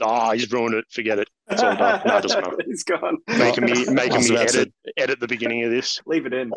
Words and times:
Ah, 0.00 0.32
he's 0.32 0.50
ruined 0.52 0.74
it. 0.74 0.84
Forget 0.90 1.18
it. 1.18 1.28
It's 1.48 1.62
all 1.62 1.74
done. 1.74 2.02
No, 2.06 2.16
it 2.18 2.22
doesn't 2.22 2.40
matter. 2.42 2.56
He's 2.66 2.84
gone. 2.84 3.16
Making 3.28 3.64
me 3.64 3.84
making 3.90 4.20
me 4.20 4.30
about 4.34 4.48
to- 4.48 4.60
edit 4.60 4.74
edit 4.96 5.20
the 5.20 5.28
beginning 5.28 5.64
of 5.64 5.70
this. 5.70 6.00
Leave 6.06 6.26
it 6.26 6.34
in. 6.34 6.50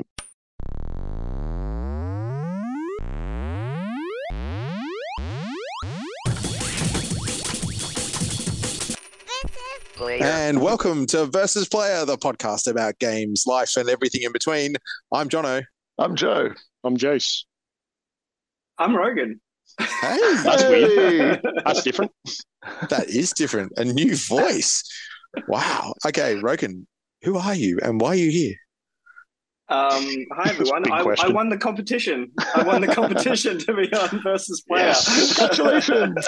And 10.01 10.61
welcome 10.61 11.05
to 11.07 11.25
Versus 11.25 11.67
Player, 11.67 12.05
the 12.05 12.17
podcast 12.17 12.69
about 12.69 12.97
games, 12.99 13.43
life, 13.45 13.75
and 13.77 13.89
everything 13.89 14.21
in 14.23 14.31
between. 14.31 14.75
I'm 15.13 15.29
Jono. 15.29 15.63
I'm 15.97 16.15
Joe. 16.15 16.49
I'm 16.83 16.97
Jase. 16.97 17.45
I'm 18.77 18.95
Rogan. 18.95 19.41
Hey, 19.79 20.17
That's 20.43 20.61
Hey. 20.63 20.69
weird. 20.69 21.41
That's 21.65 21.83
different. 21.83 22.11
that 22.89 23.09
is 23.09 23.31
different. 23.31 23.71
A 23.77 23.85
new 23.85 24.15
voice. 24.15 24.83
Wow. 25.47 25.93
Okay, 26.05 26.35
Rogan, 26.35 26.85
who 27.23 27.37
are 27.37 27.55
you 27.55 27.79
and 27.81 27.99
why 28.01 28.09
are 28.09 28.15
you 28.15 28.29
here? 28.31 28.55
Um, 29.69 30.03
hi 30.35 30.49
everyone. 30.49 30.91
I, 30.91 31.01
I 31.19 31.27
won 31.27 31.49
the 31.49 31.57
competition. 31.57 32.31
I 32.55 32.63
won 32.63 32.81
the 32.81 32.87
competition 32.87 33.59
to 33.59 33.73
be 33.75 33.91
on 33.93 34.21
versus 34.23 34.63
player. 34.67 34.85
Yes. 34.87 35.35
Congratulations. 35.37 36.27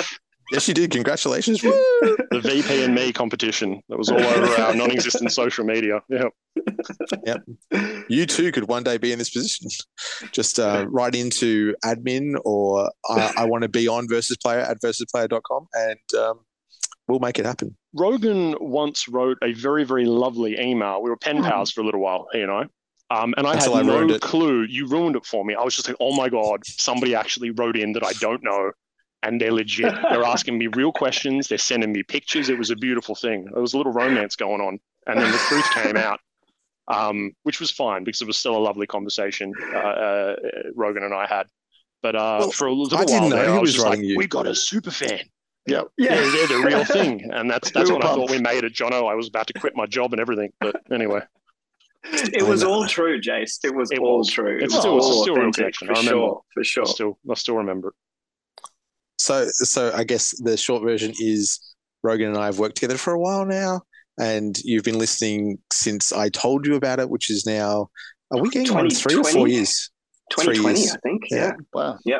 Yes, 0.51 0.67
you 0.67 0.73
did. 0.73 0.91
Congratulations. 0.91 1.61
The 1.61 2.41
VP 2.43 2.83
and 2.83 2.93
me 2.93 3.13
competition 3.13 3.81
that 3.89 3.97
was 3.97 4.09
all 4.09 4.19
over 4.19 4.61
our 4.61 4.75
non-existent 4.75 5.31
social 5.31 5.65
media. 5.65 6.01
Yeah. 6.09 7.37
You 8.09 8.25
too 8.25 8.51
could 8.51 8.67
one 8.67 8.83
day 8.83 8.97
be 8.97 9.11
in 9.11 9.19
this 9.19 9.29
position. 9.29 9.69
Just 10.31 10.59
uh, 10.59 10.85
write 10.89 11.15
into 11.15 11.73
admin 11.85 12.33
or 12.43 12.91
I, 13.09 13.33
I 13.37 13.45
want 13.45 13.63
to 13.63 13.69
be 13.69 13.87
on 13.87 14.07
Versus 14.09 14.37
Player 14.37 14.59
at 14.59 14.81
versusplayer.com 14.81 15.67
and 15.73 16.19
um, 16.21 16.39
we'll 17.07 17.19
make 17.19 17.39
it 17.39 17.45
happen. 17.45 17.77
Rogan 17.93 18.55
once 18.59 19.07
wrote 19.07 19.37
a 19.43 19.53
very, 19.53 19.83
very 19.83 20.05
lovely 20.05 20.59
email. 20.59 21.01
We 21.01 21.09
were 21.09 21.17
pen 21.17 21.43
pals 21.43 21.71
for 21.71 21.81
a 21.81 21.85
little 21.85 22.01
while, 22.01 22.27
he 22.33 22.41
and 22.41 22.51
I. 22.51 22.65
Um, 23.11 23.33
and 23.35 23.45
I 23.45 23.55
Until 23.55 23.75
had 23.75 23.89
I 23.89 24.05
no 24.05 24.19
clue. 24.19 24.63
You 24.63 24.87
ruined 24.87 25.17
it 25.17 25.25
for 25.25 25.43
me. 25.43 25.53
I 25.53 25.63
was 25.63 25.75
just 25.75 25.87
like, 25.87 25.97
oh 25.99 26.15
my 26.15 26.29
God, 26.29 26.65
somebody 26.65 27.13
actually 27.13 27.51
wrote 27.51 27.77
in 27.77 27.91
that 27.93 28.05
I 28.05 28.13
don't 28.13 28.41
know. 28.41 28.71
And 29.23 29.39
they're 29.39 29.51
legit. 29.53 29.93
They're 30.09 30.23
asking 30.23 30.57
me 30.57 30.67
real 30.67 30.91
questions. 30.91 31.47
They're 31.47 31.57
sending 31.59 31.91
me 31.91 32.01
pictures. 32.03 32.49
It 32.49 32.57
was 32.57 32.71
a 32.71 32.75
beautiful 32.75 33.13
thing. 33.13 33.45
There 33.53 33.61
was 33.61 33.73
a 33.73 33.77
little 33.77 33.93
romance 33.93 34.35
going 34.35 34.61
on. 34.61 34.79
And 35.07 35.19
then 35.19 35.31
the 35.31 35.37
truth 35.37 35.69
came 35.73 35.95
out, 35.97 36.19
um, 36.87 37.31
which 37.43 37.59
was 37.59 37.69
fine 37.71 38.03
because 38.03 38.21
it 38.21 38.27
was 38.27 38.37
still 38.37 38.55
a 38.57 38.59
lovely 38.59 38.87
conversation 38.87 39.53
uh, 39.73 39.77
uh, 39.77 40.35
Rogan 40.75 41.03
and 41.03 41.13
I 41.13 41.27
had. 41.27 41.47
But 42.01 42.15
uh, 42.15 42.37
Well, 42.39 42.51
for 42.51 42.67
a 42.67 42.73
little 42.73 42.97
I 42.97 43.01
while 43.01 43.05
didn't 43.07 43.29
know 43.29 43.35
there, 43.35 43.45
he 43.45 43.51
I 43.51 43.59
was 43.59 43.61
was 43.61 43.73
just 43.75 43.85
like, 43.85 43.99
you. 43.99 44.17
we 44.17 44.25
got 44.27 44.47
a 44.47 44.55
super 44.55 44.89
fan. 44.91 45.19
Yep. 45.67 45.87
Yeah, 45.97 46.15
Yeah. 46.15 46.31
they're 46.31 46.47
the 46.59 46.63
real 46.65 46.83
thing, 46.83 47.29
and 47.31 47.49
that's 47.49 47.69
that's 47.73 47.89
We 47.89 47.93
were 47.93 47.99
what 47.99 48.07
I 48.07 48.15
thought 48.15 48.31
we 48.31 48.39
made 48.39 48.63
at 48.65 48.71
Jono. 48.73 49.07
I 49.07 49.13
was 49.13 49.27
about 49.27 49.45
to 49.47 49.53
quit 49.53 49.75
my 49.75 49.85
job 49.85 50.13
and 50.13 50.19
everything, 50.19 50.51
but 50.59 50.77
anyway, 50.91 51.21
It 52.03 52.41
was 52.47 52.63
all 52.63 52.87
true, 52.87 53.19
Jase. 53.21 53.59
It 53.63 53.75
was 53.75 53.91
It 53.91 53.99
all 53.99 54.19
was. 54.19 54.29
true. 54.29 54.57
It 54.57 54.63
It's 54.63 54.73
was 54.73 54.81
still- 54.81 54.97
it's 54.97 55.05
all 55.05 55.21
still 55.21 55.35
a 55.35 55.39
real 55.39 55.49
authentic, 55.49 55.75
connection. 55.77 55.87
for 55.87 55.93
I 55.93 55.97
remember. 55.99 56.17
sure. 56.17 56.41
For 56.55 56.63
sure. 56.63 56.83
I 56.83 56.87
still 56.87 57.19
I 57.29 57.33
still 57.35 57.55
remember 57.57 57.89
it. 57.89 57.93
So, 59.21 59.47
so 59.53 59.93
I 59.93 60.03
guess 60.03 60.33
the 60.41 60.57
short 60.57 60.81
version 60.83 61.13
is 61.19 61.59
Rogan 62.03 62.29
and 62.29 62.37
I 62.37 62.45
have 62.45 62.57
worked 62.57 62.75
together 62.75 62.97
for 62.97 63.13
a 63.13 63.19
while 63.19 63.45
now, 63.45 63.81
and 64.19 64.57
you've 64.63 64.83
been 64.83 64.97
listening 64.97 65.59
since 65.71 66.11
I 66.11 66.29
told 66.29 66.65
you 66.65 66.75
about 66.75 66.99
it, 66.99 67.09
which 67.09 67.29
is 67.29 67.45
now 67.45 67.89
are 68.31 68.41
we 68.41 68.49
getting 68.49 68.75
on 68.75 68.89
three 68.89 69.15
or 69.15 69.23
four 69.23 69.47
years? 69.47 69.91
three 70.33 70.55
2020, 70.55 70.79
years. 70.79 70.95
I 70.95 70.99
think. 71.03 71.21
Yeah. 71.29 71.37
Yeah. 71.37 71.53
Wow. 71.73 71.99
Yeah, 72.05 72.19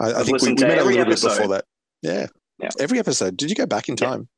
I, 0.00 0.04
I 0.04 0.20
I've 0.20 0.26
think 0.26 0.42
we, 0.42 0.48
we 0.48 0.54
met 0.54 0.78
a 0.78 0.80
every 0.80 0.96
little 0.96 1.12
bit 1.12 1.22
before 1.22 1.48
that. 1.48 1.64
Yeah. 2.02 2.26
Yeah. 2.58 2.68
every 2.78 2.98
episode. 2.98 3.36
Did 3.36 3.48
you 3.50 3.56
go 3.56 3.66
back 3.66 3.88
in 3.88 3.96
Yeah. 3.98 4.08
time? 4.08 4.28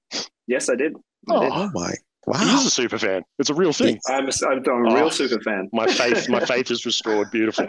Yes, 0.46 0.68
I 0.68 0.76
did. 0.76 0.94
I 1.28 1.34
oh, 1.34 1.40
did. 1.40 1.52
Oh 1.52 1.70
my! 1.74 1.92
He 2.26 2.32
Wow. 2.32 2.56
is 2.58 2.66
a 2.66 2.70
super 2.70 2.98
fan. 2.98 3.22
It's 3.38 3.50
a 3.50 3.54
real 3.54 3.72
thing. 3.72 4.00
I'm 4.08 4.26
a, 4.28 4.32
I'm 4.48 4.58
a 4.86 4.94
real 4.94 5.04
Oh. 5.04 5.08
super 5.10 5.40
fan. 5.42 5.68
My 5.72 5.86
faith, 5.86 6.28
my 6.28 6.40
faith 6.44 6.70
is 6.72 6.84
restored. 6.84 7.30
Beautiful. 7.30 7.66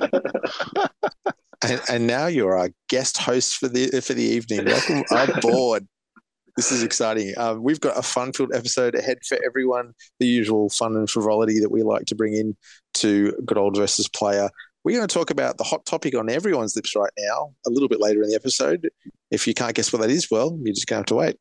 And, 1.63 1.81
and 1.89 2.07
now 2.07 2.27
you're 2.27 2.57
our 2.57 2.69
guest 2.89 3.17
host 3.17 3.55
for 3.55 3.67
the 3.67 3.89
for 4.01 4.13
the 4.13 4.23
evening. 4.23 4.65
Welcome 4.65 5.03
aboard. 5.11 5.87
This 6.55 6.71
is 6.71 6.81
exciting. 6.81 7.35
Um, 7.37 7.61
we've 7.61 7.79
got 7.79 7.99
a 7.99 8.01
fun-filled 8.01 8.51
episode 8.55 8.95
ahead 8.95 9.19
for 9.29 9.37
everyone. 9.45 9.93
The 10.19 10.25
usual 10.25 10.69
fun 10.71 10.95
and 10.95 11.07
frivolity 11.07 11.59
that 11.59 11.69
we 11.69 11.83
like 11.83 12.05
to 12.07 12.15
bring 12.15 12.33
in 12.33 12.57
to 12.95 13.31
good 13.45 13.59
old 13.59 13.77
versus 13.77 14.07
player. 14.07 14.49
We're 14.83 14.97
going 14.97 15.07
to 15.07 15.13
talk 15.13 15.29
about 15.29 15.59
the 15.59 15.63
hot 15.63 15.85
topic 15.85 16.15
on 16.15 16.31
everyone's 16.31 16.75
lips 16.75 16.95
right 16.95 17.11
now. 17.19 17.53
A 17.67 17.69
little 17.69 17.87
bit 17.87 17.99
later 18.01 18.23
in 18.23 18.29
the 18.29 18.33
episode. 18.35 18.89
If 19.29 19.45
you 19.45 19.53
can't 19.53 19.75
guess 19.75 19.93
what 19.93 20.01
that 20.01 20.09
is, 20.09 20.31
well, 20.31 20.57
you're 20.63 20.73
just 20.73 20.87
going 20.87 20.95
to 20.95 21.01
have 21.01 21.05
to 21.05 21.15
wait. 21.15 21.37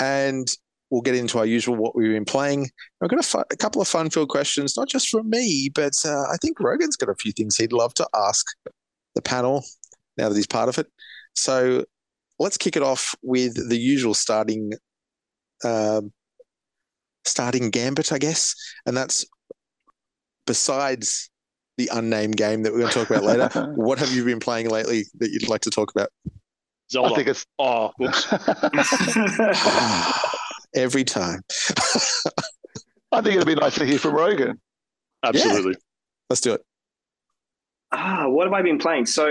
And 0.00 0.48
we'll 0.90 1.02
get 1.02 1.14
into 1.14 1.38
our 1.38 1.46
usual 1.46 1.76
what 1.76 1.96
we've 1.96 2.12
been 2.12 2.24
playing. 2.24 2.68
I've 3.02 3.10
got 3.10 3.20
a, 3.20 3.22
fu- 3.22 3.38
a 3.38 3.56
couple 3.56 3.82
of 3.82 3.88
fun-filled 3.88 4.28
questions, 4.28 4.76
not 4.76 4.88
just 4.88 5.08
from 5.08 5.28
me, 5.28 5.70
but 5.74 5.92
uh, 6.04 6.24
I 6.32 6.36
think 6.40 6.60
Rogan's 6.60 6.96
got 6.96 7.08
a 7.08 7.14
few 7.14 7.32
things 7.32 7.56
he'd 7.56 7.72
love 7.72 7.94
to 7.94 8.06
ask 8.14 8.46
the 9.14 9.22
panel 9.22 9.64
now 10.16 10.28
that 10.28 10.36
he's 10.36 10.46
part 10.46 10.68
of 10.68 10.78
it. 10.78 10.86
So 11.34 11.84
let's 12.38 12.56
kick 12.56 12.76
it 12.76 12.82
off 12.82 13.14
with 13.22 13.68
the 13.68 13.78
usual 13.78 14.14
starting 14.14 14.72
um, 15.64 16.12
starting 17.24 17.70
gambit, 17.70 18.12
I 18.12 18.18
guess, 18.18 18.54
and 18.84 18.96
that's 18.96 19.24
besides 20.46 21.30
the 21.76 21.90
unnamed 21.92 22.36
game 22.36 22.62
that 22.62 22.72
we're 22.72 22.80
going 22.80 22.92
to 22.92 22.98
talk 22.98 23.10
about 23.10 23.24
later. 23.24 23.72
what 23.74 23.98
have 23.98 24.12
you 24.12 24.24
been 24.24 24.40
playing 24.40 24.70
lately 24.70 25.04
that 25.18 25.30
you'd 25.30 25.48
like 25.48 25.62
to 25.62 25.70
talk 25.70 25.90
about? 25.94 26.08
Zelda. 26.90 27.12
I 27.12 27.16
think 27.16 27.28
it's. 27.28 27.44
oh, 27.58 27.90
whoops. 27.98 28.26
Every 30.76 31.04
time. 31.04 31.40
I 33.12 33.22
think 33.22 33.36
it'd 33.36 33.46
be 33.46 33.54
nice 33.54 33.76
to 33.76 33.86
hear 33.86 33.98
from 33.98 34.14
Rogan. 34.14 34.60
Absolutely. 35.24 35.74
Let's 36.28 36.40
do 36.40 36.54
it. 36.54 36.62
Ah, 37.92 38.26
what 38.28 38.46
have 38.46 38.52
I 38.52 38.62
been 38.62 38.78
playing? 38.78 39.06
So, 39.06 39.28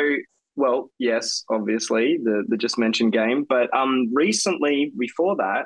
well, 0.56 0.90
yes, 0.98 1.44
obviously 1.50 2.18
the 2.24 2.46
the 2.48 2.58
just 2.58 2.78
mentioned 2.78 3.14
game, 3.14 3.46
but 3.48 3.74
um, 3.76 4.10
recently 4.14 4.92
before 4.98 5.36
that, 5.38 5.66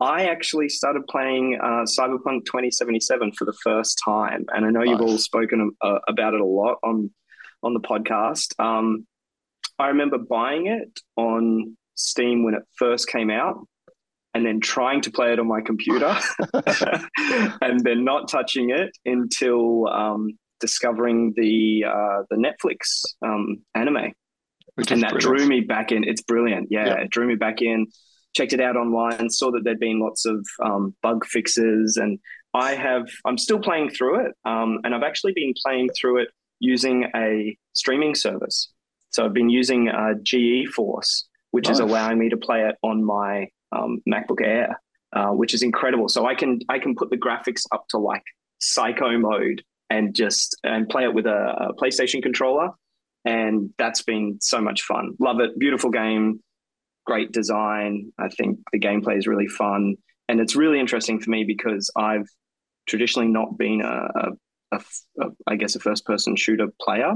I 0.00 0.24
actually 0.24 0.68
started 0.68 1.06
playing 1.06 1.58
uh, 1.62 1.84
Cyberpunk 1.84 2.46
2077 2.46 3.32
for 3.32 3.44
the 3.44 3.52
first 3.62 4.00
time, 4.04 4.46
and 4.52 4.66
I 4.66 4.70
know 4.70 4.82
you've 4.82 5.00
all 5.00 5.18
spoken 5.18 5.72
uh, 5.80 5.98
about 6.08 6.34
it 6.34 6.40
a 6.40 6.44
lot 6.44 6.78
on 6.82 7.10
on 7.62 7.74
the 7.74 7.80
podcast. 7.80 8.58
Um, 8.58 9.06
I 9.78 9.88
remember 9.88 10.18
buying 10.18 10.66
it 10.66 11.00
on 11.16 11.76
Steam 11.94 12.44
when 12.44 12.54
it 12.54 12.62
first 12.76 13.08
came 13.08 13.30
out. 13.30 13.66
And 14.34 14.46
then 14.46 14.60
trying 14.60 15.02
to 15.02 15.10
play 15.10 15.32
it 15.32 15.38
on 15.38 15.46
my 15.46 15.60
computer, 15.60 16.16
and 17.60 17.80
then 17.80 18.02
not 18.04 18.28
touching 18.28 18.70
it 18.70 18.90
until 19.04 19.86
um, 19.88 20.38
discovering 20.58 21.34
the 21.36 21.84
uh, 21.86 22.22
the 22.30 22.36
Netflix 22.36 23.02
um, 23.22 23.58
anime, 23.74 24.12
Which 24.76 24.90
and 24.90 25.02
that 25.02 25.12
brilliant. 25.12 25.38
drew 25.38 25.46
me 25.46 25.60
back 25.60 25.92
in. 25.92 26.04
It's 26.04 26.22
brilliant, 26.22 26.68
yeah, 26.70 26.86
Yeah. 26.86 27.00
It 27.02 27.10
drew 27.10 27.26
me 27.26 27.34
back 27.34 27.60
in. 27.60 27.88
Checked 28.34 28.54
it 28.54 28.60
out 28.60 28.76
online, 28.76 29.28
saw 29.28 29.50
that 29.50 29.64
there'd 29.64 29.78
been 29.78 30.00
lots 30.00 30.24
of 30.24 30.46
um, 30.64 30.94
bug 31.02 31.26
fixes, 31.26 31.98
and 31.98 32.18
I 32.54 32.74
have. 32.74 33.06
I'm 33.26 33.36
still 33.36 33.58
playing 33.58 33.90
through 33.90 34.24
it, 34.26 34.32
um, 34.46 34.78
and 34.84 34.94
I've 34.94 35.02
actually 35.02 35.32
been 35.34 35.52
playing 35.62 35.90
through 35.90 36.22
it 36.22 36.28
using 36.58 37.04
a 37.14 37.54
streaming 37.74 38.14
service. 38.14 38.72
So 39.10 39.26
I've 39.26 39.34
been 39.34 39.50
using 39.50 39.88
uh, 39.90 40.14
GeForce, 40.22 41.24
which 41.50 41.68
is 41.68 41.80
allowing 41.80 42.18
me 42.18 42.30
to 42.30 42.36
play 42.38 42.62
it 42.62 42.76
on 42.82 43.04
my 43.04 43.48
um, 43.72 44.00
MacBook 44.08 44.42
Air, 44.42 44.80
uh, 45.14 45.30
which 45.30 45.54
is 45.54 45.62
incredible. 45.62 46.08
So 46.08 46.26
I 46.26 46.34
can 46.34 46.60
I 46.68 46.78
can 46.78 46.94
put 46.94 47.10
the 47.10 47.16
graphics 47.16 47.62
up 47.72 47.84
to 47.90 47.98
like 47.98 48.22
psycho 48.58 49.18
mode 49.18 49.62
and 49.90 50.14
just 50.14 50.58
and 50.64 50.88
play 50.88 51.04
it 51.04 51.14
with 51.14 51.26
a, 51.26 51.70
a 51.70 51.74
PlayStation 51.74 52.22
controller, 52.22 52.70
and 53.24 53.70
that's 53.78 54.02
been 54.02 54.38
so 54.40 54.60
much 54.60 54.82
fun. 54.82 55.12
Love 55.18 55.40
it, 55.40 55.58
beautiful 55.58 55.90
game, 55.90 56.40
great 57.06 57.32
design. 57.32 58.12
I 58.18 58.28
think 58.28 58.58
the 58.72 58.80
gameplay 58.80 59.18
is 59.18 59.26
really 59.26 59.48
fun, 59.48 59.96
and 60.28 60.40
it's 60.40 60.56
really 60.56 60.80
interesting 60.80 61.20
for 61.20 61.30
me 61.30 61.44
because 61.44 61.90
I've 61.96 62.28
traditionally 62.86 63.28
not 63.28 63.56
been 63.56 63.80
a, 63.82 64.32
I 65.46 65.56
guess 65.56 65.76
a 65.76 65.80
first 65.80 66.04
person 66.04 66.36
shooter 66.36 66.68
player. 66.80 67.14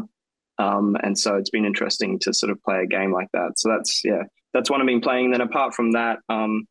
Um, 0.58 0.96
and 1.02 1.18
so 1.18 1.36
it's 1.36 1.50
been 1.50 1.66
interesting 1.66 2.18
to 2.20 2.32
sort 2.32 2.50
of 2.50 2.62
play 2.62 2.82
a 2.82 2.86
game 2.86 3.12
like 3.12 3.28
that. 3.32 3.52
So 3.56 3.68
that's 3.68 4.02
yeah, 4.04 4.22
that's 4.56 4.70
what 4.70 4.80
I've 4.80 4.86
been 4.86 5.02
playing. 5.02 5.32
Then 5.32 5.42
apart 5.42 5.74
from 5.74 5.92
that, 5.92 6.18
um, 6.30 6.66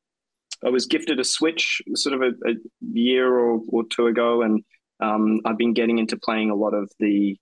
I 0.65 0.69
was 0.69 0.87
gifted 0.87 1.19
a 1.19 1.23
Switch 1.23 1.81
sort 1.93 2.15
of 2.15 2.21
a, 2.21 2.49
a 2.49 2.53
year 2.81 3.31
or, 3.31 3.61
or 3.69 3.83
two 3.89 4.07
ago, 4.07 4.41
and 4.41 4.63
um, 4.99 5.39
I've 5.45 5.57
been 5.57 5.73
getting 5.73 5.99
into 5.99 6.17
playing 6.17 6.49
a 6.49 6.55
lot 6.55 6.73
of 6.73 6.89
the 6.99 7.37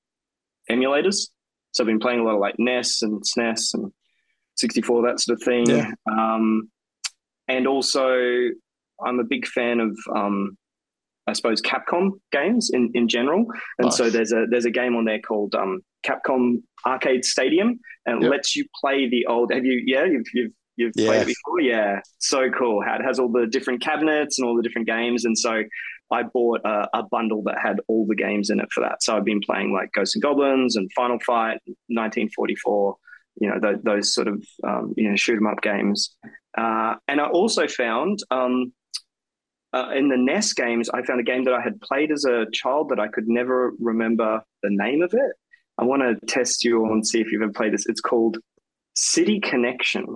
emulators. 0.69 1.29
So 1.71 1.83
I've 1.83 1.87
been 1.87 1.99
playing 1.99 2.19
a 2.19 2.23
lot 2.23 2.35
of 2.35 2.41
like 2.41 2.55
NES 2.59 3.01
and 3.01 3.23
SNES 3.23 3.73
and 3.75 3.91
64, 4.57 5.07
that 5.07 5.19
sort 5.21 5.37
of 5.39 5.43
thing. 5.43 5.65
Yeah. 5.69 5.91
Um, 6.11 6.69
and 7.47 7.65
also, 7.65 8.13
I'm 9.03 9.19
a 9.19 9.23
big 9.23 9.47
fan 9.47 9.79
of, 9.79 9.97
um, 10.13 10.57
I 11.27 11.33
suppose, 11.33 11.61
Capcom 11.61 12.11
games 12.31 12.69
in, 12.73 12.91
in 12.93 13.07
general. 13.07 13.45
And 13.79 13.93
so 13.93 14.09
there's 14.09 14.31
a 14.33 14.45
there's 14.49 14.65
a 14.65 14.71
game 14.71 14.95
on 14.95 15.05
there 15.05 15.19
called 15.19 15.55
um, 15.55 15.79
Capcom 16.05 16.61
Arcade 16.85 17.23
Stadium, 17.25 17.79
and 18.05 18.21
Yep. 18.23 18.31
lets 18.31 18.55
you 18.55 18.65
play 18.81 19.07
the 19.09 19.25
old. 19.27 19.53
Have 19.53 19.65
you? 19.65 19.81
Yeah, 19.85 20.05
you've, 20.05 20.25
you've 20.33 20.51
You've 20.75 20.93
Yeah. 20.95 21.05
played 21.05 21.21
it 21.21 21.27
before? 21.27 21.61
Yeah. 21.61 21.99
So 22.17 22.49
cool. 22.49 22.81
How 22.83 22.95
it 22.95 23.03
has 23.03 23.19
all 23.19 23.31
the 23.31 23.45
different 23.45 23.79
cabinets 23.81 24.39
and 24.39 24.47
all 24.47 24.55
the 24.57 24.63
different 24.63 24.87
games. 24.87 25.23
And 25.23 25.37
so 25.37 25.61
I 26.09 26.23
bought 26.23 26.61
a, 26.65 26.87
a 26.95 27.03
bundle 27.03 27.43
that 27.43 27.59
had 27.59 27.79
all 27.87 28.07
the 28.07 28.15
games 28.15 28.49
in 28.49 28.59
it 28.59 28.71
for 28.71 28.81
that. 28.81 29.03
So 29.03 29.15
I've 29.15 29.23
been 29.23 29.39
playing 29.39 29.71
like 29.71 29.91
Ghosts 29.91 30.15
and 30.15 30.23
Goblins 30.23 30.75
and 30.75 30.89
Final 30.95 31.19
Fight, 31.19 31.59
1944, 31.89 32.95
you 33.39 33.49
know, 33.49 33.59
those, 33.59 33.81
those 33.83 34.13
sort 34.15 34.27
of, 34.27 34.43
um, 34.67 34.93
you 34.97 35.09
know, 35.11 35.15
shoot 35.15 35.37
'em 35.37 35.45
up 35.45 35.61
games. 35.61 36.15
Uh, 36.57 36.95
and 37.07 37.21
I 37.21 37.27
also 37.27 37.67
found 37.67 38.19
um, 38.31 38.73
uh, 39.73 39.89
in 39.95 40.07
the 40.07 40.17
NES 40.17 40.53
games, 40.53 40.89
I 40.89 41.01
found 41.01 41.19
a 41.19 41.23
game 41.23 41.45
that 41.45 41.53
I 41.53 41.61
had 41.61 41.81
played 41.81 42.11
as 42.11 42.25
a 42.25 42.45
child 42.53 42.89
that 42.89 42.99
I 42.99 43.07
could 43.07 43.27
never 43.27 43.73
remember 43.79 44.43
the 44.61 44.69
name 44.69 45.01
of 45.01 45.13
it. 45.13 45.31
I 45.77 45.83
want 45.83 46.03
to 46.03 46.25
test 46.27 46.63
you 46.63 46.85
and 46.85 47.05
see 47.05 47.19
if 47.19 47.31
you've 47.31 47.41
ever 47.41 47.51
played 47.51 47.73
this. 47.73 47.87
It's 47.87 48.01
called 48.01 48.37
City 48.95 49.39
Connection, 49.39 50.15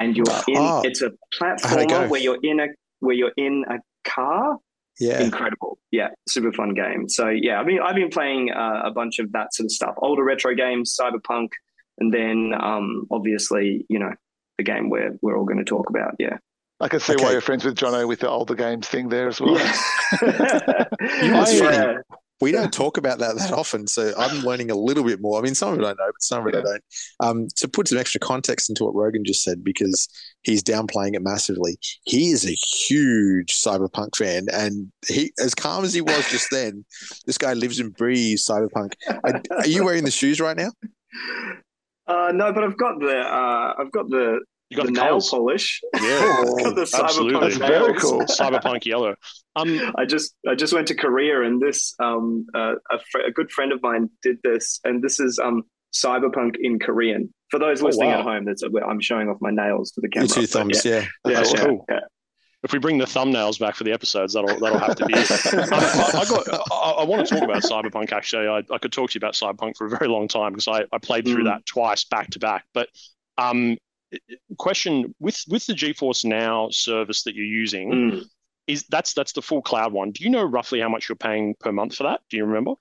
and 0.00 0.16
you're 0.16 0.26
in. 0.48 0.56
Oh, 0.56 0.82
it's 0.84 1.02
a 1.02 1.12
platformer 1.40 2.08
where 2.08 2.20
you're 2.20 2.40
in 2.42 2.58
a 2.58 2.66
where 2.98 3.14
you're 3.14 3.32
in 3.36 3.64
a 3.68 3.78
car. 4.08 4.58
Yeah. 5.00 5.22
Incredible, 5.22 5.78
yeah, 5.90 6.10
super 6.28 6.52
fun 6.52 6.72
game. 6.72 7.08
So 7.08 7.28
yeah, 7.28 7.58
I 7.58 7.64
mean, 7.64 7.80
I've 7.80 7.96
been 7.96 8.10
playing 8.10 8.52
uh, 8.52 8.82
a 8.84 8.92
bunch 8.92 9.18
of 9.18 9.32
that 9.32 9.52
sort 9.52 9.64
of 9.64 9.72
stuff, 9.72 9.94
older 9.98 10.22
retro 10.22 10.54
games, 10.54 10.96
Cyberpunk, 11.00 11.48
and 11.98 12.14
then 12.14 12.52
um, 12.56 13.06
obviously, 13.10 13.86
you 13.88 13.98
know, 13.98 14.12
the 14.56 14.64
game 14.64 14.90
we're 14.90 15.16
we're 15.20 15.36
all 15.36 15.44
going 15.44 15.58
to 15.58 15.64
talk 15.64 15.90
about. 15.90 16.14
Yeah, 16.20 16.38
I 16.80 16.88
can 16.88 17.00
see 17.00 17.14
Okay. 17.14 17.24
why 17.24 17.32
you're 17.32 17.40
friends 17.40 17.64
with 17.64 17.76
Jono 17.76 18.06
with 18.08 18.20
the 18.20 18.28
older 18.28 18.54
games 18.54 18.88
thing 18.88 19.08
there 19.08 19.28
as 19.28 19.40
well. 19.40 19.54
yeah. 19.56 20.84
It's 21.00 22.04
We 22.40 22.50
don't 22.52 22.72
talk 22.72 22.98
about 22.98 23.20
that 23.20 23.36
that 23.36 23.52
often, 23.52 23.86
so 23.86 24.12
I'm 24.18 24.42
learning 24.44 24.70
a 24.70 24.74
little 24.74 25.04
bit 25.04 25.20
more. 25.20 25.38
I 25.38 25.42
mean, 25.42 25.54
some 25.54 25.72
of 25.72 25.78
it 25.80 25.84
I 25.84 25.90
know, 25.90 25.94
but 26.06 26.20
some 26.20 26.46
of 26.46 26.52
it 26.52 26.58
I 26.58 26.62
don't. 26.62 26.84
Um, 27.20 27.46
to 27.56 27.68
put 27.68 27.88
some 27.88 27.96
extra 27.96 28.18
context 28.20 28.68
into 28.68 28.84
what 28.84 28.94
Rogan 28.94 29.24
just 29.24 29.42
said, 29.42 29.62
because 29.64 30.08
he's 30.42 30.62
downplaying 30.62 31.14
it 31.14 31.22
massively. 31.22 31.78
He 32.02 32.32
is 32.32 32.44
a 32.44 32.50
huge 32.50 33.54
cyberpunk 33.54 34.16
fan, 34.16 34.46
and 34.52 34.90
he, 35.06 35.32
as 35.42 35.54
calm 35.54 35.84
as 35.84 35.94
he 35.94 36.00
was 36.00 36.28
just 36.28 36.48
then, 36.50 36.84
this 37.26 37.38
guy 37.38 37.54
lives 37.54 37.78
and 37.78 37.94
breathes 37.94 38.44
cyberpunk. 38.46 38.94
Are, 39.08 39.40
are 39.56 39.66
you 39.66 39.84
wearing 39.84 40.04
the 40.04 40.10
shoes 40.10 40.40
right 40.40 40.56
now? 40.56 40.72
Uh, 42.06 42.32
no, 42.34 42.52
but 42.52 42.64
I've 42.64 42.76
got 42.76 42.98
the 43.00 43.16
uh, 43.16 43.74
I've 43.78 43.92
got 43.92 44.10
the, 44.10 44.40
You 44.70 44.76
got 44.78 44.86
the 44.86 44.92
the 44.92 45.00
nail 45.00 45.08
colours. 45.20 45.28
polish. 45.30 45.80
Yeah, 45.94 46.00
I've 46.40 46.74
the 46.74 47.00
absolutely. 47.02 47.34
cyberpunk 47.34 47.40
That's 47.40 47.56
very 47.56 47.94
cool. 47.98 48.20
Cyberpunk 48.22 48.84
yellow. 48.86 49.14
Um, 49.56 49.92
I 49.96 50.04
just 50.04 50.34
I 50.48 50.54
just 50.54 50.72
went 50.72 50.88
to 50.88 50.94
Korea 50.94 51.42
and 51.42 51.60
this 51.62 51.94
um 52.00 52.46
uh, 52.54 52.74
a, 52.90 52.98
fr- 53.10 53.20
a 53.20 53.30
good 53.32 53.50
friend 53.52 53.72
of 53.72 53.82
mine 53.82 54.10
did 54.22 54.38
this 54.42 54.80
and 54.84 55.02
this 55.02 55.20
is 55.20 55.38
um 55.38 55.62
cyberpunk 55.94 56.56
in 56.60 56.78
Korean. 56.78 57.32
For 57.50 57.60
those 57.60 57.82
Oh, 57.82 57.86
listening 57.86 58.08
wow. 58.08 58.18
at 58.20 58.24
home, 58.24 58.44
that's 58.46 58.62
I'm 58.62 59.00
showing 59.00 59.28
off 59.28 59.36
my 59.40 59.50
nails 59.50 59.92
to 59.92 60.00
the 60.00 60.08
camera. 60.08 60.26
Your 60.28 60.34
two 60.34 60.46
thumbs, 60.46 60.84
yeah. 60.84 61.04
Yeah, 61.24 61.34
That's 61.34 61.52
yeah, 61.52 61.64
cool. 61.66 61.84
yeah. 61.88 62.00
if 62.64 62.72
we 62.72 62.78
bring 62.80 62.98
the 62.98 63.04
thumbnails 63.04 63.60
back 63.60 63.76
for 63.76 63.84
the 63.84 63.92
episodes, 63.92 64.32
that'll 64.32 64.58
that'll 64.58 64.78
have 64.80 64.96
to 64.96 65.06
be 65.06 65.12
it. 65.14 65.30
Um, 65.54 65.60
I, 65.72 66.10
I, 66.20 66.24
got, 66.24 66.48
I, 66.72 66.90
I 67.02 67.04
want 67.04 67.24
to 67.28 67.34
talk 67.34 67.44
about 67.44 67.62
Cyberpunk. 67.62 68.10
Actually, 68.10 68.48
I, 68.48 68.62
I 68.74 68.78
could 68.78 68.90
talk 68.92 69.10
to 69.10 69.14
you 69.14 69.18
about 69.20 69.34
Cyberpunk 69.34 69.76
for 69.76 69.86
a 69.86 69.90
very 69.90 70.08
long 70.08 70.26
time 70.26 70.52
because 70.52 70.66
I, 70.66 70.84
I 70.92 70.98
played 70.98 71.26
through 71.26 71.44
Mm. 71.44 71.52
that 71.52 71.66
twice 71.66 72.04
back 72.04 72.30
to 72.30 72.40
back. 72.40 72.64
But 72.74 72.88
um, 73.38 73.76
question 74.58 75.14
with 75.20 75.38
with 75.48 75.66
the 75.66 75.74
GeForce 75.74 76.24
Now 76.24 76.68
service 76.70 77.22
that 77.24 77.34
you're 77.34 77.44
using 77.46 77.90
Mm. 77.90 78.22
is 78.66 78.84
that's 78.90 79.14
that's 79.14 79.32
the 79.32 79.42
full 79.42 79.62
cloud 79.62 79.92
one. 79.92 80.10
Do 80.12 80.24
you 80.24 80.30
know 80.30 80.42
roughly 80.44 80.80
how 80.80 80.88
much 80.88 81.08
you're 81.08 81.16
paying 81.16 81.54
per 81.60 81.72
month 81.72 81.96
for 81.96 82.04
that? 82.04 82.20
Do 82.30 82.36
you 82.36 82.44
remember? 82.44 82.72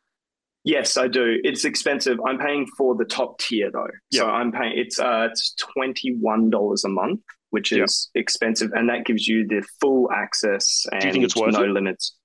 Yes, 0.65 0.95
I 0.95 1.07
do. 1.09 1.39
It's 1.43 1.65
expensive. 1.65 2.19
I'm 2.25 2.37
paying 2.39 2.65
for 2.77 2.95
the 2.95 3.03
top 3.05 3.37
tier 3.39 3.69
though. 3.71 3.87
So 4.13 4.29
I'm 4.29 4.51
paying 4.51 4.73
it's 4.77 4.99
uh 4.99 5.27
it's 5.29 5.55
twenty 5.55 6.15
one 6.19 6.49
dollars 6.49 6.83
a 6.85 6.89
month, 6.89 7.19
which 7.49 7.71
Yeah. 7.71 7.83
is 7.83 8.09
expensive, 8.15 8.71
and 8.73 8.87
that 8.89 9.05
gives 9.05 9.27
you 9.27 9.45
the 9.47 9.61
full 9.81 10.09
access 10.11 10.85
and 10.91 11.01
Do 11.01 11.07
you 11.07 11.13
think 11.13 11.25
it's 11.25 11.35
worth 11.35 11.53
no 11.53 11.63
it? 11.63 11.69
limits. 11.69 12.15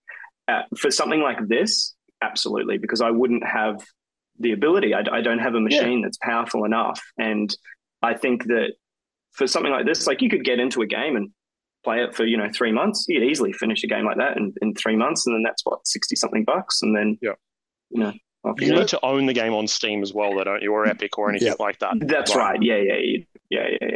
Uh, 0.46 0.62
for 0.78 0.90
something 0.90 1.20
like 1.20 1.46
this, 1.48 1.94
absolutely, 2.22 2.78
because 2.78 3.00
I 3.02 3.10
wouldn't 3.10 3.44
have 3.44 3.84
the 4.38 4.52
ability. 4.52 4.94
I, 4.94 5.02
I 5.12 5.20
don't 5.20 5.40
have 5.40 5.54
a 5.56 5.60
machine 5.60 6.00
that's 6.02 6.16
powerful 6.18 6.64
enough, 6.64 7.02
and 7.18 7.54
I 8.02 8.14
think 8.14 8.44
that 8.44 8.74
for 9.38 9.46
something 9.46 9.72
like 9.72 9.86
this, 9.86 10.06
like 10.06 10.20
you 10.20 10.28
could 10.28 10.44
get 10.44 10.58
into 10.60 10.82
a 10.82 10.86
game 10.86 11.16
and 11.16 11.30
play 11.84 12.02
it 12.02 12.14
for 12.14 12.26
you 12.26 12.36
know 12.36 12.48
three 12.54 12.72
months. 12.72 13.06
You 13.08 13.20
could 13.20 13.26
easily 13.28 13.52
finish 13.52 13.82
a 13.84 13.86
game 13.86 14.04
like 14.04 14.18
that 14.18 14.36
in, 14.36 14.52
in 14.60 14.74
three 14.74 14.96
months, 14.96 15.26
and 15.26 15.34
then 15.34 15.42
that's 15.42 15.64
what 15.64 15.86
sixty 15.86 16.16
something 16.16 16.44
bucks, 16.44 16.82
and 16.82 16.94
then 16.96 17.18
Yeah. 17.22 17.32
you 17.90 18.00
know. 18.00 18.12
off 18.44 18.60
You 18.60 18.68
you 18.68 18.74
need 18.74 18.88
to 18.88 19.00
own 19.04 19.26
the 19.26 19.32
game 19.32 19.54
on 19.54 19.66
Steam 19.66 20.02
as 20.02 20.12
well, 20.12 20.34
though, 20.36 20.44
don't 20.44 20.62
you? 20.62 20.72
Or 20.72 20.86
Epic 20.86 21.16
or 21.18 21.30
anything 21.30 21.48
Yep. 21.48 21.60
like 21.60 21.78
that. 21.80 21.94
That's 22.00 22.34
right. 22.36 22.60
Yeah, 22.62 22.76
yeah, 22.76 22.94
yeah, 23.00 23.18
yeah, 23.50 23.66
yeah, 23.80 23.88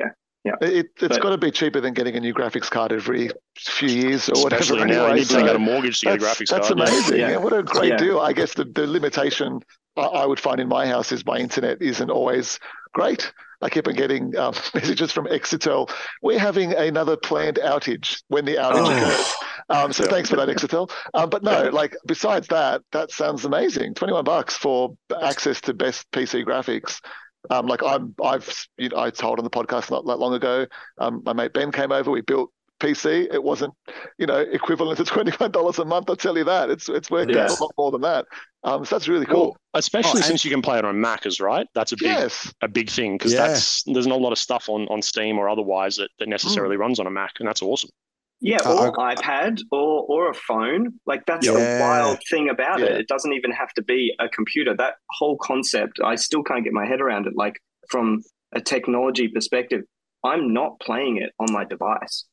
yeah. 0.45 0.53
It, 0.61 0.87
it's 1.01 1.09
But- 1.17 1.21
got 1.23 1.31
to 1.31 1.39
be 1.39 1.51
cheaper 1.53 1.81
than 1.81 1.95
getting 1.95 2.17
a 2.17 2.21
new 2.21 2.35
graphics 2.35 2.69
card 2.71 2.93
every 2.93 3.31
few 3.59 3.89
years 3.89 4.29
or 4.29 4.33
Especially 4.33 4.81
whatever. 4.81 4.87
now, 4.87 5.05
anyway, 5.07 5.09
you 5.11 5.15
need 5.21 5.29
to 5.29 5.35
take 5.37 5.47
out 5.49 5.55
a 5.57 5.61
mortgage 5.61 6.01
to 6.01 6.07
get 6.07 6.15
a 6.17 6.19
graphics 6.19 6.49
that's 6.49 6.69
card. 6.69 6.79
yeah. 6.79 6.85
amazing. 6.87 7.19
Yeah. 7.19 7.31
Yeah. 7.31 7.37
what 7.37 7.53
a 7.53 7.63
great 7.63 7.91
Yeah. 7.91 7.97
deal. 7.99 8.19
I 8.19 8.33
guess 8.33 8.55
the, 8.55 8.65
the 8.65 8.87
limitation 8.87 9.61
I, 9.97 10.03
I 10.03 10.27
would 10.27 10.41
find 10.41 10.59
in 10.61 10.67
my 10.69 10.87
house 10.89 11.13
is 11.13 11.25
my 11.25 11.39
internet 11.39 11.81
isn't 11.81 12.11
always 12.11 12.59
great. 12.95 13.33
I 13.63 13.71
keep 13.71 13.87
on 13.89 13.95
getting 13.95 14.37
um, 14.37 14.55
messages 14.75 15.13
from 15.13 15.27
Exetel. 15.27 15.91
We're 16.21 16.39
having 16.39 16.75
another 16.75 17.17
planned 17.17 17.59
outage 17.63 18.23
when 18.29 18.45
the 18.45 18.57
outage 18.57 18.89
Oh. 18.89 18.97
occurs. 18.97 19.37
Um, 19.69 19.93
so 19.93 20.05
Yeah. 20.05 20.11
thanks 20.11 20.29
for 20.31 20.37
that, 20.37 20.49
Exetel. 20.49 20.91
Um, 21.15 21.31
but 21.31 21.43
no, 21.43 21.71
like 21.71 21.97
besides 22.07 22.49
that, 22.49 22.83
that 22.93 23.11
sounds 23.13 23.45
amazing. 23.45 23.95
Twenty-one 23.95 24.25
bucks 24.25 24.57
for 24.57 24.97
access 25.23 25.61
to 25.63 25.75
best 25.75 26.11
PC 26.11 26.45
graphics. 26.45 27.01
Um, 27.51 27.67
like 27.67 27.83
I'm, 27.83 28.15
I've, 28.23 28.67
you 28.79 28.89
know, 28.89 28.99
I 28.99 29.11
told 29.11 29.39
on 29.39 29.45
the 29.45 29.51
podcast 29.51 29.91
not 29.91 30.07
that 30.07 30.19
long 30.19 30.35
ago. 30.35 30.67
Um, 30.99 31.23
my 31.25 31.33
mate 31.33 31.53
Ben 31.53 31.73
came 31.73 31.91
over. 31.91 32.11
We 32.11 32.21
built 32.21 32.51
PC. 32.83 33.33
It 33.33 33.43
wasn't, 33.43 33.73
you 34.19 34.27
know, 34.27 34.39
equivalent 34.39 34.99
to 34.99 35.05
twenty 35.15 35.31
five 35.31 35.53
dollars 35.53 35.79
a 35.79 35.85
month. 35.85 36.11
I'll 36.11 36.17
tell 36.17 36.37
you 36.37 36.45
that. 36.45 36.69
It's 36.71 36.89
it's 36.89 37.11
worked 37.11 37.31
Yeah. 37.31 37.45
out 37.45 37.59
a 37.59 37.63
lot 37.63 37.73
more 37.79 37.91
than 37.91 38.01
that. 38.03 38.27
Um, 38.65 38.85
so 38.85 38.97
that's 38.97 39.09
really 39.09 39.27
cool. 39.27 39.49
Well, 39.51 39.57
especially 39.75 40.11
Oh, 40.11 40.17
and- 40.17 40.25
since 40.25 40.45
you 40.45 40.51
can 40.51 40.63
play 40.63 40.79
it 40.79 40.85
on 40.85 41.01
Mac, 41.01 41.25
is 41.27 41.41
right. 41.41 41.67
That's 41.75 41.93
a 41.93 41.97
big 41.97 42.07
yes. 42.09 42.53
a 42.63 42.69
big 42.69 42.91
thing 42.91 43.17
because 43.17 43.33
Yeah. 43.33 43.49
that's 43.49 43.83
there's 43.85 44.07
not 44.07 44.19
a 44.19 44.23
lot 44.23 44.33
of 44.33 44.39
stuff 44.39 44.69
on, 44.69 44.87
on 44.89 45.01
Steam 45.03 45.39
or 45.39 45.49
otherwise 45.49 45.97
that, 45.97 46.11
that 46.19 46.29
necessarily 46.29 46.77
runs 46.77 46.99
on 47.01 47.07
a 47.07 47.11
Mac, 47.11 47.33
and 47.39 47.49
that's 47.49 47.63
awesome. 47.63 47.91
Yeah, 48.45 48.59
Uh, 48.67 48.89
or 48.89 48.93
iPad 48.97 49.61
or 49.71 50.05
or 50.09 50.31
a 50.31 50.35
phone. 50.35 50.95
Like 51.07 51.25
that's 51.27 51.47
Yeah. 51.47 51.53
the 51.53 51.79
wild 51.81 52.19
thing 52.29 52.49
about 52.49 52.81
it. 52.81 52.91
It 52.93 53.07
doesn't 53.09 53.33
even 53.33 53.53
have 53.53 53.73
to 53.75 53.83
be 53.83 54.13
a 54.19 54.29
computer. 54.29 54.75
That 54.77 54.95
whole 55.11 55.37
concept, 55.39 56.01
I 56.05 56.17
still 56.17 56.43
can't 56.43 56.65
get 56.65 56.73
my 56.73 56.85
head 56.87 57.01
around 57.01 57.27
it. 57.29 57.35
Like 57.37 57.55
from 57.91 58.23
a 58.55 58.61
technology 58.61 59.29
perspective, 59.29 59.83
I'm 60.25 60.53
not 60.53 60.79
playing 60.81 61.17
it 61.19 61.31
on 61.41 61.53
my 61.53 61.65
device. 61.65 62.25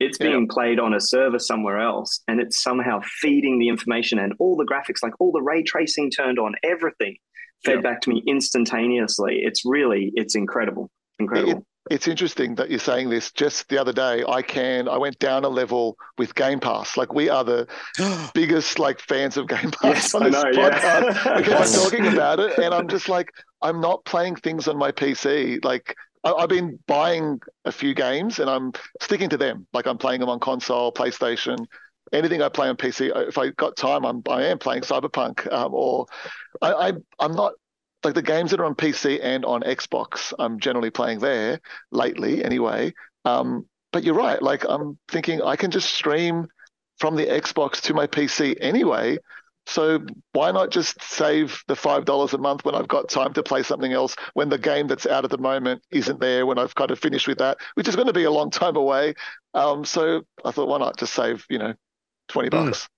It's 0.00 0.18
Yeah. 0.20 0.28
being 0.28 0.48
played 0.48 0.78
on 0.78 0.94
a 0.94 1.00
server 1.00 1.38
somewhere 1.38 1.78
else, 1.78 2.22
and 2.28 2.40
it's 2.40 2.62
somehow 2.62 3.00
feeding 3.20 3.58
the 3.58 3.68
information 3.68 4.18
and 4.18 4.32
all 4.38 4.56
the 4.56 4.64
graphics, 4.64 5.02
like 5.02 5.12
all 5.20 5.32
the 5.32 5.42
ray 5.42 5.62
tracing 5.62 6.10
turned 6.10 6.38
on, 6.38 6.54
everything 6.62 7.16
fed 7.64 7.76
Yeah. 7.76 7.80
back 7.80 8.00
to 8.02 8.10
me 8.10 8.22
instantaneously. 8.26 9.40
It's 9.42 9.64
really, 9.64 10.12
it's 10.14 10.34
incredible, 10.34 10.90
incredible. 11.18 11.64
It's 11.90 12.06
interesting 12.06 12.54
that 12.56 12.68
you're 12.68 12.78
saying 12.78 13.08
this. 13.08 13.32
Just 13.32 13.66
the 13.70 13.78
other 13.78 13.94
day, 13.94 14.22
I 14.28 14.42
can 14.42 14.88
I 14.90 14.98
went 14.98 15.18
down 15.20 15.44
a 15.44 15.48
level 15.48 15.96
with 16.18 16.34
Game 16.34 16.60
Pass. 16.60 16.98
Like 16.98 17.14
we 17.14 17.30
are 17.30 17.42
the 17.44 17.66
biggest 18.34 18.78
like 18.78 19.00
fans 19.00 19.38
of 19.38 19.48
Game 19.48 19.70
Pass 19.70 19.82
Yes, 19.84 20.14
on 20.14 20.22
I 20.24 20.28
this 20.28 20.44
know. 20.44 20.50
podcast. 20.50 21.24
Yeah. 21.24 21.36
we 21.38 21.42
keep 21.44 21.54
on 21.60 21.66
talking 21.66 22.06
about 22.08 22.40
it, 22.40 22.58
and 22.58 22.74
I'm 22.74 22.88
just 22.88 23.08
like, 23.08 23.30
I'm 23.62 23.80
not 23.80 24.04
playing 24.04 24.36
things 24.36 24.68
on 24.68 24.76
my 24.76 24.92
PC. 24.92 25.64
Like 25.64 25.86
I, 25.88 25.94
I've 26.24 26.48
been 26.48 26.78
buying 26.86 27.40
a 27.64 27.72
few 27.72 27.94
games, 27.94 28.38
and 28.38 28.50
I'm 28.50 28.72
sticking 29.00 29.28
to 29.30 29.36
them. 29.36 29.66
Like 29.72 29.86
I'm 29.86 29.98
playing 29.98 30.20
them 30.20 30.28
on 30.28 30.40
console, 30.40 30.92
PlayStation, 30.92 31.66
anything 32.12 32.42
I 32.42 32.48
play 32.48 32.68
on 32.68 32.76
PC. 32.76 33.10
If 33.28 33.38
I 33.38 33.50
got 33.50 33.76
time, 33.76 34.04
I'm 34.04 34.22
I 34.28 34.44
am 34.44 34.58
playing 34.58 34.82
Cyberpunk, 34.82 35.50
um, 35.52 35.74
or 35.74 36.06
I, 36.60 36.72
I 36.72 36.92
I'm 37.18 37.34
not. 37.34 37.52
Like 38.04 38.14
the 38.14 38.22
games 38.22 38.52
that 38.52 38.60
are 38.60 38.64
on 38.64 38.76
PC 38.76 39.18
and 39.20 39.44
on 39.44 39.62
Xbox, 39.62 40.32
I'm 40.38 40.60
generally 40.60 40.90
playing 40.90 41.18
there 41.18 41.60
lately, 41.90 42.44
anyway. 42.44 42.94
Um, 43.24 43.66
but 43.92 44.04
you're 44.04 44.14
right. 44.14 44.40
Like 44.40 44.64
I'm 44.68 44.96
thinking, 45.08 45.42
I 45.42 45.56
can 45.56 45.72
just 45.72 45.92
stream 45.92 46.46
from 46.98 47.16
the 47.16 47.26
Xbox 47.26 47.80
to 47.82 47.94
my 47.94 48.06
PC 48.06 48.56
anyway. 48.60 49.18
So 49.68 50.00
why 50.32 50.50
not 50.50 50.70
just 50.70 51.00
save 51.02 51.62
the 51.68 51.76
five 51.76 52.06
dollars 52.06 52.32
a 52.32 52.38
month 52.38 52.64
when 52.64 52.74
I've 52.74 52.88
got 52.88 53.10
time 53.10 53.34
to 53.34 53.42
play 53.42 53.62
something 53.62 53.92
else 53.92 54.16
when 54.32 54.48
the 54.48 54.56
game 54.56 54.86
that's 54.86 55.06
out 55.06 55.24
at 55.24 55.30
the 55.30 55.36
moment 55.36 55.82
isn't 55.90 56.20
there 56.20 56.46
when 56.46 56.58
I've 56.58 56.74
kind 56.74 56.90
of 56.90 56.98
finished 56.98 57.28
with 57.28 57.36
that, 57.38 57.58
which 57.74 57.86
is 57.86 57.94
going 57.94 58.06
to 58.06 58.14
be 58.14 58.24
a 58.24 58.30
long 58.30 58.50
time 58.50 58.76
away. 58.76 59.12
Um, 59.52 59.84
so 59.84 60.22
I 60.42 60.52
thought, 60.52 60.68
why 60.68 60.78
not 60.78 60.96
just 60.96 61.12
save, 61.12 61.44
you 61.50 61.58
know, 61.58 61.74
twenty 62.28 62.48
Mm. 62.48 62.64
bucks? 62.64 62.88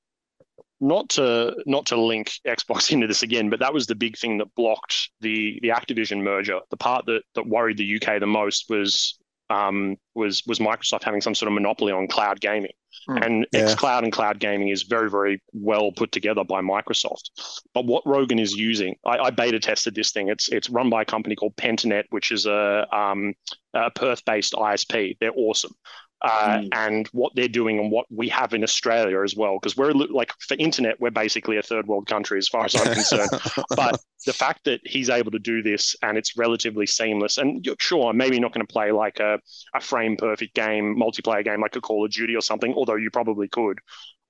Not 0.80 1.08
to 1.10 1.56
not 1.66 1.86
to 1.86 2.00
link 2.00 2.30
Xbox 2.46 2.92
into 2.92 3.08
this 3.08 3.24
again, 3.24 3.50
but 3.50 3.58
that 3.58 3.74
was 3.74 3.88
the 3.88 3.96
big 3.96 4.16
thing 4.16 4.38
that 4.38 4.54
blocked 4.54 5.10
the 5.20 5.58
the 5.62 5.70
Activision 5.70 6.22
merger. 6.22 6.60
The 6.70 6.76
part 6.76 7.04
that 7.06 7.22
that 7.34 7.48
worried 7.48 7.78
the 7.78 7.96
UK 8.00 8.20
the 8.20 8.26
most 8.26 8.66
was 8.70 9.18
um, 9.50 9.96
was 10.14 10.42
was 10.46 10.58
Microsoft 10.58 11.04
having 11.04 11.20
some 11.20 11.34
sort 11.34 11.48
of 11.48 11.54
monopoly 11.54 11.92
on 11.92 12.06
cloud 12.06 12.40
gaming. 12.40 12.72
Mm, 13.08 13.26
and 13.26 13.46
yeah. 13.52 13.66
xCloud 13.66 14.02
and 14.02 14.12
cloud 14.12 14.38
gaming 14.38 14.68
is 14.68 14.82
very, 14.82 15.10
very 15.10 15.40
well 15.52 15.92
put 15.92 16.12
together 16.12 16.44
by 16.44 16.60
Microsoft. 16.60 17.30
But 17.72 17.86
what 17.86 18.02
Rogan 18.06 18.38
is 18.38 18.52
using, 18.52 18.96
I, 19.04 19.18
I 19.18 19.30
beta 19.30 19.60
tested 19.60 19.94
this 19.94 20.12
thing. 20.12 20.28
It's 20.28 20.48
it's 20.48 20.70
run 20.70 20.90
by 20.90 21.02
a 21.02 21.04
company 21.04 21.36
called 21.36 21.56
Pentanet, 21.56 22.04
which 22.10 22.30
is 22.30 22.46
a, 22.46 22.86
um, 22.92 23.34
a 23.74 23.90
Perth-based 23.90 24.54
ISP. 24.54 25.16
They're 25.20 25.32
awesome. 25.34 25.72
Uh, 26.22 26.58
Mm. 26.60 26.68
and 26.72 27.08
what 27.12 27.32
they're 27.34 27.48
doing 27.48 27.78
and 27.78 27.90
what 27.90 28.04
we 28.10 28.28
have 28.28 28.52
in 28.52 28.62
Australia 28.62 29.22
as 29.22 29.34
well, 29.34 29.54
because 29.58 29.74
we're 29.74 29.92
like 29.92 30.32
for 30.38 30.54
internet, 30.58 31.00
we're 31.00 31.10
basically 31.10 31.56
a 31.56 31.62
third 31.62 31.86
world 31.86 32.06
country 32.06 32.36
as 32.36 32.46
far 32.46 32.64
as 32.66 32.74
I'm 32.74 32.90
concerned. 32.90 33.30
but 33.74 33.96
the 34.26 34.34
fact 34.34 34.64
that 34.64 34.80
he's 34.84 35.08
able 35.08 35.30
to 35.30 35.38
do 35.38 35.62
this 35.62 35.96
and 36.02 36.18
it's 36.18 36.36
relatively 36.36 36.86
seamless, 36.86 37.38
and 37.38 37.64
you're 37.64 37.76
sure, 37.80 38.12
maybe 38.12 38.38
not 38.38 38.52
going 38.52 38.66
to 38.66 38.70
play 38.70 38.92
like 38.92 39.18
a, 39.18 39.38
a 39.74 39.80
frame 39.80 40.16
perfect 40.18 40.54
game, 40.54 40.94
multiplayer 40.94 41.42
game 41.42 41.62
like 41.62 41.76
a 41.76 41.80
Call 41.80 42.04
of 42.04 42.10
Duty 42.10 42.36
or 42.36 42.42
something, 42.42 42.74
although 42.74 42.96
you 42.96 43.10
probably 43.10 43.48
could. 43.48 43.78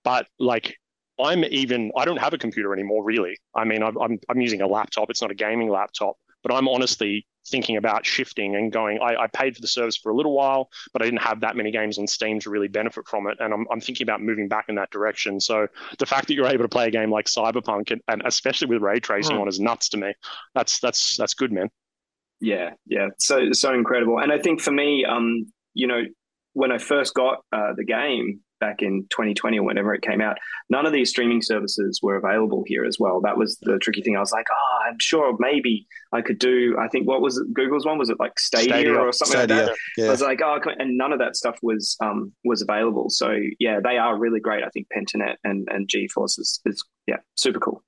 But 0.05 0.27
like, 0.39 0.77
I'm 1.19 1.45
even, 1.45 1.91
I 1.97 2.05
don't 2.05 2.19
have 2.19 2.33
a 2.35 2.39
computer 2.39 2.73
anymore, 2.73 3.03
really. 3.05 3.37
I 3.55 3.65
mean, 3.65 3.83
I'm, 3.83 3.99
I'm, 3.99 4.19
I'm 4.29 4.41
using 4.41 4.61
a 4.63 4.67
laptop, 4.69 5.11
it's 5.11 5.23
not 5.23 5.33
a 5.33 5.35
gaming 5.35 5.69
laptop, 5.69 6.15
but 6.43 6.55
I'm 6.55 6.69
honestly 6.69 7.27
thinking 7.51 7.77
about 7.77 8.07
shifting 8.07 8.57
and 8.57 8.73
going, 8.73 9.01
I, 9.01 9.23
I 9.23 9.27
paid 9.27 9.55
for 9.55 9.61
the 9.61 9.67
service 9.69 9.97
for 9.97 10.11
a 10.11 10.17
little 10.17 10.33
while, 10.33 10.71
but 10.93 11.03
I 11.03 11.05
didn't 11.05 11.23
have 11.23 11.41
that 11.41 11.57
many 11.57 11.71
games 11.71 11.99
on 11.99 12.07
Steam 12.07 12.41
to 12.41 12.51
really 12.51 12.69
benefit 12.69 13.07
from 13.09 13.27
it. 13.27 13.37
And 13.41 13.53
I'm, 13.53 13.67
I'm 13.71 13.81
thinking 13.81 14.05
about 14.05 14.23
moving 14.23 14.49
back 14.49 14.67
in 14.69 14.77
that 14.77 14.91
direction. 14.91 15.41
So 15.41 15.67
the 15.99 16.07
fact 16.07 16.29
that 16.29 16.35
you're 16.35 16.47
able 16.47 16.65
to 16.65 16.69
play 16.69 16.89
a 16.89 16.91
game 16.91 17.11
like 17.11 17.27
Cyberpunk 17.27 17.91
and, 17.91 18.01
and 18.09 18.23
especially 18.25 18.69
with 18.69 18.83
ray 18.83 19.01
tracing 19.01 19.37
Hmm. 19.37 19.43
on 19.43 19.49
is 19.49 19.61
nuts 19.61 19.89
to 19.91 19.97
me. 19.99 20.15
That's 20.55 20.81
that's 20.81 21.17
that's 21.17 21.35
good, 21.35 21.53
man. 21.53 21.69
Yeah, 22.41 22.71
yeah, 22.87 23.09
so 23.19 23.53
so 23.53 23.75
incredible. 23.75 24.19
And 24.19 24.33
I 24.33 24.39
think 24.39 24.61
for 24.61 24.71
me, 24.71 25.05
um, 25.05 25.53
you 25.75 25.87
know, 25.87 26.03
when 26.55 26.73
I 26.73 26.79
first 26.79 27.15
got 27.15 27.45
uh, 27.53 27.75
the 27.77 27.85
game 27.85 28.41
back 28.61 28.83
in 28.83 29.07
2020 29.11 29.59
or 29.59 29.65
whenever 29.65 29.95
it 29.95 30.03
came 30.03 30.21
out, 30.21 30.39
none 30.69 30.87
of 30.87 30.93
these 30.93 31.11
streaming 31.11 31.43
services 31.43 32.01
were 32.03 32.17
available 32.17 32.63
here 32.67 32.85
as 32.85 32.99
well. 32.99 33.21
That 33.21 33.37
was 33.37 33.59
the 33.63 33.79
tricky 33.79 34.03
thing. 34.03 34.17
I 34.17 34.21
was 34.21 34.33
like, 34.33 34.47
oh, 34.51 34.79
I'm 34.89 34.99
sure 35.01 35.37
maybe 35.41 35.87
I 36.13 36.21
could 36.21 36.39
do. 36.39 36.77
I 36.79 36.89
think 36.89 37.09
what 37.09 37.21
was 37.21 37.39
it, 37.39 37.53
Google's 37.53 37.87
one? 37.87 37.99
Was 37.99 38.11
it 38.11 38.19
like 38.21 38.39
Stadia, 38.39 38.69
Stadia. 38.69 38.95
or 38.95 39.13
something 39.13 39.39
like 39.39 39.49
that? 39.49 39.75
Stadia, 39.95 40.09
I 40.09 40.13
was 40.13 40.23
like, 40.23 40.41
oh, 40.43 40.61
and 40.79 40.97
none 40.97 41.13
of 41.13 41.19
that 41.19 41.37
stuff 41.37 41.59
was 41.63 41.97
um 42.01 42.33
was 42.45 42.63
available. 42.63 43.11
So 43.11 43.37
yeah, 43.59 43.81
they 43.83 43.99
are 43.99 44.17
really 44.17 44.41
great. 44.41 44.65
I 44.65 44.69
think 44.69 44.87
Pentanet 44.97 45.37
and 45.45 45.69
and 45.71 45.89
GeForce 45.89 46.39
is, 46.39 46.61
is 46.67 46.85
yeah 47.07 47.19
super 47.37 47.59
cool. 47.59 47.83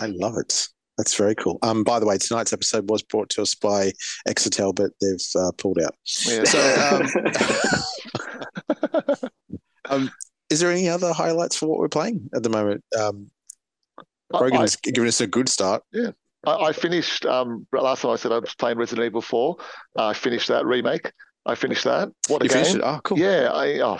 I 0.00 0.06
love 0.06 0.36
it. 0.38 0.68
That's 0.98 1.14
very 1.14 1.34
cool. 1.36 1.58
Um, 1.62 1.84
by 1.84 2.00
the 2.00 2.06
way, 2.06 2.18
tonight's 2.18 2.52
episode 2.52 2.90
was 2.90 3.02
brought 3.02 3.30
to 3.30 3.42
us 3.42 3.54
by 3.54 3.92
Exetel, 4.28 4.74
but 4.74 4.90
they've 5.00 5.40
uh, 5.40 5.52
pulled 5.56 5.78
out. 5.80 5.94
Yeah. 6.26 6.42
So, 6.44 7.06
um, 9.88 10.10
is 10.50 10.60
there 10.60 10.70
any 10.70 10.88
other 10.88 11.12
highlights 11.12 11.56
for 11.56 11.66
what 11.68 11.78
we're 11.78 11.88
playing 11.88 12.28
at 12.34 12.42
the 12.42 12.50
moment? 12.50 12.84
Um, 12.98 13.30
I- 14.34 14.40
Rogan's 14.40 14.76
given 14.76 15.08
us 15.08 15.20
a 15.20 15.26
good 15.26 15.48
start. 15.48 15.82
I, 16.46 16.52
I 16.52 16.72
finished 16.72 17.24
um, 17.26 17.66
last 17.72 18.02
time 18.02 18.10
I 18.12 18.16
said 18.16 18.32
I 18.32 18.38
was 18.38 18.54
playing 18.54 18.78
Resident 18.78 19.06
Evil 19.06 19.22
4. 19.22 19.56
Uh, 19.98 20.06
I 20.08 20.12
finished 20.12 20.48
that 20.48 20.66
remake. 20.66 21.12
I 21.46 21.54
finished 21.54 21.84
that. 21.84 22.10
What 22.28 22.42
a 22.42 22.44
You 22.44 22.48
game! 22.50 22.58
finished 22.64 22.76
it? 22.76 22.82
Oh, 22.84 23.00
cool. 23.04 23.18
Yeah, 23.18 23.50
I 23.52 23.78
oh, 23.80 23.98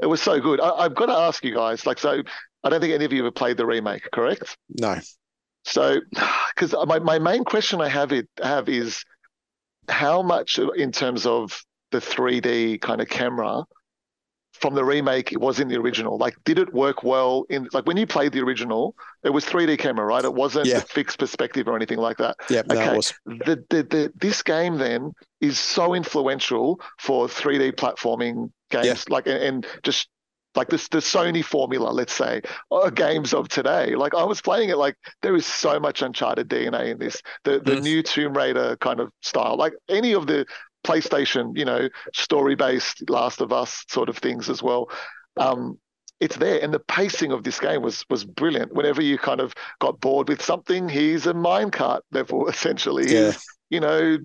it 0.00 0.06
was 0.06 0.22
so 0.22 0.40
good. 0.40 0.60
I, 0.60 0.70
I've 0.70 0.94
got 0.94 1.06
to 1.06 1.12
ask 1.12 1.44
you 1.44 1.54
guys. 1.54 1.86
Like, 1.86 1.98
so 1.98 2.22
I 2.62 2.68
don't 2.68 2.80
think 2.80 2.92
any 2.94 3.04
of 3.04 3.12
you 3.12 3.24
have 3.24 3.34
played 3.34 3.56
the 3.56 3.66
remake, 3.66 4.08
correct? 4.12 4.56
No. 4.78 4.98
So, 5.64 6.00
because 6.54 6.74
my, 6.86 6.98
my 6.98 7.18
main 7.18 7.44
question 7.44 7.80
I 7.80 7.88
have 7.88 8.12
it 8.12 8.28
have 8.42 8.68
is 8.68 9.04
how 9.88 10.22
much 10.22 10.58
in 10.76 10.92
terms 10.92 11.26
of 11.26 11.62
the 11.90 12.00
3D 12.00 12.78
kind 12.78 13.00
of 13.00 13.08
camera 13.08 13.64
from 14.52 14.74
the 14.74 14.84
remake 14.84 15.32
it 15.32 15.40
was 15.40 15.60
in 15.60 15.68
the 15.68 15.76
original. 15.76 16.16
Like, 16.16 16.36
did 16.44 16.58
it 16.58 16.72
work 16.72 17.02
well 17.02 17.44
in 17.50 17.68
like 17.72 17.86
when 17.86 17.96
you 17.96 18.06
played 18.06 18.32
the 18.32 18.40
original? 18.40 18.94
It 19.24 19.30
was 19.30 19.44
3D 19.44 19.76
camera, 19.76 20.06
right? 20.06 20.24
It 20.24 20.32
wasn't 20.32 20.68
Yeah. 20.68 20.78
a 20.78 20.82
fixed 20.82 21.18
perspective 21.18 21.68
or 21.68 21.76
anything 21.76 21.98
like 21.98 22.16
that. 22.18 22.36
Yeah, 22.48 22.62
no, 22.66 22.80
Okay. 22.80 22.92
it 22.92 22.96
was. 22.96 23.12
The, 23.26 23.64
the, 23.70 23.82
the, 23.82 24.12
this 24.16 24.42
game 24.42 24.78
then 24.78 25.12
is 25.40 25.58
so 25.58 25.94
influential 25.94 26.80
for 27.00 27.26
3D 27.26 27.72
platforming 27.72 28.50
games, 28.70 28.86
Yeah. 28.86 29.14
like 29.14 29.26
and, 29.26 29.42
and 29.42 29.66
just 29.82 30.08
like 30.54 30.68
this 30.68 30.88
the 30.88 30.98
Sony 30.98 31.44
formula, 31.44 31.90
let's 31.90 32.12
say, 32.12 32.42
or 32.70 32.90
games 32.90 33.34
of 33.34 33.48
today. 33.48 33.94
Like 33.96 34.14
I 34.14 34.24
was 34.24 34.40
playing 34.40 34.70
it, 34.70 34.76
like 34.78 34.96
there 35.22 35.34
is 35.36 35.46
so 35.46 35.80
much 35.80 36.02
Uncharted 36.02 36.48
DNA 36.48 36.90
in 36.92 36.98
this. 36.98 37.20
The 37.44 37.60
the 37.60 37.76
Mm. 37.76 37.82
new 37.82 38.02
Tomb 38.02 38.34
Raider 38.36 38.76
kind 38.78 39.00
of 39.00 39.10
style, 39.22 39.56
like 39.56 39.74
any 39.88 40.12
of 40.14 40.26
the 40.26 40.46
PlayStation, 40.84 41.56
you 41.56 41.64
know, 41.64 41.88
story 42.12 42.54
based 42.54 43.08
Last 43.08 43.40
of 43.40 43.52
Us 43.52 43.84
sort 43.88 44.08
of 44.08 44.18
things 44.18 44.50
as 44.50 44.62
well. 44.62 44.90
Um, 45.38 45.78
it's 46.20 46.36
there, 46.36 46.62
and 46.62 46.72
the 46.72 46.78
pacing 46.80 47.32
of 47.32 47.42
this 47.42 47.58
game 47.58 47.82
was 47.82 48.04
was 48.08 48.24
brilliant. 48.24 48.72
Whenever 48.72 49.02
you 49.02 49.18
kind 49.18 49.40
of 49.40 49.52
got 49.80 50.00
bored 50.00 50.28
with 50.28 50.42
something, 50.42 50.88
he's 50.88 51.26
a 51.26 51.34
minecart 51.34 52.00
level 52.12 52.48
essentially. 52.48 53.08
Yeah. 53.08 53.32
He's, 53.32 53.44
you 53.70 53.80
know, 53.80 54.18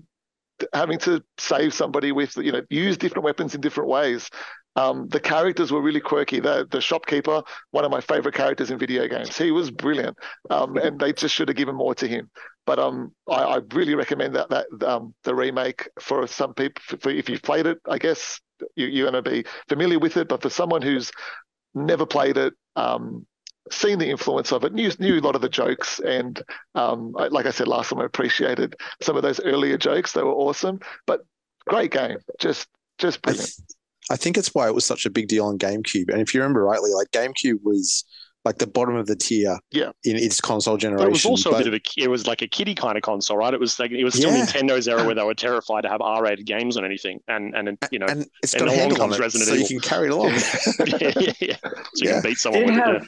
having 0.74 0.98
to 0.98 1.22
save 1.38 1.72
somebody 1.72 2.12
with 2.12 2.36
you 2.36 2.52
know 2.52 2.62
use 2.70 2.98
different 2.98 3.24
weapons 3.24 3.54
in 3.54 3.60
different 3.60 3.88
ways. 3.88 4.28
Um, 4.76 5.08
the 5.08 5.20
characters 5.20 5.72
were 5.72 5.82
really 5.82 6.00
quirky. 6.00 6.40
The 6.40 6.66
the 6.70 6.80
shopkeeper, 6.80 7.42
one 7.72 7.84
of 7.84 7.90
my 7.90 8.00
favorite 8.00 8.34
characters 8.34 8.70
in 8.70 8.78
video 8.78 9.08
games, 9.08 9.36
he 9.36 9.50
was 9.50 9.70
brilliant, 9.70 10.16
um, 10.48 10.76
and 10.76 10.98
they 10.98 11.12
just 11.12 11.34
should 11.34 11.48
have 11.48 11.56
given 11.56 11.74
more 11.74 11.94
to 11.96 12.06
him. 12.06 12.30
But 12.66 12.78
um, 12.78 13.12
I, 13.28 13.42
I 13.42 13.60
really 13.74 13.94
recommend 13.96 14.36
that 14.36 14.48
that 14.50 14.66
um, 14.86 15.14
the 15.24 15.34
remake 15.34 15.88
for 16.00 16.26
some 16.26 16.54
people. 16.54 16.82
For, 17.00 17.10
if 17.10 17.28
you've 17.28 17.42
played 17.42 17.66
it, 17.66 17.78
I 17.88 17.98
guess 17.98 18.40
you, 18.76 18.86
you're 18.86 19.10
going 19.10 19.22
to 19.24 19.30
be 19.30 19.44
familiar 19.68 19.98
with 19.98 20.16
it. 20.16 20.28
But 20.28 20.42
for 20.42 20.50
someone 20.50 20.82
who's 20.82 21.10
never 21.74 22.06
played 22.06 22.36
it, 22.36 22.54
um, 22.76 23.26
seen 23.72 23.98
the 23.98 24.08
influence 24.08 24.52
of 24.52 24.64
it, 24.64 24.72
knew 24.72 24.90
knew 25.00 25.18
a 25.18 25.20
lot 25.20 25.34
of 25.34 25.42
the 25.42 25.48
jokes, 25.48 25.98
and 26.00 26.40
um, 26.76 27.14
I- 27.18 27.26
like 27.28 27.46
I 27.46 27.50
said 27.50 27.66
last 27.68 27.90
time, 27.90 28.00
I 28.00 28.04
appreciated 28.04 28.76
some 29.02 29.16
of 29.16 29.22
those 29.22 29.40
earlier 29.40 29.76
jokes. 29.76 30.12
They 30.12 30.22
were 30.22 30.32
awesome, 30.32 30.78
but 31.06 31.22
great 31.66 31.90
game, 31.90 32.18
just 32.38 32.68
just 32.98 33.20
brilliant. 33.22 33.50
Th- 34.10 34.18
I 34.18 34.22
think 34.22 34.36
it's 34.36 34.54
why 34.54 34.66
it 34.68 34.74
was 34.74 34.84
such 34.84 35.06
a 35.06 35.10
big 35.10 35.28
deal 35.28 35.46
on 35.46 35.58
GameCube. 35.58 36.10
And 36.10 36.20
if 36.20 36.34
you 36.34 36.40
remember 36.40 36.62
rightly, 36.64 36.92
like 36.92 37.10
GameCube 37.12 37.58
was 37.62 38.04
like 38.44 38.56
the 38.56 38.66
bottom 38.66 38.96
of 38.96 39.06
the 39.06 39.16
tier 39.16 39.58
Yeah. 39.70 39.90
in 40.02 40.16
its 40.16 40.40
console 40.40 40.78
generation. 40.78 41.04
But 41.04 41.08
it 41.08 41.12
was 41.12 41.26
also 41.26 41.50
a 41.50 41.58
bit 41.58 41.66
of 41.66 41.74
a 41.74 41.80
it 41.98 42.08
was 42.08 42.26
like 42.26 42.40
a 42.40 42.48
kiddie 42.48 42.74
kind 42.74 42.96
of 42.96 43.02
console, 43.02 43.36
right? 43.36 43.52
It 43.52 43.60
was 43.60 43.78
like 43.78 43.90
it 43.90 44.02
was 44.02 44.14
still 44.14 44.30
Yeah. 44.32 44.46
Nintendo's 44.46 44.88
era 44.88 45.04
where 45.04 45.14
they 45.14 45.22
were 45.22 45.34
terrified 45.34 45.82
to 45.82 45.90
have 45.90 46.00
R-rated 46.00 46.46
games 46.46 46.78
on 46.78 46.84
anything, 46.86 47.20
and 47.28 47.54
and 47.54 47.76
you 47.90 47.98
know, 47.98 48.06
and 48.08 48.26
it's 48.42 48.54
and 48.54 48.60
got 48.60 48.68
a 48.68 48.72
along 48.72 48.78
handle 48.80 49.02
on 49.02 49.08
comes 49.10 49.18
it, 49.18 49.22
Resident 49.22 49.48
so 49.50 49.54
you 49.56 49.66
can 49.66 49.80
carry 49.80 50.06
it 50.08 50.12
along. 50.12 50.30
yeah, 50.86 51.12
yeah, 51.20 51.32
yeah. 51.40 51.56
So 51.60 52.04
you 52.04 52.08
Yeah. 52.08 52.12
can 52.12 52.22
beat 52.22 52.38
someone 52.38 52.62
Did 52.62 52.70
with 52.70 52.78
it. 52.78 52.84
have, 52.86 53.02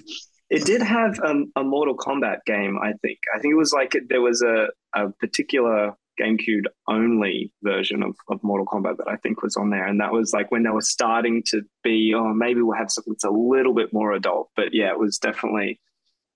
yeah. 0.50 0.58
it 0.58 0.64
did 0.66 0.82
have 0.82 1.18
um, 1.24 1.50
a 1.56 1.62
Mortal 1.64 1.96
Kombat 1.96 2.40
game, 2.44 2.78
I 2.82 2.92
think. 3.00 3.18
I 3.34 3.38
think 3.40 3.52
it 3.52 3.56
was 3.58 3.72
like 3.72 3.96
there 4.10 4.20
was 4.20 4.42
a, 4.42 4.66
a 4.94 5.08
particular 5.18 5.94
GameCube 6.20 6.64
only 6.88 7.52
version 7.62 8.02
of, 8.02 8.16
of 8.28 8.42
Mortal 8.42 8.66
Kombat 8.66 8.98
that 8.98 9.08
I 9.08 9.16
think 9.16 9.42
was 9.42 9.56
on 9.56 9.70
there. 9.70 9.86
And 9.86 10.00
that 10.00 10.12
was 10.12 10.32
like 10.32 10.50
when 10.50 10.62
they 10.62 10.70
were 10.70 10.80
starting 10.80 11.42
to 11.46 11.62
be, 11.82 12.12
oh, 12.14 12.32
maybe 12.32 12.62
we'll 12.62 12.76
have 12.76 12.90
something 12.90 13.12
that's 13.12 13.24
a 13.24 13.30
little 13.30 13.74
bit 13.74 13.92
more 13.92 14.12
adult. 14.12 14.50
But 14.56 14.72
yeah, 14.72 14.90
it 14.90 14.98
was 14.98 15.18
definitely, 15.18 15.80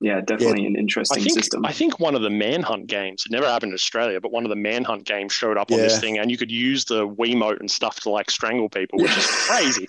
yeah, 0.00 0.20
definitely 0.20 0.66
an 0.66 0.76
I 0.76 0.80
interesting 0.80 1.22
think 1.22 1.34
system. 1.34 1.64
I 1.64 1.72
think 1.72 2.00
one 2.00 2.14
of 2.14 2.22
the 2.22 2.30
Manhunt 2.30 2.86
games. 2.86 3.24
It 3.26 3.32
never 3.32 3.46
happened 3.46 3.70
in 3.70 3.74
Australia, 3.74 4.20
but 4.20 4.32
one 4.32 4.44
of 4.44 4.50
the 4.50 4.56
Manhunt 4.56 5.04
games 5.04 5.32
showed 5.32 5.56
up 5.56 5.70
on 5.70 5.78
this 5.78 5.98
thing, 5.98 6.18
and 6.18 6.30
you 6.30 6.36
could 6.36 6.50
use 6.50 6.84
the 6.84 7.08
Wiimote 7.08 7.60
and 7.60 7.70
stuff 7.70 8.00
to 8.00 8.10
like 8.10 8.30
strangle 8.30 8.68
people, 8.68 8.98
which 8.98 9.16
is 9.16 9.26
crazy. 9.26 9.88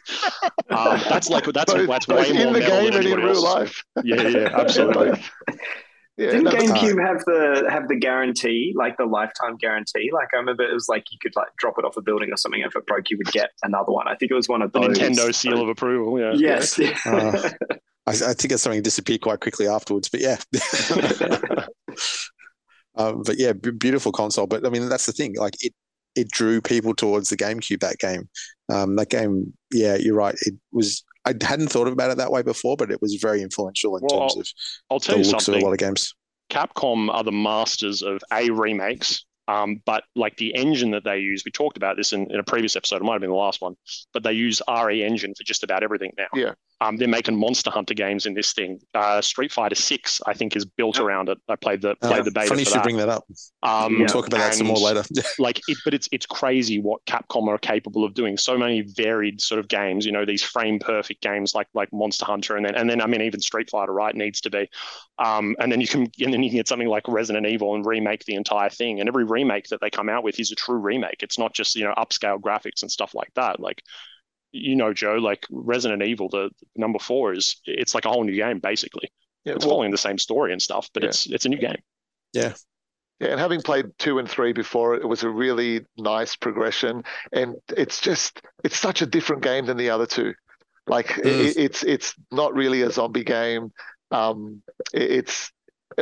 um, 0.69 1.01
that's 1.09 1.29
like 1.29 1.45
that's 1.45 1.73
both, 1.73 1.87
that's 1.87 2.07
way 2.07 2.31
more 2.31 2.47
in 2.47 2.53
the 2.53 2.59
metal 2.59 2.81
game 2.81 2.91
than 2.91 3.05
and 3.05 3.05
in 3.05 3.19
real 3.19 3.43
life. 3.43 3.83
Yeah, 4.03 4.27
yeah, 4.27 4.49
absolutely. 4.53 5.21
Both. 6.17 6.25
Yeah, 6.25 6.31
Didn't 6.31 6.43
no, 6.45 6.51
but- 6.51 6.59
GameCube 6.61 7.05
have 7.05 7.23
the 7.25 7.67
have 7.69 7.87
the 7.87 7.95
guarantee, 7.95 8.73
like 8.75 8.97
the 8.97 9.05
lifetime 9.05 9.55
guarantee? 9.57 10.09
Like 10.11 10.29
I 10.33 10.37
remember 10.37 10.63
it 10.63 10.73
was 10.73 10.89
like 10.89 11.05
you 11.11 11.17
could 11.21 11.35
like 11.35 11.49
drop 11.57 11.75
it 11.77 11.85
off 11.85 11.95
a 11.97 12.01
building 12.01 12.31
or 12.31 12.37
something. 12.37 12.61
If 12.61 12.75
it 12.75 12.85
broke, 12.87 13.09
you 13.09 13.17
would 13.17 13.31
get 13.31 13.51
another 13.63 13.91
one. 13.91 14.07
I 14.07 14.15
think 14.15 14.31
it 14.31 14.35
was 14.35 14.49
one 14.49 14.61
of 14.61 14.71
the 14.71 14.79
those. 14.79 14.97
Nintendo 14.97 15.33
seal 15.33 15.61
of 15.61 15.69
approval. 15.69 16.19
Yeah. 16.19 16.33
Yes. 16.35 16.79
Uh, 17.05 17.49
I, 18.07 18.11
I 18.11 18.33
think 18.33 18.53
it's 18.53 18.63
something 18.63 18.81
disappeared 18.81 19.19
quite 19.19 19.41
quickly 19.41 19.67
afterwards, 19.67 20.07
but 20.07 20.21
yeah. 20.21 20.37
um, 22.95 23.21
but 23.23 23.37
yeah, 23.37 23.53
b- 23.53 23.71
beautiful 23.71 24.11
console. 24.11 24.47
But 24.47 24.65
I 24.65 24.69
mean, 24.69 24.87
that's 24.89 25.05
the 25.05 25.11
thing. 25.11 25.35
Like 25.35 25.53
it, 25.63 25.73
it 26.15 26.29
drew 26.31 26.61
people 26.61 26.95
towards 26.95 27.29
the 27.29 27.37
GameCube. 27.37 27.81
That 27.81 27.97
game, 27.99 28.29
um, 28.69 28.95
that 28.95 29.09
game. 29.09 29.53
Yeah, 29.71 29.95
you're 29.95 30.15
right. 30.15 30.35
It 30.41 30.55
was. 30.71 31.03
I 31.27 31.45
hadn't 31.45 31.67
thought 31.69 31.87
about 31.87 32.11
it 32.11 32.17
that 32.17 32.31
way 32.31 32.41
before, 32.41 32.77
but 32.77 32.91
it 32.91 33.01
was 33.01 33.15
very 33.15 33.41
influential 33.41 33.95
in 33.97 34.03
Well, 34.03 34.29
terms 34.29 34.37
of 34.37 34.47
I'll 34.89 34.99
the 34.99 35.05
tell 35.05 35.17
you 35.17 35.23
looks 35.31 35.47
of 35.47 35.55
a 35.55 35.59
lot 35.59 35.71
of 35.73 35.77
games. 35.77 36.13
Capcom 36.49 37.09
are 37.13 37.23
the 37.23 37.31
masters 37.31 38.01
of 38.01 38.21
a 38.31 38.49
remakes 38.49 39.25
Um, 39.49 39.81
but 39.85 40.03
like 40.15 40.35
the 40.37 40.53
engine 40.55 40.91
that 40.91 41.03
they 41.05 41.19
use, 41.19 41.43
we 41.45 41.51
talked 41.51 41.77
about 41.77 41.95
this 41.95 42.11
in, 42.13 42.29
in 42.31 42.39
a 42.39 42.43
previous 42.43 42.75
episode. 42.75 42.97
It 42.97 43.03
might 43.03 43.13
have 43.13 43.21
been 43.21 43.29
the 43.29 43.35
last 43.35 43.61
one, 43.61 43.75
but 44.13 44.23
they 44.23 44.33
use 44.33 44.61
RE 44.69 45.03
engine 45.03 45.33
for 45.37 45.43
just 45.43 45.63
about 45.63 45.83
everything 45.83 46.11
now. 46.17 46.27
Yeah. 46.33 46.53
Um, 46.79 46.97
they're 46.97 47.07
making 47.07 47.35
Monster 47.39 47.71
Hunter 47.71 47.95
games 47.95 48.25
in 48.27 48.33
this 48.35 48.53
thing. 48.53 48.79
Uh, 48.93 49.21
Street 49.21 49.51
Fighter 49.51 49.75
Six, 49.75 50.21
I 50.27 50.33
think, 50.33 50.55
is 50.55 50.65
built 50.65 50.99
around 50.99 51.27
it. 51.29 51.39
I 51.49 51.55
played 51.55 51.81
the 51.81 51.95
played 52.05 52.21
Uh, 52.21 52.23
the 52.23 52.31
beta 52.31 52.47
funny 52.49 52.61
you 52.61 52.65
should 52.65 52.75
that. 52.75 52.83
bring 52.83 52.97
that 52.97 53.09
up. 53.09 53.25
Um, 53.63 53.97
We'll 53.97 54.07
talk 54.07 54.27
about 54.27 54.37
that 54.37 54.53
some 54.53 54.67
more 54.67 54.77
later. 54.77 55.03
Like, 55.39 55.59
it, 55.67 55.79
but 55.83 55.93
it's 55.93 56.07
it's 56.11 56.25
crazy 56.27 56.79
what 56.79 57.03
Capcom 57.05 57.47
are 57.47 57.57
capable 57.57 58.03
of 58.03 58.13
doing. 58.13 58.37
So 58.37 58.57
many 58.57 58.81
varied 58.81 59.41
sort 59.41 59.59
of 59.59 59.67
games. 59.67 60.05
You 60.05 60.11
know, 60.11 60.25
these 60.25 60.43
frame 60.43 60.79
perfect 60.79 61.21
games 61.21 61.55
like 61.55 61.67
like 61.73 61.91
Monster 61.91 62.25
Hunter, 62.25 62.55
and 62.55 62.65
then 62.65 62.75
and 62.75 62.89
then 62.89 63.01
I 63.01 63.07
mean 63.07 63.21
even 63.21 63.39
Street 63.41 63.69
Fighter, 63.69 63.93
right? 63.93 64.15
Needs 64.15 64.41
to 64.41 64.49
be. 64.51 64.69
Um, 65.19 65.55
and 65.59 65.71
then 65.71 65.81
you 65.81 65.87
can 65.87 66.01
and 66.19 66.33
then 66.33 66.43
you 66.43 66.49
can 66.49 66.57
get 66.57 66.67
something 66.67 66.87
like 66.87 67.07
Resident 67.07 67.47
Evil 67.47 67.73
and 67.75 67.85
remake 67.85 68.23
the 68.25 68.35
entire 68.35 68.69
thing. 68.69 68.99
And 68.99 69.09
every 69.09 69.25
remake 69.25 69.67
that 69.69 69.81
they 69.81 69.89
come 69.89 70.09
out 70.09 70.23
with 70.23 70.39
is 70.39 70.51
a 70.51 70.55
true 70.55 70.77
remake. 70.77 71.23
It's 71.23 71.39
not 71.39 71.53
just 71.55 71.75
you 71.75 71.85
know 71.85 71.93
upscale 71.97 72.39
graphics 72.39 72.83
and 72.83 72.91
stuff 72.91 73.15
like 73.15 73.33
that. 73.35 73.59
Like 73.59 73.81
you 74.51 74.75
know, 74.75 74.93
Joe, 74.93 75.15
like 75.15 75.45
Resident 75.51 76.01
Evil, 76.03 76.29
the 76.29 76.49
the 76.59 76.79
number 76.79 76.99
four 76.99 77.33
is 77.33 77.57
it's 77.65 77.93
like 77.95 78.05
a 78.05 78.09
whole 78.09 78.23
new 78.23 78.35
game 78.35 78.59
basically. 78.59 79.11
Yeah, 79.43 79.53
It's 79.53 79.65
well, 79.65 79.75
following 79.75 79.91
the 79.91 79.97
same 79.97 80.17
story 80.17 80.51
and 80.51 80.61
stuff, 80.61 80.89
but 80.93 81.03
Yeah. 81.03 81.09
it's 81.09 81.25
it's 81.27 81.45
a 81.45 81.49
new 81.49 81.57
game. 81.59 81.81
Yeah, 82.33 82.53
Yeah, 83.19 83.29
and 83.29 83.39
having 83.39 83.61
played 83.61 83.85
two 83.97 84.19
and 84.19 84.29
three 84.29 84.53
before, 84.53 84.95
it 84.95 85.07
was 85.07 85.23
a 85.23 85.29
really 85.29 85.85
nice 85.97 86.35
progression, 86.35 87.03
and 87.31 87.55
it's 87.75 87.99
just 88.01 88.41
it's 88.63 88.77
such 88.79 89.01
a 89.01 89.05
different 89.05 89.41
game 89.43 89.65
than 89.65 89.77
the 89.77 89.89
other 89.89 90.05
two. 90.05 90.33
Like 90.87 91.07
Mm. 91.07 91.25
it, 91.25 91.57
it's 91.57 91.83
it's 91.83 92.13
not 92.31 92.53
really 92.53 92.81
a 92.81 92.91
zombie 92.91 93.23
game. 93.23 93.71
Um, 94.11 94.61
it- 94.93 95.11
it's 95.11 95.51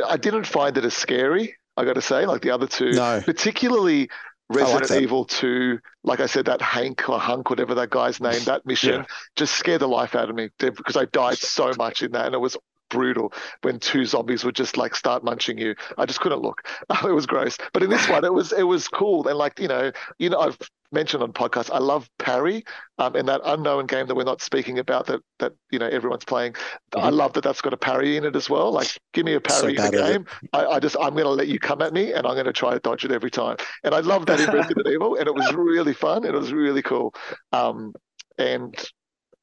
I 0.06 0.16
didn't 0.16 0.44
find 0.46 0.76
it 0.76 0.84
as 0.84 0.94
scary. 0.94 1.56
I 1.76 1.84
got 1.84 1.94
to 1.94 2.02
say, 2.02 2.26
like 2.26 2.42
the 2.42 2.50
other 2.50 2.66
two, 2.66 2.92
no. 2.92 3.20
particularly 3.24 4.00
like 4.00 4.10
Oh, 4.50 4.54
Resident 4.54 4.88
that. 4.88 5.00
Evil 5.02 5.24
2, 5.24 5.78
like 6.04 6.20
I 6.20 6.26
said, 6.26 6.44
that 6.44 6.62
Hank 6.62 7.08
or 7.08 7.18
Hunk, 7.18 7.50
whatever 7.50 7.74
that 7.74 7.90
guy's 7.90 8.20
name, 8.20 8.40
that 8.44 8.64
mission 8.64 9.00
Yeah. 9.00 9.04
just 9.34 9.54
scared 9.54 9.80
the 9.80 9.88
life 9.88 10.14
out 10.14 10.30
of 10.30 10.36
me 10.36 10.50
because 10.58 10.96
I 10.96 11.06
died 11.06 11.38
so 11.38 11.72
much 11.76 12.02
in 12.02 12.12
that 12.12 12.26
and 12.26 12.34
it 12.34 12.38
was 12.38 12.56
brutal 12.88 13.32
when 13.62 13.78
two 13.78 14.04
zombies 14.04 14.44
would 14.44 14.54
just 14.54 14.76
like 14.76 14.94
start 14.94 15.24
munching 15.24 15.58
you. 15.58 15.74
I 15.98 16.06
just 16.06 16.20
couldn't 16.20 16.42
look. 16.42 16.66
It 17.04 17.12
was 17.12 17.26
gross. 17.26 17.58
But 17.72 17.82
in 17.82 17.90
this 17.90 18.08
one, 18.08 18.24
it 18.24 18.32
was 18.32 18.52
it 18.52 18.64
was 18.64 18.88
cool. 18.88 19.26
And 19.28 19.38
like, 19.38 19.60
you 19.60 19.68
know, 19.68 19.92
you 20.18 20.30
know, 20.30 20.40
I've 20.40 20.58
mentioned 20.92 21.22
on 21.22 21.32
podcasts, 21.32 21.70
I 21.72 21.78
love 21.78 22.08
parry 22.18 22.64
um, 22.98 23.16
in 23.16 23.26
that 23.26 23.40
unknown 23.44 23.86
game 23.86 24.06
that 24.06 24.14
we're 24.14 24.24
not 24.24 24.40
speaking 24.40 24.78
about 24.78 25.06
that 25.06 25.20
that 25.38 25.52
you 25.70 25.78
know 25.78 25.86
everyone's 25.86 26.24
playing. 26.24 26.54
I 26.94 27.10
love 27.10 27.34
that 27.34 27.44
that's 27.44 27.60
got 27.60 27.72
a 27.72 27.76
parry 27.76 28.16
in 28.16 28.24
it 28.24 28.36
as 28.36 28.48
well. 28.48 28.72
Like, 28.72 28.88
give 29.12 29.24
me 29.26 29.34
a 29.34 29.40
So 29.48 29.68
parry 29.68 29.76
in 29.78 29.90
bad 29.90 29.94
at 29.94 30.08
it. 30.08 30.18
game. 30.18 30.26
I, 30.52 30.66
I 30.66 30.80
just 30.80 30.96
I'm 31.00 31.12
going 31.12 31.24
to 31.24 31.30
let 31.30 31.48
you 31.48 31.58
come 31.58 31.82
at 31.82 31.92
me, 31.92 32.12
and 32.12 32.26
I'm 32.26 32.34
going 32.34 32.46
to 32.46 32.52
try 32.52 32.72
to 32.74 32.80
dodge 32.80 33.04
it 33.04 33.12
every 33.12 33.30
time. 33.30 33.56
And 33.84 33.94
I 33.94 34.00
love 34.00 34.26
that 34.26 34.40
in 34.40 34.50
Resident 34.50 34.86
Evil, 34.88 35.16
and 35.16 35.26
it 35.26 35.34
was 35.34 35.52
really 35.52 35.94
fun. 35.94 36.24
And 36.24 36.34
it 36.34 36.38
was 36.38 36.52
really 36.52 36.82
cool. 36.82 37.14
Um, 37.52 37.92
and 38.38 38.74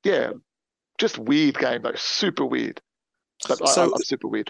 yeah, 0.04 0.32
just 0.98 1.18
weird 1.18 1.58
game 1.58 1.82
though, 1.84 1.94
super 1.96 2.46
weird. 2.46 2.82
But 3.48 3.62
I, 3.62 3.66
I 3.66 3.74
So- 3.74 3.94
super 4.04 4.28
weird. 4.28 4.50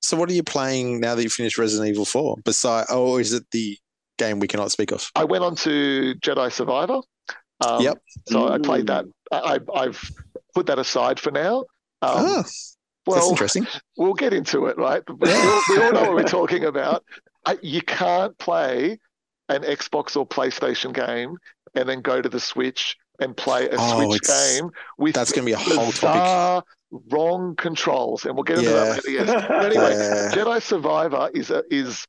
So 0.00 0.16
what 0.16 0.30
are 0.30 0.34
you 0.34 0.44
playing 0.44 1.00
now 1.00 1.14
that 1.14 1.22
you 1.22 1.30
finished 1.30 1.58
Resident 1.58 1.88
Evil 1.88 2.04
4? 2.04 2.36
Besides, 2.44 2.92
or 2.92 3.20
is 3.20 3.32
it 3.32 3.44
the 3.50 3.76
game 4.18 4.38
we 4.38 4.46
cannot 4.46 4.70
speak 4.70 4.92
of? 4.92 5.10
I 5.16 5.24
went 5.24 5.42
on 5.42 5.56
to 5.56 6.14
Jedi 6.20 6.52
Survivor. 6.52 7.00
Um, 7.66 7.82
Yep. 7.82 7.98
So 8.28 8.48
I 8.48 8.58
played 8.58 8.86
that. 8.88 9.06
I, 9.32 9.58
I- 9.74 9.80
I've 9.80 10.10
put 10.54 10.66
that 10.66 10.78
aside 10.78 11.18
for 11.18 11.30
now. 11.32 11.64
Um, 12.02 12.24
that's 12.36 12.76
well, 13.06 13.30
interesting. 13.30 13.66
we'll 13.96 14.14
get 14.14 14.32
into 14.32 14.66
it, 14.66 14.76
right? 14.76 15.02
We, 15.18 15.32
all, 15.32 15.62
we 15.70 15.82
all 15.82 15.92
know 15.92 16.02
what 16.02 16.14
we're 16.14 16.22
talking 16.24 16.64
about. 16.64 17.04
I, 17.44 17.58
you 17.62 17.80
can't 17.82 18.36
play 18.38 18.98
an 19.48 19.62
Xbox 19.62 20.16
or 20.16 20.26
PlayStation 20.26 20.92
game 20.92 21.36
and 21.74 21.88
then 21.88 22.00
go 22.00 22.20
to 22.20 22.28
the 22.28 22.40
Switch 22.40 22.96
and 23.20 23.36
play 23.36 23.68
a 23.68 23.76
Oh, 23.78 24.04
Switch 24.04 24.22
game 24.22 24.70
with 24.98 25.14
That's 25.14 25.32
going 25.32 25.42
to 25.46 25.46
be 25.46 25.52
a 25.52 25.56
whole 25.58 25.92
topic. 25.92 26.64
wrong 27.10 27.54
controls, 27.56 28.24
and 28.24 28.34
we'll 28.34 28.44
get 28.44 28.58
into 28.58 28.70
Yeah. 28.70 28.76
that 28.76 29.04
later. 29.06 29.10
Yes. 29.10 29.44
But 29.48 29.64
anyway, 29.66 29.90
Yeah. 29.96 30.30
Jedi 30.34 30.62
Survivor 30.62 31.30
is 31.34 31.50
a 31.50 31.62
is 31.70 32.06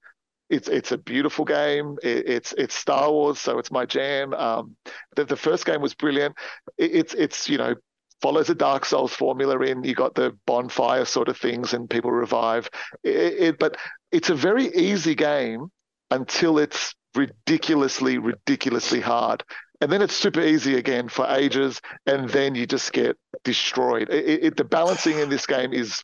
it's 0.49 0.69
it's 0.69 0.91
a 0.93 0.97
beautiful 0.97 1.43
game. 1.45 1.97
It, 2.03 2.27
it's 2.29 2.53
it's 2.53 2.73
Star 2.75 3.11
Wars, 3.11 3.39
so 3.39 3.59
it's 3.59 3.71
my 3.71 3.85
jam. 3.85 4.33
Um, 4.33 4.75
the 5.15 5.25
the 5.25 5.35
first 5.35 5.65
game 5.65 5.81
was 5.81 5.93
brilliant. 5.93 6.35
It, 6.77 6.95
it's 6.95 7.13
it's 7.13 7.49
you 7.49 7.57
know 7.57 7.75
follows 8.21 8.49
a 8.49 8.55
Dark 8.55 8.85
Souls 8.85 9.13
formula 9.13 9.59
in. 9.59 9.83
You 9.83 9.93
got 9.93 10.15
the 10.15 10.35
bonfire 10.45 11.05
sort 11.05 11.27
of 11.27 11.37
things, 11.37 11.73
and 11.73 11.89
people 11.89 12.11
revive. 12.11 12.69
It, 13.03 13.59
but 13.59 13.75
it's 14.11 14.29
a 14.29 14.35
very 14.35 14.67
easy 14.73 15.15
game 15.15 15.67
until 16.11 16.57
it's 16.59 16.95
ridiculously 17.15 18.17
ridiculously 18.17 19.01
hard. 19.01 19.43
And 19.79 19.91
then 19.91 20.01
it's 20.01 20.15
super 20.15 20.41
easy 20.41 20.75
again 20.75 21.07
for 21.07 21.27
ages, 21.29 21.81
and 22.07 22.29
then 22.29 22.55
you 22.55 22.65
just 22.65 22.91
get 22.93 23.15
destroyed. 23.43 24.09
It, 24.09 24.43
it, 24.43 24.57
the 24.57 24.63
balancing 24.63 25.19
in 25.19 25.29
this 25.29 25.45
game 25.45 25.71
is 25.71 26.03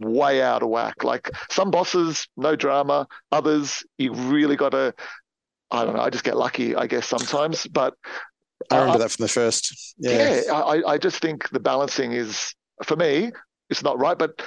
way 0.00 0.42
out 0.42 0.62
of 0.62 0.70
whack. 0.70 1.04
Like 1.04 1.30
some 1.50 1.70
bosses, 1.70 2.26
no 2.36 2.56
drama. 2.56 3.06
Others, 3.30 3.84
you 3.98 4.12
really 4.12 4.56
got 4.56 4.70
to. 4.70 4.94
I 5.70 5.84
don't 5.84 5.96
know. 5.96 6.02
I 6.02 6.10
just 6.10 6.24
get 6.24 6.36
lucky, 6.36 6.74
I 6.74 6.86
guess 6.86 7.06
sometimes. 7.06 7.66
But 7.66 7.94
I 8.70 8.76
remember 8.76 8.96
uh, 8.96 8.98
that 8.98 9.12
from 9.12 9.22
the 9.22 9.28
first. 9.28 9.94
Yeah. 9.98 10.40
yeah, 10.46 10.52
I, 10.52 10.92
I 10.92 10.98
just 10.98 11.22
think 11.22 11.48
the 11.50 11.60
balancing 11.60 12.12
is 12.12 12.54
for 12.82 12.96
me. 12.96 13.30
It's 13.70 13.82
not 13.82 13.98
right, 13.98 14.18
but 14.18 14.42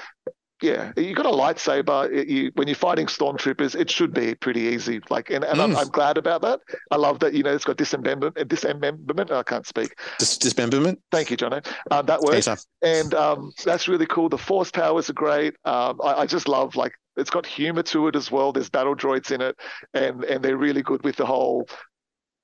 yeah, 0.62 0.92
you 0.96 1.14
got 1.14 1.26
a 1.26 1.30
lightsaber. 1.30 2.12
It- 2.12 2.28
you, 2.28 2.52
when 2.56 2.68
you're 2.68 2.76
fighting 2.76 3.08
stormtroopers, 3.08 3.76
it 3.76 3.90
should 3.92 4.14
be 4.14 4.36
pretty 4.36 4.62
easy. 4.62 5.02
Like, 5.10 5.30
and, 5.30 5.44
and 5.44 5.62
I'm, 5.62 5.72
Mm. 5.72 5.78
I'm 5.78 5.88
glad 5.90 6.18
about 6.18 6.42
that. 6.44 6.60
I 6.92 6.96
love 6.96 7.20
that. 7.20 7.34
You 7.34 7.44
know, 7.44 7.54
it's 7.54 7.66
got 7.66 7.78
dismemberment. 7.78 8.38
uh, 8.40 8.44
Dismemberment. 8.46 9.32
I 9.32 9.44
can't 9.44 9.68
speak. 9.68 9.98
Dis- 10.18 10.38
dismemberment. 10.38 10.98
Thank 11.12 11.30
you, 11.32 11.38
Jono. 11.38 11.66
Um, 11.92 12.06
that 12.06 12.22
works 12.22 12.48
Anytime. 12.48 12.58
and 12.82 13.14
um, 13.14 13.52
that's 13.66 13.88
really 13.88 14.06
cool. 14.06 14.30
The 14.30 14.38
force 14.38 14.72
powers 14.72 15.10
are 15.10 15.14
great. 15.14 15.56
Um, 15.66 16.00
I, 16.04 16.22
I 16.22 16.26
just 16.26 16.48
love 16.48 16.76
like 16.76 16.94
it's 17.18 17.30
got 17.30 17.46
humor 17.46 17.84
to 17.84 18.08
it 18.08 18.16
as 18.16 18.32
well. 18.32 18.52
There's 18.52 18.70
battle 18.70 18.96
droids 18.96 19.32
in 19.32 19.42
it, 19.42 19.56
and 19.94 20.24
and 20.24 20.44
they're 20.44 20.58
really 20.58 20.82
good 20.82 21.04
with 21.04 21.16
the 21.18 21.26
whole 21.26 21.68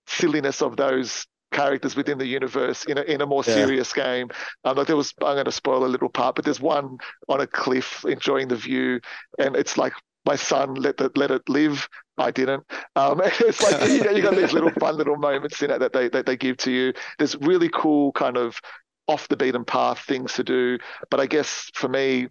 silliness 0.08 0.62
of 0.62 0.76
those 0.78 1.26
characters 1.51 1.95
within 1.95 2.17
the 2.17 2.25
universe 2.25 2.85
in 2.85 2.97
a 2.97 3.01
in 3.01 3.21
a 3.21 3.25
more 3.25 3.43
Yeah. 3.45 3.53
serious 3.53 3.93
game. 3.93 4.29
Um, 4.63 4.77
like 4.77 4.87
there 4.87 4.95
was, 4.97 5.13
I'm 5.21 5.35
going 5.35 5.45
to 5.45 5.51
spoil 5.51 5.85
a 5.85 5.87
little 5.87 6.09
part, 6.09 6.35
but 6.35 6.45
there's 6.45 6.61
one 6.61 6.97
on 7.29 7.41
a 7.41 7.47
cliff 7.47 8.03
enjoying 8.05 8.47
the 8.47 8.55
view, 8.55 8.99
and 9.39 9.55
it's 9.55 9.77
like 9.77 9.93
my 10.25 10.35
son 10.35 10.75
let 10.75 10.97
the, 10.97 11.11
let 11.15 11.31
it 11.31 11.47
live. 11.49 11.87
I 12.17 12.31
didn't. 12.31 12.63
Um, 12.95 13.21
it's 13.23 13.61
like 13.61 13.81
you, 13.81 14.01
you 14.11 14.21
got 14.21 14.35
these 14.35 14.53
little 14.53 14.71
fun 14.79 14.95
little 14.97 15.17
moments 15.17 15.61
in 15.61 15.71
it 15.71 15.79
that 15.79 15.93
they 15.93 16.09
that 16.09 16.25
they 16.25 16.37
give 16.37 16.57
to 16.57 16.71
you. 16.71 16.93
There's 17.17 17.35
really 17.37 17.69
cool 17.69 18.11
kind 18.13 18.37
of 18.37 18.59
off 19.07 19.27
the 19.27 19.37
beaten 19.37 19.65
path 19.65 19.99
things 19.99 20.33
to 20.33 20.43
do. 20.43 20.77
But 21.09 21.19
I 21.19 21.25
guess 21.25 21.69
for 21.73 21.89
me, 21.89 22.27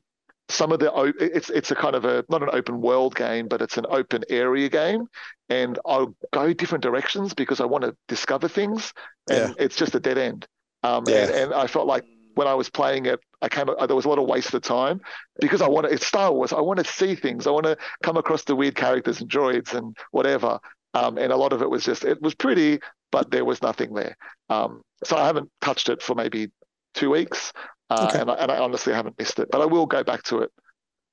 some 0.51 0.73
of 0.73 0.81
the 0.81 0.93
it's 1.19 1.51
it's 1.51 1.71
a 1.71 1.75
kind 1.75 1.95
of 1.95 2.05
a 2.05 2.25
not 2.29 2.43
an 2.43 2.51
open 2.53 2.81
world 2.81 3.15
game, 3.15 3.49
but 3.49 3.63
it's 3.63 3.79
an 3.79 3.87
open 3.89 4.25
area 4.29 4.69
game, 4.69 5.07
and 5.49 5.79
I'll 5.87 6.15
go 6.33 6.53
different 6.53 6.83
directions 6.83 7.35
because 7.35 7.61
I 7.61 7.65
want 7.67 7.85
to 7.85 7.97
discover 8.09 8.49
things, 8.49 8.93
and 9.29 9.55
it's 9.59 9.77
just 9.77 9.95
a 9.95 10.01
dead 10.01 10.19
end. 10.19 10.47
Um, 10.83 11.09
Yeah. 11.09 11.23
and, 11.23 11.31
and 11.31 11.55
I 11.55 11.67
felt 11.67 11.87
like 11.87 12.05
when 12.35 12.47
I 12.49 12.55
was 12.55 12.71
playing 12.71 13.07
it, 13.07 13.21
I 13.43 13.49
came 13.49 13.67
there 13.67 13.97
was 13.97 14.05
a 14.05 14.09
lot 14.09 14.19
of 14.19 14.27
wasted 14.27 14.63
time 14.63 15.01
because 15.41 15.63
I 15.63 15.69
want 15.69 15.87
to. 15.87 15.93
It's 15.93 16.07
Star 16.07 16.33
Wars. 16.33 16.53
I 16.53 16.61
want 16.61 16.79
to 16.79 16.85
see 16.85 17.15
things. 17.15 17.47
I 17.47 17.51
want 17.51 17.67
to 17.67 17.77
come 18.03 18.17
across 18.17 18.45
the 18.45 18.57
weird 18.57 18.77
characters 18.77 19.21
and 19.21 19.31
droids 19.31 19.75
and 19.75 19.97
whatever. 20.11 20.59
Um, 20.95 21.19
and 21.19 21.33
a 21.33 21.37
lot 21.37 21.53
of 21.53 21.63
it 21.63 21.71
was 21.71 21.85
just 21.85 22.05
it 22.05 22.21
was 22.21 22.35
pretty, 22.35 22.81
but 23.13 23.31
there 23.31 23.45
was 23.45 23.63
nothing 23.63 23.95
there. 23.95 24.17
Um, 24.49 24.83
so 25.05 25.17
I 25.17 25.27
haven't 25.27 25.51
touched 25.61 25.89
it 25.89 26.03
for 26.03 26.15
maybe 26.15 26.51
two 26.95 27.11
weeks, 27.11 27.53
uh, 27.91 28.07
Okay. 28.09 28.21
and, 28.21 28.31
I, 28.31 28.35
and 28.35 28.51
I 28.51 28.59
honestly 28.59 28.93
haven't 28.93 29.19
missed 29.19 29.39
it. 29.39 29.49
But 29.51 29.61
I 29.61 29.67
will 29.67 29.87
go 29.87 30.03
back 30.03 30.23
to 30.25 30.39
it 30.41 30.51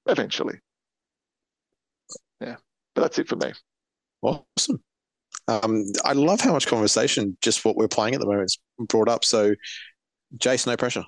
eventually. 0.08 0.60
Yeah, 2.40 2.56
but 2.96 3.02
that's 3.02 3.20
it 3.20 3.28
for 3.28 3.36
me. 3.36 3.52
Awesome. 4.22 4.82
Um, 5.48 5.86
I 6.04 6.14
love 6.14 6.42
how 6.42 6.52
much 6.52 6.68
conversation 6.68 7.38
just 7.42 7.64
what 7.64 7.76
we're 7.76 7.88
playing 7.88 8.14
at 8.16 8.20
the 8.20 8.28
moment 8.28 8.46
is 8.46 8.60
brought 8.88 9.10
up. 9.10 9.24
So, 9.24 9.56
Jase, 10.38 10.68
no 10.68 10.76
pressure. 10.76 11.04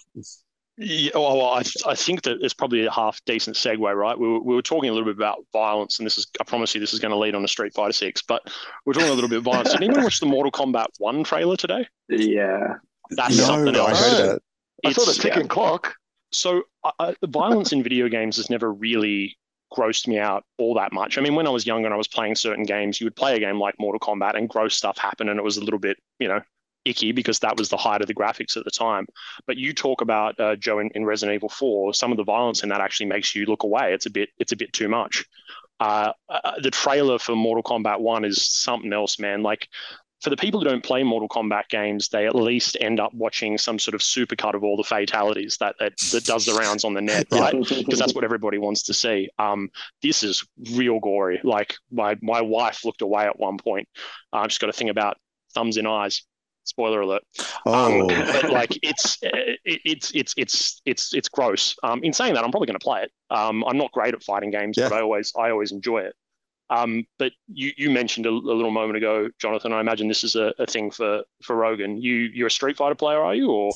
Yeah, 0.81 1.11
well, 1.13 1.37
well, 1.37 1.49
I, 1.49 1.63
I 1.85 1.95
think 1.95 2.21
that 2.21 2.37
it's 2.39 2.53
probably 2.53 2.85
a 2.85 2.91
half 2.91 3.19
decent 3.25 3.57
segue, 3.57 3.93
right? 3.93 4.17
We 4.17 4.29
were, 4.29 4.39
we 4.39 4.55
were 4.55 4.61
talking 4.61 4.89
a 4.89 4.93
little 4.93 5.07
bit 5.07 5.17
about 5.17 5.45
violence, 5.51 5.99
and 5.99 6.05
this 6.05 6.17
is, 6.17 6.27
I 6.39 6.45
promise 6.45 6.73
you, 6.73 6.79
this 6.79 6.93
is 6.93 6.99
going 6.99 7.11
to 7.11 7.17
lead 7.17 7.35
on 7.35 7.41
to 7.41 7.49
Street 7.49 7.73
Fighter 7.73 7.91
Six. 7.91 8.21
But 8.21 8.43
we're 8.85 8.93
talking 8.93 9.09
a 9.09 9.13
little 9.13 9.29
bit 9.29 9.39
of 9.39 9.43
violence. 9.43 9.71
Did 9.71 9.83
anyone 9.83 10.03
watch 10.03 10.21
the 10.21 10.25
Mortal 10.25 10.53
Kombat 10.53 10.87
One 10.99 11.25
trailer 11.25 11.57
today? 11.57 11.85
Yeah. 12.07 12.75
That's 13.09 13.37
no, 13.37 13.43
something 13.43 13.75
I 13.75 13.93
heard 13.93 14.19
about 14.21 14.35
it. 14.37 14.43
I 14.85 14.91
saw 14.91 15.05
the 15.05 15.13
ticking 15.13 15.47
clock. 15.47 15.95
So, 16.31 16.63
uh, 16.83 17.13
the 17.21 17.27
violence 17.27 17.73
in 17.73 17.81
video 17.81 18.07
games 18.07 18.37
has 18.37 18.49
never 18.49 18.71
really 18.71 19.37
grossed 19.73 20.07
me 20.07 20.19
out 20.19 20.43
all 20.57 20.73
that 20.75 20.93
much. 20.93 21.17
I 21.17 21.21
mean, 21.21 21.35
when 21.35 21.47
I 21.47 21.51
was 21.51 21.65
younger 21.65 21.87
and 21.87 21.93
I 21.93 21.97
was 21.97 22.07
playing 22.07 22.35
certain 22.35 22.63
games, 22.63 22.99
you 22.99 23.05
would 23.05 23.15
play 23.15 23.35
a 23.35 23.39
game 23.39 23.59
like 23.59 23.75
Mortal 23.79 23.99
Kombat 23.99 24.35
and 24.35 24.49
gross 24.49 24.75
stuff 24.75 24.97
happen, 24.97 25.29
and 25.29 25.39
it 25.39 25.43
was 25.43 25.57
a 25.57 25.63
little 25.63 25.79
bit, 25.79 25.97
you 26.19 26.27
know, 26.27 26.41
icky 26.85 27.11
because 27.11 27.39
that 27.39 27.57
was 27.57 27.69
the 27.69 27.77
height 27.77 28.01
of 28.01 28.07
the 28.07 28.15
graphics 28.15 28.57
at 28.57 28.65
the 28.65 28.71
time. 28.71 29.05
But 29.47 29.57
you 29.57 29.73
talk 29.73 30.01
about 30.01 30.39
uh, 30.39 30.55
Joe 30.55 30.79
in, 30.79 30.89
in 30.95 31.05
Resident 31.05 31.35
Evil 31.35 31.49
Four, 31.49 31.93
some 31.93 32.11
of 32.11 32.17
the 32.17 32.23
violence 32.23 32.63
in 32.63 32.69
that 32.69 32.81
actually 32.81 33.07
makes 33.07 33.35
you 33.35 33.45
look 33.45 33.63
away. 33.63 33.93
It's 33.93 34.05
a 34.05 34.11
bit, 34.11 34.29
it's 34.37 34.51
a 34.51 34.57
bit 34.57 34.73
too 34.73 34.87
much. 34.87 35.25
Uh, 35.79 36.11
uh, 36.27 36.59
the 36.61 36.71
trailer 36.71 37.19
for 37.19 37.35
Mortal 37.35 37.63
Kombat 37.63 37.99
One 38.01 38.25
is 38.25 38.45
something 38.45 38.91
else, 38.91 39.19
man. 39.19 39.43
Like 39.43 39.67
for 40.21 40.29
the 40.29 40.37
people 40.37 40.59
who 40.59 40.67
don't 40.67 40.83
play 40.83 41.03
Mortal 41.03 41.29
Kombat 41.29 41.69
games, 41.69 42.09
they 42.09 42.27
at 42.27 42.35
least 42.35 42.75
end 42.81 42.99
up 42.99 43.13
watching 43.13 43.57
some 43.57 43.79
sort 43.79 43.95
of 43.95 44.01
supercut 44.01 44.53
of 44.53 44.63
all 44.63 44.75
the 44.75 44.83
fatalities 44.83 45.57
that 45.59 45.75
that, 45.79 45.97
that 46.11 46.25
does 46.25 46.45
the 46.45 46.53
rounds 46.53 46.83
on 46.83 46.93
the 46.93 47.01
net, 47.01 47.27
right? 47.31 47.53
Because 47.57 47.99
that's 47.99 48.13
what 48.13 48.23
everybody 48.23 48.57
wants 48.57 48.83
to 48.83 48.93
see. 48.93 49.29
Um, 49.39 49.69
this 50.01 50.23
is 50.23 50.45
real 50.73 50.99
gory. 50.99 51.39
Like 51.43 51.75
my 51.91 52.17
my 52.21 52.41
wife 52.41 52.83
looked 52.83 53.01
away 53.01 53.25
at 53.25 53.39
one 53.39 53.57
point. 53.57 53.87
I've 54.33 54.45
uh, 54.45 54.47
just 54.47 54.59
got 54.59 54.69
a 54.69 54.73
thing 54.73 54.89
about 54.89 55.17
thumbs 55.53 55.77
in 55.77 55.87
eyes. 55.87 56.23
Spoiler 56.65 57.01
alert. 57.01 57.23
Oh, 57.65 58.01
um, 58.01 58.07
but 58.31 58.51
like 58.51 58.77
it's 58.83 59.17
it's 59.65 60.11
it's 60.13 60.33
it's 60.37 60.81
it's 60.85 61.13
it's 61.13 61.29
gross. 61.29 61.75
Um, 61.81 62.03
in 62.03 62.13
saying 62.13 62.33
that, 62.33 62.43
I'm 62.43 62.51
probably 62.51 62.67
going 62.67 62.79
to 62.79 62.83
play 62.83 63.03
it. 63.03 63.11
Um, 63.31 63.63
I'm 63.65 63.77
not 63.77 63.91
great 63.91 64.13
at 64.13 64.21
fighting 64.21 64.51
games, 64.51 64.77
yeah. 64.77 64.89
but 64.89 64.97
I 64.97 65.01
always 65.01 65.33
I 65.37 65.49
always 65.49 65.71
enjoy 65.71 65.99
it. 65.99 66.13
Um, 66.69 67.05
but 67.17 67.31
you, 67.47 67.71
you 67.77 67.89
mentioned 67.89 68.25
a, 68.25 68.29
a, 68.29 68.31
little 68.31 68.71
moment 68.71 68.97
ago, 68.97 69.29
Jonathan. 69.39 69.73
I 69.73 69.79
imagine 69.79 70.07
this 70.07 70.23
is 70.23 70.35
a, 70.35 70.53
a 70.59 70.67
thing 70.67 70.91
for 70.91 71.23
for 71.43 71.55
Rogan. 71.55 72.01
You 72.01 72.29
you're 72.33 72.47
a 72.47 72.51
Street 72.51 72.77
Fighter 72.77 72.95
player, 72.95 73.19
are 73.19 73.33
you? 73.33 73.49
Or 73.49 73.71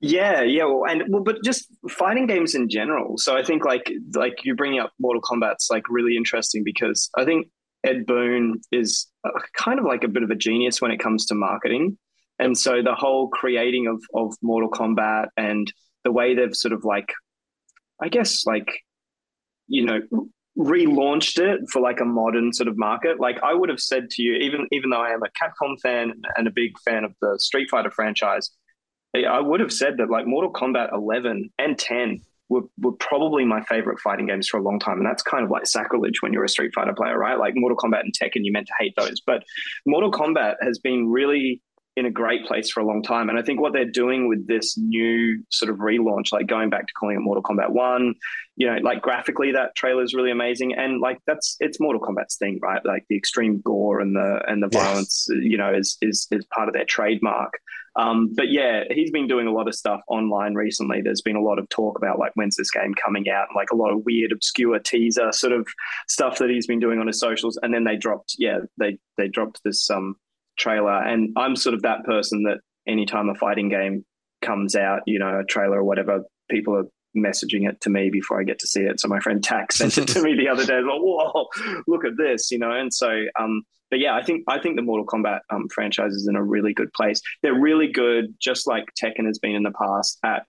yeah, 0.00 0.42
yeah, 0.42 0.64
well, 0.64 0.84
and 0.88 1.04
well, 1.08 1.22
but 1.22 1.42
just 1.44 1.68
fighting 1.88 2.26
games 2.26 2.54
in 2.54 2.68
general. 2.68 3.14
So 3.18 3.36
I 3.36 3.42
think 3.42 3.64
like 3.64 3.90
like 4.14 4.44
you're 4.44 4.56
bringing 4.56 4.80
up 4.80 4.92
Mortal 4.98 5.22
Kombat's 5.22 5.68
like 5.70 5.84
really 5.88 6.16
interesting 6.16 6.62
because 6.64 7.08
I 7.16 7.24
think 7.24 7.46
Ed 7.84 8.04
Boon 8.04 8.60
is 8.72 9.08
kind 9.56 9.78
of 9.78 9.84
like 9.84 10.04
a 10.04 10.08
bit 10.08 10.22
of 10.22 10.30
a 10.30 10.34
genius 10.34 10.82
when 10.82 10.90
it 10.90 10.98
comes 10.98 11.24
to 11.26 11.34
marketing, 11.34 11.96
and 12.38 12.58
so 12.58 12.82
the 12.82 12.94
whole 12.94 13.28
creating 13.28 13.86
of 13.86 14.02
of 14.14 14.34
Mortal 14.42 14.70
Kombat 14.70 15.28
and 15.36 15.72
the 16.04 16.12
way 16.12 16.34
they've 16.34 16.54
sort 16.54 16.72
of 16.72 16.84
like, 16.84 17.12
I 18.00 18.08
guess 18.08 18.44
like, 18.46 18.68
you 19.66 19.84
know, 19.84 20.00
relaunched 20.58 21.38
it 21.38 21.60
for 21.70 21.80
like 21.80 22.00
a 22.00 22.04
modern 22.04 22.52
sort 22.52 22.68
of 22.68 22.78
market. 22.78 23.20
Like 23.20 23.42
I 23.42 23.52
would 23.54 23.68
have 23.68 23.80
said 23.80 24.10
to 24.10 24.22
you, 24.22 24.34
even 24.34 24.66
even 24.72 24.90
though 24.90 25.00
I 25.00 25.10
am 25.10 25.22
a 25.22 25.28
Capcom 25.28 25.78
fan 25.80 26.14
and 26.36 26.46
a 26.46 26.50
big 26.50 26.78
fan 26.84 27.04
of 27.04 27.14
the 27.20 27.38
Street 27.38 27.68
Fighter 27.70 27.90
franchise, 27.90 28.50
I 29.14 29.40
would 29.40 29.60
have 29.60 29.72
said 29.72 29.98
that 29.98 30.10
like 30.10 30.26
Mortal 30.26 30.52
Kombat 30.52 30.92
11 30.92 31.50
and 31.58 31.78
10 31.78 32.20
were, 32.48 32.62
were 32.78 32.92
probably 32.92 33.44
my 33.44 33.62
favorite 33.62 33.98
fighting 34.00 34.26
games 34.26 34.48
for 34.48 34.58
a 34.58 34.62
long 34.62 34.78
time. 34.78 34.98
And 34.98 35.06
that's 35.06 35.22
kind 35.22 35.44
of 35.44 35.50
like 35.50 35.66
sacrilege 35.66 36.22
when 36.22 36.32
you're 36.32 36.44
a 36.44 36.48
Street 36.48 36.72
Fighter 36.74 36.94
player, 36.94 37.18
right? 37.18 37.38
Like 37.38 37.54
Mortal 37.56 37.76
Kombat 37.76 38.00
and 38.00 38.12
Tekken, 38.12 38.44
you 38.44 38.52
meant 38.52 38.66
to 38.68 38.74
hate 38.78 38.94
those. 38.96 39.20
But 39.20 39.42
Mortal 39.86 40.10
Kombat 40.10 40.56
has 40.62 40.78
been 40.78 41.10
really 41.10 41.62
in 41.96 42.04
a 42.04 42.10
great 42.10 42.44
place 42.46 42.70
for 42.70 42.80
a 42.80 42.84
long 42.84 43.02
time. 43.02 43.30
And 43.30 43.38
I 43.38 43.42
think 43.42 43.58
what 43.58 43.72
they're 43.72 43.90
doing 43.90 44.28
with 44.28 44.46
this 44.46 44.76
new 44.76 45.42
sort 45.50 45.70
of 45.70 45.78
relaunch, 45.78 46.30
like 46.30 46.46
going 46.46 46.68
back 46.68 46.86
to 46.86 46.92
calling 46.92 47.16
it 47.16 47.20
Mortal 47.20 47.42
Kombat 47.42 47.70
1, 47.70 48.14
you 48.56 48.66
know, 48.66 48.76
like 48.82 49.00
graphically 49.00 49.52
that 49.52 49.74
trailer 49.74 50.02
is 50.02 50.12
really 50.12 50.30
amazing. 50.30 50.74
And 50.74 51.00
like 51.00 51.18
that's 51.26 51.56
it's 51.58 51.80
Mortal 51.80 52.02
Kombat's 52.02 52.36
thing, 52.36 52.58
right? 52.62 52.84
Like 52.84 53.06
the 53.08 53.16
extreme 53.16 53.62
gore 53.62 54.00
and 54.00 54.14
the 54.14 54.40
and 54.46 54.62
the 54.62 54.68
yes. 54.70 54.82
violence, 54.82 55.26
you 55.30 55.56
know, 55.56 55.72
is 55.72 55.96
is 56.02 56.28
is 56.30 56.44
part 56.46 56.68
of 56.68 56.74
their 56.74 56.84
trademark. 56.84 57.54
Um, 57.96 58.34
but 58.34 58.50
yeah, 58.50 58.84
he's 58.90 59.10
been 59.10 59.26
doing 59.26 59.46
a 59.46 59.52
lot 59.52 59.68
of 59.68 59.74
stuff 59.74 60.02
online 60.06 60.52
recently. 60.52 61.00
There's 61.00 61.22
been 61.22 61.36
a 61.36 61.42
lot 61.42 61.58
of 61.58 61.66
talk 61.70 61.96
about 61.96 62.18
like 62.18 62.32
when's 62.34 62.56
this 62.56 62.70
game 62.70 62.94
coming 62.94 63.30
out, 63.30 63.48
like 63.56 63.70
a 63.72 63.76
lot 63.76 63.90
of 63.90 64.04
weird, 64.04 64.32
obscure 64.32 64.78
teaser 64.80 65.32
sort 65.32 65.54
of 65.54 65.66
stuff 66.08 66.36
that 66.38 66.50
he's 66.50 66.66
been 66.66 66.78
doing 66.78 66.98
on 66.98 67.06
his 67.06 67.18
socials. 67.18 67.58
And 67.62 67.72
then 67.72 67.84
they 67.84 67.96
dropped, 67.96 68.36
yeah, 68.38 68.58
they 68.76 68.98
they 69.16 69.28
dropped 69.28 69.62
this 69.64 69.88
um 69.90 70.16
trailer. 70.56 71.02
And 71.02 71.30
I'm 71.36 71.56
sort 71.56 71.74
of 71.74 71.82
that 71.82 72.04
person 72.04 72.44
that 72.44 72.58
anytime 72.86 73.28
a 73.28 73.34
fighting 73.34 73.68
game 73.68 74.04
comes 74.42 74.76
out, 74.76 75.00
you 75.06 75.18
know, 75.18 75.40
a 75.40 75.44
trailer 75.44 75.78
or 75.78 75.84
whatever, 75.84 76.24
people 76.50 76.76
are 76.76 76.84
messaging 77.16 77.68
it 77.68 77.80
to 77.80 77.90
me 77.90 78.10
before 78.10 78.40
I 78.40 78.44
get 78.44 78.58
to 78.60 78.66
see 78.66 78.82
it. 78.82 79.00
So 79.00 79.08
my 79.08 79.20
friend 79.20 79.42
Tax 79.42 79.76
sent 79.78 79.98
it 79.98 80.08
to 80.08 80.22
me 80.22 80.34
the 80.34 80.48
other 80.48 80.64
day. 80.64 80.80
Like, 80.80 81.00
whoa, 81.00 81.46
look 81.86 82.04
at 82.04 82.16
this, 82.16 82.50
you 82.50 82.58
know. 82.58 82.70
And 82.70 82.92
so, 82.92 83.24
um, 83.38 83.62
but 83.90 84.00
yeah, 84.00 84.14
I 84.14 84.22
think 84.22 84.44
I 84.48 84.58
think 84.58 84.76
the 84.76 84.82
Mortal 84.82 85.06
Kombat 85.06 85.40
um, 85.50 85.68
franchise 85.68 86.12
is 86.12 86.26
in 86.28 86.36
a 86.36 86.42
really 86.42 86.74
good 86.74 86.92
place. 86.92 87.20
They're 87.42 87.58
really 87.58 87.90
good, 87.90 88.34
just 88.40 88.66
like 88.66 88.84
Tekken 89.00 89.26
has 89.26 89.38
been 89.38 89.54
in 89.54 89.62
the 89.62 89.72
past, 89.72 90.18
at 90.24 90.44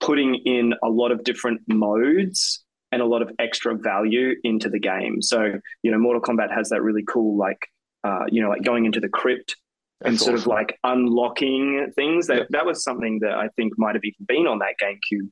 putting 0.00 0.36
in 0.44 0.74
a 0.82 0.88
lot 0.88 1.12
of 1.12 1.24
different 1.24 1.60
modes 1.66 2.64
and 2.90 3.02
a 3.02 3.06
lot 3.06 3.20
of 3.20 3.30
extra 3.38 3.76
value 3.76 4.34
into 4.42 4.70
the 4.70 4.80
game. 4.80 5.20
So 5.20 5.52
you 5.82 5.90
know, 5.90 5.98
Mortal 5.98 6.22
Kombat 6.22 6.54
has 6.54 6.70
that 6.70 6.82
really 6.82 7.04
cool 7.06 7.36
like 7.36 7.68
uh, 8.04 8.24
you 8.28 8.42
know 8.42 8.48
like 8.48 8.62
going 8.62 8.84
into 8.84 9.00
the 9.00 9.08
crypt 9.08 9.56
That's 10.00 10.10
and 10.10 10.18
sort 10.18 10.34
awesome. 10.34 10.50
of 10.50 10.56
like 10.56 10.78
unlocking 10.84 11.92
things. 11.94 12.26
That 12.26 12.38
yeah. 12.38 12.44
that 12.50 12.66
was 12.66 12.82
something 12.82 13.20
that 13.20 13.32
I 13.32 13.48
think 13.56 13.74
might 13.76 13.94
have 13.94 14.04
even 14.04 14.26
been 14.26 14.46
on 14.46 14.58
that 14.60 14.74
GameCube 14.82 15.30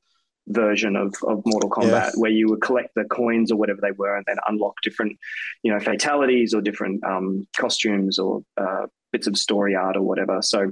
version 0.49 0.97
of, 0.97 1.15
of 1.27 1.43
Mortal 1.45 1.71
Kombat 1.71 2.13
where 2.17 2.31
you 2.31 2.49
would 2.49 2.63
collect 2.63 2.95
the 2.95 3.05
coins 3.05 3.51
or 3.51 3.57
whatever 3.57 3.81
they 3.83 3.91
were 3.93 4.17
and 4.17 4.25
then 4.27 4.37
unlock 4.49 4.75
different, 4.83 5.19
you 5.63 5.73
know, 5.73 5.81
fatalities 5.81 6.55
or 6.55 6.61
different 6.61 7.03
um, 7.05 7.47
costumes 7.57 8.19
or 8.19 8.43
uh, 8.57 8.87
bits 9.13 9.27
of 9.27 9.37
story 9.37 9.75
art 9.75 9.97
or 9.97 10.03
whatever. 10.03 10.41
So, 10.43 10.71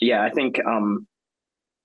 yeah, 0.00 0.22
I 0.22 0.30
think 0.30 0.58
um, 0.64 1.06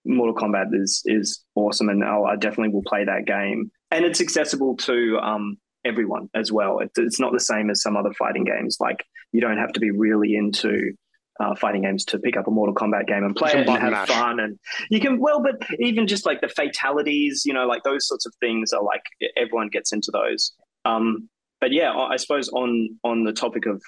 Mortal 0.06 0.36
Kombat 0.36 0.74
is 0.74 1.02
is 1.06 1.44
awesome, 1.56 1.90
and 1.90 2.04
I'll, 2.04 2.26
i 2.26 2.36
definitely 2.36 2.74
will 2.74 2.84
play 2.84 3.06
that 3.06 3.26
game. 3.26 3.72
And 3.92 4.06
it's 4.06 4.22
accessible 4.22 4.78
to 4.78 5.20
um, 5.20 5.58
everyone 5.86 6.30
as 6.34 6.52
well. 6.52 6.80
It's, 6.80 6.98
it's 6.98 7.20
not 7.20 7.34
the 7.34 7.40
same 7.40 7.70
as 7.70 7.82
some 7.82 7.98
other 7.98 8.14
fighting 8.14 8.44
games. 8.44 8.78
Like 8.80 9.04
you 9.32 9.42
don't 9.42 9.58
have 9.58 9.74
to 9.74 9.80
be 9.80 9.92
really 9.92 10.36
into 10.36 10.94
uh, 11.40 11.56
fighting 11.56 11.82
games 11.82 12.06
to 12.06 12.20
pick 12.20 12.38
up 12.38 12.48
a 12.48 12.52
Mortal 12.52 12.76
Kombat 12.76 13.08
game 13.08 13.24
and 13.24 13.36
play 13.36 13.52
it 13.52 13.68
and 13.68 13.80
have 13.80 14.08
fun. 14.08 14.40
And 14.40 14.60
you 14.90 15.00
can, 15.00 15.20
well, 15.20 15.42
but 15.42 15.56
even 15.80 16.06
just 16.06 16.26
like 16.26 16.42
the 16.42 16.50
fatalities, 16.50 17.44
you 17.46 17.54
know, 17.54 17.66
like 17.66 17.84
those 17.84 18.08
sorts 18.08 18.26
of 18.26 18.34
things 18.40 18.74
are 18.74 18.84
like 18.84 19.02
everyone 19.38 19.70
gets 19.70 19.92
into 19.92 20.12
those. 20.12 20.54
Um, 20.86 21.30
but 21.60 21.72
yeah, 21.72 21.94
I 21.94 22.18
suppose 22.18 22.50
on 22.50 22.90
on 23.04 23.24
the 23.24 23.34
topic 23.34 23.66
of 23.66 23.82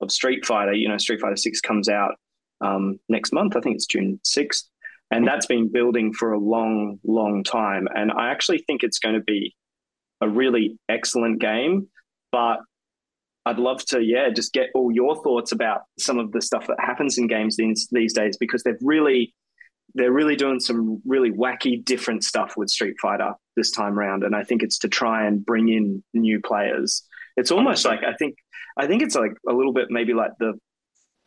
of 0.00 0.10
Street 0.10 0.44
Fighter, 0.44 0.72
you 0.72 0.88
know, 0.88 0.96
Street 0.96 1.20
Fighter 1.20 1.36
Six 1.36 1.60
comes 1.60 1.88
out 1.88 2.14
um, 2.60 2.98
next 3.08 3.32
month. 3.32 3.56
I 3.56 3.60
think 3.60 3.76
it's 3.76 3.86
June 3.86 4.18
sixth, 4.24 4.68
and 5.10 5.26
that's 5.26 5.46
been 5.46 5.70
building 5.70 6.12
for 6.12 6.32
a 6.32 6.38
long, 6.38 6.98
long 7.04 7.44
time. 7.44 7.86
And 7.94 8.10
I 8.12 8.30
actually 8.30 8.58
think 8.66 8.82
it's 8.82 8.98
going 8.98 9.14
to 9.14 9.20
be 9.22 9.54
a 10.20 10.28
really 10.28 10.78
excellent 10.88 11.40
game. 11.40 11.88
But 12.32 12.58
I'd 13.46 13.58
love 13.58 13.84
to, 13.86 14.02
yeah, 14.02 14.28
just 14.30 14.52
get 14.52 14.70
all 14.74 14.92
your 14.92 15.22
thoughts 15.22 15.52
about 15.52 15.82
some 15.98 16.18
of 16.18 16.32
the 16.32 16.42
stuff 16.42 16.66
that 16.66 16.78
happens 16.80 17.18
in 17.18 17.26
games 17.26 17.56
these, 17.56 17.88
these 17.90 18.12
days 18.12 18.36
because 18.36 18.62
they've 18.62 18.78
really 18.82 19.34
they're 19.94 20.12
really 20.12 20.36
doing 20.36 20.60
some 20.60 21.00
really 21.06 21.30
wacky 21.30 21.82
different 21.82 22.22
stuff 22.22 22.58
with 22.58 22.68
Street 22.68 22.94
Fighter 23.00 23.32
this 23.56 23.70
time 23.70 23.98
around 23.98 24.22
and 24.22 24.36
I 24.36 24.44
think 24.44 24.62
it's 24.62 24.78
to 24.80 24.88
try 24.88 25.26
and 25.26 25.44
bring 25.44 25.70
in 25.70 26.04
new 26.12 26.40
players. 26.40 27.02
It's 27.38 27.50
almost 27.50 27.86
like 27.86 28.00
I 28.04 28.12
think 28.14 28.36
I 28.76 28.86
think 28.86 29.02
it's 29.02 29.14
like 29.14 29.32
a 29.48 29.52
little 29.52 29.72
bit 29.72 29.86
maybe 29.90 30.12
like 30.12 30.32
the 30.38 30.58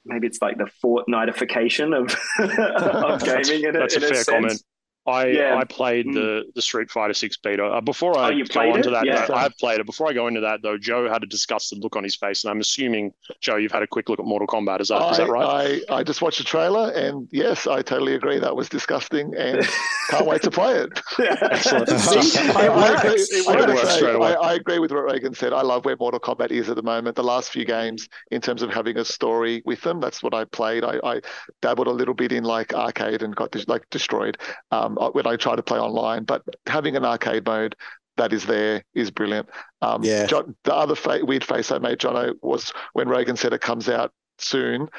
maybe 0.05 0.27
it's 0.27 0.41
like 0.41 0.57
the 0.57 0.69
Fortnitification 0.83 1.95
of, 1.95 2.15
of 2.39 3.23
gaming. 3.45 3.65
In 3.65 3.73
that's 3.73 3.95
a, 3.95 3.97
a 3.97 4.01
fair 4.01 4.23
comment. 4.23 4.63
I 5.11 5.27
yeah. 5.27 5.57
I 5.57 5.63
played 5.63 6.07
mm. 6.07 6.13
the 6.13 6.43
the 6.55 6.61
Street 6.61 6.89
Fighter 6.89 7.13
Six 7.13 7.37
beta. 7.37 7.65
Uh, 7.65 7.81
before 7.81 8.17
I 8.17 8.31
oh, 8.33 8.43
go 8.45 8.75
into 8.75 8.89
that, 8.89 9.05
yeah. 9.05 9.25
though, 9.25 9.33
I've 9.33 9.57
played 9.57 9.79
it. 9.79 9.85
Before 9.85 10.09
I 10.09 10.13
go 10.13 10.27
into 10.27 10.41
that, 10.41 10.61
though, 10.61 10.77
Joe 10.77 11.09
had 11.09 11.23
a 11.23 11.27
disgusted 11.27 11.79
look 11.79 11.95
on 11.95 12.03
his 12.03 12.15
face, 12.15 12.43
and 12.43 12.51
I'm 12.51 12.59
assuming 12.59 13.13
Joe, 13.41 13.57
you've 13.57 13.71
had 13.71 13.83
a 13.83 13.87
quick 13.87 14.09
look 14.09 14.19
at 14.19 14.25
Mortal 14.25 14.47
Kombat. 14.47 14.81
Is 14.81 14.87
that 14.89 14.95
I, 14.95 15.11
is 15.11 15.17
that 15.17 15.29
right? 15.29 15.81
I, 15.89 15.97
I 15.97 16.03
just 16.03 16.21
watched 16.21 16.39
the 16.39 16.43
trailer, 16.43 16.91
and 16.91 17.27
yes, 17.31 17.67
I 17.67 17.81
totally 17.81 18.15
agree. 18.15 18.39
That 18.39 18.55
was 18.55 18.69
disgusting, 18.69 19.33
and 19.35 19.67
can't 20.09 20.25
wait 20.25 20.41
to 20.43 20.51
play 20.51 20.75
it. 20.75 20.99
Excellent. 21.19 21.89
I, 21.89 22.67
I, 22.67 22.99
agree, 22.99 23.17
say, 23.19 23.43
I, 23.47 24.53
agree 24.53 24.79
with 24.79 24.91
what 24.91 25.03
Rogan 25.03 25.33
said. 25.33 25.53
I 25.53 25.61
love 25.61 25.85
where 25.85 25.95
Mortal 25.97 26.19
Kombat 26.19 26.51
is 26.51 26.69
at 26.69 26.75
the 26.75 26.83
moment. 26.83 27.15
The 27.15 27.23
last 27.23 27.51
few 27.51 27.65
games, 27.65 28.07
in 28.31 28.41
terms 28.41 28.61
of 28.61 28.71
having 28.71 28.97
a 28.97 29.05
story 29.05 29.61
with 29.65 29.81
them, 29.81 29.99
that's 29.99 30.23
what 30.23 30.33
I 30.33 30.45
played. 30.45 30.83
I, 30.83 30.99
I 31.03 31.21
dabbled 31.61 31.87
a 31.87 31.91
little 31.91 32.13
bit 32.13 32.31
in 32.31 32.43
like 32.43 32.73
arcade 32.73 33.23
and 33.23 33.35
got 33.35 33.55
like 33.67 33.89
destroyed 33.89 34.37
um, 34.71 34.97
when 35.09 35.27
I 35.27 35.35
try 35.35 35.55
to 35.55 35.63
play 35.63 35.79
online, 35.79 36.23
but 36.23 36.43
having 36.67 36.95
an 36.95 37.03
arcade 37.05 37.45
mode 37.45 37.75
that 38.17 38.33
is 38.33 38.45
there 38.45 38.83
is 38.93 39.09
brilliant. 39.09 39.49
Um, 39.81 40.03
yeah. 40.03 40.25
John, 40.27 40.55
the 40.63 40.75
other 40.75 40.95
fa- 40.95 41.23
weird 41.23 41.43
face 41.43 41.71
I 41.71 41.79
made, 41.79 41.99
Jono, 41.99 42.33
was 42.41 42.71
when 42.93 43.09
Rogan 43.09 43.35
said 43.35 43.53
it 43.53 43.61
comes 43.61 43.89
out 43.89 44.11
soon. 44.37 44.89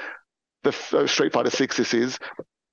The 0.62 0.74
uh, 0.92 1.06
Street 1.06 1.32
Fighter 1.32 1.50
Six, 1.50 1.76
this 1.76 1.92
is 1.94 2.18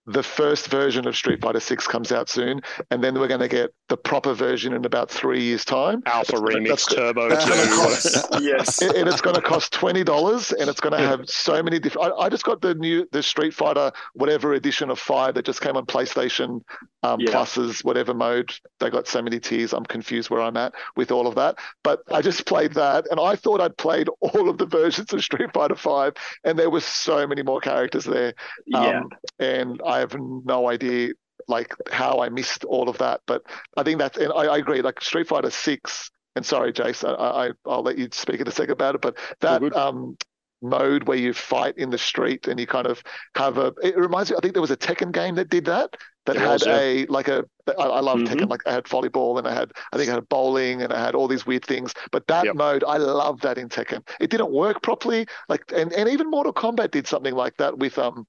the 0.09 0.23
first 0.23 0.67
version 0.67 1.07
of 1.07 1.15
Street 1.15 1.41
Fighter 1.41 1.59
Six 1.59 1.87
comes 1.87 2.11
out 2.11 2.29
soon, 2.29 2.61
and 2.89 3.03
then 3.03 3.19
we're 3.19 3.27
going 3.27 3.39
to 3.41 3.47
get 3.47 3.73
the 3.89 3.97
proper 3.97 4.33
version 4.33 4.73
in 4.73 4.83
about 4.85 5.11
three 5.11 5.41
years' 5.41 5.63
time. 5.63 6.01
Alpha 6.05 6.33
it's 6.35 6.41
Remix 6.41 6.95
gonna, 6.95 7.13
Turbo. 7.13 7.29
Cost, 7.29 8.27
yes, 8.41 8.81
and 8.81 9.07
it's 9.07 9.21
going 9.21 9.35
to 9.35 9.41
cost 9.41 9.71
twenty 9.71 10.03
dollars, 10.03 10.51
and 10.51 10.69
it's 10.69 10.79
going 10.79 10.93
to 10.93 10.99
have 10.99 11.29
so 11.29 11.61
many 11.61 11.79
different. 11.79 12.13
I, 12.13 12.25
I, 12.25 12.29
just 12.29 12.43
got 12.43 12.61
the 12.61 12.73
new 12.73 13.07
the 13.11 13.21
Street 13.21 13.53
Fighter 13.53 13.91
whatever 14.13 14.53
edition 14.53 14.89
of 14.89 14.99
Five 14.99 15.35
that 15.35 15.45
just 15.45 15.61
came 15.61 15.77
on 15.77 15.85
PlayStation 15.85 16.61
um, 17.03 17.19
yeah. 17.19 17.31
Pluses 17.31 17.83
whatever 17.83 18.13
mode. 18.13 18.51
They 18.79 18.89
got 18.89 19.07
so 19.07 19.21
many 19.21 19.39
tiers. 19.39 19.73
I'm 19.73 19.85
confused 19.85 20.29
where 20.29 20.41
I'm 20.41 20.57
at 20.57 20.73
with 20.95 21.11
all 21.11 21.27
of 21.27 21.35
that. 21.35 21.57
But 21.83 22.01
I 22.11 22.21
just 22.21 22.45
played 22.45 22.73
that, 22.73 23.05
and 23.11 23.19
I 23.19 23.35
thought 23.35 23.61
I'd 23.61 23.77
played 23.77 24.09
all 24.19 24.49
of 24.49 24.57
the 24.57 24.65
versions 24.65 25.13
of 25.13 25.23
Street 25.23 25.51
Fighter 25.53 25.75
Five, 25.75 26.13
and 26.43 26.57
there 26.57 26.69
were 26.69 26.81
so 26.81 27.27
many 27.27 27.43
more 27.43 27.61
characters 27.61 28.05
there. 28.05 28.33
Um, 28.73 28.83
yeah, 28.83 29.01
and 29.39 29.81
I 29.85 29.98
have 29.99 30.15
no 30.19 30.69
idea 30.69 31.13
like 31.47 31.73
how 31.91 32.19
I 32.19 32.29
missed 32.29 32.63
all 32.65 32.89
of 32.89 32.97
that. 32.99 33.21
But 33.25 33.43
I 33.77 33.83
think 33.83 33.99
that's 33.99 34.17
and 34.17 34.31
I, 34.33 34.45
I 34.45 34.57
agree. 34.57 34.81
Like 34.81 35.01
Street 35.01 35.27
Fighter 35.27 35.49
Six 35.49 36.11
and 36.35 36.45
sorry, 36.45 36.71
Jase, 36.71 37.03
I, 37.03 37.11
I 37.11 37.49
I'll 37.65 37.81
let 37.81 37.97
you 37.97 38.07
speak 38.11 38.39
in 38.39 38.47
a 38.47 38.51
second 38.51 38.73
about 38.73 38.95
it, 38.95 39.01
but 39.01 39.17
that 39.41 39.75
um 39.75 40.15
mode 40.61 41.07
where 41.07 41.17
you 41.17 41.33
fight 41.33 41.77
in 41.77 41.89
the 41.89 41.97
street 41.97 42.47
and 42.47 42.59
you 42.59 42.67
kind 42.67 42.85
of 42.85 43.01
have 43.35 43.57
a 43.57 43.73
it 43.81 43.97
reminds 43.97 44.29
me 44.29 44.35
i 44.35 44.39
think 44.41 44.53
there 44.53 44.61
was 44.61 44.71
a 44.71 44.77
tekken 44.77 45.11
game 45.11 45.35
that 45.35 45.49
did 45.49 45.63
that 45.63 45.95
that 46.25 46.35
it 46.35 46.41
had 46.41 46.51
was, 46.51 46.65
yeah. 46.65 46.77
a 46.77 47.05
like 47.05 47.29
a 47.29 47.45
I, 47.77 47.83
I 47.83 47.99
love 48.01 48.19
mm-hmm. 48.19 48.33
tekken 48.33 48.49
like 48.49 48.67
i 48.67 48.73
had 48.73 48.83
volleyball 48.83 49.37
and 49.37 49.47
i 49.47 49.53
had 49.53 49.71
i 49.93 49.97
think 49.97 50.09
i 50.09 50.15
had 50.15 50.27
bowling 50.27 50.81
and 50.81 50.91
i 50.91 50.99
had 50.99 51.15
all 51.15 51.29
these 51.29 51.45
weird 51.45 51.63
things 51.63 51.93
but 52.11 52.27
that 52.27 52.43
yep. 52.43 52.55
mode 52.55 52.83
i 52.83 52.97
love 52.97 53.39
that 53.41 53.57
in 53.57 53.69
tekken 53.69 54.05
it 54.19 54.29
didn't 54.29 54.51
work 54.51 54.81
properly 54.81 55.25
like 55.47 55.63
and, 55.73 55.93
and 55.93 56.09
even 56.09 56.29
mortal 56.29 56.53
kombat 56.53 56.91
did 56.91 57.07
something 57.07 57.35
like 57.35 57.55
that 57.55 57.77
with 57.77 57.97
um 57.97 58.27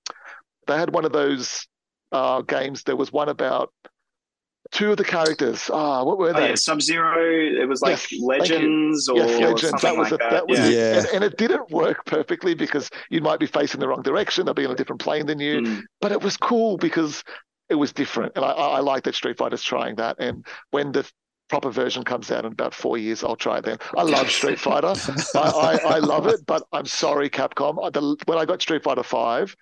they 0.66 0.76
had 0.76 0.92
one 0.92 1.04
of 1.04 1.12
those 1.12 1.66
uh 2.12 2.42
games 2.42 2.82
there 2.82 2.96
was 2.96 3.12
one 3.12 3.28
about 3.28 3.72
two 4.70 4.92
of 4.92 4.96
the 4.96 5.04
characters. 5.04 5.70
Ah, 5.72 6.04
what 6.04 6.18
were 6.18 6.30
oh, 6.30 6.32
they? 6.32 6.42
Oh, 6.42 6.48
yeah, 6.48 6.54
Sub 6.54 6.80
Zero. 6.80 7.18
It 7.18 7.68
was 7.68 7.82
like 7.82 7.90
yes, 7.90 8.20
Legends 8.20 9.08
or 9.08 9.16
yes, 9.16 9.40
Legends. 9.40 9.82
That 9.82 9.96
was 9.96 10.10
like 10.10 10.20
a, 10.20 10.24
that. 10.24 10.30
that. 10.30 10.48
was 10.48 10.58
yeah. 10.58 10.68
yeah. 10.68 10.98
And, 10.98 11.06
and, 11.14 11.24
it 11.24 11.36
didn't 11.36 11.70
work 11.70 12.04
perfectly 12.06 12.54
because 12.54 12.90
you 13.10 13.20
might 13.20 13.40
be 13.40 13.46
facing 13.46 13.80
the 13.80 13.88
wrong 13.88 14.02
direction. 14.02 14.44
They'll 14.44 14.54
be 14.54 14.66
on 14.66 14.72
a 14.72 14.76
different 14.76 15.00
plane 15.00 15.26
than 15.26 15.40
you. 15.40 15.60
Mm. 15.60 15.82
But 16.00 16.12
it 16.12 16.22
was 16.22 16.36
cool 16.36 16.76
because 16.76 17.24
it 17.68 17.74
was 17.74 17.92
different, 17.92 18.32
and 18.36 18.44
I, 18.44 18.50
I 18.50 18.80
like 18.80 19.04
that 19.04 19.14
Street 19.14 19.38
Fighter's 19.38 19.62
trying 19.62 19.96
that. 19.96 20.16
And 20.18 20.44
when 20.70 20.92
the 20.92 21.08
proper 21.48 21.70
version 21.70 22.04
comes 22.04 22.30
out 22.30 22.44
in 22.44 22.52
about 22.52 22.74
four 22.74 22.98
years, 22.98 23.24
I'll 23.24 23.36
try 23.36 23.58
it 23.58 23.64
then. 23.64 23.78
I 23.96 24.02
love 24.02 24.30
Street 24.38 24.58
Fighter. 24.58 24.94
I, 25.34 25.38
I, 25.38 25.78
I, 25.94 25.98
love 25.98 26.26
it, 26.26 26.40
but 26.46 26.64
I'm 26.72 26.86
sorry, 26.86 27.30
Capcom. 27.30 27.92
The, 27.92 28.16
when 28.26 28.38
I 28.38 28.44
got 28.44 28.62
Street 28.62 28.82
Fighter 28.82 29.02
Five, 29.02 29.56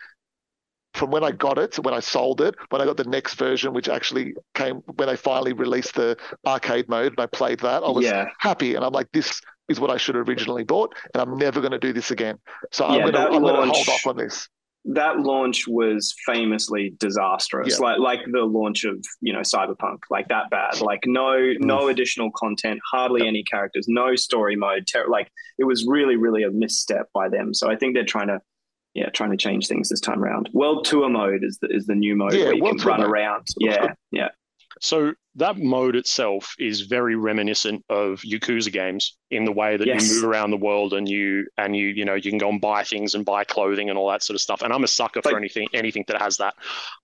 from 0.94 1.11
when 1.11 1.22
I 1.22 1.31
got 1.31 1.59
it 1.59 1.72
to 1.72 1.83
when 1.83 1.94
I 1.94 2.01
sold 2.01 2.40
it, 2.40 2.55
when 2.70 2.81
I 2.81 2.85
got 2.85 2.96
the 2.96 3.05
next 3.05 3.35
version, 3.35 3.72
which 3.72 3.88
actually 3.88 4.35
came 4.55 4.77
when 4.96 5.09
they 5.09 5.16
finally 5.16 5.53
released 5.53 5.94
the 5.94 6.16
arcade 6.46 6.88
mode 6.88 7.12
and 7.12 7.20
I 7.20 7.27
played 7.27 7.61
that, 7.61 7.83
I 7.83 7.90
was 7.90 8.05
yeah. 8.05 8.27
happy. 8.38 8.74
And 8.74 8.85
I'm 8.85 8.92
like, 8.92 9.09
this 9.12 9.40
is 9.68 9.79
what 9.79 9.90
I 9.90 9.96
should 9.96 10.14
have 10.14 10.29
originally 10.29 10.64
bought, 10.64 10.94
and 11.14 11.22
I'm 11.22 11.37
never 11.37 11.61
going 11.61 11.72
to 11.72 11.79
do 11.79 11.92
this 11.92 12.11
again. 12.11 12.38
So 12.72 12.85
yeah, 12.88 13.05
I'm 13.05 13.12
going 13.42 13.55
to 13.55 13.74
hold 13.74 13.88
off 13.88 14.07
on 14.07 14.16
this. 14.16 14.48
That 14.85 15.18
launch 15.18 15.68
was 15.68 16.14
famously 16.24 16.94
disastrous, 16.98 17.79
yeah. 17.79 17.85
like 17.85 17.98
like 17.98 18.20
the 18.33 18.44
launch 18.44 18.85
of 18.85 19.05
you 19.20 19.33
know 19.33 19.40
Cyberpunk, 19.40 19.98
like 20.09 20.29
that 20.29 20.48
bad. 20.51 20.81
Like 20.81 21.01
no 21.05 21.33
mm. 21.33 21.61
no 21.61 21.88
additional 21.88 22.31
content, 22.35 22.81
hardly 22.90 23.27
any 23.27 23.42
characters, 23.42 23.87
no 23.88 24.16
story 24.16 24.57
mode. 24.57 24.87
Ter- 24.90 25.09
like 25.09 25.29
it 25.59 25.64
was 25.64 25.85
really 25.87 26.16
really 26.16 26.42
a 26.42 26.51
misstep 26.51 27.09
by 27.12 27.29
them. 27.29 27.53
So 27.53 27.70
I 27.70 27.77
think 27.77 27.94
they're 27.94 28.05
trying 28.05 28.29
to 28.29 28.40
yeah, 28.98 29.11
trying 29.11 29.30
to 29.30 29.37
change 29.37 29.68
things 29.68 29.88
this 29.88 30.00
time 30.00 30.22
around. 30.22 30.50
World 30.52 30.84
Tour 30.84 31.08
mode 31.08 31.44
is 31.44 31.58
the 31.58 31.68
is 31.68 31.87
the 31.87 31.94
new 31.94 32.16
mode 32.16 32.34
yeah, 32.34 32.46
where 32.46 32.54
you 32.54 32.62
can 32.62 32.78
run 32.78 33.00
mode. 33.00 33.11
around. 33.11 33.46
Yeah, 33.58 33.92
yeah. 34.11 34.28
So 34.80 35.12
that 35.37 35.56
mode 35.56 35.94
itself 35.94 36.54
is 36.58 36.80
very 36.82 37.14
reminiscent 37.14 37.84
of 37.88 38.20
Yakuza 38.22 38.72
games 38.72 39.16
in 39.30 39.44
the 39.44 39.52
way 39.52 39.76
that 39.76 39.87
yes. 39.87 40.08
you 40.08 40.16
move 40.16 40.24
around 40.24 40.50
the 40.50 40.56
world 40.56 40.94
and 40.94 41.08
you 41.08 41.46
and 41.56 41.76
you 41.76 41.87
you 41.87 42.04
know 42.04 42.14
you 42.14 42.30
can 42.30 42.38
go 42.38 42.48
and 42.48 42.61
buy 42.61 42.82
things 42.82 43.14
and 43.14 43.24
buy 43.24 43.44
clothing 43.44 43.88
and 43.88 43.96
all 43.96 44.11
that 44.11 44.24
sort 44.24 44.34
of 44.34 44.40
stuff. 44.40 44.62
And 44.62 44.72
I'm 44.72 44.82
a 44.82 44.88
sucker 44.88 45.22
for 45.22 45.37
anything 45.37 45.68
anything 45.72 46.04
that 46.08 46.20
has 46.20 46.38
that. 46.38 46.54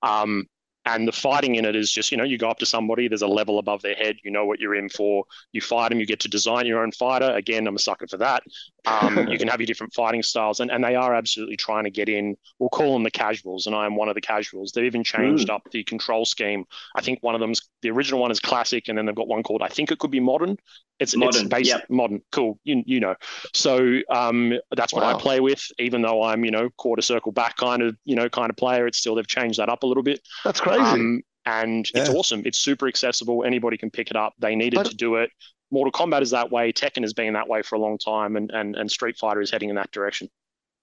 Um, 0.02 0.46
and 0.86 1.08
the 1.08 1.12
fighting 1.12 1.54
in 1.54 1.64
it 1.64 1.74
is 1.74 1.90
just, 1.90 2.10
you 2.10 2.18
know, 2.18 2.24
you 2.24 2.36
go 2.36 2.48
up 2.48 2.58
to 2.58 2.66
somebody, 2.66 3.08
there's 3.08 3.22
a 3.22 3.26
level 3.26 3.58
above 3.58 3.82
their 3.82 3.94
head, 3.94 4.16
you 4.22 4.30
know 4.30 4.44
what 4.44 4.60
you're 4.60 4.74
in 4.74 4.88
for. 4.88 5.24
You 5.52 5.60
fight 5.60 5.88
them, 5.88 6.00
you 6.00 6.06
get 6.06 6.20
to 6.20 6.28
design 6.28 6.66
your 6.66 6.82
own 6.82 6.92
fighter. 6.92 7.30
Again, 7.32 7.66
I'm 7.66 7.76
a 7.76 7.78
sucker 7.78 8.06
for 8.06 8.18
that. 8.18 8.42
Um, 8.86 9.28
you 9.28 9.38
can 9.38 9.48
have 9.48 9.60
your 9.60 9.66
different 9.66 9.94
fighting 9.94 10.22
styles, 10.22 10.60
and, 10.60 10.70
and 10.70 10.84
they 10.84 10.94
are 10.94 11.14
absolutely 11.14 11.56
trying 11.56 11.84
to 11.84 11.90
get 11.90 12.08
in. 12.08 12.36
We'll 12.58 12.68
call 12.68 12.92
them 12.92 13.02
the 13.02 13.10
casuals, 13.10 13.66
and 13.66 13.74
I 13.74 13.86
am 13.86 13.96
one 13.96 14.08
of 14.08 14.14
the 14.14 14.20
casuals. 14.20 14.72
They've 14.72 14.84
even 14.84 15.04
changed 15.04 15.48
mm. 15.48 15.54
up 15.54 15.62
the 15.70 15.84
control 15.84 16.24
scheme. 16.24 16.64
I 16.94 17.00
think 17.00 17.18
one 17.22 17.34
of 17.34 17.40
them's 17.40 17.62
the 17.82 17.90
original 17.90 18.20
one 18.20 18.30
is 18.30 18.40
classic, 18.40 18.88
and 18.88 18.98
then 18.98 19.06
they've 19.06 19.14
got 19.14 19.28
one 19.28 19.42
called 19.42 19.62
I 19.62 19.68
think 19.68 19.90
it 19.90 19.98
could 19.98 20.10
be 20.10 20.20
modern. 20.20 20.58
It's 21.00 21.16
modern, 21.16 21.42
it's 21.42 21.48
basic, 21.48 21.78
yep. 21.78 21.90
modern, 21.90 22.22
cool. 22.30 22.60
You 22.62 22.82
you 22.86 23.00
know, 23.00 23.16
so 23.52 23.98
um, 24.10 24.52
that's 24.76 24.92
what 24.92 25.02
wow. 25.02 25.16
I 25.16 25.20
play 25.20 25.40
with. 25.40 25.60
Even 25.78 26.02
though 26.02 26.22
I'm 26.22 26.44
you 26.44 26.52
know 26.52 26.70
quarter 26.76 27.02
circle 27.02 27.32
back 27.32 27.56
kind 27.56 27.82
of 27.82 27.96
you 28.04 28.14
know 28.14 28.28
kind 28.28 28.48
of 28.48 28.56
player, 28.56 28.86
it's 28.86 28.98
still 28.98 29.16
they've 29.16 29.26
changed 29.26 29.58
that 29.58 29.68
up 29.68 29.82
a 29.82 29.86
little 29.86 30.04
bit. 30.04 30.20
That's 30.44 30.60
crazy. 30.76 31.00
Um, 31.00 31.22
and 31.46 31.88
yeah. 31.94 32.00
it's 32.00 32.10
awesome. 32.10 32.42
It's 32.44 32.58
super 32.58 32.88
accessible. 32.88 33.44
Anybody 33.44 33.76
can 33.76 33.90
pick 33.90 34.10
it 34.10 34.16
up. 34.16 34.32
They 34.38 34.54
needed 34.54 34.76
but, 34.76 34.86
to 34.86 34.96
do 34.96 35.16
it. 35.16 35.30
Mortal 35.70 35.92
Kombat 35.92 36.22
is 36.22 36.30
that 36.30 36.50
way. 36.50 36.72
Tekken 36.72 37.02
has 37.02 37.12
been 37.12 37.32
that 37.34 37.48
way 37.48 37.62
for 37.62 37.76
a 37.76 37.78
long 37.78 37.98
time, 37.98 38.36
and 38.36 38.50
and, 38.50 38.76
and 38.76 38.90
Street 38.90 39.16
Fighter 39.18 39.40
is 39.40 39.50
heading 39.50 39.70
in 39.70 39.76
that 39.76 39.90
direction. 39.90 40.28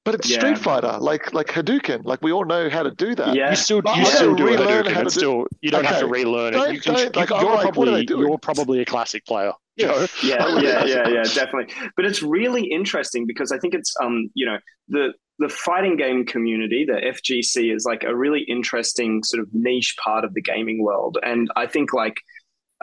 But 0.03 0.15
it's 0.15 0.29
yeah. 0.29 0.39
Street 0.39 0.57
Fighter, 0.57 0.97
like 0.99 1.33
like 1.33 1.47
Hadouken. 1.47 2.05
Like 2.05 2.21
we 2.21 2.31
all 2.31 2.45
know 2.45 2.69
how 2.69 2.83
to 2.83 2.91
do 2.91 3.13
that. 3.15 3.35
Yeah, 3.35 3.51
you 3.51 3.55
still 3.55 3.81
you 3.95 4.05
still 4.05 4.35
do 4.35 4.45
Hadouken. 4.45 5.05
It's 5.05 5.13
still 5.13 5.45
you 5.61 5.69
don't 5.69 5.85
okay. 5.85 5.93
have 5.93 5.99
to 5.99 6.07
relearn 6.07 6.55
it. 6.55 6.73
You 6.73 6.81
can, 6.81 6.97
you, 6.97 7.09
like, 7.13 7.29
you're 7.29 7.43
like, 7.43 7.73
probably 7.73 8.05
you're 8.09 8.37
probably 8.39 8.81
a 8.81 8.85
classic 8.85 9.25
player. 9.25 9.53
Yeah, 9.77 10.05
yeah, 10.21 10.59
yeah, 10.59 10.85
yeah, 10.85 11.07
yeah, 11.07 11.23
definitely. 11.23 11.73
But 11.95 12.05
it's 12.05 12.21
really 12.21 12.65
interesting 12.65 13.25
because 13.25 13.53
I 13.53 13.57
think 13.57 13.73
it's 13.73 13.95
um 14.03 14.29
you 14.35 14.45
know 14.45 14.57
the 14.89 15.13
the 15.41 15.49
fighting 15.49 15.97
game 15.97 16.25
community, 16.25 16.85
the 16.85 16.93
FGC, 16.93 17.73
is 17.75 17.83
like 17.83 18.03
a 18.03 18.15
really 18.15 18.41
interesting 18.41 19.23
sort 19.23 19.41
of 19.41 19.49
niche 19.53 19.95
part 20.01 20.23
of 20.23 20.33
the 20.35 20.41
gaming 20.41 20.83
world, 20.83 21.17
and 21.23 21.49
I 21.55 21.65
think 21.65 21.93
like 21.93 22.21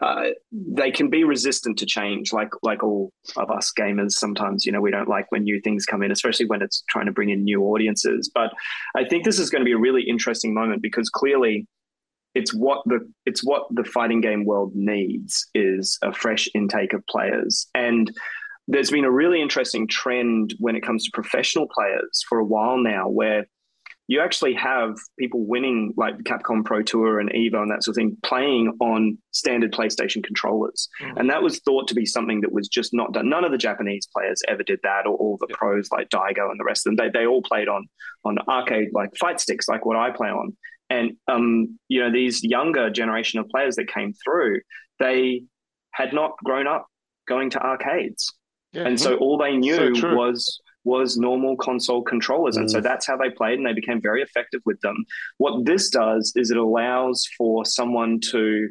uh, 0.02 0.30
they 0.52 0.90
can 0.90 1.08
be 1.08 1.22
resistant 1.22 1.78
to 1.78 1.86
change, 1.86 2.32
like 2.32 2.50
like 2.62 2.82
all 2.82 3.12
of 3.36 3.50
us 3.50 3.72
gamers. 3.78 4.12
Sometimes, 4.12 4.66
you 4.66 4.72
know, 4.72 4.80
we 4.80 4.90
don't 4.90 5.08
like 5.08 5.30
when 5.30 5.44
new 5.44 5.60
things 5.60 5.86
come 5.86 6.02
in, 6.02 6.10
especially 6.10 6.46
when 6.46 6.60
it's 6.60 6.82
trying 6.88 7.06
to 7.06 7.12
bring 7.12 7.30
in 7.30 7.44
new 7.44 7.62
audiences. 7.62 8.30
But 8.34 8.52
I 8.96 9.04
think 9.04 9.24
this 9.24 9.38
is 9.38 9.50
going 9.50 9.60
to 9.60 9.64
be 9.64 9.72
a 9.72 9.78
really 9.78 10.02
interesting 10.02 10.52
moment 10.52 10.82
because 10.82 11.08
clearly, 11.08 11.66
it's 12.34 12.52
what 12.52 12.82
the 12.86 13.08
it's 13.24 13.44
what 13.44 13.66
the 13.70 13.84
fighting 13.84 14.20
game 14.20 14.44
world 14.44 14.72
needs 14.74 15.46
is 15.54 15.96
a 16.02 16.12
fresh 16.12 16.48
intake 16.54 16.92
of 16.92 17.06
players 17.06 17.68
and 17.74 18.12
there's 18.68 18.90
been 18.90 19.04
a 19.04 19.10
really 19.10 19.40
interesting 19.40 19.88
trend 19.88 20.54
when 20.58 20.76
it 20.76 20.82
comes 20.82 21.04
to 21.04 21.10
professional 21.12 21.66
players 21.66 22.22
for 22.28 22.38
a 22.38 22.44
while 22.44 22.76
now 22.76 23.08
where 23.08 23.46
you 24.08 24.20
actually 24.20 24.54
have 24.54 24.96
people 25.18 25.44
winning 25.44 25.92
like 25.98 26.16
Capcom 26.20 26.64
Pro 26.64 26.82
Tour 26.82 27.20
and 27.20 27.30
Evo 27.30 27.60
and 27.60 27.70
that 27.70 27.84
sort 27.84 27.92
of 27.92 27.96
thing 27.96 28.16
playing 28.22 28.72
on 28.80 29.18
standard 29.32 29.70
PlayStation 29.72 30.24
controllers. 30.24 30.88
Mm-hmm. 31.02 31.18
And 31.18 31.30
that 31.30 31.42
was 31.42 31.60
thought 31.60 31.88
to 31.88 31.94
be 31.94 32.06
something 32.06 32.40
that 32.40 32.52
was 32.52 32.68
just 32.68 32.94
not 32.94 33.12
done. 33.12 33.28
None 33.28 33.44
of 33.44 33.52
the 33.52 33.58
Japanese 33.58 34.08
players 34.14 34.42
ever 34.48 34.62
did 34.62 34.80
that 34.82 35.06
or 35.06 35.14
all 35.16 35.36
the 35.38 35.46
yeah. 35.50 35.56
pros 35.58 35.90
like 35.92 36.08
Daigo 36.08 36.50
and 36.50 36.58
the 36.58 36.64
rest 36.64 36.86
of 36.86 36.96
them. 36.96 37.12
They, 37.12 37.18
they 37.18 37.26
all 37.26 37.42
played 37.42 37.68
on 37.68 37.86
on 38.24 38.38
arcade 38.48 38.88
like 38.92 39.10
fight 39.18 39.40
sticks 39.40 39.68
like 39.68 39.84
what 39.84 39.96
I 39.96 40.10
play 40.10 40.28
on. 40.28 40.56
And 40.88 41.12
um, 41.26 41.78
you 41.88 42.00
know, 42.00 42.10
these 42.10 42.42
younger 42.42 42.88
generation 42.88 43.40
of 43.40 43.48
players 43.48 43.76
that 43.76 43.88
came 43.88 44.14
through, 44.24 44.60
they 44.98 45.42
had 45.92 46.14
not 46.14 46.32
grown 46.42 46.66
up 46.66 46.86
going 47.26 47.50
to 47.50 47.62
arcades. 47.62 48.32
Yeah. 48.72 48.86
And 48.86 49.00
so 49.00 49.16
all 49.16 49.38
they 49.38 49.56
knew 49.56 49.94
so 49.94 50.14
was 50.14 50.60
was 50.84 51.16
normal 51.16 51.56
console 51.56 52.02
controllers. 52.02 52.56
Mm. 52.56 52.60
And 52.60 52.70
so 52.70 52.80
mm. 52.80 52.82
that's 52.82 53.06
how 53.06 53.16
they 53.16 53.30
played 53.30 53.58
and 53.58 53.66
they 53.66 53.72
became 53.72 54.00
very 54.00 54.22
effective 54.22 54.60
with 54.64 54.80
them. 54.80 55.04
What 55.36 55.64
this 55.64 55.90
does 55.90 56.32
is 56.34 56.50
it 56.50 56.56
allows 56.56 57.26
for 57.36 57.64
someone 57.64 58.20
to 58.30 58.70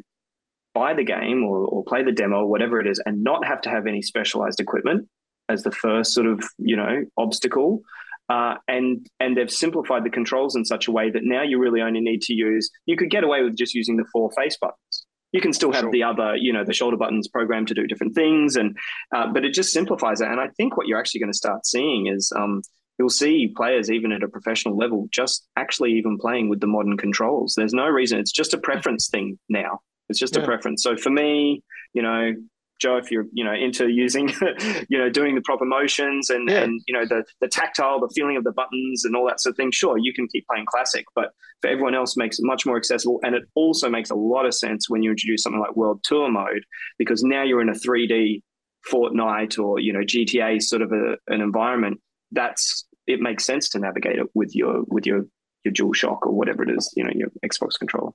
buy 0.74 0.94
the 0.94 1.04
game 1.04 1.44
or, 1.44 1.58
or 1.58 1.84
play 1.84 2.02
the 2.02 2.12
demo 2.12 2.44
whatever 2.44 2.80
it 2.80 2.86
is 2.86 3.00
and 3.06 3.22
not 3.22 3.44
have 3.46 3.60
to 3.62 3.70
have 3.70 3.86
any 3.86 4.02
specialized 4.02 4.60
equipment 4.60 5.08
as 5.48 5.62
the 5.62 5.70
first 5.70 6.12
sort 6.12 6.26
of, 6.26 6.42
you 6.58 6.76
know, 6.76 7.04
obstacle. 7.16 7.82
Uh, 8.28 8.56
and 8.68 9.06
and 9.20 9.38
they've 9.38 9.50
simplified 9.50 10.04
the 10.04 10.10
controls 10.10 10.54
in 10.54 10.62
such 10.62 10.86
a 10.86 10.92
way 10.92 11.10
that 11.10 11.22
now 11.24 11.42
you 11.42 11.58
really 11.58 11.80
only 11.80 12.00
need 12.00 12.20
to 12.20 12.34
use 12.34 12.70
you 12.84 12.94
could 12.94 13.08
get 13.08 13.24
away 13.24 13.42
with 13.42 13.56
just 13.56 13.72
using 13.74 13.96
the 13.96 14.04
four 14.12 14.30
face 14.32 14.58
buttons 14.60 15.06
you 15.32 15.40
can 15.40 15.52
still 15.52 15.72
have 15.72 15.82
sure. 15.82 15.90
the 15.90 16.02
other, 16.02 16.36
you 16.36 16.52
know, 16.52 16.64
the 16.64 16.72
shoulder 16.72 16.96
buttons 16.96 17.28
programmed 17.28 17.68
to 17.68 17.74
do 17.74 17.86
different 17.86 18.14
things, 18.14 18.56
and 18.56 18.76
uh, 19.14 19.26
but 19.32 19.44
it 19.44 19.52
just 19.52 19.72
simplifies 19.72 20.20
it. 20.20 20.28
And 20.28 20.40
I 20.40 20.48
think 20.56 20.76
what 20.76 20.86
you're 20.86 20.98
actually 20.98 21.20
going 21.20 21.32
to 21.32 21.36
start 21.36 21.66
seeing 21.66 22.06
is 22.06 22.32
um, 22.36 22.62
you'll 22.98 23.10
see 23.10 23.52
players 23.56 23.90
even 23.90 24.12
at 24.12 24.22
a 24.22 24.28
professional 24.28 24.76
level 24.76 25.08
just 25.10 25.46
actually 25.56 25.92
even 25.92 26.18
playing 26.18 26.48
with 26.48 26.60
the 26.60 26.66
modern 26.66 26.96
controls. 26.96 27.54
There's 27.56 27.74
no 27.74 27.86
reason; 27.86 28.18
it's 28.18 28.32
just 28.32 28.54
a 28.54 28.58
preference 28.58 29.08
thing 29.08 29.38
now. 29.48 29.80
It's 30.08 30.18
just 30.18 30.36
yeah. 30.36 30.42
a 30.42 30.44
preference. 30.46 30.82
So 30.82 30.96
for 30.96 31.10
me, 31.10 31.62
you 31.92 32.02
know, 32.02 32.32
Joe, 32.78 32.96
if 32.96 33.10
you're 33.10 33.26
you 33.32 33.44
know 33.44 33.52
into 33.52 33.88
using, 33.88 34.28
you 34.88 34.98
know, 34.98 35.10
doing 35.10 35.34
the 35.34 35.40
proper 35.42 35.64
motions 35.64 36.30
and 36.30 36.48
yeah. 36.48 36.62
and 36.62 36.80
you 36.86 36.94
know 36.94 37.04
the 37.04 37.24
the 37.40 37.48
tactile, 37.48 38.00
the 38.00 38.12
feeling 38.14 38.36
of 38.36 38.44
the 38.44 38.52
buttons 38.52 39.04
and 39.04 39.16
all 39.16 39.26
that 39.26 39.40
sort 39.40 39.52
of 39.52 39.56
thing, 39.56 39.70
sure, 39.70 39.98
you 39.98 40.12
can 40.12 40.28
keep 40.28 40.46
playing 40.46 40.66
classic. 40.66 41.04
But 41.14 41.32
for 41.60 41.68
everyone 41.68 41.94
else, 41.94 42.16
makes 42.16 42.38
it 42.38 42.44
much 42.44 42.66
more 42.66 42.76
accessible, 42.76 43.20
and 43.22 43.34
it 43.34 43.44
also 43.54 43.88
makes 43.88 44.10
a 44.10 44.14
lot 44.14 44.46
of 44.46 44.54
sense 44.54 44.88
when 44.88 45.02
you 45.02 45.10
introduce 45.10 45.42
something 45.42 45.60
like 45.60 45.76
World 45.76 46.00
Tour 46.04 46.30
mode 46.30 46.64
because 46.98 47.22
now 47.22 47.42
you're 47.42 47.62
in 47.62 47.68
a 47.68 47.72
3D 47.72 48.42
Fortnite 48.90 49.58
or 49.58 49.80
you 49.80 49.92
know 49.92 50.00
GTA 50.00 50.62
sort 50.62 50.82
of 50.82 50.92
a, 50.92 51.16
an 51.28 51.40
environment. 51.40 52.00
That's 52.30 52.86
it 53.06 53.20
makes 53.20 53.44
sense 53.44 53.68
to 53.70 53.78
navigate 53.78 54.18
it 54.18 54.26
with 54.34 54.54
your 54.54 54.82
with 54.86 55.06
your 55.06 55.24
your 55.64 55.72
DualShock 55.74 56.18
or 56.22 56.32
whatever 56.32 56.62
it 56.62 56.70
is, 56.70 56.92
you 56.96 57.04
know, 57.04 57.10
your 57.14 57.28
Xbox 57.44 57.78
controller. 57.78 58.12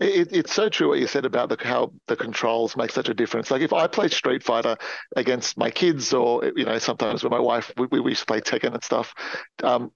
It, 0.00 0.28
it's 0.32 0.52
so 0.52 0.68
true 0.68 0.88
what 0.88 0.98
you 0.98 1.06
said 1.06 1.24
about 1.24 1.48
the, 1.48 1.56
how 1.60 1.92
the 2.06 2.16
controls 2.16 2.76
make 2.76 2.90
such 2.90 3.08
a 3.08 3.14
difference. 3.14 3.50
Like 3.50 3.62
if 3.62 3.72
I 3.72 3.86
play 3.86 4.08
Street 4.08 4.42
Fighter 4.42 4.76
against 5.16 5.56
my 5.56 5.70
kids, 5.70 6.12
or 6.12 6.44
you 6.54 6.64
know, 6.64 6.78
sometimes 6.78 7.22
with 7.22 7.30
my 7.32 7.40
wife, 7.40 7.72
we, 7.78 7.86
we 8.00 8.10
used 8.10 8.20
to 8.20 8.26
play 8.26 8.40
Tekken 8.40 8.74
and 8.74 8.84
stuff. 8.84 9.14
Um, 9.62 9.90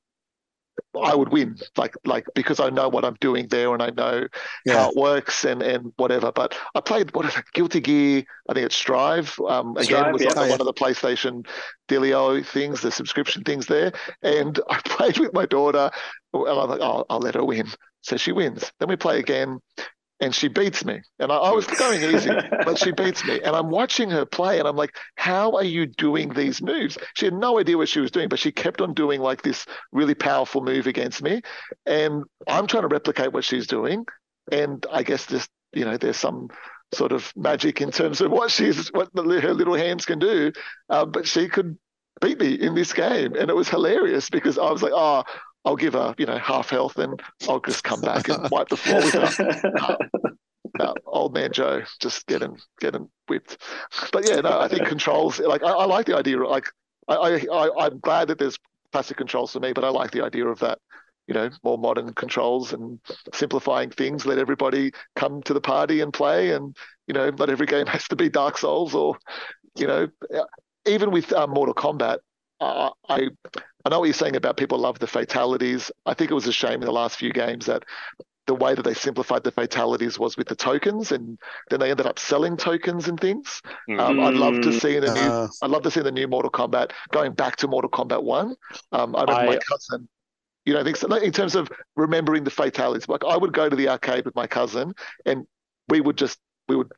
I 1.00 1.14
would 1.14 1.30
win, 1.30 1.56
like 1.76 1.94
like 2.04 2.24
because 2.34 2.58
I 2.58 2.70
know 2.70 2.88
what 2.88 3.04
I'm 3.04 3.16
doing 3.20 3.46
there 3.48 3.72
and 3.74 3.82
I 3.82 3.90
know 3.90 4.26
Yeah. 4.64 4.74
how 4.74 4.88
it 4.90 4.96
works 4.96 5.44
and 5.44 5.62
and 5.62 5.92
whatever. 5.96 6.32
But 6.32 6.56
I 6.74 6.80
played 6.80 7.14
what 7.14 7.26
is 7.26 7.36
it, 7.36 7.44
Guilty 7.52 7.80
Gear? 7.80 8.24
I 8.48 8.54
think 8.54 8.66
it's 8.66 8.76
Strive. 8.76 9.38
Um, 9.46 9.76
again, 9.76 9.84
Strive, 9.86 10.12
was 10.12 10.22
yeah. 10.22 10.30
on 10.30 10.36
Oh, 10.38 10.46
one 10.48 10.60
of 10.60 10.66
the 10.66 10.72
PlayStation 10.74 11.46
Delio 11.88 12.44
things, 12.44 12.80
the 12.80 12.90
subscription 12.90 13.44
things 13.44 13.66
there. 13.66 13.92
And 14.22 14.58
I 14.70 14.80
played 14.84 15.18
with 15.18 15.32
my 15.32 15.46
daughter, 15.46 15.90
and 16.32 16.48
I'm 16.48 16.68
like, 16.68 16.80
oh, 16.80 17.04
I'll 17.10 17.20
let 17.20 17.34
her 17.34 17.44
win. 17.44 17.68
So 18.02 18.16
she 18.16 18.32
wins. 18.32 18.72
Then 18.78 18.88
we 18.88 18.96
play 18.96 19.18
again, 19.18 19.60
and 20.20 20.34
she 20.34 20.48
beats 20.48 20.84
me. 20.84 21.00
And 21.18 21.32
I, 21.32 21.36
I 21.36 21.50
was 21.52 21.66
going 21.78 22.02
easy, 22.02 22.30
but 22.64 22.78
she 22.78 22.92
beats 22.92 23.24
me. 23.24 23.40
And 23.40 23.56
I'm 23.56 23.70
watching 23.70 24.10
her 24.10 24.26
play, 24.26 24.58
and 24.58 24.68
I'm 24.68 24.76
like, 24.76 24.94
how 25.16 25.52
are 25.56 25.64
you 25.64 25.86
doing 25.86 26.30
these 26.30 26.62
moves? 26.62 26.98
She 27.14 27.26
had 27.26 27.34
no 27.34 27.58
idea 27.58 27.76
what 27.76 27.88
she 27.88 28.00
was 28.00 28.10
doing, 28.10 28.28
but 28.28 28.38
she 28.38 28.52
kept 28.52 28.80
on 28.80 28.94
doing 28.94 29.20
like 29.20 29.42
this 29.42 29.66
really 29.92 30.14
powerful 30.14 30.62
move 30.62 30.86
against 30.86 31.22
me. 31.22 31.40
And 31.86 32.24
I'm 32.46 32.66
trying 32.66 32.82
to 32.82 32.88
replicate 32.88 33.32
what 33.32 33.44
she's 33.44 33.66
doing. 33.66 34.04
And 34.52 34.84
I 34.92 35.02
guess 35.02 35.26
this, 35.26 35.48
you 35.72 35.84
know, 35.84 35.96
there's 35.96 36.16
some 36.16 36.48
sort 36.92 37.12
of 37.12 37.32
magic 37.36 37.80
in 37.80 37.90
terms 37.90 38.20
of 38.20 38.30
what 38.30 38.50
she's, 38.50 38.88
what 38.88 39.08
the, 39.14 39.22
her 39.40 39.54
little 39.54 39.74
hands 39.74 40.04
can 40.04 40.18
do. 40.18 40.52
Uh, 40.88 41.06
but 41.06 41.26
she 41.26 41.48
could 41.48 41.78
beat 42.20 42.38
me 42.40 42.54
in 42.54 42.74
this 42.74 42.92
game. 42.92 43.34
And 43.36 43.48
it 43.48 43.56
was 43.56 43.68
hilarious 43.68 44.28
because 44.28 44.58
I 44.58 44.70
was 44.70 44.82
like, 44.82 44.92
oh, 44.94 45.24
I'll 45.64 45.76
give 45.76 45.92
her, 45.92 46.14
you 46.18 46.26
know, 46.26 46.38
half 46.38 46.70
health 46.70 46.96
and 46.98 47.20
I'll 47.48 47.60
just 47.60 47.84
come 47.84 48.00
back 48.00 48.28
and 48.28 48.48
wipe 48.50 48.68
the 48.68 48.76
floor 48.76 49.02
with 49.02 49.14
her 49.14 50.08
uh, 50.80 50.94
old 51.06 51.34
man 51.34 51.52
Joe 51.52 51.82
just 52.00 52.26
get 52.26 52.42
him, 52.42 52.56
get 52.80 52.94
him 52.94 53.10
whipped. 53.28 53.58
But 54.12 54.28
yeah, 54.28 54.40
no, 54.40 54.58
I 54.58 54.68
think 54.68 54.86
controls 54.86 55.38
like 55.38 55.62
I, 55.62 55.70
I 55.70 55.84
like 55.84 56.06
the 56.06 56.16
idea. 56.16 56.38
Like 56.38 56.66
I, 57.08 57.14
I 57.14 57.46
I 57.52 57.86
I'm 57.86 57.98
glad 58.00 58.28
that 58.28 58.38
there's 58.38 58.58
classic 58.92 59.16
controls 59.16 59.52
for 59.52 59.60
me, 59.60 59.72
but 59.72 59.84
I 59.84 59.88
like 59.88 60.10
the 60.10 60.24
idea 60.24 60.46
of 60.46 60.60
that. 60.60 60.78
You 61.26 61.34
know, 61.34 61.50
more 61.62 61.78
modern 61.78 62.12
controls 62.14 62.72
and 62.72 62.98
simplifying 63.32 63.90
things. 63.90 64.26
Let 64.26 64.38
everybody 64.38 64.90
come 65.14 65.42
to 65.42 65.54
the 65.54 65.60
party 65.60 66.00
and 66.00 66.12
play, 66.12 66.50
and 66.50 66.76
you 67.06 67.14
know, 67.14 67.30
not 67.30 67.50
every 67.50 67.66
game 67.66 67.86
has 67.88 68.08
to 68.08 68.16
be 68.16 68.28
Dark 68.28 68.58
Souls 68.58 68.94
or, 68.94 69.16
you 69.76 69.86
know, 69.86 70.08
even 70.86 71.10
with 71.10 71.32
um, 71.32 71.50
Mortal 71.50 71.74
Kombat. 71.74 72.18
Uh, 72.60 72.90
I 73.08 73.28
I 73.84 73.88
know 73.88 74.00
what 74.00 74.04
you're 74.06 74.14
saying 74.14 74.36
about 74.36 74.56
people 74.56 74.78
love 74.78 74.98
the 74.98 75.06
fatalities. 75.06 75.90
I 76.04 76.14
think 76.14 76.30
it 76.30 76.34
was 76.34 76.46
a 76.46 76.52
shame 76.52 76.74
in 76.74 76.86
the 76.86 76.92
last 76.92 77.16
few 77.16 77.32
games 77.32 77.66
that 77.66 77.84
the 78.46 78.54
way 78.54 78.74
that 78.74 78.82
they 78.82 78.94
simplified 78.94 79.44
the 79.44 79.52
fatalities 79.52 80.18
was 80.18 80.36
with 80.36 80.48
the 80.48 80.56
tokens, 80.56 81.12
and 81.12 81.38
then 81.70 81.80
they 81.80 81.90
ended 81.90 82.06
up 82.06 82.18
selling 82.18 82.56
tokens 82.56 83.08
and 83.08 83.18
things. 83.18 83.62
Mm. 83.88 84.00
Um, 84.00 84.20
I'd 84.20 84.34
love 84.34 84.60
to 84.62 84.68
Mm. 84.70 84.80
see 84.80 84.96
in 84.96 85.04
the 85.04 85.14
new. 85.14 85.20
Uh, 85.20 85.48
I'd 85.62 85.70
love 85.70 85.82
to 85.82 85.90
see 85.90 86.00
the 86.00 86.10
new 86.12 86.26
Mortal 86.28 86.50
Kombat 86.50 86.90
going 87.12 87.32
back 87.32 87.56
to 87.56 87.68
Mortal 87.68 87.90
Kombat 87.90 88.22
One. 88.22 88.56
Um, 88.92 89.14
I 89.16 89.20
remember 89.22 89.32
I- 89.32 89.46
my 89.46 89.58
cousin. 89.68 90.08
You 90.66 90.74
know, 90.74 90.80
I 90.80 90.84
think 90.84 90.96
so, 90.98 91.08
like, 91.08 91.22
in 91.22 91.32
terms 91.32 91.54
of 91.54 91.70
remembering 91.96 92.44
the 92.44 92.50
fatalities. 92.50 93.08
Like 93.08 93.24
I 93.24 93.36
would 93.36 93.54
go 93.54 93.68
to 93.70 93.76
the 93.76 93.88
arcade 93.88 94.26
with 94.26 94.34
my 94.34 94.46
cousin, 94.46 94.94
and 95.24 95.46
we 95.88 96.00
would 96.02 96.18
just 96.18 96.38
we 96.68 96.76
would 96.76 96.92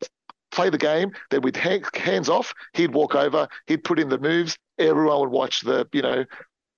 play 0.50 0.68
the 0.68 0.78
game. 0.78 1.12
Then 1.30 1.42
we'd 1.42 1.56
hand, 1.56 1.84
hands 1.94 2.28
off. 2.28 2.52
He'd 2.74 2.92
walk 2.92 3.14
over. 3.14 3.46
He'd 3.66 3.84
put 3.84 3.98
in 4.00 4.08
the 4.08 4.18
moves. 4.18 4.56
Everyone 4.88 5.20
would 5.20 5.30
watch 5.30 5.60
the 5.60 5.86
you 5.92 6.02
know 6.02 6.24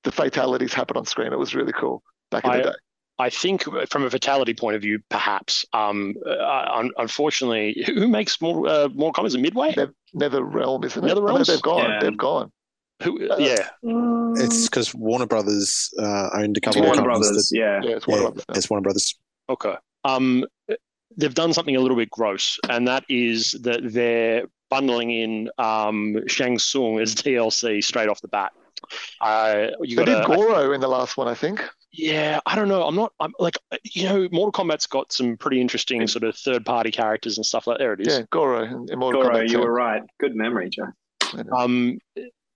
the 0.04 0.12
fatalities 0.12 0.72
happen 0.74 0.96
on 0.96 1.04
screen. 1.06 1.32
It 1.32 1.38
was 1.38 1.54
really 1.54 1.72
cool 1.72 2.02
back 2.30 2.44
in 2.44 2.50
I- 2.50 2.56
the 2.58 2.62
day. 2.64 2.74
I 3.16 3.30
think 3.30 3.62
from 3.90 4.02
a 4.04 4.10
fatality 4.10 4.54
point 4.54 4.74
of 4.74 4.82
view, 4.82 4.98
perhaps. 5.08 5.64
Um, 5.72 6.16
uh, 6.28 6.82
unfortunately, 6.98 7.80
who 7.86 7.94
who 7.94 8.08
makes 8.08 8.40
more 8.40 8.66
uh, 8.66 8.88
more 8.92 9.12
comments? 9.12 9.36
Midway? 9.36 9.72
Nether, 9.76 9.94
NetherRealm, 10.16 10.84
isn't 10.84 11.04
it? 11.04 11.06
Nether 11.06 11.20
I 11.22 11.26
know 11.26 11.32
Realms? 11.34 11.46
they've 11.46 11.62
gone. 11.62 11.90
Yeah. 11.90 11.98
They've 12.00 12.16
gone. 12.16 12.50
Who? 13.04 13.30
Uh, 13.30 13.36
yeah, 13.38 13.68
it's 14.36 14.64
because 14.68 14.92
Warner 14.96 15.26
Brothers 15.26 15.94
uh, 15.96 16.30
owned 16.34 16.56
a 16.56 16.58
It's 16.58 16.64
couple 16.64 16.80
of 16.80 16.86
Warner 16.86 17.02
companies 17.02 17.28
Brothers, 17.28 17.48
that- 17.50 17.56
yeah. 17.56 17.80
Yeah, 17.84 17.96
it's 17.98 18.06
one 18.08 18.20
yeah, 18.20 18.26
of 18.26 18.34
them. 18.34 18.44
now. 18.48 18.54
it's 18.56 18.68
Warner 18.68 18.82
Brothers. 18.82 19.14
Okay. 19.48 19.74
Um, 20.04 20.44
they've 21.16 21.34
done 21.34 21.52
something 21.52 21.76
a 21.76 21.80
little 21.80 21.96
bit 21.96 22.10
gross, 22.10 22.58
and 22.68 22.88
that 22.88 23.04
is 23.08 23.52
that 23.62 23.80
they're 23.92 24.46
bundling 24.74 25.10
in 25.10 25.50
um, 25.58 26.26
Shang 26.26 26.58
Tsung 26.58 26.98
as 26.98 27.14
DLC 27.14 27.82
straight 27.82 28.08
off 28.08 28.20
the 28.20 28.28
bat. 28.28 28.52
Uh, 29.20 29.68
you 29.82 29.96
They 29.96 30.04
got 30.04 30.28
did 30.28 30.36
Goro 30.36 30.72
in 30.72 30.80
the 30.80 30.88
last 30.88 31.16
one, 31.16 31.28
I 31.28 31.34
think. 31.34 31.62
yeah, 31.92 32.40
I 32.44 32.56
don't 32.56 32.68
know. 32.68 32.82
I'm 32.82 32.94
not. 32.96 33.12
I'm 33.20 33.32
like, 33.38 33.56
you 33.84 34.04
know, 34.04 34.28
Mortal 34.32 34.52
Kombat's 34.52 34.86
got 34.86 35.12
some 35.12 35.36
pretty 35.36 35.60
interesting 35.60 36.06
sort 36.08 36.24
of 36.24 36.36
third-party 36.36 36.90
characters 36.90 37.38
and 37.38 37.46
stuff 37.46 37.66
like. 37.66 37.78
There 37.78 37.92
it 37.94 38.00
is. 38.06 38.18
Yeah, 38.18 38.22
Goro 38.30 38.64
in, 38.64 38.86
in 38.90 38.98
Mortal 38.98 39.22
Goro, 39.22 39.34
Kombat 39.36 39.42
you 39.48 39.58
10. 39.58 39.60
were 39.60 39.72
right. 39.72 40.02
Good 40.20 40.34
memory, 40.34 40.70
Joe. 40.70 40.88
Um, 41.56 41.98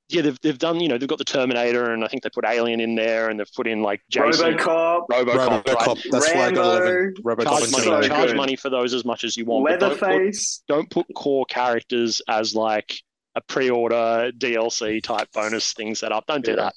yeah, 0.08 0.22
they've 0.22 0.40
they've 0.40 0.58
done. 0.58 0.80
You 0.80 0.88
know, 0.88 0.98
they've 0.98 1.08
got 1.08 1.18
the 1.18 1.24
Terminator, 1.24 1.92
and 1.92 2.04
I 2.04 2.08
think 2.08 2.22
they 2.22 2.30
put 2.30 2.44
Alien 2.46 2.80
in 2.80 2.94
there, 2.94 3.28
and 3.28 3.38
they've 3.38 3.52
put 3.54 3.66
in 3.66 3.82
like 3.82 4.00
Jason, 4.10 4.54
RoboCop, 4.54 5.06
RoboCop, 5.10 5.34
right? 5.36 5.64
RoboCop. 5.64 6.02
That's 6.10 6.32
why 6.34 6.46
I 6.46 6.50
got 6.52 6.82
eleven. 6.82 7.14
RoboCop 7.22 7.44
Charge 7.44 7.62
and 7.64 7.72
money, 7.72 7.82
so 7.84 7.90
Terminator. 7.90 8.08
charge 8.14 8.28
good. 8.28 8.36
money 8.36 8.56
for 8.56 8.70
those 8.70 8.94
as 8.94 9.04
much 9.04 9.24
as 9.24 9.36
you 9.36 9.44
want. 9.44 9.66
but 9.66 9.80
don't 9.80 9.98
put- 9.98 10.36
don't 10.68 10.90
put 10.90 11.06
core 11.14 11.44
characters 11.46 12.22
as 12.28 12.54
like 12.54 12.94
a 13.34 13.40
pre-order 13.42 14.32
DLC 14.36 15.02
type 15.02 15.28
bonus 15.32 15.72
thing 15.74 15.94
set 15.94 16.10
up. 16.12 16.26
Don't 16.26 16.44
do 16.44 16.52
Yeah. 16.52 16.56
that. 16.56 16.74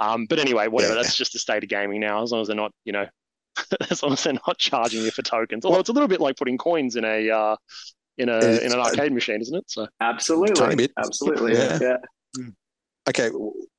Um, 0.00 0.26
but 0.26 0.38
anyway, 0.38 0.68
whatever. 0.68 0.94
Yeah. 0.94 1.02
That's 1.02 1.16
just 1.16 1.32
the 1.32 1.38
state 1.38 1.62
of 1.62 1.68
gaming 1.68 2.00
now. 2.00 2.22
As 2.22 2.30
long 2.32 2.40
as 2.42 2.48
they're 2.48 2.56
not, 2.56 2.72
you 2.84 2.92
know, 2.92 3.06
as 3.90 4.02
long 4.02 4.12
as 4.12 4.22
they're 4.24 4.34
not 4.34 4.58
charging 4.58 5.02
you 5.02 5.10
for 5.10 5.22
tokens. 5.22 5.64
Although 5.64 5.80
it's 5.80 5.88
a 5.88 5.92
little 5.92 6.08
bit 6.08 6.20
like 6.20 6.36
putting 6.36 6.58
coins 6.58 6.96
in 6.96 7.04
a 7.04 7.30
uh, 7.30 7.56
in 8.18 8.28
a 8.28 8.38
in 8.38 8.72
an 8.72 8.78
arcade 8.78 9.12
machine, 9.12 9.40
isn't 9.40 9.56
it? 9.56 9.64
So 9.68 9.88
Absolutely. 10.00 10.54
Tiny 10.54 10.76
bit. 10.76 10.92
Absolutely. 10.98 11.54
Yeah. 11.54 11.78
Yeah. 11.80 11.96
Okay, 13.08 13.30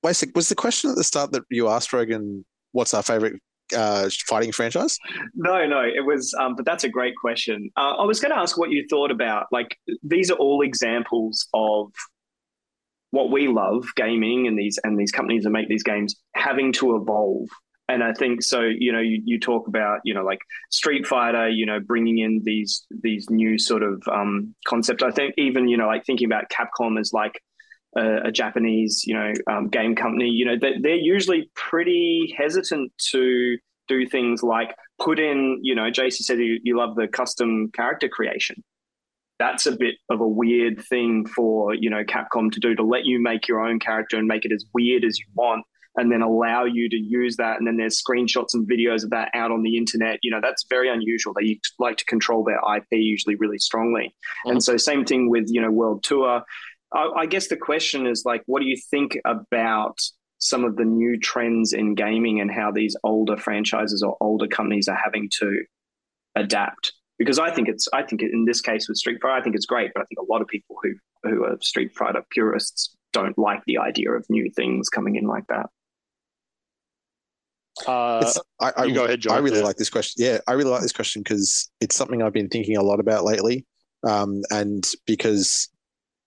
wait. 0.03 0.23
Was 0.35 0.49
the 0.49 0.55
question 0.55 0.89
at 0.89 0.95
the 0.95 1.03
start 1.03 1.31
that 1.31 1.43
you 1.49 1.67
asked 1.67 1.93
Rogan, 1.93 2.45
what's 2.73 2.93
our 2.93 3.03
favorite 3.03 3.41
uh, 3.75 4.09
fighting 4.27 4.51
franchise? 4.51 4.99
No, 5.33 5.65
no, 5.65 5.81
it 5.81 6.05
was, 6.05 6.33
um, 6.39 6.55
but 6.55 6.65
that's 6.65 6.83
a 6.83 6.89
great 6.89 7.15
question. 7.19 7.71
Uh, 7.75 7.95
I 7.97 8.05
was 8.05 8.19
going 8.19 8.31
to 8.31 8.38
ask 8.38 8.57
what 8.57 8.69
you 8.69 8.85
thought 8.89 9.11
about, 9.11 9.47
like, 9.51 9.77
these 10.03 10.29
are 10.29 10.35
all 10.35 10.61
examples 10.61 11.47
of 11.53 11.91
what 13.11 13.31
we 13.31 13.47
love, 13.47 13.85
gaming, 13.95 14.45
and 14.45 14.59
these 14.59 14.77
and 14.83 14.99
these 14.99 15.11
companies 15.11 15.43
that 15.43 15.49
make 15.49 15.69
these 15.69 15.83
games 15.83 16.15
having 16.35 16.71
to 16.73 16.95
evolve. 16.95 17.47
And 17.88 18.03
I 18.03 18.13
think 18.13 18.43
so. 18.43 18.61
You 18.61 18.91
know, 18.91 18.99
you, 18.99 19.21
you 19.23 19.39
talk 19.39 19.67
about 19.67 20.01
you 20.03 20.13
know 20.13 20.23
like 20.23 20.39
Street 20.69 21.07
Fighter, 21.07 21.47
you 21.47 21.65
know, 21.65 21.79
bringing 21.79 22.17
in 22.17 22.41
these 22.43 22.85
these 22.89 23.29
new 23.29 23.57
sort 23.57 23.83
of 23.83 24.03
um, 24.11 24.53
concepts. 24.67 25.01
I 25.01 25.11
think 25.11 25.33
even 25.38 25.67
you 25.67 25.77
know 25.77 25.88
like 25.88 26.05
thinking 26.05 26.25
about 26.25 26.49
Capcom 26.49 26.99
as 26.99 27.13
like 27.13 27.39
a, 27.95 28.27
a 28.27 28.31
Japanese 28.31 29.03
you 29.05 29.13
know 29.13 29.34
um, 29.49 29.69
game 29.69 29.95
company. 29.95 30.29
You 30.29 30.45
know, 30.45 30.58
they, 30.60 30.73
they're 30.81 30.95
usually 30.95 31.49
pretty 31.55 32.34
hesitant 32.38 32.91
to 33.12 33.58
do 33.88 34.05
things 34.08 34.43
like 34.43 34.75
put 34.99 35.19
in, 35.19 35.60
you 35.62 35.75
know, 35.75 35.89
JC 35.91 36.13
said 36.13 36.39
you, 36.39 36.60
you 36.63 36.77
love 36.77 36.95
the 36.95 37.08
custom 37.08 37.69
character 37.73 38.08
creation. 38.08 38.63
That's 39.38 39.65
a 39.65 39.75
bit 39.75 39.95
of 40.10 40.21
a 40.21 40.27
weird 40.27 40.81
thing 40.81 41.25
for, 41.25 41.73
you 41.73 41.89
know, 41.89 42.03
Capcom 42.03 42.51
to 42.51 42.60
do 42.60 42.73
to 42.75 42.84
let 42.84 43.05
you 43.05 43.21
make 43.21 43.47
your 43.47 43.60
own 43.60 43.79
character 43.79 44.17
and 44.17 44.27
make 44.27 44.45
it 44.45 44.53
as 44.53 44.65
weird 44.73 45.03
as 45.03 45.19
you 45.19 45.25
want 45.36 45.65
and 45.97 46.12
then 46.12 46.21
allow 46.21 46.65
you 46.65 46.89
to 46.89 46.95
use 46.95 47.38
that. 47.38 47.58
And 47.58 47.67
then 47.67 47.77
there's 47.77 48.01
screenshots 48.01 48.53
and 48.53 48.67
videos 48.67 49.03
of 49.03 49.10
that 49.12 49.29
out 49.34 49.51
on 49.51 49.62
the 49.63 49.77
internet. 49.77 50.19
You 50.21 50.31
know, 50.31 50.39
that's 50.41 50.65
very 50.69 50.89
unusual. 50.89 51.34
They 51.34 51.60
like 51.79 51.97
to 51.97 52.05
control 52.05 52.43
their 52.43 52.60
IP 52.75 52.86
usually 52.91 53.36
really 53.36 53.60
strongly. 53.60 54.13
And 54.45 54.62
so, 54.63 54.77
same 54.77 55.05
thing 55.05 55.29
with, 55.29 55.45
you 55.47 55.62
know, 55.62 55.71
World 55.71 56.03
Tour. 56.03 56.43
I, 56.95 57.10
I 57.21 57.25
guess 57.25 57.47
the 57.49 57.58
question 57.58 58.08
is 58.08 58.23
like, 58.25 58.41
what 58.45 58.62
do 58.62 58.67
you 58.67 58.77
think 58.89 59.17
about 59.25 59.99
some 60.38 60.63
of 60.63 60.75
the 60.75 60.86
new 60.86 61.19
trends 61.19 61.73
in 61.73 61.95
gaming 61.95 62.39
and 62.41 62.51
how 62.51 62.71
these 62.71 62.95
older 63.03 63.38
franchises 63.38 64.01
or 64.01 64.17
older 64.21 64.47
companies 64.47 64.88
are 64.88 64.99
having 65.01 65.29
to 65.39 65.63
adapt? 66.36 66.93
Because 67.19 67.39
I 67.39 67.51
think 67.51 67.67
it's, 67.69 67.88
I 67.93 68.03
think 68.03 68.21
in 68.21 68.45
this 68.45 68.62
case 68.62 68.88
with 68.89 68.97
Street 68.97 69.19
Fighter, 69.21 69.34
I 69.34 69.41
think 69.41 69.55
it's 69.55 69.65
great, 69.65 69.91
but 69.93 70.01
I 70.01 70.05
think 70.05 70.19
a 70.19 70.31
lot 70.31 70.41
of 70.41 70.47
people 70.47 70.77
who 70.81 70.93
who 71.23 71.43
are 71.43 71.58
Street 71.62 71.91
Fighter 71.97 72.23
purists 72.29 72.95
don't 73.12 73.38
like 73.38 73.62
the 73.65 73.77
idea 73.79 74.12
of 74.12 74.25
new 74.29 74.51
things 74.55 74.89
coming 74.89 75.15
in 75.15 75.25
like 75.25 75.45
that. 75.47 75.67
uh, 77.88 78.31
I, 78.62 78.73
I, 78.77 78.84
you 78.86 78.93
go 78.93 79.05
ahead, 79.05 79.21
John. 79.21 79.36
I 79.36 79.39
really 79.39 79.60
Yeah. 79.60 79.65
like 79.65 79.77
this 79.77 79.89
question. 79.89 80.23
Yeah, 80.23 80.39
I 80.47 80.53
really 80.53 80.69
like 80.69 80.81
this 80.81 80.93
question 80.93 81.21
because 81.23 81.69
it's 81.81 81.95
something 81.95 82.21
I've 82.21 82.34
been 82.34 82.49
thinking 82.49 82.77
a 82.77 82.84
lot 82.84 82.99
about 82.99 83.23
lately. 83.23 83.65
Um, 84.08 84.41
and 84.51 84.86
because 85.05 85.69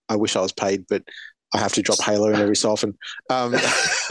I 0.08 0.16
wish 0.16 0.36
I 0.36 0.40
was 0.40 0.52
paid, 0.52 0.84
but 0.88 1.02
I 1.54 1.58
have 1.58 1.72
to 1.74 1.82
drop 1.82 2.00
Halo 2.02 2.28
in 2.28 2.36
every 2.40 2.56
so 2.56 2.70
often. 2.70 2.96
Um, 3.30 3.54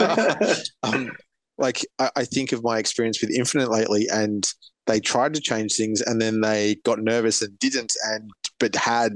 um, 0.82 1.10
like 1.56 1.86
I, 1.98 2.10
I 2.16 2.24
think 2.24 2.52
of 2.52 2.62
my 2.62 2.78
experience 2.78 3.20
with 3.20 3.30
Infinite 3.30 3.70
lately, 3.70 4.08
and 4.10 4.50
they 4.86 5.00
tried 5.00 5.34
to 5.34 5.40
change 5.40 5.74
things, 5.74 6.00
and 6.00 6.20
then 6.20 6.40
they 6.40 6.76
got 6.84 7.00
nervous 7.00 7.42
and 7.42 7.58
didn't, 7.58 7.94
and 8.04 8.30
but 8.58 8.74
had, 8.74 9.12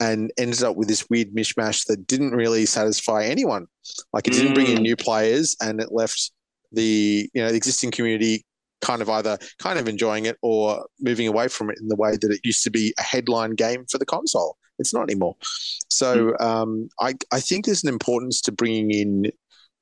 and 0.00 0.32
ended 0.38 0.62
up 0.64 0.76
with 0.76 0.88
this 0.88 1.08
weird 1.08 1.32
mishmash 1.34 1.86
that 1.86 2.06
didn't 2.06 2.32
really 2.32 2.66
satisfy 2.66 3.24
anyone. 3.24 3.66
Like 4.12 4.26
it 4.26 4.32
didn't 4.32 4.54
bring 4.54 4.66
in 4.68 4.78
Mm. 4.78 4.82
new 4.82 4.96
players, 4.96 5.56
and 5.60 5.80
it 5.80 5.92
left 5.92 6.32
the 6.72 7.28
you 7.34 7.42
know 7.42 7.50
the 7.50 7.56
existing 7.56 7.90
community 7.90 8.44
kind 8.80 9.00
of 9.00 9.08
either 9.08 9.38
kind 9.60 9.78
of 9.78 9.86
enjoying 9.86 10.26
it 10.26 10.36
or 10.42 10.84
moving 11.00 11.28
away 11.28 11.46
from 11.46 11.70
it 11.70 11.78
in 11.80 11.86
the 11.86 11.94
way 11.94 12.12
that 12.12 12.32
it 12.32 12.40
used 12.42 12.64
to 12.64 12.70
be 12.70 12.92
a 12.98 13.02
headline 13.02 13.52
game 13.52 13.84
for 13.88 13.98
the 13.98 14.06
console. 14.06 14.56
It's 14.78 14.94
not 14.94 15.04
anymore. 15.04 15.36
So 15.88 16.34
um, 16.40 16.88
I 17.00 17.14
I 17.30 17.40
think 17.40 17.64
there's 17.64 17.84
an 17.84 17.88
importance 17.88 18.40
to 18.42 18.52
bringing 18.52 18.90
in 18.90 19.32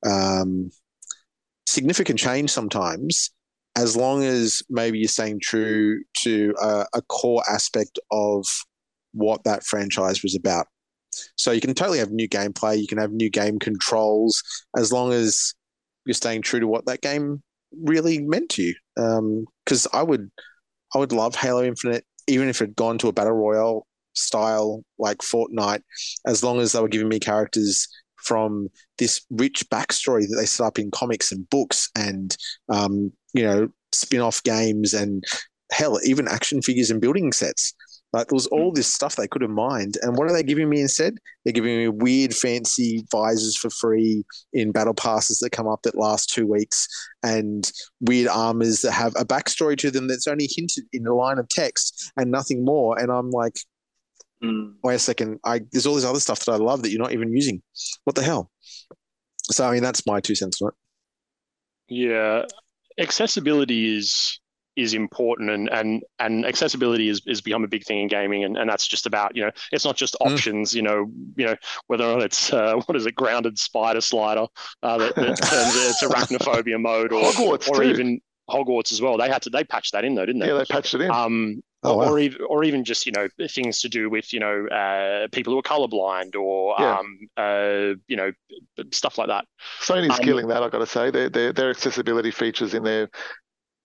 um, 0.04 0.70
significant 1.66 2.18
change 2.18 2.50
sometimes 2.50 3.30
as 3.76 3.96
long 3.96 4.24
as 4.24 4.62
maybe 4.68 4.98
you're 4.98 5.08
staying 5.08 5.40
true 5.40 6.02
to 6.18 6.54
a, 6.60 6.84
a 6.94 7.02
core 7.02 7.42
aspect 7.48 7.98
of 8.10 8.44
what 9.12 9.44
that 9.44 9.64
franchise 9.64 10.22
was 10.22 10.34
about. 10.34 10.66
So 11.36 11.50
you 11.50 11.60
can 11.60 11.74
totally 11.74 11.98
have 11.98 12.10
new 12.10 12.28
gameplay, 12.28 12.78
you 12.78 12.86
can 12.86 12.98
have 12.98 13.12
new 13.12 13.30
game 13.30 13.58
controls, 13.58 14.42
as 14.76 14.92
long 14.92 15.12
as 15.12 15.54
you're 16.04 16.14
staying 16.14 16.42
true 16.42 16.60
to 16.60 16.66
what 16.66 16.86
that 16.86 17.00
game 17.00 17.42
really 17.82 18.18
meant 18.18 18.50
to 18.50 18.62
you. 18.62 18.74
Because 19.64 19.86
um, 19.86 19.92
I 19.92 20.02
would, 20.02 20.30
I 20.94 20.98
would 20.98 21.12
love 21.12 21.34
Halo 21.34 21.62
Infinite, 21.62 22.04
even 22.26 22.48
if 22.48 22.60
it 22.60 22.66
had 22.66 22.76
gone 22.76 22.98
to 22.98 23.08
a 23.08 23.12
battle 23.12 23.32
royale 23.32 23.86
style 24.14 24.82
like 24.98 25.18
Fortnite, 25.18 25.82
as 26.26 26.42
long 26.42 26.60
as 26.60 26.72
they 26.72 26.80
were 26.80 26.88
giving 26.88 27.08
me 27.08 27.18
characters 27.18 27.88
from 28.16 28.68
this 28.98 29.24
rich 29.30 29.64
backstory 29.70 30.22
that 30.22 30.36
they 30.38 30.46
set 30.46 30.66
up 30.66 30.78
in 30.78 30.90
comics 30.90 31.32
and 31.32 31.48
books 31.50 31.90
and 31.96 32.36
um, 32.68 33.12
you 33.32 33.42
know 33.42 33.68
spin-off 33.92 34.42
games 34.42 34.94
and 34.94 35.24
hell 35.72 35.98
even 36.04 36.28
action 36.28 36.62
figures 36.62 36.90
and 36.90 37.00
building 37.00 37.32
sets. 37.32 37.74
Like 38.12 38.26
there 38.26 38.34
was 38.34 38.48
all 38.48 38.72
this 38.72 38.92
stuff 38.92 39.14
they 39.14 39.28
could 39.28 39.42
have 39.42 39.52
mined. 39.52 39.96
And 40.02 40.16
what 40.16 40.28
are 40.28 40.32
they 40.32 40.42
giving 40.42 40.68
me 40.68 40.80
instead? 40.80 41.14
They're 41.44 41.52
giving 41.52 41.76
me 41.76 41.88
weird 41.88 42.34
fancy 42.34 43.04
visors 43.12 43.56
for 43.56 43.70
free 43.70 44.24
in 44.52 44.72
battle 44.72 44.94
passes 44.94 45.38
that 45.38 45.50
come 45.50 45.68
up 45.68 45.82
that 45.82 45.96
last 45.96 46.28
two 46.28 46.44
weeks 46.44 46.88
and 47.22 47.70
weird 48.00 48.26
armors 48.26 48.80
that 48.80 48.92
have 48.92 49.12
a 49.16 49.24
backstory 49.24 49.78
to 49.78 49.92
them 49.92 50.08
that's 50.08 50.26
only 50.26 50.48
hinted 50.50 50.84
in 50.92 51.06
a 51.06 51.14
line 51.14 51.38
of 51.38 51.48
text 51.48 52.12
and 52.16 52.32
nothing 52.32 52.64
more. 52.64 52.98
And 52.98 53.12
i'm 53.12 53.30
like 53.30 53.56
Mm. 54.42 54.74
Wait 54.82 54.94
a 54.94 54.98
second. 54.98 55.38
I 55.44 55.60
there's 55.72 55.86
all 55.86 55.94
this 55.94 56.04
other 56.04 56.20
stuff 56.20 56.44
that 56.44 56.52
I 56.52 56.56
love 56.56 56.82
that 56.82 56.90
you're 56.90 57.02
not 57.02 57.12
even 57.12 57.32
using. 57.32 57.62
What 58.04 58.16
the 58.16 58.22
hell? 58.22 58.50
So 59.42 59.66
I 59.66 59.72
mean, 59.72 59.82
that's 59.82 60.06
my 60.06 60.20
two 60.20 60.34
cents 60.34 60.60
on 60.62 60.68
it. 60.68 60.74
Yeah, 61.88 62.44
accessibility 62.98 63.96
is 63.96 64.38
is 64.76 64.94
important 64.94 65.50
and 65.50 65.68
and 65.70 66.02
and 66.20 66.46
accessibility 66.46 67.08
is, 67.08 67.20
is 67.26 67.40
become 67.40 67.64
a 67.64 67.68
big 67.68 67.84
thing 67.84 67.98
in 67.98 68.08
gaming 68.08 68.44
and, 68.44 68.56
and 68.56 68.70
that's 68.70 68.86
just 68.86 69.04
about 69.04 69.34
you 69.34 69.42
know 69.42 69.50
it's 69.72 69.84
not 69.84 69.96
just 69.96 70.16
Mm. 70.22 70.32
options 70.32 70.72
you 70.74 70.80
know 70.80 71.10
you 71.36 71.44
know 71.44 71.56
whether 71.88 72.04
or 72.04 72.14
not 72.14 72.22
it's 72.22 72.52
uh, 72.52 72.74
what 72.86 72.96
is 72.96 73.04
it 73.04 73.16
grounded 73.16 73.58
spider 73.58 74.00
slider 74.00 74.46
uh, 74.84 74.96
that, 74.96 75.14
that 75.16 75.36
turns 75.42 75.74
it 75.74 75.96
to 75.98 76.08
arachnophobia 76.08 76.80
mode 76.80 77.12
or 77.12 77.32
Hogwarts 77.32 77.68
or 77.68 77.82
too. 77.82 77.90
even 77.90 78.20
Hogwarts 78.48 78.92
as 78.92 79.02
well 79.02 79.18
they 79.18 79.28
had 79.28 79.42
to 79.42 79.50
they 79.50 79.64
patched 79.64 79.92
that 79.92 80.04
in 80.04 80.14
though 80.14 80.24
didn't 80.24 80.40
they 80.40 80.46
Yeah, 80.46 80.54
they 80.54 80.64
patched 80.66 80.94
it 80.94 81.00
in. 81.00 81.10
um 81.10 81.60
Oh, 81.82 81.96
wow. 81.96 82.10
or 82.10 82.18
even 82.18 82.42
or 82.46 82.62
even 82.62 82.84
just 82.84 83.06
you 83.06 83.12
know 83.12 83.26
things 83.48 83.80
to 83.80 83.88
do 83.88 84.10
with 84.10 84.32
you 84.34 84.40
know 84.40 84.66
uh, 84.68 85.28
people 85.32 85.52
who 85.52 85.58
are 85.58 85.62
colorblind 85.62 86.36
or 86.36 86.74
Yeah. 86.78 86.98
um 86.98 87.28
uh 87.38 87.94
you 88.06 88.16
know 88.16 88.32
stuff 88.92 89.16
like 89.16 89.28
that 89.28 89.46
Sony's 89.80 90.10
um, 90.18 90.24
killing 90.24 90.48
that. 90.48 90.62
I've 90.62 90.72
got 90.72 90.78
to 90.80 90.86
say, 90.86 91.10
their 91.10 91.30
their, 91.30 91.52
their 91.52 91.70
accessibility 91.70 92.30
features 92.30 92.74
in 92.74 92.82
their 92.82 93.08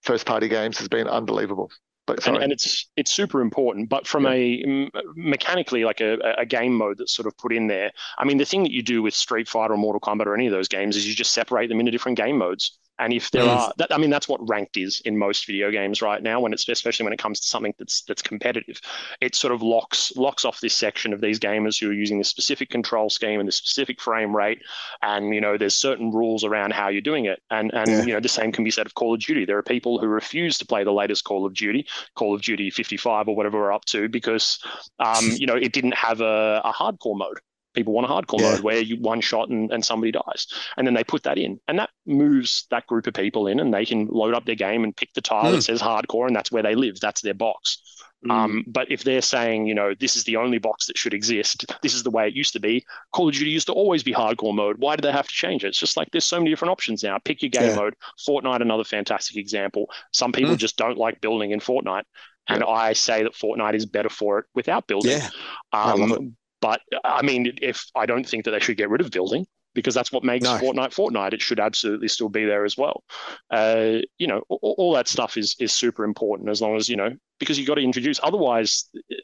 first 0.04 0.26
party 0.26 0.48
games 0.48 0.78
has 0.78 0.88
been 0.88 1.08
unbelievable. 1.08 1.72
But 2.08 2.28
and, 2.28 2.38
and 2.38 2.52
it's 2.52 2.88
it's 2.96 3.12
super 3.12 3.42
important 3.42 3.90
but 3.90 4.06
from 4.06 4.28
a 4.28 4.62
m- 4.64 4.92
mechanically 5.16 5.84
like 5.86 6.02
a, 6.02 6.20
a 6.38 6.46
game 6.46 6.76
mode 6.76 7.00
that's 7.00 7.16
sort 7.16 7.26
of 7.26 7.36
put 7.40 7.52
in 7.52 7.66
there 7.66 7.92
i 8.20 8.24
mean 8.24 8.38
the 8.38 8.46
thing 8.46 8.62
that 8.62 8.72
you 8.72 8.84
do 8.84 9.02
with 9.02 9.16
street 9.16 9.48
fighter 9.48 9.74
or 9.74 9.78
mortal 9.78 10.00
kombat 10.00 10.28
or 10.28 10.36
any 10.36 10.46
of 10.46 10.52
those 10.52 10.68
games 10.68 10.96
is 10.96 11.08
you 11.08 11.16
just 11.16 11.32
separate 11.32 11.68
them 11.68 11.80
into 11.80 11.92
different 11.92 12.16
game 12.16 12.38
modes 12.38 12.78
and 13.00 13.14
if 13.14 13.32
there 13.32 13.46
Mm. 13.46 13.50
are 13.58 13.74
that, 13.78 13.94
i 13.94 13.98
mean 13.98 14.10
that's 14.10 14.28
what 14.28 14.48
ranked 14.48 14.78
is 14.78 15.02
in 15.06 15.18
most 15.18 15.46
video 15.46 15.72
games 15.72 16.02
right 16.02 16.24
now 16.24 16.40
when 16.40 16.54
it's 16.54 16.68
especially 16.68 17.04
when 17.04 17.14
it 17.14 17.20
comes 17.20 17.40
to 17.40 17.48
something 17.48 17.74
that's 17.78 18.02
that's 18.04 18.22
competitive 18.22 18.80
it 19.22 19.36
sort 19.36 19.54
of 19.54 19.62
locks 19.62 20.16
locks 20.16 20.46
off 20.46 20.60
this 20.62 20.74
section 20.74 21.14
of 21.14 21.22
these 21.22 21.40
gamers 21.40 21.80
who 21.80 21.90
are 21.90 21.94
using 21.94 22.18
this 22.18 22.30
specific 22.30 22.70
control 22.70 23.10
scheme 23.10 23.40
and 23.40 23.48
this 23.48 23.58
specific 23.58 24.00
frame 24.02 24.36
rate 24.36 24.60
and 25.02 25.34
you 25.36 25.42
know 25.42 25.58
there's 25.58 25.76
certain 25.76 26.12
rules 26.12 26.44
around 26.44 26.74
how 26.74 26.88
you're 26.88 27.02
doing 27.02 27.26
it 27.26 27.42
and 27.52 27.74
and 27.74 27.90
Yeah. 27.92 28.04
you 28.06 28.14
know 28.14 28.20
the 28.20 28.30
same 28.30 28.52
can 28.52 28.64
be 28.64 28.72
said 28.72 28.86
of 28.86 28.94
call 28.96 29.14
of 29.14 29.20
duty 29.20 29.46
there 29.46 29.58
are 29.58 29.64
people 29.64 30.00
who 30.00 30.08
refuse 30.08 30.58
to 30.58 30.66
play 30.66 30.84
the 30.84 30.92
latest 30.94 31.24
call 31.24 31.46
of 31.46 31.54
duty 31.54 31.86
Call 32.16 32.34
of 32.34 32.42
Duty 32.42 32.70
55 32.70 33.28
or 33.28 33.36
whatever 33.36 33.60
we're 33.60 33.72
up 33.74 33.86
to 33.86 34.08
because 34.10 34.60
um, 35.00 35.30
you 35.38 35.46
know 35.46 35.56
it 35.56 35.74
didn't 35.74 35.96
have 35.96 36.22
a, 36.22 36.62
a 36.64 36.72
hardcore 36.74 37.18
mode. 37.18 37.40
People 37.76 37.94
want 37.94 38.08
a 38.08 38.10
hardcore 38.10 38.40
Yeah. 38.42 38.52
mode 38.52 38.62
where 38.64 38.80
you 38.80 38.98
one 38.98 39.22
shot 39.22 39.50
and, 39.50 39.72
and 39.72 39.84
somebody 39.86 40.12
dies, 40.12 40.48
and 40.78 40.88
then 40.88 40.94
they 40.94 41.04
put 41.04 41.24
that 41.24 41.38
in, 41.38 41.60
and 41.68 41.78
that 41.80 41.90
moves 42.06 42.66
that 42.72 42.88
group 42.88 43.08
of 43.08 43.14
people 43.14 43.48
in, 43.48 43.60
and 43.60 43.74
they 43.74 43.86
can 43.86 44.08
load 44.08 44.34
up 44.34 44.46
their 44.46 44.56
game 44.56 44.84
and 44.84 44.96
pick 44.96 45.14
the 45.14 45.22
tile 45.22 45.50
Hmm. 45.50 45.56
that 45.56 45.64
says 45.64 45.82
hardcore, 45.82 46.28
and 46.28 46.36
that's 46.36 46.52
where 46.52 46.64
they 46.64 46.76
live. 46.76 47.00
That's 47.00 47.22
their 47.22 47.34
box. 47.34 47.82
Mm. 48.26 48.32
Um, 48.32 48.64
but 48.66 48.90
if 48.90 49.04
they're 49.04 49.22
saying, 49.22 49.68
you 49.68 49.76
know, 49.76 49.94
this 50.00 50.16
is 50.16 50.24
the 50.24 50.38
only 50.38 50.58
box 50.58 50.88
that 50.88 50.98
should 50.98 51.14
exist, 51.14 51.66
this 51.84 51.94
is 51.94 52.02
the 52.02 52.10
way 52.10 52.28
it 52.28 52.34
used 52.34 52.54
to 52.54 52.60
be. 52.60 52.84
Call 53.12 53.28
of 53.28 53.36
Duty 53.36 53.52
used 53.52 53.68
to 53.68 53.74
always 53.74 54.02
be 54.02 54.14
hardcore 54.14 54.56
mode. 54.56 54.78
Why 54.80 54.96
did 54.96 55.04
they 55.04 55.12
have 55.12 55.28
to 55.28 55.34
change 55.34 55.64
it? 55.64 55.68
It's 55.68 55.78
just 55.78 55.96
like 55.96 56.10
there's 56.12 56.26
so 56.26 56.40
many 56.40 56.50
different 56.50 56.72
options 56.72 57.04
now. 57.04 57.20
Pick 57.20 57.44
your 57.44 57.50
game 57.52 57.64
Yeah. 57.66 57.76
mode. 57.76 57.96
Fortnite, 58.28 58.62
another 58.62 58.84
fantastic 58.84 59.38
example. 59.38 59.92
Some 60.12 60.32
people 60.32 60.56
Mm. 60.56 60.60
just 60.60 60.76
don't 60.78 60.98
like 60.98 61.22
building 61.22 61.52
in 61.52 61.60
Fortnite, 61.60 62.06
and 62.48 62.64
I 62.64 62.94
say 62.94 63.22
that 63.24 63.34
Fortnite 63.34 63.76
is 63.76 63.86
better 63.86 64.10
for 64.10 64.40
it 64.40 64.46
without 64.56 64.88
building. 64.88 65.12
Yeah, 65.12 65.30
I 65.72 65.94
love 65.94 66.12
Um, 66.14 66.36
but 66.66 66.82
I 67.04 67.22
mean, 67.22 67.54
if 67.62 67.86
I 67.96 68.06
don't 68.08 68.28
think 68.28 68.46
that 68.46 68.52
they 68.52 68.60
should 68.60 68.78
get 68.78 68.90
rid 68.90 69.02
of 69.02 69.12
building 69.12 69.46
because 69.76 69.94
that's 69.94 70.12
what 70.12 70.24
makes 70.24 70.44
No. 70.46 70.58
Fortnite 70.58 70.96
Fortnite. 70.96 71.34
It 71.34 71.42
should 71.42 71.60
absolutely 71.60 72.08
still 72.08 72.30
be 72.30 72.44
there 72.46 72.66
as 72.66 72.76
well. 72.76 73.04
Uh, 73.52 73.98
you 74.18 74.26
know, 74.26 74.42
all, 74.50 74.74
all 74.80 74.94
that 74.94 75.08
stuff 75.08 75.38
is 75.38 75.56
is 75.60 75.72
super 75.72 76.04
important 76.04 76.50
as 76.50 76.62
long 76.64 76.76
as 76.76 76.90
you 76.90 76.96
know 76.96 77.12
because 77.40 77.60
you've 77.60 77.68
got 77.68 77.76
to 77.76 77.82
introduce. 77.82 78.20
Otherwise, 78.24 78.90
uh, 78.96 79.16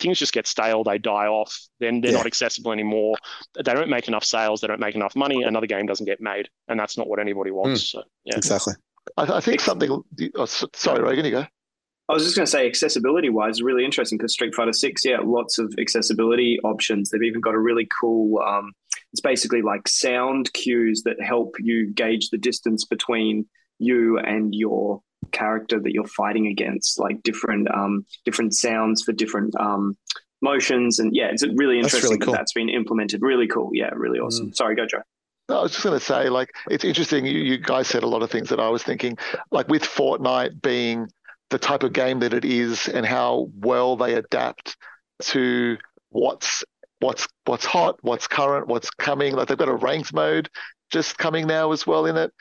things 0.00 0.18
just 0.18 0.32
get 0.32 0.46
stale. 0.46 0.84
They 0.84 0.96
die 0.96 1.26
off. 1.26 1.52
Then 1.80 2.00
they're 2.00 2.12
Yeah. 2.12 2.18
not 2.18 2.26
accessible 2.26 2.72
anymore. 2.72 3.16
They 3.54 3.74
don't 3.74 3.90
make 3.90 4.08
enough 4.08 4.24
sales. 4.24 4.62
They 4.62 4.68
don't 4.68 4.80
make 4.80 4.94
enough 4.94 5.14
money. 5.16 5.42
Another 5.42 5.66
game 5.66 5.84
doesn't 5.84 6.06
get 6.06 6.20
made, 6.20 6.48
and 6.68 6.80
that's 6.80 6.96
not 6.96 7.08
what 7.08 7.18
anybody 7.18 7.50
wants. 7.50 7.90
So 7.90 8.02
yeah. 8.24 8.36
exactly. 8.38 8.74
I, 9.18 9.22
I 9.38 9.40
think 9.40 9.60
something. 9.60 10.02
Oh, 10.34 10.44
sorry, 10.46 11.02
Rogan, 11.02 11.24
you 11.26 11.30
go. 11.30 11.46
I 12.08 12.12
was 12.12 12.22
just 12.22 12.36
going 12.36 12.46
to 12.46 12.50
say, 12.50 12.66
accessibility 12.66 13.30
wise, 13.30 13.60
really 13.60 13.84
interesting 13.84 14.16
because 14.16 14.32
Street 14.32 14.54
Fighter 14.54 14.72
Six, 14.72 15.04
yeah, 15.04 15.18
lots 15.24 15.58
of 15.58 15.74
accessibility 15.78 16.58
options. 16.62 17.10
They've 17.10 17.22
even 17.22 17.40
got 17.40 17.54
a 17.54 17.58
really 17.58 17.88
cool. 18.00 18.40
Um, 18.40 18.72
it's 19.12 19.20
basically 19.20 19.62
like 19.62 19.88
sound 19.88 20.52
cues 20.52 21.02
that 21.04 21.20
help 21.20 21.56
you 21.58 21.92
gauge 21.92 22.30
the 22.30 22.38
distance 22.38 22.84
between 22.84 23.46
you 23.78 24.18
and 24.18 24.54
your 24.54 25.00
character 25.32 25.80
that 25.80 25.92
you're 25.92 26.06
fighting 26.06 26.46
against, 26.46 26.98
like 26.98 27.22
different 27.22 27.68
um, 27.74 28.06
different 28.24 28.54
sounds 28.54 29.02
for 29.02 29.12
different 29.12 29.58
um, 29.58 29.96
motions, 30.42 31.00
and 31.00 31.14
yeah, 31.14 31.28
it's 31.32 31.44
really 31.56 31.80
That's 31.80 31.94
interesting 31.94 32.18
really 32.18 32.26
cool. 32.26 32.32
that 32.34 32.38
that's 32.38 32.52
been 32.52 32.68
implemented. 32.68 33.20
Really 33.22 33.48
cool, 33.48 33.70
yeah, 33.72 33.90
really 33.94 34.20
awesome. 34.20 34.52
Sorry, 34.52 34.76
go 34.76 34.86
Joe. 34.86 35.02
No, 35.48 35.60
I 35.60 35.62
was 35.62 35.72
just 35.72 35.84
going 35.84 35.98
to 35.98 36.04
say, 36.04 36.28
like, 36.28 36.50
it's 36.70 36.84
interesting. 36.84 37.24
You, 37.24 37.38
you 37.38 37.58
guys 37.58 37.86
said 37.86 38.02
a 38.02 38.08
lot 38.08 38.22
of 38.22 38.30
things 38.30 38.48
that 38.48 38.58
I 38.58 38.68
was 38.68 38.82
thinking, 38.82 39.16
like 39.52 39.68
with 39.68 39.82
Fortnite 39.82 40.60
being 40.60 41.08
the 41.50 41.58
type 41.58 41.82
of 41.82 41.92
game 41.92 42.20
that 42.20 42.34
it 42.34 42.44
is, 42.44 42.88
and 42.88 43.06
how 43.06 43.48
well 43.58 43.96
they 43.96 44.14
adapt 44.14 44.76
to 45.20 45.78
what's 46.10 46.64
what's 47.00 47.28
what's 47.44 47.64
hot, 47.64 47.98
what's 48.02 48.26
current, 48.26 48.68
what's 48.68 48.90
coming. 48.90 49.34
Like 49.34 49.48
they've 49.48 49.58
got 49.58 49.68
a 49.68 49.74
ranked 49.74 50.12
mode 50.12 50.48
just 50.90 51.18
coming 51.18 51.46
now 51.46 51.72
as 51.72 51.86
well 51.86 52.06
in 52.06 52.16
it. 52.16 52.32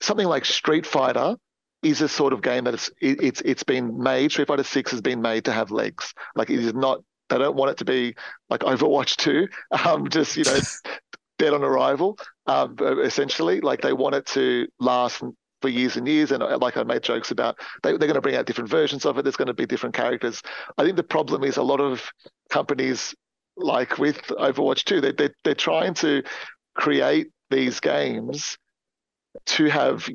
Something 0.00 0.26
like 0.26 0.44
Street 0.44 0.86
Fighter 0.86 1.36
is 1.82 2.00
a 2.00 2.08
sort 2.08 2.32
of 2.32 2.42
game 2.42 2.64
that 2.64 2.74
it's 2.74 2.88
it, 3.00 3.22
it's 3.22 3.40
it's 3.42 3.62
been 3.62 4.02
made. 4.02 4.32
Street 4.32 4.48
Fighter 4.48 4.64
Six 4.64 4.90
has 4.90 5.00
been 5.00 5.22
made 5.22 5.44
to 5.46 5.52
have 5.52 5.70
legs. 5.70 6.12
Like 6.34 6.50
it 6.50 6.58
is 6.58 6.74
not. 6.74 7.02
They 7.28 7.36
don't 7.38 7.56
want 7.56 7.72
it 7.72 7.76
to 7.78 7.84
be 7.84 8.14
like 8.48 8.60
Overwatch 8.60 9.16
Two. 9.16 9.48
Um, 9.84 10.08
just 10.08 10.36
you 10.36 10.44
know, 10.44 10.58
dead 11.38 11.52
on 11.52 11.62
arrival. 11.62 12.18
Um, 12.46 12.76
essentially, 12.80 13.60
like 13.60 13.80
they 13.80 13.92
want 13.92 14.14
it 14.14 14.26
to 14.26 14.68
last 14.80 15.22
for 15.60 15.68
years 15.68 15.96
and 15.96 16.06
years. 16.06 16.32
And 16.32 16.42
uh, 16.42 16.58
like 16.60 16.76
I 16.76 16.82
made 16.82 17.02
jokes 17.02 17.30
about, 17.30 17.58
they, 17.82 17.90
they're 17.90 17.98
going 17.98 18.14
to 18.14 18.20
bring 18.20 18.36
out 18.36 18.46
different 18.46 18.70
versions 18.70 19.04
of 19.04 19.18
it. 19.18 19.22
There's 19.22 19.36
going 19.36 19.46
to 19.46 19.54
be 19.54 19.66
different 19.66 19.94
characters. 19.94 20.42
I 20.76 20.84
think 20.84 20.96
the 20.96 21.02
problem 21.02 21.44
is 21.44 21.56
a 21.56 21.62
lot 21.62 21.80
of 21.80 22.10
companies, 22.50 23.14
like 23.56 23.98
with 23.98 24.18
Overwatch 24.28 24.84
2, 24.84 25.00
they, 25.00 25.12
they, 25.12 25.30
they're 25.44 25.54
trying 25.54 25.94
to 25.94 26.22
create 26.74 27.28
these 27.50 27.80
games 27.80 28.58
to 29.46 29.66
have 29.66 30.08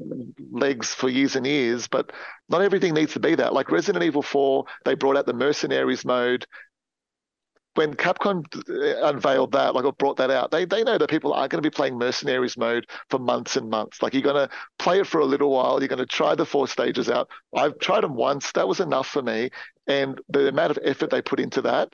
legs 0.51 0.93
for 0.93 1.09
years 1.09 1.35
and 1.35 1.45
years, 1.45 1.87
but 1.87 2.11
not 2.49 2.61
everything 2.61 2.93
needs 2.93 3.13
to 3.13 3.19
be 3.19 3.35
that. 3.35 3.53
Like 3.53 3.71
Resident 3.71 4.03
Evil 4.03 4.21
4, 4.21 4.65
they 4.85 4.95
brought 4.95 5.17
out 5.17 5.25
the 5.25 5.33
mercenaries 5.33 6.05
mode. 6.05 6.45
When 7.75 7.95
Capcom 7.95 8.45
uh, 8.69 9.07
unveiled 9.07 9.53
that, 9.53 9.73
like 9.73 9.83
or 9.85 9.93
brought 9.93 10.17
that 10.17 10.29
out, 10.29 10.51
they 10.51 10.65
they 10.65 10.83
know 10.83 10.97
that 10.97 11.09
people 11.09 11.33
are 11.33 11.47
going 11.47 11.61
to 11.61 11.67
be 11.67 11.73
playing 11.73 11.97
mercenaries 11.97 12.55
mode 12.55 12.85
for 13.09 13.19
months 13.19 13.55
and 13.55 13.69
months. 13.69 14.01
Like 14.01 14.13
you're 14.13 14.21
going 14.21 14.47
to 14.47 14.49
play 14.77 14.99
it 14.99 15.07
for 15.07 15.19
a 15.19 15.25
little 15.25 15.49
while, 15.49 15.79
you're 15.79 15.87
going 15.87 15.97
to 15.99 16.05
try 16.05 16.35
the 16.35 16.45
four 16.45 16.67
stages 16.67 17.09
out. 17.09 17.29
I've 17.55 17.79
tried 17.79 18.01
them 18.01 18.15
once, 18.15 18.51
that 18.51 18.67
was 18.67 18.79
enough 18.79 19.07
for 19.07 19.23
me, 19.23 19.49
and 19.87 20.21
the 20.29 20.49
amount 20.49 20.71
of 20.71 20.79
effort 20.83 21.09
they 21.09 21.21
put 21.21 21.39
into 21.39 21.61
that 21.63 21.93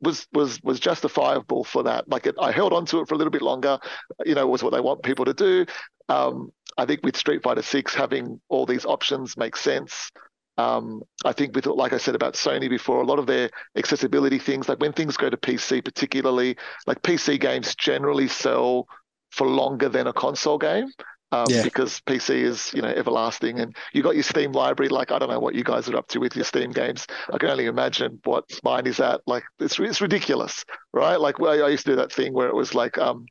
was 0.00 0.26
was 0.32 0.60
was 0.62 0.80
justifiable 0.80 1.64
for 1.64 1.82
that. 1.84 2.08
Like 2.08 2.26
it, 2.26 2.34
I 2.40 2.52
held 2.52 2.72
on 2.72 2.86
to 2.86 3.00
it 3.00 3.08
for 3.08 3.14
a 3.14 3.18
little 3.18 3.30
bit 3.30 3.42
longer. 3.42 3.78
You 4.24 4.34
know, 4.34 4.46
was 4.46 4.62
what 4.62 4.72
they 4.72 4.80
want 4.80 5.02
people 5.02 5.24
to 5.24 5.34
do. 5.34 5.66
Um, 6.08 6.52
I 6.76 6.84
think 6.86 7.00
with 7.02 7.16
Street 7.16 7.42
Fighter 7.42 7.62
Six 7.62 7.94
having 7.94 8.40
all 8.48 8.66
these 8.66 8.84
options 8.84 9.36
makes 9.36 9.60
sense. 9.60 10.10
Um, 10.56 11.02
I 11.24 11.32
think 11.32 11.54
with 11.54 11.66
like 11.66 11.92
I 11.92 11.98
said 11.98 12.14
about 12.14 12.34
Sony 12.34 12.68
before, 12.70 13.00
a 13.02 13.06
lot 13.06 13.18
of 13.18 13.26
their 13.26 13.50
accessibility 13.76 14.38
things, 14.38 14.68
like 14.68 14.78
when 14.80 14.92
things 14.92 15.16
go 15.16 15.28
to 15.28 15.36
PC, 15.36 15.80
particularly, 15.80 16.56
like 16.86 17.02
PC 17.02 17.38
games 17.40 17.74
generally 17.74 18.28
sell 18.28 18.86
for 19.30 19.46
longer 19.48 19.88
than 19.88 20.06
a 20.06 20.12
console 20.12 20.58
game. 20.58 20.86
Um, 21.32 21.48
Yeah. 21.48 21.62
because 21.62 22.00
PC 22.02 22.42
is 22.42 22.72
you 22.74 22.82
know 22.82 22.88
everlasting, 22.88 23.58
and 23.58 23.74
you 23.92 24.02
got 24.04 24.14
your 24.14 24.22
Steam 24.22 24.52
library. 24.52 24.88
Like 24.88 25.10
I 25.10 25.18
don't 25.18 25.30
know 25.30 25.40
what 25.40 25.56
you 25.56 25.64
guys 25.64 25.88
are 25.88 25.96
up 25.96 26.06
to 26.08 26.20
with 26.20 26.36
your 26.36 26.44
Steam 26.44 26.70
games. 26.70 27.06
I 27.32 27.38
can 27.38 27.50
only 27.50 27.66
imagine 27.66 28.20
what 28.24 28.44
mine 28.62 28.86
is 28.86 29.00
at. 29.00 29.20
Like 29.26 29.42
it's 29.58 29.80
it's 29.80 30.00
ridiculous, 30.00 30.64
right? 30.92 31.18
Like 31.20 31.40
well, 31.40 31.64
I 31.64 31.68
used 31.70 31.86
to 31.86 31.92
do 31.92 31.96
that 31.96 32.12
thing 32.12 32.34
where 32.34 32.46
it 32.48 32.54
was 32.54 32.74
like 32.76 32.98
um, 32.98 33.26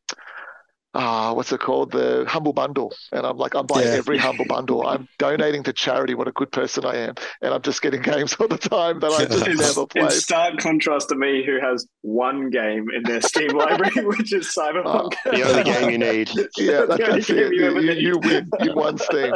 ah, 0.94 1.34
what's 1.34 1.52
it 1.52 1.60
called? 1.60 1.92
The 1.92 2.26
Humble 2.28 2.54
Bundle. 2.54 2.94
And 3.12 3.26
I'm 3.26 3.38
like, 3.38 3.56
I'm 3.56 3.66
buying 3.66 3.88
Yeah. 3.88 3.94
every 3.94 4.18
Humble 4.18 4.46
Bundle. 4.46 4.86
I'm 4.86 5.08
donating 5.18 5.64
to 5.64 5.74
charity. 5.74 6.14
What 6.14 6.28
a 6.28 6.32
good 6.32 6.52
person 6.52 6.86
I 6.86 6.96
am. 6.98 7.16
And 7.42 7.54
I'm 7.54 7.62
just 7.62 7.82
getting 7.82 8.02
games 8.02 8.36
all 8.40 8.48
the 8.48 8.58
time 8.58 9.00
that 9.00 9.12
I 9.12 9.26
just 9.26 9.48
In- 9.48 9.58
never 9.58 9.86
In 9.96 10.10
stark 10.12 10.58
contrast 10.60 11.10
to 11.10 11.16
me, 11.16 11.44
who 11.46 11.60
has 11.60 11.88
one 12.02 12.50
game 12.50 12.86
in 12.96 13.04
their 13.04 13.22
Steam 13.22 13.50
library, 13.58 14.06
which 14.06 14.34
is 14.34 14.54
Cyberpunk. 14.56 15.14
The 15.26 15.42
only 15.44 15.64
game 15.64 15.90
you 15.90 15.98
need. 15.98 16.30
Yeah, 16.58 16.86
that, 16.86 17.00
that's 17.00 17.28
game 17.28 17.38
it. 17.38 17.54
you 17.54 17.80
You, 17.80 17.80
you, 17.80 17.92
you 17.94 18.18
win. 18.20 18.50
You 18.62 18.74
won 18.76 18.98
Steam. 18.98 19.34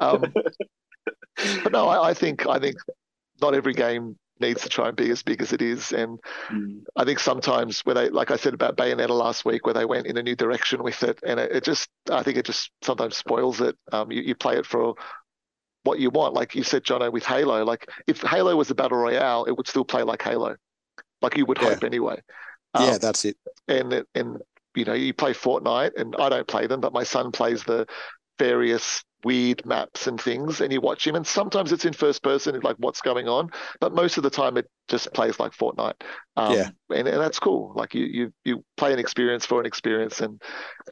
Um, 0.00 0.32
but 1.62 1.72
no, 1.72 1.88
I, 1.88 2.10
I 2.10 2.14
think 2.14 2.46
I 2.46 2.58
think 2.58 2.76
not 3.42 3.54
every 3.54 3.74
game 3.74 4.16
needs 4.40 4.62
to 4.62 4.68
try 4.68 4.88
and 4.88 4.96
be 4.96 5.10
as 5.10 5.22
big 5.22 5.42
as 5.42 5.52
it 5.52 5.62
is, 5.62 5.92
and 5.92 6.18
Mm. 6.50 6.82
I 6.94 7.04
think 7.04 7.18
sometimes 7.18 7.80
where 7.80 7.94
they, 7.94 8.08
like 8.10 8.30
I 8.30 8.36
said 8.36 8.54
about 8.54 8.76
Bayonetta 8.76 9.10
last 9.10 9.44
week, 9.44 9.64
where 9.66 9.74
they 9.74 9.84
went 9.84 10.06
in 10.06 10.16
a 10.16 10.22
new 10.22 10.36
direction 10.36 10.82
with 10.82 11.02
it, 11.02 11.18
and 11.24 11.40
it, 11.40 11.50
it 11.56 11.64
just, 11.64 11.88
I 12.10 12.22
think 12.22 12.36
it 12.38 12.46
just 12.46 12.70
sometimes 12.82 13.16
spoils 13.16 13.60
it. 13.60 13.76
Um, 13.92 14.10
you, 14.12 14.22
you 14.22 14.34
play 14.34 14.56
it 14.56 14.66
for 14.66 14.94
what 15.82 15.98
you 15.98 16.10
want, 16.10 16.34
like 16.34 16.54
you 16.54 16.62
said, 16.62 16.84
Jono, 16.84 17.12
with 17.12 17.24
Halo. 17.24 17.64
Like 17.64 17.88
if 18.06 18.20
Halo 18.22 18.56
was 18.56 18.70
a 18.70 18.74
battle 18.74 18.98
royale, 18.98 19.44
it 19.44 19.56
would 19.56 19.68
still 19.68 19.84
play 19.84 20.02
like 20.02 20.22
Halo, 20.22 20.56
like 21.22 21.36
you 21.36 21.44
would 21.46 21.58
Yeah. 21.58 21.70
hope 21.70 21.84
anyway. 21.84 22.20
yeah, 22.74 22.92
Um, 22.92 22.98
that's 23.00 23.24
it. 23.24 23.36
and 23.68 24.04
and 24.14 24.38
you 24.74 24.84
know 24.84 24.94
you 24.94 25.12
play 25.14 25.32
Fortnite, 25.32 25.96
and 25.96 26.14
I 26.18 26.28
don't 26.28 26.46
play 26.46 26.66
them, 26.66 26.80
but 26.80 26.92
my 26.92 27.04
son 27.04 27.32
plays 27.32 27.64
the 27.64 27.86
various 28.38 29.02
weird 29.24 29.64
maps 29.66 30.06
and 30.06 30.20
things, 30.20 30.60
and 30.60 30.72
you 30.72 30.80
watch 30.80 31.06
him, 31.06 31.14
and 31.16 31.26
sometimes 31.26 31.72
it's 31.72 31.84
in 31.84 31.92
first 31.92 32.22
person, 32.22 32.58
like 32.60 32.76
what's 32.78 33.00
going 33.00 33.28
on, 33.28 33.50
but 33.80 33.94
most 33.94 34.16
of 34.16 34.22
the 34.22 34.30
time 34.30 34.56
it 34.56 34.68
just 34.88 35.12
plays 35.12 35.40
like 35.40 35.52
Fortnite. 35.52 35.94
Um, 36.36 36.56
Yeah. 36.56 36.70
and, 36.90 37.08
and 37.08 37.20
that's 37.20 37.38
cool. 37.38 37.72
Like 37.74 37.94
you 37.94 38.04
you 38.04 38.32
you 38.44 38.64
play 38.76 38.92
an 38.92 38.98
experience 38.98 39.46
for 39.46 39.60
an 39.60 39.66
experience, 39.66 40.20
and 40.20 40.40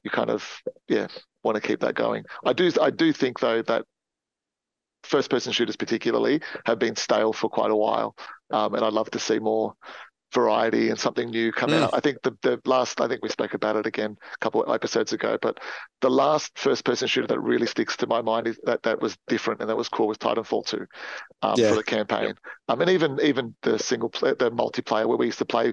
you 0.03 0.11
kind 0.11 0.31
of 0.31 0.49
yeah 0.89 1.09
want 1.45 1.57
to 1.57 1.66
keep 1.66 1.81
that 1.81 1.95
going. 1.95 2.25
I 2.45 2.53
do 2.53 2.70
I 2.81 2.91
do 2.91 3.12
think 3.12 3.41
though 3.41 3.62
that 3.62 3.85
first 5.03 5.31
person 5.31 5.53
shooters 5.53 5.77
particularly 5.77 6.41
have 6.64 6.79
been 6.79 6.97
stale 6.97 7.33
for 7.33 7.49
quite 7.51 7.70
a 7.70 7.77
while, 7.77 8.16
um, 8.51 8.75
and 8.75 8.85
I'd 8.85 8.93
love 8.93 9.11
to 9.11 9.18
see 9.18 9.39
more 9.39 9.75
variety 10.35 10.91
and 10.91 10.99
something 10.99 11.30
new 11.30 11.53
come 11.53 11.70
Mm. 11.70 11.85
out. 11.85 11.91
I 11.95 12.01
think 12.01 12.18
the 12.22 12.37
the 12.43 12.61
last 12.66 13.01
I 13.01 13.09
think 13.09 13.22
we 13.22 13.28
spoke 13.28 13.55
about 13.55 13.76
it 13.76 13.87
again 13.87 14.16
a 14.35 14.39
couple 14.39 14.62
of 14.62 14.74
episodes 14.74 15.12
ago, 15.12 15.39
but 15.41 15.59
the 16.01 16.11
last 16.11 16.59
first 16.59 16.85
person 16.85 17.09
shooter 17.09 17.28
that 17.28 17.41
really 17.41 17.66
sticks 17.66 17.97
to 17.99 18.07
my 18.07 18.20
mind 18.22 18.47
is 18.49 18.59
that 18.64 18.82
that 18.82 19.01
was 19.01 19.16
different 19.28 19.61
and 19.61 19.70
that 19.70 19.76
was 19.76 19.89
cool 19.89 20.09
was 20.09 20.18
Titanfall 20.18 20.66
2 20.66 20.87
um, 21.43 21.61
Yeah. 21.61 21.68
for 21.68 21.76
the 21.76 21.85
campaign. 21.85 22.35
Um, 22.68 22.80
and 22.80 22.91
even 22.91 23.18
even 23.22 23.55
the 23.62 23.78
single 23.78 24.09
play, 24.11 24.35
the 24.39 24.51
multiplayer 24.51 25.07
where 25.07 25.18
we 25.18 25.26
used 25.26 25.39
to 25.39 25.45
play 25.47 25.72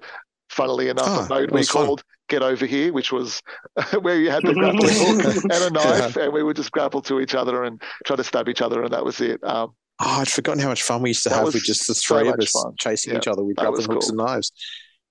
funnily 0.49 0.89
enough 0.89 1.15
Ah, 1.15 1.25
a 1.25 1.29
mode 1.29 1.51
we 1.51 1.59
was 1.59 1.69
fun. 1.69 1.85
called 1.85 2.03
Get 2.27 2.43
Over 2.43 2.65
Here, 2.65 2.91
which 2.93 3.11
was 3.11 3.41
where 4.01 4.19
you 4.19 4.29
had 4.31 4.45
the 4.45 4.53
grappling 4.55 4.95
hook 4.97 5.23
and 5.49 5.63
a 5.63 5.69
knife 5.69 6.15
and 6.17 6.33
we 6.33 6.43
would 6.43 6.55
just 6.57 6.71
grapple 6.71 7.01
to 7.03 7.19
each 7.19 7.35
other 7.35 7.63
and 7.63 7.81
try 8.05 8.15
to 8.15 8.23
stab 8.23 8.49
each 8.49 8.61
other 8.61 8.83
and 8.83 8.91
that 8.93 9.05
was 9.05 9.21
it. 9.21 9.43
Um, 9.43 9.73
Oh, 10.03 10.21
I'd 10.21 10.27
forgotten 10.29 10.59
how 10.61 10.69
much 10.69 10.81
fun 10.83 11.01
we 11.03 11.09
used 11.11 11.23
to 11.23 11.29
That 11.29 11.35
have 11.35 11.53
with 11.53 11.63
just 11.63 11.87
the 11.87 11.93
so 11.93 12.19
three 12.19 12.27
of 12.29 12.35
us 12.39 12.51
fun. 12.51 12.73
chasing 12.79 13.13
Yeah, 13.13 13.19
each 13.19 13.27
other 13.27 13.43
with 13.43 13.57
that 13.57 13.71
was 13.71 13.85
grappling 13.85 13.95
hooks 13.97 14.09
cool. 14.11 14.19
and 14.21 14.27
knives. 14.27 14.51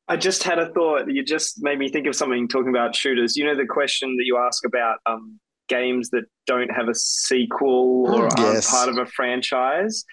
I 0.08 0.16
just 0.16 0.42
had 0.42 0.58
a 0.58 0.72
thought. 0.72 1.08
You 1.08 1.22
just 1.24 1.62
made 1.62 1.78
me 1.78 1.88
think 1.88 2.06
of 2.08 2.16
something 2.16 2.48
talking 2.48 2.70
about 2.70 2.96
shooters. 2.96 3.36
You 3.36 3.44
know 3.44 3.54
the 3.56 3.66
question 3.66 4.16
that 4.16 4.24
you 4.24 4.36
ask 4.38 4.64
about 4.66 4.96
um, 5.06 5.38
games 5.68 6.10
that 6.10 6.24
don't 6.46 6.70
have 6.70 6.88
a 6.88 6.94
sequel 6.94 8.06
or 8.12 8.28
Mm, 8.28 8.38
aren't 8.40 8.54
yes. 8.54 8.70
part 8.70 8.88
of 8.88 8.98
a 8.98 9.06
franchise. 9.06 10.04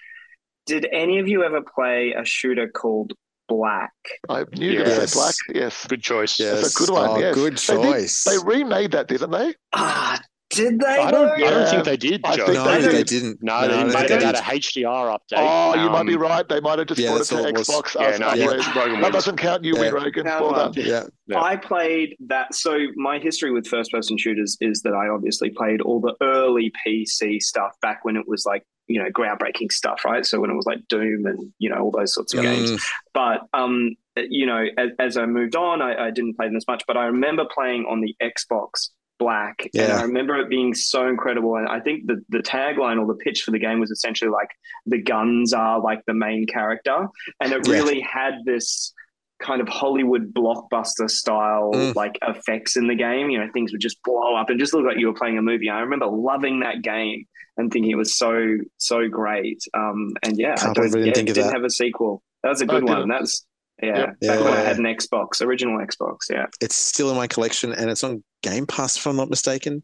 Did 0.66 0.86
any 0.92 1.18
of 1.18 1.26
you 1.28 1.42
ever 1.42 1.60
play 1.62 2.14
a 2.16 2.24
shooter 2.24 2.68
called 2.68 3.14
Black? 3.48 3.90
I 4.28 4.44
knew 4.54 4.70
you 4.70 4.78
were 4.80 4.86
Yes. 4.86 5.14
black. 5.14 5.34
Yes. 5.52 5.86
Good 5.88 6.02
choice. 6.02 6.38
Yes. 6.38 6.60
That's 6.62 6.76
a 6.80 6.84
good 6.86 6.90
one, 6.92 7.08
Oh, 7.10 7.18
yes. 7.18 7.34
good 7.34 7.56
They 7.56 7.74
did- 7.82 7.82
choice. 7.82 8.24
They 8.24 8.38
remade 8.38 8.92
that, 8.92 9.08
didn't 9.08 9.30
they? 9.32 9.54
Ah, 9.72 10.20
did 10.50 10.80
they? 10.80 10.86
I 10.86 11.10
don't. 11.10 11.30
I 11.30 11.38
don't 11.50 11.68
think 11.68 11.84
they 11.84 11.96
did, 11.96 12.20
I 12.24 12.36
Joe. 12.36 12.46
think 12.46 12.56
no, 12.58 12.64
they 12.64 12.80
they, 12.80 12.92
did. 12.98 13.06
didn't. 13.06 13.42
No, 13.42 13.60
no, 13.60 13.68
they, 13.68 13.74
I 13.74 13.76
don't 13.76 13.88
they, 13.88 13.92
think 13.94 14.08
they 14.08 14.16
they 14.18 14.24
had 14.24 14.34
did. 14.34 14.40
a 14.40 14.46
HDR 14.46 15.16
update. 15.18 15.36
Oh, 15.36 15.74
you 15.82 15.90
might 15.90 16.06
be 16.06 16.14
Um, 16.14 16.20
right. 16.22 16.48
They 16.48 16.60
might 16.60 16.78
have 16.78 16.88
just 16.88 17.00
yeah, 17.00 17.08
brought 17.08 17.14
it 17.16 17.18
that's 17.18 17.28
to 17.28 17.36
all 17.36 17.52
was. 17.52 17.68
Xbox 17.68 18.00
Yeah, 18.00 18.16
no, 18.16 18.34
yeah, 18.34 19.00
That 19.02 19.12
doesn't 19.12 19.36
count. 19.36 19.64
You 19.64 19.74
Yeah. 19.74 19.80
win, 19.80 19.94
Rogan. 19.94 20.26
How 20.26 20.40
Well 20.40 20.50
about- 20.54 20.74
done. 20.74 20.84
Yeah. 20.86 21.02
Yeah. 21.26 21.40
I 21.42 21.56
played 21.56 22.16
that. 22.28 22.54
So 22.54 22.78
my 22.96 23.18
history 23.18 23.52
with 23.52 23.66
first-person 23.66 24.16
shooters 24.18 24.56
is 24.60 24.82
that 24.82 24.94
I 24.94 25.08
obviously 25.08 25.50
played 25.50 25.80
all 25.82 26.00
the 26.00 26.14
early 26.22 26.72
PC 26.86 27.40
stuff 27.40 27.72
back 27.82 28.04
when 28.04 28.16
it 28.16 28.26
was 28.26 28.44
like 28.46 28.62
you 28.86 28.98
know 29.02 29.10
groundbreaking 29.10 29.70
stuff, 29.70 30.02
right? 30.06 30.24
So 30.24 30.40
when 30.40 30.48
it 30.50 30.54
was 30.54 30.64
like 30.64 30.78
Doom 30.88 31.26
and 31.26 31.52
you 31.58 31.68
know 31.68 31.76
all 31.82 31.90
those 31.90 32.14
sorts 32.14 32.32
of 32.32 32.40
games. 32.40 32.70
Mm, 32.70 32.80
But 33.12 33.40
um, 33.52 33.96
you 34.16 34.46
know, 34.46 34.64
as, 34.78 34.90
as 34.98 35.16
I 35.18 35.26
moved 35.26 35.54
on, 35.56 35.82
I, 35.82 36.06
I 36.06 36.10
didn't 36.10 36.36
play 36.36 36.46
them 36.46 36.56
as 36.56 36.64
much. 36.66 36.84
But 36.86 36.96
I 36.96 37.04
remember 37.04 37.44
playing 37.52 37.84
on 37.84 38.00
the 38.00 38.16
Xbox 38.22 38.88
Black, 39.18 39.68
and 39.74 39.92
I 39.92 40.02
remember 40.02 40.36
it 40.36 40.48
being 40.48 40.74
so 40.74 41.08
incredible. 41.08 41.56
And 41.56 41.68
I 41.68 41.80
think 41.80 42.06
the 42.06 42.22
the 42.28 42.38
tagline 42.38 43.00
or 43.00 43.06
the 43.06 43.14
pitch 43.14 43.42
for 43.42 43.50
the 43.50 43.58
game 43.58 43.80
was 43.80 43.90
essentially 43.90 44.30
like 44.30 44.48
the 44.86 45.02
guns 45.02 45.52
are 45.52 45.80
like 45.80 46.00
the 46.06 46.14
main 46.14 46.46
character, 46.46 47.06
and 47.40 47.52
it 47.52 47.66
Yeah. 47.66 47.72
really 47.74 48.00
had 48.00 48.34
this 48.44 48.92
kind 49.40 49.60
of 49.60 49.68
Hollywood 49.68 50.34
blockbuster 50.34 51.08
style 51.08 51.70
Mm. 51.72 51.94
like 51.94 52.18
effects 52.22 52.76
in 52.76 52.88
the 52.88 52.94
game. 52.96 53.30
You 53.30 53.38
know, 53.38 53.48
things 53.52 53.70
would 53.72 53.80
just 53.80 54.02
blow 54.02 54.34
up 54.34 54.50
and 54.50 54.58
just 54.58 54.74
look 54.74 54.84
like 54.84 54.98
you 54.98 55.06
were 55.06 55.14
playing 55.14 55.38
a 55.38 55.42
movie. 55.42 55.70
I 55.70 55.80
remember 55.80 56.06
loving 56.06 56.60
that 56.60 56.82
game 56.82 57.24
and 57.56 57.72
thinking 57.72 57.90
it 57.92 57.96
was 57.96 58.16
so 58.16 58.56
so 58.78 59.08
great. 59.08 59.62
Um, 59.74 60.12
and 60.24 60.38
yeah, 60.38 60.54
Can't 60.56 60.70
I 60.70 60.72
don't 60.72 60.84
I 60.86 60.88
didn't 60.90 61.06
yeah, 61.06 61.12
think 61.14 61.28
it 61.28 61.30
of 61.30 61.34
didn't 61.36 61.46
that. 61.48 61.54
have 61.56 61.64
a 61.64 61.70
sequel. 61.70 62.22
That 62.42 62.50
was 62.50 62.60
a 62.62 62.66
good 62.66 62.82
it 62.82 62.86
one. 62.86 62.96
didn't. 62.96 63.08
That's 63.10 63.44
yeah, 63.82 63.98
Yep. 63.98 64.20
back 64.20 64.40
when 64.44 64.52
I 64.54 64.60
had 64.60 64.78
an 64.78 64.84
Xbox, 64.84 65.40
original 65.42 65.78
Xbox. 65.78 66.18
Yeah, 66.30 66.46
it's 66.60 66.76
still 66.76 67.10
in 67.10 67.16
my 67.16 67.26
collection, 67.26 67.72
and 67.72 67.90
it's 67.90 68.04
on 68.04 68.22
Game 68.42 68.66
Pass, 68.66 68.96
if 68.96 69.06
I'm 69.06 69.16
not 69.16 69.30
mistaken. 69.30 69.82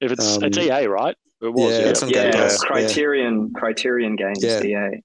If 0.00 0.12
it's 0.12 0.36
Um, 0.36 0.44
it's 0.44 0.58
EA, 0.58 0.86
right? 0.86 1.16
It 1.40 1.52
was. 1.52 1.72
yeah, 1.72 1.78
Yeah, 1.80 1.88
it's 1.90 2.02
on 2.02 2.08
yeah. 2.10 2.22
Game 2.24 2.32
Pass. 2.32 2.60
Yeah. 2.62 2.68
Criterion, 2.68 3.52
Criterion 3.54 4.16
Games, 4.16 4.42
Yeah. 4.42 4.62
EA. 4.62 5.02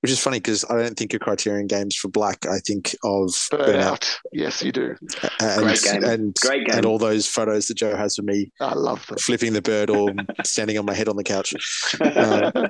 Which 0.00 0.12
is 0.12 0.20
funny 0.20 0.38
because 0.38 0.64
I 0.70 0.76
don't 0.80 0.96
think 0.96 1.12
of 1.14 1.20
Criterion 1.20 1.66
games 1.66 1.96
for 1.96 2.08
Black. 2.08 2.46
I 2.46 2.58
think 2.60 2.94
of 3.04 3.28
Burnout, 3.30 3.66
Burnout. 3.74 4.16
Yes, 4.32 4.62
you 4.62 4.70
do. 4.72 4.94
and 5.40 5.62
Great 5.62 5.82
game. 5.82 6.04
and 6.04 6.34
Great 6.40 6.66
game. 6.66 6.76
and 6.76 6.86
all 6.86 6.98
those 6.98 7.26
photos 7.26 7.66
that 7.66 7.74
Joe 7.76 7.94
has 7.96 8.18
of 8.18 8.24
me 8.24 8.50
I 8.60 8.74
love 8.74 9.04
them. 9.08 9.18
flipping 9.18 9.52
the 9.52 9.60
bird 9.62 9.90
or 9.90 10.12
standing 10.44 10.78
on 10.78 10.86
my 10.86 10.94
head 10.94 11.08
on 11.08 11.16
the 11.16 11.24
couch. 11.24 11.54
Um, 12.00 12.66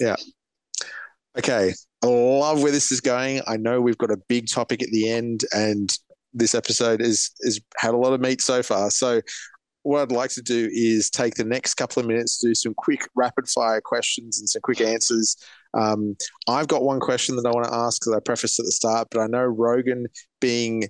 yeah. 0.00 0.16
Okay. 1.40 1.72
I 2.02 2.06
love 2.06 2.62
where 2.62 2.70
this 2.70 2.92
is 2.92 3.00
going. 3.00 3.40
I 3.46 3.56
know 3.56 3.80
we've 3.80 3.96
got 3.96 4.10
a 4.10 4.18
big 4.28 4.46
topic 4.46 4.82
at 4.82 4.90
the 4.90 5.08
end, 5.08 5.40
and 5.52 5.90
this 6.34 6.54
episode 6.54 7.00
is 7.00 7.30
is 7.40 7.62
had 7.78 7.94
a 7.94 7.96
lot 7.96 8.12
of 8.12 8.20
meat 8.20 8.42
so 8.42 8.62
far. 8.62 8.90
So 8.90 9.22
what 9.82 10.02
I'd 10.02 10.12
like 10.12 10.28
to 10.32 10.42
do 10.42 10.68
is 10.70 11.08
take 11.08 11.36
the 11.36 11.44
next 11.44 11.74
couple 11.74 11.98
of 11.98 12.06
minutes 12.06 12.38
to 12.40 12.48
do 12.48 12.54
some 12.54 12.74
quick 12.74 13.08
rapid 13.14 13.48
fire 13.48 13.80
questions 13.82 14.38
and 14.38 14.50
some 14.50 14.60
quick 14.60 14.82
answers. 14.82 15.34
Um, 15.72 16.14
I've 16.46 16.68
got 16.68 16.82
one 16.82 17.00
question 17.00 17.36
that 17.36 17.46
I 17.46 17.52
want 17.52 17.64
to 17.68 17.74
ask 17.74 18.02
that 18.02 18.14
I 18.14 18.20
prefaced 18.20 18.60
at 18.60 18.66
the 18.66 18.72
start, 18.72 19.08
but 19.10 19.20
I 19.20 19.26
know 19.26 19.44
Rogan 19.44 20.08
being, 20.42 20.82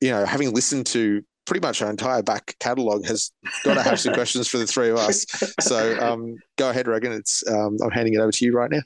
you 0.00 0.10
know, 0.12 0.24
having 0.24 0.52
listened 0.52 0.86
to 0.86 1.22
pretty 1.44 1.66
much 1.66 1.82
our 1.82 1.90
entire 1.90 2.22
back 2.22 2.54
catalogue 2.60 3.04
has 3.04 3.32
got 3.64 3.74
to 3.74 3.82
have 3.82 3.98
some 3.98 4.14
questions 4.14 4.46
for 4.46 4.58
the 4.58 4.66
three 4.66 4.90
of 4.90 4.96
us. 4.96 5.26
So 5.58 5.98
um, 5.98 6.36
go 6.56 6.70
ahead, 6.70 6.86
Rogan. 6.86 7.10
It's 7.10 7.42
um, 7.50 7.78
I'm 7.82 7.90
handing 7.90 8.14
it 8.14 8.20
over 8.20 8.30
to 8.30 8.44
you 8.44 8.52
right 8.52 8.70
now. 8.70 8.82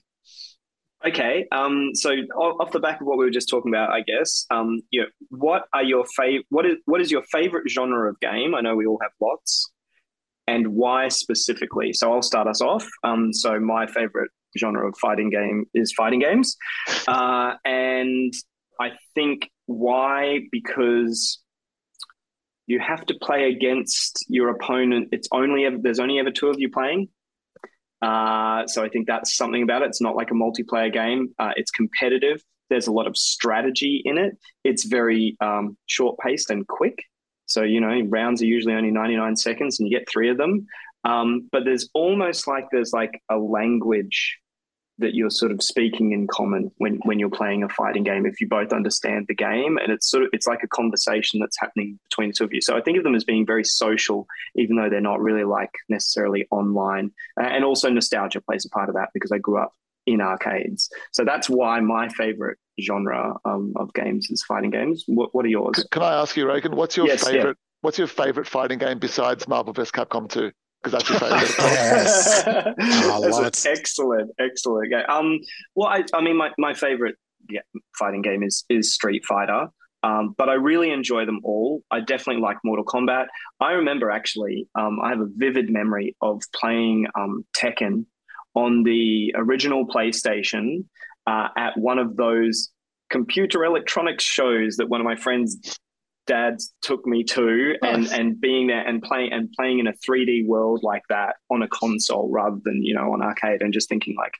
Okay, 1.07 1.47
um, 1.53 1.91
so 1.95 2.11
off 2.37 2.73
the 2.73 2.81
back 2.81 3.01
of 3.01 3.07
what 3.07 3.17
we 3.17 3.25
were 3.25 3.31
just 3.31 3.49
talking 3.49 3.71
about, 3.71 3.91
I 3.91 4.01
guess, 4.01 4.45
um, 4.51 4.81
you 4.91 5.03
know, 5.03 5.07
what 5.31 5.65
are 5.73 5.85
your 5.85 6.05
fav- 6.19 6.45
What 6.49 6.67
is 6.67 6.77
what 6.87 7.01
is 7.01 7.13
your 7.13 7.23
favorite 7.31 7.71
genre 7.71 8.11
of 8.11 8.19
game? 8.19 8.57
I 8.57 8.61
know 8.61 8.75
we 8.75 8.87
all 8.87 8.99
have 9.01 9.13
lots, 9.21 9.71
and 10.49 10.69
why 10.69 11.09
specifically? 11.09 11.93
So 11.93 12.13
I'll 12.13 12.23
start 12.23 12.49
us 12.49 12.61
off. 12.61 12.85
Um, 13.05 13.33
so 13.33 13.61
my 13.61 13.87
favorite 13.87 14.31
genre 14.59 14.89
of 14.89 14.97
fighting 15.01 15.31
game 15.31 15.67
is 15.75 15.93
fighting 15.93 16.19
games, 16.19 16.57
uh, 17.09 17.53
and 17.65 18.33
I 18.81 18.91
think 19.15 19.49
why 19.67 20.41
because 20.51 21.41
you 22.67 22.81
have 22.81 23.07
to 23.07 23.15
play 23.23 23.49
against 23.49 24.25
your 24.29 24.49
opponent. 24.49 25.11
It's 25.13 25.29
only 25.31 25.67
ever, 25.67 25.77
there's 25.81 26.01
only 26.01 26.19
ever 26.19 26.33
two 26.33 26.49
of 26.49 26.57
you 26.59 26.69
playing. 26.69 27.09
Uh, 28.03 28.67
so 28.67 28.85
I 28.85 28.89
think 28.89 29.07
that's 29.07 29.37
something 29.37 29.63
about 29.63 29.83
it. 29.83 29.87
It's 29.87 30.01
not 30.01 30.17
like 30.17 30.31
a 30.31 30.35
multiplayer 30.35 30.93
game. 30.93 31.35
Uh, 31.39 31.53
it's 31.57 31.71
competitive. 31.71 32.43
There's 32.69 32.87
a 32.87 32.93
lot 32.93 33.07
of 33.07 33.17
strategy 33.17 34.03
in 34.05 34.19
it. 34.19 34.37
It's 34.65 34.85
very 34.85 35.37
um, 35.41 35.77
short 35.87 36.19
paced 36.19 36.51
and 36.51 36.67
quick. 36.67 36.99
So 37.47 37.63
you 37.63 37.81
know, 37.81 38.01
rounds 38.09 38.43
are 38.43 38.47
usually 38.47 38.75
only 38.75 38.91
99 38.91 39.37
seconds, 39.37 39.79
and 39.79 39.89
you 39.89 39.97
get 39.97 40.09
three 40.09 40.31
of 40.31 40.37
them. 40.37 40.67
Um, 41.05 41.49
but 41.53 41.65
there's 41.65 41.89
almost 41.95 42.49
like 42.49 42.67
there's 42.73 42.93
like 42.93 43.21
a 43.31 43.37
language 43.37 44.39
that 44.99 45.15
you're 45.15 45.31
sort 45.31 45.53
of 45.53 45.63
speaking 45.63 46.13
in 46.13 46.27
common 46.27 46.71
when 46.79 46.99
when 47.05 47.19
you're 47.19 47.29
playing 47.31 47.63
a 47.63 47.69
fighting 47.69 48.03
game 48.03 48.25
if 48.27 48.41
you 48.41 48.49
both 48.49 48.73
understand 48.73 49.27
the 49.29 49.35
game 49.35 49.77
and 49.79 49.93
it's 49.93 50.11
sort 50.11 50.23
of 50.23 50.31
it's 50.33 50.47
like 50.47 50.63
a 50.63 50.69
conversation 50.69 51.39
that's 51.39 51.59
happening 51.61 51.99
between 52.09 52.29
the 52.31 52.35
two 52.35 52.45
of 52.45 52.53
you. 52.53 52.61
So 52.61 52.77
i 52.77 52.81
think 52.81 52.97
of 52.99 53.05
them 53.05 53.15
as 53.15 53.25
being 53.25 53.45
very 53.47 53.65
social 53.65 54.27
even 54.57 54.77
though 54.77 54.89
they're 54.89 55.01
not 55.01 55.21
really 55.21 55.45
like 55.45 55.73
necessarily 55.89 56.47
online. 56.51 57.11
And 57.37 57.65
also 57.65 57.91
nostalgia 57.91 58.41
plays 58.41 58.65
a 58.65 58.71
part 58.71 58.89
of 58.89 58.95
that 58.95 59.11
because 59.15 59.33
i 59.33 59.39
grew 59.39 59.59
up 59.59 59.73
in 60.07 60.21
arcades. 60.21 60.89
So 61.13 61.25
that's 61.25 61.51
why 61.51 61.81
my 61.81 62.09
favorite 62.09 62.59
genre 62.81 63.35
um, 63.45 63.73
of 63.77 63.93
games 63.93 64.29
is 64.31 64.45
fighting 64.45 64.71
games. 64.71 65.03
What, 65.09 65.35
what 65.35 65.45
are 65.45 65.49
yours? 65.49 65.85
Can 65.91 66.03
i 66.03 66.15
ask 66.21 66.37
you 66.37 66.47
Rogan? 66.47 66.77
what's 66.77 66.97
your 66.97 67.07
Yes, 67.07 67.25
yeah. 67.25 67.33
favorite 67.33 67.59
what's 67.83 67.99
your 67.99 68.07
favorite 68.07 68.47
fighting 68.47 68.79
game 68.79 68.99
besides 68.99 69.47
marvel 69.49 69.73
vs. 69.73 69.91
Capcom 69.93 70.29
2 70.29 70.51
because 70.87 71.09
that's 71.09 71.11
your 71.11 71.19
favorite 71.19 71.55
Yes. 71.59 72.47
I 72.47 72.75
That's 72.77 73.37
love 73.37 73.47
it. 73.47 73.67
Excellent, 73.67 74.31
excellent 74.39 74.91
game. 74.91 75.05
Um, 75.09 75.41
well, 75.75 75.89
I, 75.89 76.05
I 76.15 76.21
mean, 76.21 76.37
my, 76.37 76.51
my 76.59 76.75
favorite 76.75 77.17
yeah, 77.49 77.61
fighting 77.99 78.23
game 78.23 78.43
is 78.43 78.65
is 78.69 78.93
Street 78.93 79.25
Fighter. 79.25 79.69
Um, 80.03 80.35
but 80.39 80.49
I 80.49 80.55
really 80.55 80.91
enjoy 80.91 81.27
them 81.27 81.41
all. 81.43 81.83
I 81.91 82.01
definitely 82.01 82.43
like 82.43 82.59
Mortal 82.63 82.85
Kombat. 82.85 83.27
I 83.61 83.73
remember 83.73 84.11
actually, 84.11 84.69
um, 84.77 85.01
I 85.03 85.09
have 85.11 85.21
a 85.21 85.27
vivid 85.29 85.69
memory 85.69 86.15
of 86.21 86.43
playing 86.55 87.07
um, 87.19 87.45
Tekken 87.57 88.05
on 88.55 88.85
the 88.85 89.35
original 89.37 89.87
PlayStation 89.87 90.85
uh, 91.27 91.49
at 91.57 91.77
one 91.77 91.99
of 91.99 92.17
those 92.17 92.71
computer 93.11 93.65
electronics 93.65 94.23
shows 94.23 94.77
that 94.77 94.89
one 94.89 95.01
of 95.01 95.05
my 95.05 95.17
friends' 95.17 95.59
dads 96.27 96.73
took 96.83 97.07
me 97.07 97.25
to, 97.25 97.75
and 97.83 98.03
Nice. 98.05 98.13
and 98.13 98.41
being 98.41 98.67
there 98.69 98.87
and 98.87 99.03
playing 99.03 99.33
and 99.33 99.51
playing 99.53 99.79
in 99.79 99.87
a 99.87 99.93
3D 99.93 100.47
world 100.47 100.81
like 100.83 101.03
that 101.09 101.37
on 101.51 101.63
a 101.63 101.69
console 101.69 102.29
rather 102.31 102.59
than 102.65 102.83
you 102.83 102.95
know 102.95 103.13
on 103.13 103.23
arcade, 103.23 103.63
and 103.63 103.73
just 103.73 103.89
thinking 103.89 104.15
like 104.17 104.33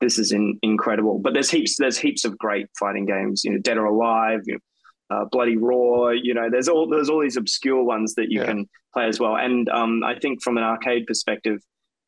this 0.00 0.18
is 0.18 0.32
in, 0.32 0.58
incredible. 0.62 1.18
But 1.18 1.34
there's 1.34 1.50
heaps 1.50 1.76
there's 1.78 1.98
heaps 1.98 2.24
of 2.24 2.36
great 2.38 2.66
fighting 2.78 3.06
games. 3.06 3.42
You 3.44 3.52
know, 3.52 3.58
Dead 3.58 3.78
or 3.78 3.86
Alive. 3.86 4.40
You 4.46 4.54
know, 4.54 5.16
uh, 5.16 5.24
Bloody 5.30 5.56
Roar, 5.56 6.14
you 6.14 6.32
know, 6.34 6.48
there's 6.50 6.68
all 6.68 6.88
there's 6.88 7.08
all 7.10 7.20
these 7.20 7.36
obscure 7.36 7.82
ones 7.84 8.14
that 8.14 8.30
you 8.30 8.40
Yeah. 8.40 8.46
can 8.46 8.68
play 8.94 9.06
as 9.06 9.20
well. 9.20 9.36
And 9.36 9.68
um, 9.68 10.02
I 10.02 10.18
think 10.18 10.42
from 10.42 10.56
an 10.56 10.64
arcade 10.64 11.06
perspective, 11.06 11.60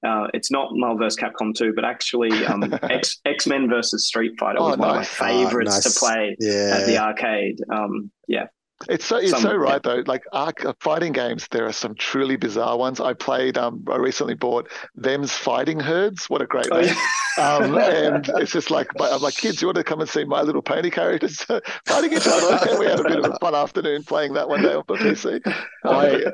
uh, 0.06 0.28
it's 0.34 0.50
not 0.50 0.68
Marvel 0.72 0.98
vs. 1.04 1.16
Capcom 1.18 1.54
2, 1.54 1.72
but 1.74 1.84
actually 1.84 2.30
um, 2.46 2.62
X 2.82 3.20
X 3.26 3.46
Men 3.46 3.68
versus 3.68 4.06
Street 4.06 4.32
Fighter 4.38 4.58
Oh, 4.60 4.68
was 4.70 4.78
one 4.78 4.88
nice. 4.96 5.12
of 5.12 5.20
my 5.20 5.28
favorites 5.44 5.70
Ah, 5.72 5.74
nice. 5.76 5.92
to 5.94 5.98
play 6.00 6.36
Yeah. 6.40 6.78
at 6.78 6.86
the 6.86 6.98
arcade. 6.98 7.58
Um, 7.70 8.10
yeah, 8.28 8.46
It's 8.90 9.06
so 9.06 9.18
you're 9.18 9.30
Some- 9.30 9.40
so 9.40 9.54
right 9.54 9.82
though. 9.82 10.02
Like 10.06 10.22
arc, 10.32 10.64
uh, 10.64 10.74
fighting 10.80 11.12
games, 11.12 11.48
there 11.50 11.64
are 11.66 11.72
some 11.72 11.94
truly 11.94 12.36
bizarre 12.36 12.76
ones. 12.76 13.00
I 13.00 13.14
played. 13.14 13.56
Um, 13.56 13.82
I 13.90 13.96
recently 13.96 14.34
bought 14.34 14.70
them's 14.94 15.32
Fighting 15.32 15.80
Herds. 15.80 16.28
What 16.28 16.42
a 16.42 16.46
great 16.46 16.68
Oh, 16.70 16.80
name! 16.82 16.94
Um, 17.38 17.78
and 17.78 18.28
it's 18.36 18.52
just 18.52 18.70
like 18.70 18.88
but 18.98 19.12
I'm 19.12 19.22
like, 19.22 19.34
kids, 19.34 19.62
you 19.62 19.68
want 19.68 19.76
to 19.76 19.84
come 19.84 20.00
and 20.00 20.08
see 20.08 20.24
My 20.24 20.42
Little 20.42 20.60
Pony 20.60 20.90
characters 20.90 21.36
fighting 21.86 22.12
each 22.12 22.26
other? 22.26 22.58
And 22.70 22.78
we 22.78 22.84
had 22.86 23.00
a 23.00 23.04
bit 23.04 23.18
of 23.18 23.24
a 23.24 23.38
fun 23.38 23.54
afternoon 23.54 24.02
playing 24.04 24.34
that 24.34 24.48
one 24.48 24.60
day 24.62 24.74
on 24.74 24.84
the 24.88 24.94
PC. 24.94 25.40
I 25.84 26.24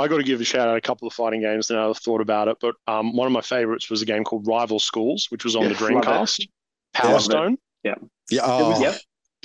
I 0.00 0.08
got 0.08 0.18
to 0.18 0.22
give 0.22 0.40
a 0.40 0.44
shout 0.44 0.68
out 0.68 0.76
a 0.76 0.80
couple 0.82 1.08
of 1.08 1.14
fighting 1.14 1.40
games 1.40 1.70
now 1.70 1.88
I've 1.88 1.96
thought 1.98 2.20
about 2.20 2.48
it, 2.48 2.58
but 2.60 2.74
um, 2.86 3.16
one 3.16 3.26
of 3.26 3.32
my 3.32 3.40
favorites 3.40 3.88
was 3.88 4.02
a 4.02 4.06
game 4.06 4.22
called 4.24 4.46
Rival 4.46 4.78
Schools, 4.78 5.28
which 5.30 5.44
was 5.44 5.56
on 5.56 5.62
Yes, 5.62 5.78
the. 5.78 5.86
Dreamcast. 5.86 6.46
Power 6.92 7.18
Stone. 7.20 7.56
Yeah. 7.84 7.94
Yeah. 8.30 8.40
Oh, 8.44 8.70
was, 8.70 8.80
Yep. 8.82 8.96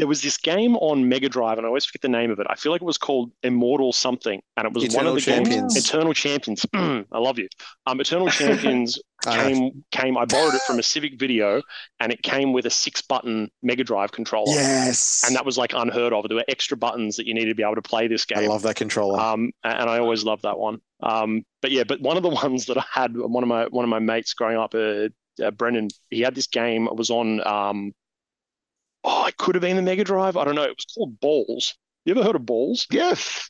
There 0.02 0.08
was 0.08 0.24
this 0.24 0.38
game 0.38 0.76
on 0.78 1.08
Mega 1.08 1.30
Drive, 1.30 1.60
and 1.60 1.66
I 1.66 1.68
always 1.68 1.86
forget 1.86 2.02
the 2.02 2.10
name 2.10 2.32
of 2.32 2.40
it. 2.40 2.48
I 2.50 2.56
feel 2.56 2.72
like 2.72 2.82
it 2.82 2.86
was 2.86 2.98
called 2.98 3.32
Immortal 3.44 3.94
something, 3.94 4.42
and 4.58 4.66
it 4.66 4.74
was 4.74 4.96
one 4.96 5.06
of 5.06 5.14
the 5.14 5.22
games. 5.22 5.78
Eternal 5.78 6.16
Champions. 6.16 6.66
I 6.74 7.04
love 7.14 7.38
you. 7.38 7.48
Um, 7.86 8.02
Eternal 8.02 8.28
Champions 8.32 8.98
came 9.24 9.84
came. 9.92 10.18
I 10.18 10.26
borrowed 10.26 10.56
it 10.56 10.62
from 10.64 10.80
a 10.80 10.84
Civic 10.84 11.20
Video, 11.20 11.62
and 12.00 12.12
it 12.12 12.24
came 12.24 12.52
with 12.52 12.66
a 12.66 12.72
six 12.72 13.04
button 13.04 13.52
Mega 13.62 13.84
Drive 13.84 14.12
controller. 14.12 14.52
yes. 14.52 15.24
And 15.24 15.36
that 15.36 15.46
was 15.46 15.56
like 15.56 15.74
unheard 15.76 16.14
of. 16.14 16.28
There 16.28 16.38
were 16.38 16.46
extra 16.48 16.76
buttons 16.76 17.18
that 17.18 17.28
you 17.28 17.36
needed 17.36 17.50
to 17.50 17.56
be 17.56 17.62
able 17.62 17.76
to 17.76 17.84
play 17.84 18.08
this 18.08 18.26
game. 18.26 18.40
I 18.40 18.48
love 18.48 18.64
that 18.64 18.78
controller. 18.78 19.20
Um, 19.20 19.52
and 19.64 19.88
I 19.88 20.00
always 20.00 20.24
loved 20.24 20.42
that 20.42 20.58
one. 20.58 20.80
Um, 21.04 21.44
but 21.62 21.70
yeah, 21.70 21.84
but 21.84 22.02
one 22.02 22.18
of 22.18 22.24
the 22.24 22.30
ones 22.44 22.66
that 22.66 22.80
I 22.80 22.86
had, 22.92 23.16
one 23.16 23.44
of 23.44 23.48
my 23.48 23.68
one 23.68 23.86
of 23.86 23.90
my 23.90 24.00
mates 24.00 24.34
growing 24.34 24.58
up, 24.58 24.74
uh, 24.74 25.10
uh, 25.40 25.52
Brendan, 25.52 25.90
he 26.10 26.22
had 26.22 26.34
this 26.34 26.48
game. 26.48 26.88
It 26.88 26.96
was 26.96 27.12
on. 27.12 27.46
Um, 27.46 27.94
oh, 29.04 29.26
it 29.28 29.38
could 29.38 29.56
have 29.56 29.62
been 29.62 29.76
the 29.76 29.82
Mega 29.82 30.04
Drive. 30.04 30.38
I 30.38 30.44
don't 30.46 30.56
know. 30.56 30.64
It 30.64 30.76
was 30.76 30.86
called 30.94 31.20
Ballz. 31.20 31.74
You 32.06 32.12
ever 32.16 32.24
heard 32.24 32.36
of 32.36 32.44
Ballz? 32.44 32.88
yes, 32.92 33.50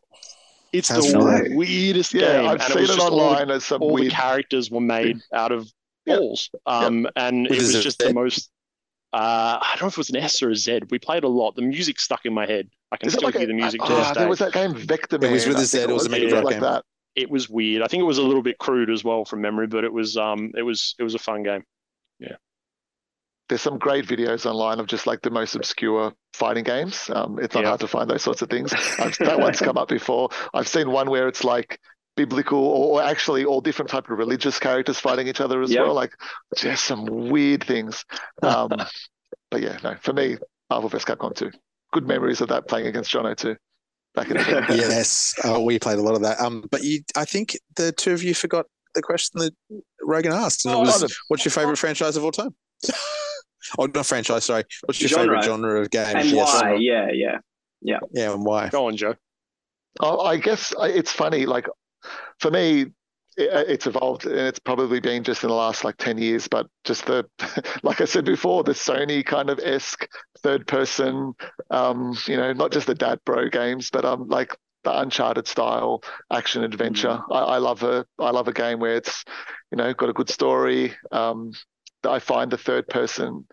It's 0.74 0.88
Sounds 0.90 1.12
the 1.12 1.20
familiar. 1.20 1.56
weirdest 1.56 2.14
yeah, 2.14 2.38
game. 2.42 2.50
I've 2.50 2.54
and 2.62 2.64
seen 2.64 2.82
was 2.82 2.90
it 2.90 2.94
just 2.96 3.00
all 3.00 3.18
the- 3.18 3.24
online 3.24 3.52
as 3.52 3.66
some 3.66 3.82
all 3.82 3.96
the 3.98 4.10
characters 4.10 4.70
were 4.72 4.80
made 4.82 5.20
out 5.34 5.52
of 5.52 5.70
Yeah. 6.06 6.18
balls. 6.18 6.50
Um, 6.66 7.08
and 7.16 7.44
What 7.44 7.52
it 7.52 7.58
is 7.58 7.68
was 7.68 7.76
it, 7.76 7.82
just 7.82 8.02
Z? 8.02 8.08
the 8.10 8.14
most. 8.14 8.50
Uh, 9.14 9.60
I 9.62 9.72
don't 9.74 9.82
know 9.82 9.88
if 9.88 9.94
it 9.96 9.98
was 9.98 10.10
an 10.10 10.16
S 10.16 10.42
or 10.42 10.50
a 10.52 10.56
Z. 10.56 10.82
We 10.90 10.98
played 11.00 11.26
a 11.26 11.28
lot. 11.28 11.56
The 11.56 11.62
music 11.62 12.00
stuck 12.00 12.26
in 12.26 12.34
my 12.34 12.46
head. 12.46 12.70
I 12.94 12.98
can 12.98 13.08
Is 13.08 13.14
still 13.14 13.26
like 13.28 13.34
hear 13.36 13.44
a, 13.44 13.48
the 13.48 13.54
music 13.54 13.82
ah, 13.84 13.88
to 13.88 13.94
this 13.96 14.06
there 14.12 14.24
day. 14.24 14.30
was 14.30 14.40
that 14.40 14.54
game 14.54 14.74
Vector 14.74 15.18
Man. 15.20 15.30
It 15.32 15.34
was 15.34 15.48
with 15.48 15.58
I 15.58 15.62
a 15.62 15.66
Z, 15.66 15.78
think 15.80 15.90
it 15.90 15.94
was 15.94 16.06
a 16.06 16.10
Mega 16.10 16.30
Drive 16.30 16.44
like 16.46 16.54
game. 16.56 16.62
that. 16.62 16.86
it 17.16 17.30
was 17.30 17.50
weird. 17.50 17.82
I 17.84 17.88
think 17.88 18.00
it 18.02 18.06
was 18.06 18.18
a 18.20 18.24
little 18.24 18.42
bit 18.42 18.58
crude 18.58 18.90
as 18.90 19.04
well 19.04 19.26
from 19.26 19.42
memory, 19.42 19.68
but 19.68 19.84
it 19.84 19.92
was 19.92 20.16
um 20.16 20.52
it 20.56 20.62
was 20.64 20.96
it 21.00 21.04
was 21.04 21.14
a 21.16 21.20
fun 21.20 21.44
game. 21.44 21.64
There's 23.52 23.60
some 23.62 23.78
great 23.78 24.06
videos 24.08 24.46
online 24.46 24.80
of 24.80 24.88
just 24.88 25.06
like 25.06 25.22
the 25.24 25.30
most 25.30 25.56
obscure 25.56 26.14
fighting 26.34 26.64
games. 26.64 27.10
Um, 27.14 27.38
it's 27.38 27.54
not 27.54 27.64
Yeah. 27.64 27.68
hard 27.68 27.82
to 27.82 27.88
find 27.88 28.10
those 28.10 28.22
sorts 28.24 28.42
of 28.42 28.50
things. 28.50 28.72
I've, 28.98 29.18
that 29.18 29.42
one's 29.42 29.60
come 29.68 29.78
up 29.78 29.90
before. 29.90 30.30
I've 30.54 30.70
seen 30.70 30.90
one 30.90 31.10
where 31.10 31.28
it's 31.28 31.44
like 31.44 31.78
biblical 32.16 32.60
or, 32.60 33.02
or 33.02 33.04
actually 33.04 33.44
all 33.44 33.60
different 33.60 33.92
type 33.92 34.10
of 34.10 34.18
religious 34.18 34.58
characters 34.58 35.00
fighting 35.02 35.28
each 35.28 35.42
other 35.42 35.62
as 35.62 35.70
Yeah. 35.70 35.82
well. 35.82 35.94
Like 35.94 36.14
just 36.56 36.86
some 36.86 37.04
weird 37.06 37.62
things. 37.66 38.06
Um, 38.42 38.70
but 39.52 39.62
yeah, 39.62 39.78
no, 39.84 39.96
for 40.02 40.14
me, 40.14 40.38
Marvel 40.70 40.88
vs. 40.88 41.04
Capcom 41.04 41.36
2. 41.36 41.52
Good 41.92 42.08
memories 42.08 42.40
of 42.40 42.48
that 42.48 42.70
playing 42.70 42.88
against 42.88 43.12
Jono 43.12 43.36
too. 43.36 43.58
Back 44.16 44.32
in 44.32 44.38
the 44.38 44.44
day. 44.46 44.64
yes. 44.78 45.34
Oh, 45.44 45.62
we 45.62 45.78
played 45.78 46.00
a 46.00 46.02
lot 46.02 46.16
of 46.16 46.22
that. 46.22 46.40
Um, 46.40 46.64
but 46.72 46.84
you, 46.84 47.02
I 47.18 47.26
think 47.26 47.58
the 47.76 47.92
two 47.92 48.14
of 48.14 48.24
you 48.24 48.34
forgot 48.34 48.66
the 48.96 49.02
question 49.02 49.42
that 49.42 49.54
Rogan 50.02 50.32
asked, 50.32 50.66
and 50.66 50.74
it 50.74 50.78
Oh, 50.78 50.82
was, 50.84 51.18
"What's 51.28 51.44
your 51.44 51.52
favorite 51.52 51.78
franchise 51.78 52.16
of 52.16 52.24
all 52.24 52.32
time?" 52.32 52.56
Oh, 53.78 53.86
not 53.86 54.06
franchise. 54.06 54.46
Sorry. 54.46 54.64
What's 54.86 55.02
your 55.02 55.10
Genre. 55.10 55.24
favorite 55.24 55.44
genre 55.44 55.82
of 55.82 55.90
games? 55.90 56.14
and 56.16 56.30
yes. 56.30 56.62
why? 56.62 56.76
Yeah, 56.76 57.10
yeah. 57.12 57.38
Yeah, 57.82 58.00
yeah, 58.12 58.34
and 58.34 58.46
why? 58.46 58.70
Go 58.70 58.88
on, 58.88 58.96
Joe. 58.96 59.16
Oh, 60.00 60.22
I 60.22 60.38
guess 60.38 60.74
it's 60.80 61.12
funny. 61.12 61.46
Like 61.46 61.68
for 62.40 62.52
me, 62.52 62.82
it, 63.38 63.70
it's 63.70 63.88
evolved, 63.88 64.26
and 64.26 64.38
it's 64.40 64.60
probably 64.60 65.00
been 65.00 65.24
just 65.24 65.44
in 65.44 65.50
the 65.50 65.56
last 65.56 65.84
like 65.84 65.98
ten 65.98 66.18
years. 66.18 66.48
But 66.48 66.68
just 66.84 67.06
the, 67.06 67.28
like 67.84 68.02
I 68.02 68.06
said 68.06 68.26
before, 68.26 68.64
the 68.64 68.74
Sony 68.74 69.26
kind 69.26 69.50
of 69.50 69.60
esque 69.60 70.08
third 70.40 70.68
person, 70.68 71.34
um, 71.72 72.16
you 72.28 72.38
know, 72.38 72.54
not 72.54 72.72
just 72.72 72.88
the 72.88 72.96
dad 72.96 73.20
bro 73.26 73.50
games, 73.50 73.90
but 73.92 74.06
um, 74.06 74.28
like 74.28 74.56
the 74.84 75.00
Uncharted 75.00 75.48
style 75.48 76.02
action 76.32 76.64
adventure. 76.64 77.20
I, 77.32 77.40
I 77.40 77.58
love 77.58 77.84
a 77.84 78.06
I 78.20 78.32
love 78.32 78.48
a 78.48 78.54
game 78.54 78.80
where 78.80 78.96
it's, 78.96 79.24
you 79.72 79.78
know, 79.78 79.94
got 79.94 80.10
a 80.10 80.14
good 80.14 80.30
story. 80.30 80.96
Um, 81.12 81.52
I 82.06 82.20
find 82.20 82.52
the 82.52 82.58
third 82.58 82.88
person 82.88 83.46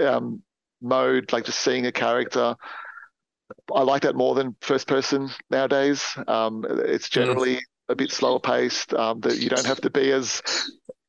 um, 0.00 0.42
mode, 0.80 1.32
like 1.32 1.44
just 1.44 1.60
seeing 1.60 1.86
a 1.86 1.92
character. 1.92 2.56
I 3.74 3.82
like 3.82 4.02
that 4.02 4.16
more 4.16 4.34
than 4.34 4.56
first 4.60 4.88
person 4.88 5.30
nowadays. 5.50 6.04
Um, 6.26 6.64
it's 6.68 7.08
generally 7.08 7.60
a 7.88 7.94
bit 7.94 8.10
slower 8.10 8.40
paced. 8.40 8.94
Um, 8.94 9.20
that 9.20 9.38
you 9.38 9.48
don't 9.48 9.66
have 9.66 9.80
to 9.82 9.90
be 9.90 10.10
as 10.10 10.42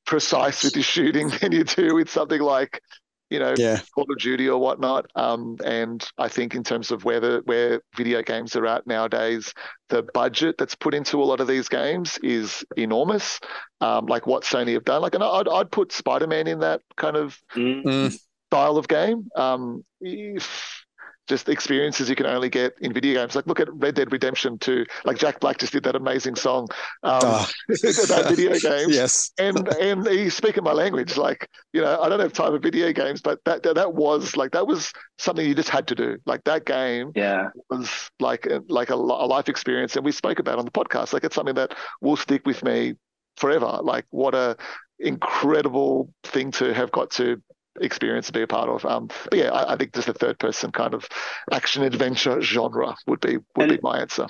precise 0.06 0.64
with 0.64 0.76
your 0.76 0.84
shooting 0.84 1.30
than 1.42 1.52
you 1.52 1.64
do 1.64 1.96
with 1.96 2.10
something 2.10 2.42
like, 2.42 2.82
you 3.30 3.40
know, 3.40 3.54
Yeah. 3.58 3.80
Call 3.94 4.06
of 4.10 4.18
Duty 4.20 4.48
or 4.50 4.60
whatnot. 4.60 5.06
Um, 5.16 5.58
and 5.64 6.08
I 6.18 6.28
think 6.28 6.56
in 6.56 6.64
terms 6.64 6.92
of 6.92 7.04
where 7.06 7.20
the 7.20 7.42
where 7.46 7.82
video 7.96 8.22
games 8.22 8.56
are 8.56 8.66
at 8.68 8.86
nowadays, 8.86 9.54
the 9.90 10.04
budget 10.14 10.58
that's 10.58 10.76
put 10.76 10.94
into 10.94 11.22
a 11.22 11.26
lot 11.26 11.40
of 11.40 11.48
these 11.48 11.68
games 11.70 12.18
is 12.22 12.64
enormous. 12.78 13.40
Um, 13.82 14.06
like 14.06 14.28
what 14.28 14.44
Sony 14.44 14.74
have 14.74 14.86
done. 14.86 15.02
Like, 15.02 15.16
and 15.16 15.24
I'd 15.24 15.48
I'd 15.48 15.72
put 15.72 15.92
Spider 15.92 16.28
Man 16.28 16.48
in 16.48 16.60
that 16.60 16.82
kind 16.98 17.18
of 17.18 17.38
Mm. 17.56 17.84
Mm, 17.84 18.20
style 18.50 18.78
of 18.78 18.88
game. 18.88 19.28
Um, 19.36 19.84
if- 20.02 20.85
just 21.28 21.50
experiences 21.50 22.10
you 22.10 22.16
can 22.16 22.26
only 22.26 22.50
get 22.50 22.74
in 22.82 22.94
video 22.94 23.14
games. 23.22 23.36
Like 23.36 23.48
look 23.48 23.60
at 23.60 23.74
Red 23.74 23.96
Dead 23.96 24.12
Redemption 24.12 24.58
2. 24.60 24.86
Like 25.06 25.18
Jack 25.18 25.40
Black 25.40 25.58
just 25.58 25.74
did 25.74 25.84
that 25.84 25.96
amazing 25.96 26.36
song 26.36 26.68
um, 27.04 27.20
ah. 27.24 27.52
about 28.06 28.30
video 28.30 28.52
games. 28.60 28.94
yes. 28.96 29.32
And 29.38 29.68
and 29.80 30.08
he's 30.08 30.36
speaking 30.36 30.64
my 30.64 30.74
language. 30.74 31.18
Like 31.18 31.50
you 31.74 31.82
know, 31.82 32.00
I 32.02 32.10
don't 32.10 32.20
have 32.20 32.34
time 32.34 32.52
for 32.52 32.60
video 32.60 32.92
games, 32.94 33.22
but 33.22 33.40
that 33.46 33.64
that, 33.64 33.76
that 33.76 33.94
was 33.94 34.36
like 34.38 34.52
that 34.52 34.68
was 34.68 34.92
something 35.18 35.46
you 35.48 35.56
just 35.56 35.70
had 35.70 35.88
to 35.88 35.96
do. 35.96 36.18
Like 36.26 36.44
that 36.46 36.66
game 36.66 37.12
Yeah. 37.16 37.50
was 37.70 37.90
like 38.20 38.48
like 38.70 38.90
a, 38.90 38.96
a 38.96 39.28
life 39.28 39.50
experience, 39.50 39.96
and 39.96 40.06
we 40.06 40.12
spoke 40.12 40.40
about 40.40 40.60
on 40.60 40.66
the 40.66 40.72
podcast. 40.72 41.14
Like 41.14 41.24
it's 41.24 41.36
something 41.36 41.56
that 41.56 41.74
will 42.02 42.18
stick 42.18 42.46
with 42.46 42.64
me 42.64 42.96
forever. 43.38 43.80
Like 43.82 44.06
what 44.12 44.36
a 44.36 44.56
incredible 45.00 46.10
thing 46.24 46.52
to 46.52 46.74
have 46.74 46.92
got 46.92 47.12
to 47.12 47.42
experience 47.82 48.28
to 48.28 48.34
be 48.34 48.42
a 48.42 48.48
part 48.48 48.70
of. 48.70 48.86
Um, 48.86 49.08
but 49.30 49.38
yeah, 49.40 49.52
I, 49.52 49.74
I 49.74 49.78
think 49.78 49.94
just 49.94 50.08
the 50.08 50.14
third 50.14 50.40
person 50.40 50.72
kind 50.72 50.94
of 50.94 51.08
action 51.52 51.84
adventure 51.84 52.42
genre 52.42 52.96
would 53.08 53.20
be 53.22 53.38
would 53.56 53.70
be 53.70 53.80
my 53.82 54.00
answer. 54.00 54.28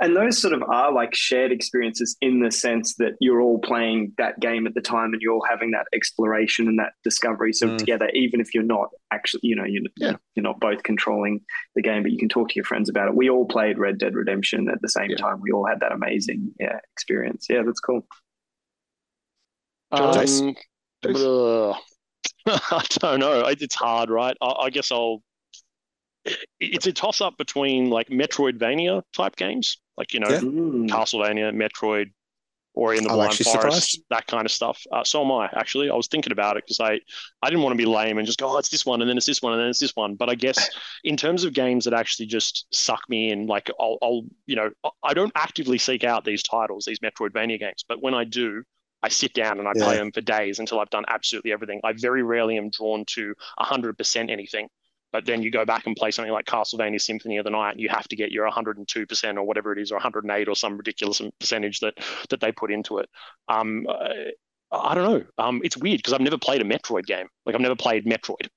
And 0.00 0.14
those 0.16 0.40
sort 0.40 0.54
of 0.54 0.62
are 0.62 0.92
like 0.92 1.12
shared 1.12 1.50
experiences 1.50 2.16
in 2.20 2.40
the 2.40 2.52
sense 2.52 2.94
that 2.96 3.14
you're 3.20 3.40
all 3.40 3.58
playing 3.58 4.12
that 4.16 4.38
game 4.38 4.66
at 4.66 4.74
the 4.74 4.80
time 4.80 5.12
and 5.12 5.20
you're 5.20 5.34
all 5.34 5.44
having 5.48 5.72
that 5.72 5.86
exploration 5.92 6.68
and 6.68 6.78
that 6.78 6.92
discovery 7.02 7.52
sort 7.52 7.72
of 7.72 7.76
Mm. 7.76 7.78
together, 7.80 8.08
even 8.14 8.40
if 8.40 8.54
you're 8.54 8.62
not 8.62 8.90
actually, 9.12 9.40
you 9.42 9.56
know, 9.56 9.64
you're, 9.64 9.82
Yeah. 9.96 10.14
you're 10.36 10.44
not 10.44 10.60
both 10.60 10.84
controlling 10.84 11.40
the 11.74 11.82
game, 11.82 12.04
but 12.04 12.12
you 12.12 12.18
can 12.18 12.28
talk 12.28 12.48
to 12.50 12.54
your 12.54 12.64
friends 12.64 12.88
about 12.88 13.08
it. 13.08 13.16
We 13.16 13.28
all 13.28 13.44
played 13.44 13.76
Red 13.76 13.98
Dead 13.98 14.14
Redemption 14.14 14.68
at 14.68 14.80
the 14.82 14.88
same 14.88 15.10
Yeah. 15.10 15.16
time. 15.16 15.40
We 15.40 15.50
all 15.50 15.66
had 15.66 15.80
that 15.80 15.90
amazing 15.90 16.54
yeah, 16.60 16.78
experience. 16.92 17.46
Yeah, 17.50 17.62
that's 17.66 17.80
cool. 17.80 18.06
Jase? 19.94 20.40
Um, 20.40 20.54
ugh. 21.04 21.76
I 22.46 22.84
don't 23.00 23.20
know. 23.20 23.44
It's 23.46 23.74
hard, 23.74 24.10
right? 24.10 24.36
I, 24.40 24.46
I 24.46 24.70
guess 24.70 24.90
I'll. 24.90 25.22
It's 26.60 26.86
a 26.86 26.92
toss 26.92 27.20
up 27.20 27.36
between 27.36 27.90
like 27.90 28.08
Metroidvania 28.08 29.02
type 29.14 29.36
games, 29.36 29.78
like 29.96 30.14
you 30.14 30.20
know 30.20 30.28
Yeah. 30.30 30.38
Mm. 30.40 30.88
Castlevania, 30.88 31.52
Metroid, 31.52 32.12
Ori 32.74 32.96
and 32.96 33.06
the 33.06 33.10
I'm 33.10 33.16
Blind 33.16 33.34
Forest, 33.34 33.52
surprised. 33.52 34.04
that 34.10 34.26
kind 34.26 34.46
of 34.46 34.52
stuff. 34.52 34.82
Uh, 34.92 35.04
so 35.04 35.22
am 35.24 35.32
I 35.32 35.48
actually. 35.54 35.90
I 35.90 35.94
was 35.94 36.06
thinking 36.06 36.32
about 36.32 36.56
it 36.56 36.64
because 36.64 36.80
I 36.80 37.00
I 37.42 37.50
didn't 37.50 37.62
want 37.62 37.72
to 37.72 37.76
be 37.78 37.84
lame 37.86 38.18
and 38.18 38.26
just 38.26 38.38
go, 38.38 38.54
oh, 38.54 38.58
it's 38.58 38.68
this 38.70 38.86
one 38.86 39.00
and 39.02 39.10
then 39.10 39.16
it's 39.16 39.26
this 39.26 39.42
one 39.42 39.52
and 39.52 39.60
then 39.60 39.68
it's 39.68 39.80
this 39.80 39.94
one. 39.94 40.14
But 40.14 40.28
I 40.30 40.34
guess 40.34 40.70
in 41.04 41.16
terms 41.16 41.44
of 41.44 41.52
games 41.52 41.84
that 41.84 41.92
actually 41.94 42.26
just 42.26 42.66
suck 42.72 43.00
me 43.08 43.30
in, 43.30 43.46
like 43.46 43.70
I'll, 43.80 43.98
I'll 44.02 44.22
you 44.46 44.56
know 44.56 44.70
I 45.02 45.12
don't 45.14 45.32
actively 45.34 45.78
seek 45.78 46.04
out 46.04 46.24
these 46.24 46.42
titles, 46.42 46.84
these 46.86 47.00
Metroidvania 47.00 47.58
games, 47.58 47.84
but 47.88 48.02
when 48.02 48.14
I 48.14 48.24
do. 48.24 48.62
I 49.02 49.08
sit 49.08 49.34
down 49.34 49.58
and 49.58 49.66
I 49.68 49.72
play 49.74 49.96
them 49.96 50.12
for 50.12 50.20
days 50.20 50.58
until 50.60 50.78
I've 50.80 50.90
done 50.90 51.04
absolutely 51.08 51.52
everything. 51.52 51.80
I 51.82 51.92
very 51.92 52.22
rarely 52.22 52.56
am 52.56 52.70
drawn 52.70 53.04
to 53.14 53.34
100% 53.58 54.30
anything. 54.30 54.68
But 55.12 55.26
then 55.26 55.42
you 55.42 55.50
go 55.50 55.64
back 55.66 55.86
and 55.86 55.94
play 55.94 56.10
something 56.10 56.32
like 56.32 56.46
Castlevania 56.46 56.98
Symphony 57.00 57.36
of 57.36 57.44
the 57.44 57.50
Night, 57.50 57.72
and 57.72 57.80
you 57.80 57.90
have 57.90 58.08
to 58.08 58.16
get 58.16 58.30
your 58.32 58.48
102% 58.50 59.36
or 59.36 59.42
whatever 59.42 59.72
it 59.72 59.78
is, 59.78 59.90
or 59.92 59.96
108 59.96 60.48
or 60.48 60.56
some 60.56 60.76
ridiculous 60.78 61.20
percentage 61.38 61.80
that 61.80 61.94
that 62.30 62.40
they 62.40 62.50
put 62.52 62.72
into 62.72 62.96
it. 62.98 63.10
Um, 63.48 63.86
I, 64.72 64.94
don't 64.94 65.04
know. 65.04 65.24
Um, 65.36 65.60
it's 65.64 65.76
weird 65.76 65.98
because 65.98 66.14
I've 66.14 66.22
never 66.22 66.38
played 66.38 66.62
a 66.62 66.64
Metroid 66.64 67.04
game. 67.04 67.26
Like 67.44 67.54
I've 67.54 67.60
never 67.60 67.76
played 67.76 68.06
Metroid. 68.06 68.48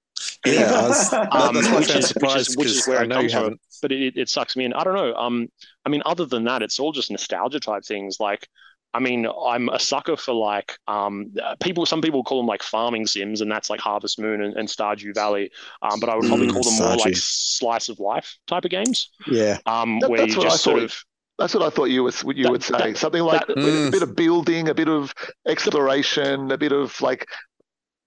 Yeah, 0.46 0.88
was, 0.88 1.12
Um, 1.14 1.56
that's 1.56 1.68
why 1.68 1.76
I 1.76 1.80
which 1.80 1.89
is- 1.89 1.96
which 1.96 1.96
is- 1.98 2.08
surprised 2.08 2.58
which 2.58 2.68
is 2.68 2.88
where 2.88 3.00
I 3.00 3.04
it 3.04 3.08
know 3.08 3.16
you 3.20 3.22
comes 3.24 3.34
from. 3.34 3.41
haven't. 3.43 3.62
But 3.82 3.91
it, 3.91 4.02
it, 4.02 4.18
it 4.18 4.30
sucks 4.30 4.56
me 4.56 4.64
in. 4.64 4.72
I 4.74 4.86
don't 4.86 4.96
know. 4.96 5.14
Um, 5.16 5.50
I 5.86 5.89
mean, 5.89 6.04
other 6.06 6.26
than 6.26 6.46
that, 6.46 6.62
it's 6.62 6.80
all 6.80 6.93
just 6.93 7.12
nostalgia 7.12 7.60
type 7.60 7.84
things. 7.84 8.22
Like, 8.22 8.48
I 8.96 9.00
mean, 9.00 9.28
I'm 9.46 9.68
a 9.70 9.80
sucker 9.80 10.16
for 10.16 10.34
like 10.34 10.78
um, 10.88 11.34
people. 11.62 11.86
Some 11.86 12.02
people 12.02 12.24
call 12.24 12.38
them 12.39 12.48
like 12.48 12.64
farming 12.64 13.08
sims, 13.08 13.41
and 13.41 13.52
that's 13.52 13.70
like 13.70 13.82
Harvest 13.82 14.18
Moon 14.20 14.41
and, 14.41 14.56
and 14.56 14.68
Stardew 14.70 15.14
Valley. 15.14 15.52
Um, 15.82 16.00
but 16.00 16.10
I 16.10 16.16
would 16.16 16.28
probably 16.28 16.48
Mm, 16.48 16.54
call 16.54 16.64
them 16.64 16.78
more 16.88 16.96
like 16.98 17.16
slice 17.18 17.89
of 17.89 18.00
life 18.00 18.38
type 18.48 18.64
of 18.64 18.72
games. 18.72 19.10
Yeah, 19.28 19.58
Um, 19.66 20.00
That- 20.00 20.10
where 20.10 20.20
that's 20.22 20.34
you 20.34 20.38
what 20.39 20.48
I 20.48 20.52
just 20.52 20.64
sort 20.64 20.78
thought. 20.78 20.84
of 20.86 21.04
That's 21.38 21.54
what 21.54 21.64
I 21.64 21.70
thought 21.70 21.89
you 21.96 22.02
would 22.06 22.16
you 22.38 22.43
That- 22.43 22.52
would 22.54 22.64
say. 22.64 22.78
that- 22.78 22.98
Something 22.98 23.24
like 23.24 23.46
that- 23.48 23.58
a 23.58 23.62
Mm. 23.62 23.91
bit 23.91 24.02
of 24.02 24.16
building, 24.16 24.70
a 24.70 24.74
bit 24.74 24.88
of 24.88 25.14
exploration, 25.46 26.50
a 26.52 26.58
bit 26.58 26.72
of 26.72 27.00
like 27.02 27.28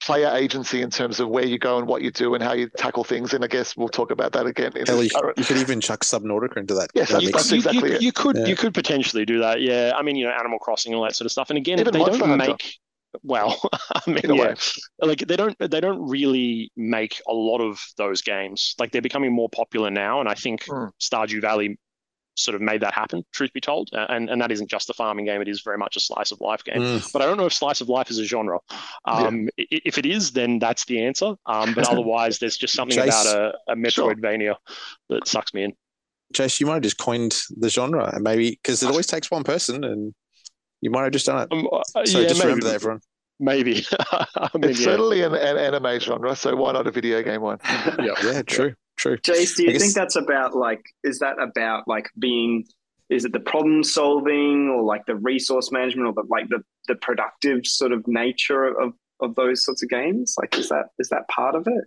player 0.09 0.34
agency 0.34 0.80
in 0.80 0.88
terms 0.90 1.20
of 1.20 1.28
where 1.28 1.44
you 1.44 1.59
go 1.59 1.76
and 1.78 1.86
what 1.86 2.00
you 2.02 2.11
do 2.11 2.34
and 2.34 2.42
how 2.42 2.52
you 2.54 2.68
tackle 2.78 3.04
things. 3.04 3.34
And 3.34 3.44
I 3.44 3.46
guess 3.46 3.76
we'll 3.76 3.88
talk 3.90 4.11
about 4.11 4.32
that 4.32 4.46
again. 4.46 4.72
In 4.74 4.86
hell, 4.86 5.02
you, 5.04 5.11
current- 5.11 5.36
you 5.36 5.44
could 5.44 5.59
even 5.59 5.80
chuck 5.82 6.00
Subnautica 6.00 6.56
into 6.56 6.74
that. 6.74 6.88
Yes, 6.94 7.09
that 7.11 7.20
that's- 7.20 7.22
you, 7.26 7.32
that's 7.32 7.50
you- 7.50 7.56
exactly 7.59 7.90
you- 7.90 7.96
it. 7.96 8.02
you 8.02 8.12
could 8.12 8.36
Yeah. 8.36 8.46
you 8.46 8.56
could 8.56 8.72
potentially 8.72 9.24
do 9.26 9.38
that. 9.40 9.61
Yeah, 9.61 9.92
I 9.94 10.02
mean, 10.02 10.16
you 10.16 10.24
know, 10.24 10.32
Animal 10.32 10.59
Crossing 10.61 10.92
and 10.92 10.98
all 10.98 11.04
that 11.04 11.14
sort 11.14 11.26
of 11.26 11.32
stuff. 11.32 11.50
And 11.50 11.59
again, 11.59 11.78
Even 11.78 11.92
they 11.92 11.98
Monster 11.98 12.18
don't 12.20 12.28
Hunter. 12.30 12.48
make 12.52 12.74
well. 13.22 13.61
I 13.94 14.11
mean, 14.11 14.20
yeah, 14.24 14.32
way. 14.32 14.54
like 15.02 15.18
they 15.18 15.36
don't 15.36 15.56
they 15.59 15.80
don't 15.80 16.09
really 16.09 16.70
make 16.76 17.20
a 17.28 17.34
lot 17.34 17.61
of 17.61 17.78
those 17.98 18.22
games. 18.22 18.74
Like 18.78 18.92
they're 18.92 19.02
becoming 19.02 19.32
more 19.32 19.50
popular 19.50 19.90
now, 19.90 20.20
and 20.20 20.28
I 20.28 20.34
think 20.34 20.64
Mm. 20.64 20.90
Stardew 21.00 21.40
Valley 21.42 21.78
sort 22.39 22.55
of 22.55 22.61
made 22.61 22.80
that 22.82 22.95
happen. 22.95 23.24
Truth 23.32 23.53
be 23.53 23.61
told, 23.61 23.91
Uh, 23.93 24.07
and 24.09 24.30
and 24.30 24.41
that 24.41 24.51
isn't 24.53 24.70
just 24.70 24.89
a 24.91 24.95
farming 24.95 25.24
game; 25.26 25.41
it 25.43 25.49
is 25.49 25.61
very 25.62 25.76
much 25.78 25.97
a 25.97 26.01
slice 26.01 26.30
of 26.32 26.41
life 26.41 26.62
game. 26.64 26.80
Mm, 26.80 27.12
But 27.12 27.22
I 27.22 27.26
don't 27.26 27.36
know 27.36 27.47
if 27.47 27.53
slice 27.53 27.80
of 27.80 27.89
life 27.89 28.11
is 28.11 28.18
a 28.18 28.24
genre. 28.24 28.59
Um, 29.05 29.49
i- 29.59 29.66
If 29.70 29.99
it 29.99 30.07
is, 30.07 30.32
then 30.32 30.59
that's 30.59 30.84
the 30.86 31.05
answer. 31.05 31.34
Um, 31.47 31.74
but 31.74 31.84
otherwise, 31.91 32.39
there's 32.39 32.57
just 32.57 32.74
something 32.74 32.97
Jase. 32.97 33.09
about 33.09 33.26
a, 33.26 33.72
a 33.72 33.91
Sure. 33.91 34.14
Metroidvania 34.14 34.55
that 35.09 35.26
sucks 35.28 35.53
me 35.53 35.64
in. 35.64 35.72
Jase, 36.32 36.61
you 36.61 36.66
might 36.66 36.74
have 36.74 36.82
just 36.82 36.99
coined 36.99 37.36
the 37.57 37.68
genre, 37.70 38.11
and 38.14 38.22
maybe 38.22 38.51
because 38.51 38.82
it 38.82 38.86
always 38.89 39.07
takes 39.07 39.30
one 39.30 39.45
person, 39.45 39.82
and 39.84 40.14
you 40.80 40.91
might 40.91 41.03
have 41.05 41.12
just 41.12 41.26
done 41.26 41.43
it. 41.43 41.49
Um, 41.53 41.68
uh, 41.72 41.82
So 42.07 42.20
yeah, 42.20 42.28
just 42.28 42.39
maybe, 42.41 42.49
remember 42.51 42.66
that, 42.66 42.74
everyone. 42.74 43.01
Maybe. 43.41 43.86
I 44.01 44.49
mean, 44.55 44.64
It's 44.70 44.80
yeah. 44.80 44.84
certainly 44.86 45.22
an, 45.22 45.32
an 45.34 45.57
anime 45.57 46.01
genre, 46.01 46.34
so 46.36 46.55
why 46.57 46.72
not 46.72 46.86
a 46.86 46.91
video 46.91 47.22
game 47.22 47.41
one? 47.41 47.59
Yeah. 47.99 48.14
Yeah, 48.22 48.43
true, 48.43 48.74
true. 48.99 49.16
Jase, 49.16 49.55
do 49.55 49.64
you 49.64 49.72
guess- 49.72 49.80
think 49.80 49.94
that's 49.94 50.16
about 50.16 50.55
like 50.55 50.82
is 51.05 51.20
that 51.20 51.40
about 51.40 51.88
like 51.88 52.11
being 52.18 52.64
is 53.09 53.24
it 53.24 53.32
the 53.32 53.40
problem 53.40 53.82
solving 53.82 54.68
or 54.68 54.82
like 54.82 55.07
the 55.07 55.16
resource 55.16 55.72
management 55.72 56.09
or 56.09 56.12
the 56.12 56.28
like 56.28 56.49
the 56.51 56.62
the 56.88 56.94
productive 56.96 57.66
sort 57.66 57.92
of 57.92 58.07
nature 58.07 58.66
of 58.66 58.92
of 59.20 59.34
those 59.34 59.64
sorts 59.64 59.82
of 59.82 59.88
games? 59.88 60.34
Like 60.38 60.56
is 60.58 60.68
that 60.68 60.86
is 60.98 61.08
that 61.08 61.28
part 61.28 61.54
of 61.54 61.66
it? 61.66 61.84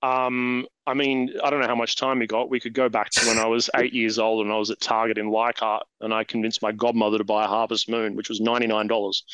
Um, 0.00 0.64
I 0.86 0.94
mean, 0.94 1.34
I 1.42 1.50
don't 1.50 1.60
know 1.60 1.66
how 1.66 1.74
much 1.74 1.96
time 1.96 2.20
we 2.20 2.26
got. 2.28 2.48
We 2.50 2.60
could 2.60 2.72
go 2.72 2.88
back 2.88 3.10
to 3.10 3.26
when 3.26 3.36
I 3.38 3.46
was 3.46 3.68
eight 3.76 3.92
years 3.92 4.18
old 4.18 4.44
and 4.46 4.54
I 4.54 4.56
was 4.56 4.70
at 4.70 4.80
Target 4.80 5.18
in 5.18 5.28
Leichhardt, 5.30 5.82
and 6.00 6.14
I 6.14 6.22
convinced 6.22 6.62
my 6.62 6.70
godmother 6.70 7.18
to 7.18 7.24
buy 7.24 7.44
a 7.44 7.48
Harvest 7.48 7.90
Moon, 7.90 8.14
which 8.14 8.28
was 8.28 8.40
ninety 8.40 8.68
nine 8.68 8.86
dollars, 8.86 9.24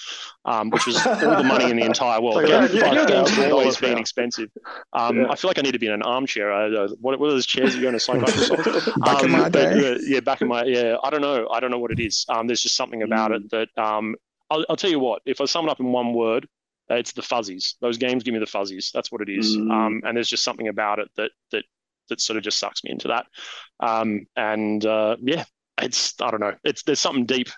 um, 0.46 0.70
which 0.70 0.86
was 0.86 1.04
all 1.06 1.16
the 1.16 1.42
money 1.44 1.70
in 1.70 1.76
the 1.76 1.84
entire 1.84 2.20
world. 2.20 2.36
Like 2.44 2.46
Game- 2.46 2.64
about 2.64 2.70
video 2.70 3.06
games 3.06 3.30
have 3.30 3.44
$5,000 3.50 3.52
always 3.52 3.76
been 3.76 3.98
expensive. 3.98 4.50
Um, 4.94 5.18
Yeah. 5.18 5.26
I 5.30 5.36
feel 5.36 5.48
like 5.50 5.58
I 5.58 5.62
need 5.62 5.72
to 5.72 5.78
be 5.78 5.86
in 5.86 5.92
an 5.92 6.02
armchair. 6.02 6.50
I, 6.52 6.66
uh, 6.74 6.88
what, 7.00 7.20
what 7.20 7.26
are 7.28 7.32
those 7.32 7.46
chairs 7.46 7.76
you 7.76 7.82
go 7.82 7.88
in 7.90 7.94
a 7.94 8.00
psychiatrist 8.00 8.50
office? 8.52 8.88
Back 9.04 9.22
in 9.22 9.26
Um, 9.26 9.32
my 9.32 9.48
but, 9.50 9.52
day. 9.74 9.92
uh, 9.92 9.98
yeah, 10.06 10.20
back 10.20 10.40
in 10.40 10.48
my 10.48 10.64
yeah. 10.64 10.96
I 11.04 11.10
don't 11.10 11.20
know. 11.20 11.46
I 11.52 11.60
don't 11.60 11.70
know 11.70 11.78
what 11.78 11.90
it 11.90 12.00
is. 12.00 12.24
Um, 12.30 12.46
there's 12.46 12.62
just 12.62 12.76
something 12.76 13.02
about 13.02 13.32
it 13.32 13.50
that 13.50 13.68
um, 13.76 14.16
I'll, 14.50 14.64
I'll 14.70 14.76
tell 14.76 14.90
you 14.90 14.98
what. 14.98 15.20
If 15.26 15.40
I 15.42 15.44
sum 15.44 15.66
it 15.66 15.70
up 15.70 15.78
in 15.80 15.92
one 15.92 16.14
word, 16.14 16.48
it's 16.90 17.12
the 17.12 17.22
fuzzies. 17.22 17.76
Those 17.80 17.98
games 17.98 18.22
give 18.22 18.34
me 18.34 18.40
the 18.40 18.46
fuzzies. 18.46 18.90
That's 18.92 19.10
what 19.10 19.20
it 19.22 19.28
is. 19.30 19.56
Mm. 19.56 19.70
Um, 19.70 20.00
and 20.04 20.16
there's 20.16 20.28
just 20.28 20.44
something 20.44 20.68
about 20.68 20.98
it 20.98 21.08
that 21.16 21.30
that 21.52 21.64
that 22.10 22.20
sort 22.20 22.36
of 22.36 22.42
just 22.42 22.58
sucks 22.58 22.84
me 22.84 22.90
into 22.90 23.08
that. 23.08 23.26
Um, 23.80 24.26
and 24.36 24.84
uh, 24.84 25.16
yeah, 25.20 25.44
it's 25.80 26.14
I 26.20 26.30
don't 26.30 26.40
know. 26.40 26.54
It's 26.64 26.82
there's 26.82 27.00
something 27.00 27.24
deep, 27.26 27.48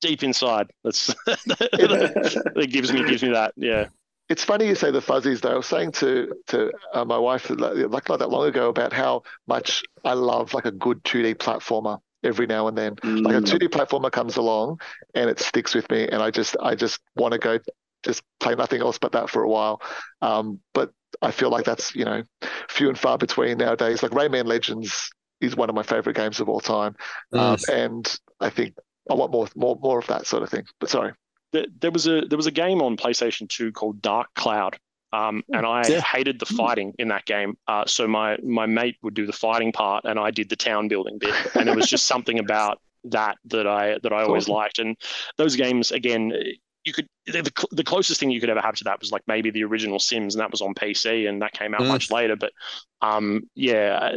deep 0.00 0.22
inside 0.22 0.66
that's 0.84 1.06
that 1.26 2.68
gives 2.70 2.92
me 2.92 3.04
gives 3.04 3.22
me 3.22 3.30
that. 3.30 3.52
Yeah. 3.56 3.86
It's 4.28 4.42
funny 4.42 4.66
you 4.66 4.74
say 4.74 4.90
the 4.90 5.00
fuzzies 5.00 5.40
though. 5.40 5.52
I 5.52 5.56
was 5.56 5.66
saying 5.66 5.92
to 5.92 6.34
to 6.48 6.72
uh, 6.92 7.04
my 7.04 7.16
wife 7.18 7.48
like, 7.48 7.76
like 7.76 8.08
not 8.08 8.18
that 8.18 8.28
long 8.30 8.48
ago 8.48 8.68
about 8.68 8.92
how 8.92 9.22
much 9.46 9.84
I 10.04 10.14
love 10.14 10.52
like 10.52 10.64
a 10.66 10.72
good 10.72 11.02
2D 11.04 11.36
platformer 11.36 12.00
every 12.24 12.46
now 12.48 12.66
and 12.66 12.76
then. 12.76 12.96
Like 13.04 13.36
a 13.36 13.40
Mm. 13.40 13.46
2D 13.46 13.68
platformer 13.68 14.10
comes 14.10 14.36
along 14.36 14.80
and 15.14 15.30
it 15.30 15.38
sticks 15.38 15.76
with 15.76 15.88
me, 15.92 16.08
and 16.08 16.20
I 16.20 16.32
just 16.32 16.56
I 16.60 16.74
just 16.74 16.98
want 17.14 17.34
to 17.34 17.38
go 17.38 17.60
just 18.06 18.22
play 18.40 18.54
nothing 18.54 18.80
else 18.80 18.98
but 18.98 19.12
that 19.12 19.30
for 19.30 19.42
a 19.42 19.48
while. 19.48 19.80
Um, 20.22 20.60
but 20.74 20.92
I 21.22 21.30
feel 21.30 21.50
like 21.50 21.64
that's 21.64 21.94
you 21.94 22.04
know 22.04 22.22
few 22.68 22.88
and 22.88 22.98
far 22.98 23.18
between 23.18 23.58
nowadays. 23.58 24.02
Like 24.02 24.12
Rayman 24.12 24.46
Legends 24.46 25.10
is 25.40 25.56
one 25.56 25.68
of 25.68 25.74
my 25.74 25.82
favorite 25.82 26.16
games 26.16 26.40
of 26.40 26.48
all 26.48 26.60
time, 26.60 26.96
um, 27.34 27.58
and 27.68 28.18
I 28.40 28.50
think 28.50 28.76
I 29.10 29.14
want 29.14 29.32
more 29.32 29.48
more 29.56 29.78
more 29.82 29.98
of 29.98 30.06
that 30.08 30.26
sort 30.26 30.42
of 30.42 30.50
thing. 30.50 30.64
But 30.80 30.90
sorry, 30.90 31.12
there, 31.52 31.66
there 31.80 31.90
was 31.90 32.06
a 32.06 32.22
there 32.22 32.36
was 32.36 32.46
a 32.46 32.50
game 32.52 32.82
on 32.82 32.96
PlayStation 32.96 33.48
2 33.48 33.72
called 33.72 34.02
Dark 34.02 34.28
Cloud. 34.34 34.78
Um, 35.12 35.44
and 35.52 35.64
I 35.64 35.94
Yeah. 35.94 36.00
hated 36.00 36.38
the 36.40 36.46
fighting 36.46 36.92
in 36.98 37.08
that 37.08 37.24
game. 37.24 37.56
Uh, 37.68 37.84
so 37.86 38.06
my 38.08 38.36
my 38.42 38.66
mate 38.66 38.96
would 39.02 39.14
do 39.14 39.24
the 39.26 39.32
fighting 39.32 39.72
part, 39.72 40.04
and 40.04 40.18
I 40.18 40.30
did 40.30 40.48
the 40.48 40.56
town 40.56 40.88
building 40.88 41.18
bit. 41.18 41.36
And 41.58 41.68
it 41.68 41.72
was 41.74 41.86
just 41.86 42.06
something 42.06 42.38
about 42.38 42.80
that 43.04 43.38
that 43.46 43.66
I 43.66 43.98
that 44.02 44.12
I 44.12 44.22
always 44.22 44.48
Awesome. 44.48 44.48
liked. 44.48 44.78
And 44.78 44.96
those 45.38 45.56
games, 45.56 45.92
again, 45.92 46.32
you 46.84 46.92
could 46.92 47.06
the, 47.26 47.66
the, 47.72 47.84
closest 47.84 48.20
thing 48.20 48.30
you 48.30 48.40
could 48.40 48.50
ever 48.50 48.60
have 48.60 48.76
to 48.76 48.84
that 48.84 49.00
was 49.00 49.10
like 49.10 49.22
maybe 49.26 49.50
the 49.50 49.64
original 49.64 49.98
Sims, 49.98 50.34
and 50.34 50.40
that 50.40 50.50
was 50.50 50.60
on 50.60 50.74
PC, 50.74 51.28
and 51.28 51.42
that 51.42 51.52
came 51.52 51.74
out 51.74 51.80
Mm. 51.80 51.88
much 51.88 52.10
later. 52.10 52.36
But 52.36 52.52
um, 53.02 53.48
yeah, 53.54 54.12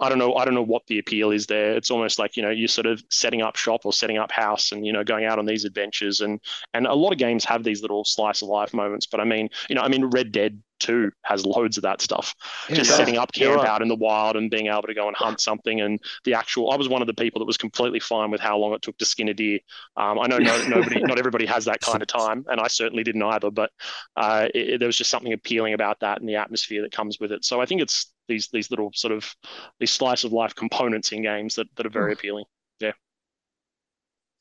I 0.00 0.08
don't 0.08 0.18
know. 0.18 0.34
I 0.34 0.44
don't 0.44 0.54
know 0.54 0.62
what 0.62 0.86
the 0.86 0.98
appeal 0.98 1.30
is 1.30 1.46
there. 1.46 1.74
It's 1.76 1.90
almost 1.90 2.18
like 2.18 2.36
you 2.36 2.42
know 2.42 2.50
you're 2.50 2.68
sort 2.68 2.86
of 2.86 3.02
setting 3.10 3.42
up 3.42 3.56
shop 3.56 3.84
or 3.84 3.92
setting 3.92 4.18
up 4.18 4.30
house, 4.30 4.72
and 4.72 4.86
you 4.86 4.92
know 4.92 5.04
going 5.04 5.24
out 5.24 5.38
on 5.38 5.46
these 5.46 5.64
adventures, 5.64 6.20
and 6.20 6.40
and 6.74 6.86
a 6.86 6.94
lot 6.94 7.12
of 7.12 7.18
games 7.18 7.44
have 7.44 7.64
these 7.64 7.82
little 7.82 8.04
slice 8.04 8.42
of 8.42 8.48
life 8.48 8.72
moments. 8.72 9.06
But 9.06 9.20
I 9.20 9.24
mean, 9.24 9.48
you 9.68 9.74
know, 9.74 9.82
I 9.82 9.88
mean, 9.88 10.04
Red 10.06 10.32
Dead 10.32 10.62
Two 10.80 11.10
has 11.22 11.46
loads 11.46 11.76
of 11.76 11.82
that 11.82 12.00
stuff. 12.02 12.34
Yeah, 12.68 12.76
just 12.76 12.90
does. 12.90 12.96
setting 12.96 13.16
up 13.16 13.32
camp 13.32 13.56
right. 13.56 13.68
out 13.68 13.82
in 13.82 13.88
the 13.88 13.94
wild 13.96 14.36
and 14.36 14.50
being 14.50 14.66
able 14.66 14.82
to 14.82 14.94
go 14.94 15.08
and 15.08 15.16
hunt 15.16 15.40
something, 15.40 15.80
and 15.80 16.00
the 16.24 16.34
actual. 16.34 16.70
I 16.70 16.76
was 16.76 16.88
one 16.88 17.00
of 17.00 17.06
the 17.06 17.14
people 17.14 17.40
that 17.40 17.46
was 17.46 17.56
completely 17.56 18.00
fine 18.00 18.30
with 18.30 18.40
how 18.40 18.58
long 18.58 18.74
it 18.74 18.82
took 18.82 18.98
to 18.98 19.04
skin 19.04 19.28
a 19.28 19.34
deer. 19.34 19.60
Um, 19.96 20.18
I 20.18 20.26
know 20.26 20.38
no, 20.38 20.68
nobody, 20.68 21.00
not 21.00 21.18
everybody 21.18 21.46
has 21.46 21.64
that 21.66 21.80
kind 21.80 22.02
of 22.02 22.08
time, 22.08 22.33
and 22.48 22.60
I 22.60 22.66
certainly 22.68 23.04
didn't 23.04 23.22
either. 23.22 23.50
But 23.50 23.70
uh, 24.16 24.48
it, 24.54 24.68
it- 24.70 24.78
there 24.80 24.88
was 24.88 24.96
just 24.98 25.10
something 25.10 25.32
appealing 25.32 25.74
about 25.74 26.00
that 26.00 26.20
and 26.20 26.28
the 26.28 26.36
atmosphere 26.36 26.82
that 26.82 26.92
comes 26.92 27.18
with 27.20 27.32
it. 27.32 27.44
So 27.44 27.60
I 27.60 27.66
think 27.66 27.80
it's 27.80 28.12
these 28.28 28.48
these 28.52 28.70
little 28.70 28.90
sort 28.94 29.12
of 29.12 29.34
these 29.80 29.90
slice 29.90 30.24
of 30.24 30.32
life 30.32 30.54
components 30.54 31.12
in 31.12 31.22
games 31.22 31.54
that, 31.56 31.66
that 31.76 31.86
are 31.86 31.90
very 31.90 32.12
appealing. 32.12 32.44
Yeah. 32.80 32.92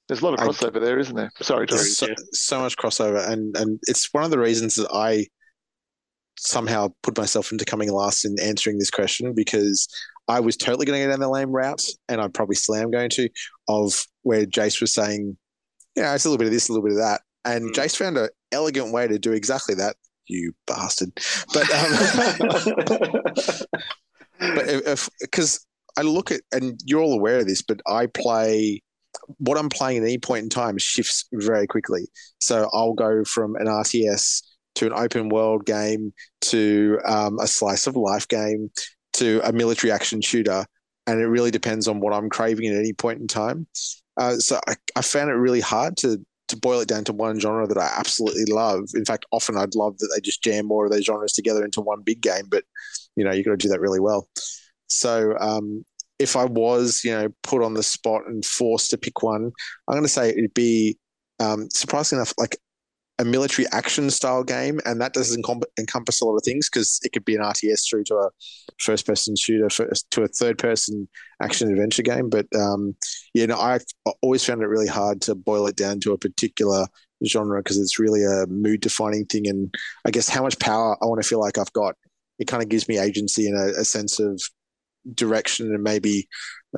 There's 0.08 0.22
a 0.22 0.26
lot 0.26 0.34
of 0.34 0.40
I- 0.40 0.48
crossover 0.48 0.82
there, 0.82 1.00
isn't 1.00 1.16
there? 1.16 1.32
Sorry, 1.42 1.68
Joe. 1.68 1.78
So, 1.78 2.08
yeah. 2.08 2.16
so 2.32 2.60
much 2.60 2.78
crossover, 2.78 3.28
and 3.28 3.56
and 3.58 3.80
it's 3.84 4.10
one 4.14 4.24
of 4.24 4.32
the 4.32 4.40
reasons 4.40 4.76
that 4.76 4.90
I 4.94 5.28
somehow 6.38 6.90
put 7.04 7.18
myself 7.18 7.52
into 7.52 7.64
coming 7.64 7.92
last 7.92 8.26
in 8.26 8.36
answering 8.42 8.80
this 8.80 8.90
question 8.90 9.34
because 9.34 9.88
I 10.28 10.40
was 10.40 10.58
totally 10.58 10.86
going 10.86 11.00
to 11.00 11.06
go 11.06 11.12
down 11.12 11.20
the 11.20 11.30
lame 11.30 11.52
route, 11.52 11.82
and 12.10 12.20
I 12.20 12.28
probably 12.28 12.56
still 12.56 12.76
am 12.76 12.92
going 12.92 13.10
to, 13.12 13.30
of 13.68 14.06
where 14.24 14.46
Jase 14.46 14.82
was 14.82 14.94
saying, 14.94 15.38
you 15.96 16.02
know, 16.02 16.14
it's 16.14 16.26
a 16.26 16.30
little 16.30 16.40
bit 16.40 16.48
of 16.48 16.54
this, 16.54 16.70
a 16.70 16.72
little 16.72 16.84
bit 16.88 16.94
of 16.94 17.00
that. 17.00 17.22
And 17.46 17.70
Mm. 17.70 17.76
Jase 17.76 17.96
found 17.96 18.18
an 18.18 18.30
elegant 18.52 18.92
way 18.94 19.08
to 19.08 19.20
do 19.20 19.34
exactly 19.34 19.76
that, 19.76 19.96
you 20.28 20.54
bastard. 20.68 21.12
But 21.54 21.70
um, 21.72 23.22
but 24.40 24.68
if 24.68 25.10
because 25.20 25.66
I 25.98 26.02
look 26.02 26.32
at 26.32 26.42
and 26.52 26.80
you're 26.86 27.02
all 27.02 27.14
aware 27.14 27.40
of 27.40 27.48
this, 27.48 27.62
but 27.62 27.82
I 27.88 28.08
play 28.08 28.82
what 29.38 29.58
I'm 29.58 29.70
playing 29.70 29.98
at 29.98 30.04
any 30.04 30.18
point 30.18 30.44
in 30.44 30.50
time 30.50 30.78
shifts 30.78 31.26
very 31.34 31.68
quickly. 31.68 32.08
So 32.40 32.70
I'll 32.74 32.94
go 32.94 33.24
from 33.24 33.56
an 33.56 33.68
RTS 33.68 34.42
to 34.76 34.88
an 34.88 34.94
open 34.94 35.30
world 35.30 35.66
game 35.66 36.14
to 36.42 37.00
um, 37.06 37.40
a 37.40 37.48
slice 37.48 37.86
of 37.86 37.96
life 37.96 38.28
game 38.28 38.72
to 39.14 39.40
a 39.44 39.52
military 39.52 39.92
action 39.92 40.20
shooter, 40.22 40.66
and 41.06 41.22
it 41.22 41.28
really 41.28 41.52
depends 41.52 41.88
on 41.88 42.00
what 42.00 42.14
I'm 42.14 42.30
craving 42.30 42.68
at 42.70 42.76
any 42.78 42.94
point 42.94 43.20
in 43.20 43.28
time. 43.28 43.68
Uh, 44.18 44.38
so 44.38 44.60
I, 44.68 44.76
I 44.96 45.02
found 45.02 45.30
it 45.30 45.34
really 45.34 45.60
hard 45.62 45.98
to 45.98 46.24
to 46.54 46.60
boil 46.60 46.80
it 46.80 46.88
down 46.88 47.04
to 47.06 47.14
one 47.14 47.40
genre 47.40 47.68
that 47.68 47.78
I 47.78 47.92
absolutely 47.98 48.46
love. 48.46 48.90
In 48.96 49.06
fact, 49.06 49.26
often 49.32 49.58
I'd 49.58 49.76
love 49.76 49.98
that 49.98 50.12
they 50.14 50.22
just 50.22 50.44
jam 50.44 50.66
more 50.66 50.86
of 50.86 50.92
those 50.92 51.06
genres 51.06 51.34
together 51.34 51.64
into 51.64 51.82
one 51.82 52.02
big 52.02 52.22
game, 52.22 52.46
but 52.50 52.64
you 53.16 53.24
know 53.24 53.32
you 53.32 53.44
got 53.44 53.52
to 53.52 53.58
do 53.58 53.70
that 53.70 53.82
really 53.82 54.00
well. 54.00 54.28
So 54.88 55.36
um, 55.40 55.84
if 56.20 56.36
I 56.36 56.46
was, 56.46 57.02
you 57.04 57.12
know, 57.12 57.30
put 57.44 57.64
on 57.64 57.74
the 57.74 57.84
spot 57.84 58.22
and 58.28 58.46
forced 58.46 58.92
to 58.92 58.98
pick 58.98 59.24
one, 59.24 59.52
I'm 59.88 59.94
going 59.94 60.04
to 60.04 60.10
say 60.10 60.30
it'd 60.30 60.54
be 60.54 60.98
um, 61.40 61.68
surprisingly 61.72 62.22
enough 62.22 62.34
like 62.38 62.58
a 63.20 63.26
military 63.26 63.68
action 63.72 64.10
style 64.10 64.44
game, 64.44 64.80
and 64.86 65.00
that 65.00 65.14
doesn't 65.14 65.44
encom- 65.44 65.64
encompass 65.80 66.22
a 66.22 66.26
lot 66.26 66.36
of 66.36 66.44
things 66.44 66.70
because 66.70 67.00
it 67.04 67.12
could 67.14 67.26
be 67.26 67.36
an 67.36 67.42
RTS 67.42 67.88
through 67.88 68.04
to 68.06 68.16
a 68.16 68.30
first 68.80 69.06
person 69.06 69.36
shooter 69.36 69.70
first, 69.70 70.10
to 70.12 70.24
a 70.24 70.28
third 70.28 70.58
person 70.58 71.08
action 71.42 71.70
adventure 71.72 72.02
game. 72.02 72.30
But 72.30 72.48
um, 72.56 72.96
you 73.34 73.46
know, 73.46 73.58
I've 73.58 73.86
always 74.22 74.44
found 74.44 74.62
it 74.62 74.68
really 74.68 74.88
hard 74.88 75.22
to 75.24 75.36
boil 75.36 75.68
it 75.68 75.76
down 75.76 76.00
to 76.02 76.14
a 76.14 76.18
particular 76.18 76.88
genre 77.26 77.60
because 77.60 77.80
it's 77.80 78.00
really 78.00 78.24
a 78.24 78.48
mood 78.48 78.82
defining 78.82 79.26
thing, 79.26 79.48
and 79.48 79.74
I 80.06 80.12
guess 80.12 80.28
how 80.28 80.42
much 80.42 80.58
power 80.60 80.98
I 81.02 81.06
want 81.06 81.22
to 81.22 81.28
feel 81.28 81.40
like 81.40 81.58
I've 81.58 81.74
got. 81.74 81.96
It 82.40 82.48
kind 82.48 82.64
of 82.64 82.70
gives 82.70 82.88
me 82.88 82.98
agency 82.98 83.48
and 83.48 83.58
a, 83.58 83.82
a 83.82 83.86
sense 83.86 84.20
of 84.20 84.42
direction 85.14 85.74
and 85.74 85.84
maybe 85.84 86.28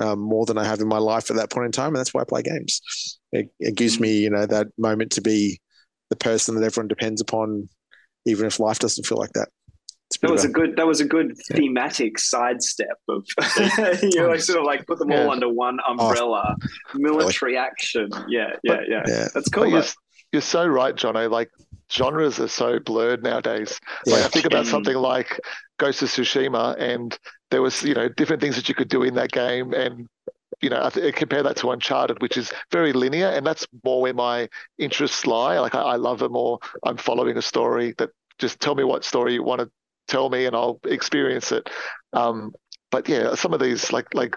um, 0.01 0.19
more 0.19 0.45
than 0.45 0.57
I 0.57 0.65
have 0.65 0.81
in 0.81 0.87
my 0.87 0.97
life 0.97 1.29
at 1.29 1.37
that 1.37 1.51
point 1.51 1.67
in 1.67 1.71
time. 1.71 1.89
And 1.89 1.97
that's 1.97 2.13
why 2.13 2.21
I 2.21 2.25
play 2.25 2.41
games. 2.41 2.81
It, 3.31 3.49
it 3.59 3.75
gives 3.75 3.99
me, 3.99 4.17
you 4.17 4.29
know, 4.29 4.45
that 4.45 4.67
moment 4.77 5.11
to 5.13 5.21
be 5.21 5.59
the 6.09 6.15
person 6.15 6.55
that 6.55 6.63
everyone 6.65 6.87
depends 6.87 7.21
upon, 7.21 7.69
even 8.25 8.45
if 8.45 8.59
life 8.59 8.79
doesn't 8.79 9.05
feel 9.05 9.17
like 9.17 9.31
that. 9.33 9.49
It's 10.09 10.17
a 10.17 10.19
bit 10.19 10.27
That 10.27 10.33
was 10.33 10.45
a- 10.45 10.47
a 10.47 10.51
good. 10.51 10.75
That 10.77 10.87
was 10.87 11.01
a 11.01 11.05
good 11.05 11.35
Yeah. 11.49 11.57
thematic 11.57 12.19
sidestep 12.19 12.97
of 13.09 13.25
you 14.03 14.21
know, 14.21 14.27
like 14.29 14.39
sort 14.41 14.59
of 14.59 14.65
like 14.65 14.85
put 14.85 14.99
them 14.99 15.11
all 15.11 15.31
under 15.31 15.49
one 15.49 15.79
umbrella. 15.87 16.55
Military 16.93 17.57
action. 17.57 18.09
Yeah, 18.27 18.51
yeah, 18.63 18.81
yeah. 18.87 19.03
yeah. 19.07 19.27
That's 19.33 19.49
But 19.49 19.51
cool. 19.51 19.67
you're, 19.67 19.83
you're 20.31 20.41
so 20.43 20.65
right, 20.67 20.95
Jono. 20.95 21.29
Like 21.31 21.49
genres 21.91 22.39
are 22.39 22.47
so 22.47 22.79
blurred 22.79 23.23
nowadays. 23.23 23.79
Like 24.05 24.19
Yeah. 24.19 24.25
I 24.25 24.29
think 24.29 24.45
about 24.45 24.65
Mm. 24.65 24.69
something 24.71 24.95
like 24.95 25.39
Ghost 25.79 26.03
of 26.03 26.09
Tsushima, 26.09 26.75
and 26.79 27.17
there 27.49 27.63
was 27.63 27.81
you 27.83 27.95
know 27.95 28.07
different 28.09 28.41
things 28.43 28.55
that 28.57 28.69
you 28.69 28.75
could 28.75 28.89
do 28.89 29.01
in 29.01 29.15
that 29.15 29.31
game, 29.31 29.73
and 29.73 30.07
you 30.61 30.69
know 30.69 30.83
I 30.83 30.89
th- 30.89 31.15
compare 31.15 31.43
that 31.43 31.57
to 31.57 31.71
Uncharted, 31.71 32.21
which 32.21 32.37
is 32.37 32.51
very 32.71 32.93
linear, 32.93 33.27
and 33.29 33.45
that's 33.45 33.67
more 33.83 34.01
where 34.01 34.13
my 34.13 34.49
interests 34.77 35.25
lie. 35.27 35.59
Like 35.59 35.75
I, 35.75 35.81
I 35.81 35.95
love 35.95 36.21
it 36.21 36.31
more. 36.31 36.59
I'm 36.83 36.97
following 36.97 37.37
a 37.37 37.41
story 37.41 37.93
that 37.97 38.09
just 38.39 38.59
tell 38.59 38.75
me 38.75 38.83
what 38.83 39.03
story 39.03 39.33
you 39.33 39.43
want 39.43 39.61
to 39.61 39.69
tell 40.07 40.29
me, 40.29 40.45
and 40.45 40.55
I'll 40.55 40.79
experience 40.85 41.51
it. 41.51 41.69
Um, 42.13 42.53
but 42.91 43.07
yeah, 43.09 43.35
some 43.35 43.53
of 43.53 43.59
these 43.59 43.91
like 43.91 44.13
like 44.13 44.35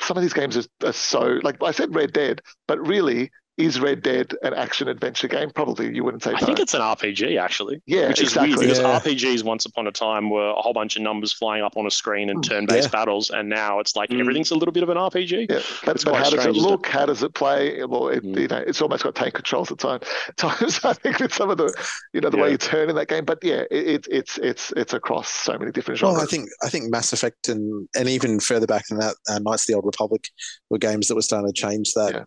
some 0.00 0.16
of 0.16 0.22
these 0.22 0.32
games 0.32 0.56
are, 0.56 0.64
are 0.88 0.92
so 0.92 1.40
like 1.42 1.62
I 1.62 1.72
said 1.72 1.94
Red 1.94 2.12
Dead, 2.12 2.42
but 2.66 2.84
really 2.86 3.30
is 3.60 3.78
Red 3.80 4.02
Dead 4.02 4.34
an 4.42 4.54
action 4.54 4.88
adventure 4.88 5.28
game? 5.28 5.50
Probably 5.50 5.94
you 5.94 6.02
wouldn't 6.04 6.22
say 6.22 6.30
that. 6.30 6.38
I 6.38 6.40
no. 6.40 6.46
think 6.46 6.58
it's 6.60 6.74
an 6.74 6.80
RPG 6.80 7.38
actually. 7.40 7.80
yeah, 7.86 8.08
which 8.08 8.20
is 8.20 8.28
exactly. 8.30 8.50
weird 8.56 8.60
because 8.60 8.78
Yeah. 8.78 8.98
RPGs 9.00 9.44
once 9.44 9.66
upon 9.66 9.86
a 9.86 9.92
time 9.92 10.30
were 10.30 10.48
a 10.50 10.54
whole 10.62 10.72
bunch 10.72 10.96
of 10.96 11.02
numbers 11.02 11.32
flying 11.32 11.62
up 11.62 11.76
on 11.76 11.86
a 11.86 11.90
screen 11.90 12.30
and 12.30 12.40
Mm, 12.42 12.48
turn-based 12.48 12.88
yeah. 12.88 12.98
battles, 12.98 13.30
and 13.30 13.48
now 13.48 13.78
it's 13.80 13.94
like 13.96 14.10
Mm. 14.10 14.20
everything's 14.20 14.50
a 14.50 14.54
little 14.56 14.72
bit 14.72 14.82
of 14.82 14.88
an 14.88 14.96
RPG. 14.96 15.46
Yeah, 15.50 15.60
but, 15.84 15.94
It's 15.96 16.04
but 16.04 16.10
quite 16.12 16.18
how 16.18 16.24
does 16.24 16.34
it 16.34 16.40
strange, 16.40 16.56
isn't 16.56 16.68
it? 16.68 16.70
look? 16.72 16.86
How 16.86 17.06
does 17.06 17.22
it 17.22 17.34
play? 17.34 17.84
Well, 17.84 18.08
it, 18.08 18.24
Mm. 18.24 18.40
you 18.40 18.48
know, 18.48 18.64
it's 18.66 18.80
almost 18.80 19.04
got 19.04 19.14
tank 19.14 19.34
controls 19.34 19.70
at 19.70 19.78
time, 19.78 20.00
times. 20.36 20.80
I 20.84 20.92
think 20.94 21.18
with 21.20 21.34
some 21.34 21.50
of 21.50 21.58
the, 21.58 21.72
you 22.12 22.20
know, 22.20 22.30
the 22.30 22.36
way 22.38 22.50
you 22.52 22.56
turn 22.58 22.88
in 22.90 22.96
that 22.96 23.08
game. 23.08 23.24
But 23.24 23.38
yeah, 23.42 23.64
it, 23.70 23.86
it, 23.86 24.06
it's 24.10 24.38
it's 24.38 24.72
it's 24.76 24.92
across 24.94 25.28
so 25.28 25.58
many 25.58 25.70
different 25.72 25.98
genres. 26.00 26.16
Well, 26.16 26.22
I 26.22 26.26
think 26.26 26.48
I 26.62 26.68
think 26.68 26.90
Mass 26.90 27.12
Effect 27.12 27.48
and 27.48 27.88
and 27.96 28.08
even 28.08 28.40
further 28.40 28.66
back 28.66 28.86
than 28.88 28.98
that, 28.98 29.14
uh, 29.28 29.38
Knights 29.38 29.64
of 29.64 29.66
the 29.68 29.74
Old 29.74 29.84
Republic 29.86 30.28
were 30.70 30.78
games 30.78 31.08
that 31.08 31.14
were 31.14 31.22
starting 31.22 31.52
to 31.52 31.60
change 31.60 31.92
that 31.94 32.12
Yeah. 32.14 32.24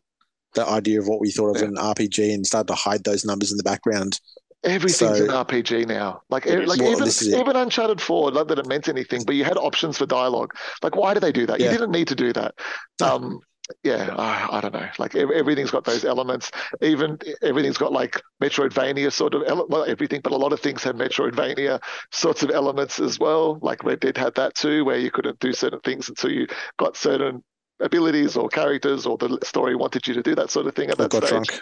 That 0.56 0.68
idea 0.68 1.00
of 1.00 1.08
what 1.08 1.20
we 1.20 1.32
thought 1.32 1.56
of 1.56 1.62
Yeah. 1.62 1.68
an 1.70 1.76
RPG 1.78 2.34
and 2.34 2.46
started 2.46 2.68
to 2.68 2.76
hide 2.76 3.04
those 3.04 3.26
numbers 3.26 3.52
in 3.52 3.58
the 3.58 3.64
background. 3.64 4.20
Everything's 4.64 5.18
So- 5.18 5.26
an 5.26 5.30
RPG 5.32 5.86
now. 5.86 6.22
Like, 6.30 6.46
like 6.46 6.80
Well, 6.80 6.92
even 6.92 7.04
this 7.04 7.22
is 7.22 7.34
it. 7.34 7.40
even 7.40 7.56
Uncharted 7.58 8.00
Four, 8.00 8.32
not 8.32 8.48
that 8.48 8.60
it 8.60 8.66
meant 8.68 8.88
anything, 8.88 9.24
but 9.26 9.36
you 9.36 9.44
had 9.44 9.58
options 9.58 9.98
for 9.98 10.06
dialogue. 10.06 10.54
Like, 10.82 10.96
why 10.96 11.14
do 11.14 11.20
they 11.20 11.34
do 11.34 11.46
that? 11.48 11.60
Yeah. 11.60 11.66
You 11.72 11.72
didn't 11.80 11.92
need 11.92 12.08
to 12.08 12.16
do 12.16 12.32
that. 12.34 12.56
Um, 13.02 13.40
yeah, 13.84 14.14
I, 14.18 14.58
I 14.58 14.62
don't 14.62 14.74
know. 14.74 14.88
Like 15.00 15.16
everything's 15.16 15.72
got 15.72 15.84
those 15.86 16.04
elements. 16.06 16.52
Even 16.82 17.18
everything's 17.42 17.78
got 17.78 17.92
like 17.92 18.22
Metroidvania 18.42 19.12
sort 19.12 19.34
of 19.36 19.44
ele- 19.48 19.68
well, 19.70 19.86
everything, 19.86 20.22
but 20.22 20.34
a 20.34 20.38
lot 20.38 20.54
of 20.54 20.60
things 20.60 20.84
have 20.84 20.96
Metroidvania 20.96 21.82
sorts 22.12 22.44
of 22.44 22.50
elements 22.52 23.00
as 23.00 23.20
well. 23.20 23.60
Like 23.62 23.84
Red 23.84 24.00
Dead 24.02 24.18
had 24.18 24.36
that 24.36 24.56
too, 24.56 24.84
where 24.86 24.98
you 24.98 25.12
couldn't 25.12 25.40
do 25.40 25.54
certain 25.54 25.80
things 25.82 26.08
until 26.10 26.32
you 26.32 26.48
got 26.78 26.96
certain 26.98 27.44
abilities 27.80 28.36
or 28.38 28.48
characters 28.50 29.06
or 29.06 29.18
the 29.18 29.38
story 29.44 29.76
wanted 29.76 30.08
you 30.08 30.14
to 30.14 30.24
do 30.24 30.36
that 30.36 30.50
sort 30.52 30.68
of 30.68 30.76
thing 30.76 30.90
at 30.90 31.00
Or 31.00 31.04
that 31.08 31.12
got 31.12 31.24
stage. 31.28 31.30
drunk. 31.48 31.62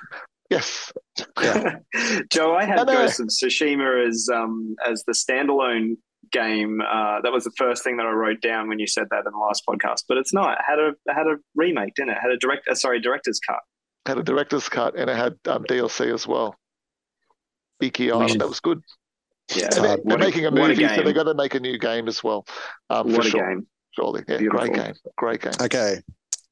Yes. 0.50 0.92
Yeah. 1.42 1.76
Joe, 2.30 2.56
I 2.56 2.66
had 2.66 2.76
No, 2.78 2.84
no. 2.84 2.94
Ghost 2.94 3.20
of 3.22 3.28
Tsushima 3.28 4.08
as 4.08 4.28
um 4.34 4.76
as 4.86 5.04
the 5.06 5.14
standalone 5.14 5.98
game. 6.32 6.82
Uh, 6.82 7.22
that 7.22 7.32
was 7.32 7.44
the 7.46 7.52
first 7.58 7.84
thing 7.84 7.98
that 7.98 8.06
I 8.06 8.12
wrote 8.12 8.42
down 8.42 8.68
when 8.70 8.78
you 8.80 8.88
said 8.88 9.08
that 9.12 9.26
in 9.26 9.32
the 9.32 9.38
last 9.38 9.64
podcast. 9.68 10.04
But 10.08 10.18
it's 10.18 10.34
not. 10.34 10.54
It 10.54 10.64
had 10.68 10.80
a 10.80 10.90
it 11.06 11.14
had 11.14 11.28
a 11.28 11.38
remake, 11.56 11.94
didn't 11.96 12.10
it? 12.12 12.18
it 12.18 12.22
had 12.22 12.32
a 12.32 12.38
direct 12.38 12.68
uh, 12.68 12.76
sorry 12.76 13.00
director's 13.00 13.40
cut. 13.40 13.60
Had 14.06 14.18
a 14.18 14.24
director's 14.24 14.68
cut 14.68 14.96
and 14.98 15.10
it 15.10 15.16
had 15.16 15.36
um, 15.48 15.64
DLC 15.64 16.14
as 16.14 16.28
well. 16.28 16.56
Iki 17.82 18.06
Which- 18.08 18.14
Island, 18.14 18.42
that 18.42 18.48
was 18.50 18.60
good. 18.60 18.82
Yeah, 19.56 19.66
And 19.66 19.74
they, 19.84 19.88
hard. 19.88 20.02
they're 20.06 20.18
making 20.18 20.46
a 20.46 20.52
what 20.52 20.60
a 20.62 20.68
movie, 20.70 20.88
so 20.88 21.02
they're 21.04 21.12
going 21.14 21.26
to 21.26 21.34
make 21.34 21.56
a 21.56 21.60
new 21.60 21.78
game 21.78 22.08
as 22.08 22.24
well. 22.24 22.46
Um, 22.90 23.10
for 23.10 23.18
what 23.18 23.26
a 23.26 23.30
sure, 23.30 23.50
game! 23.50 23.68
Surely. 23.96 24.24
Yeah, 24.28 24.38
Beautiful. 24.38 24.68
great 24.68 24.74
game, 24.74 24.94
great 25.18 25.42
game. 25.42 25.54
Okay, 25.62 26.02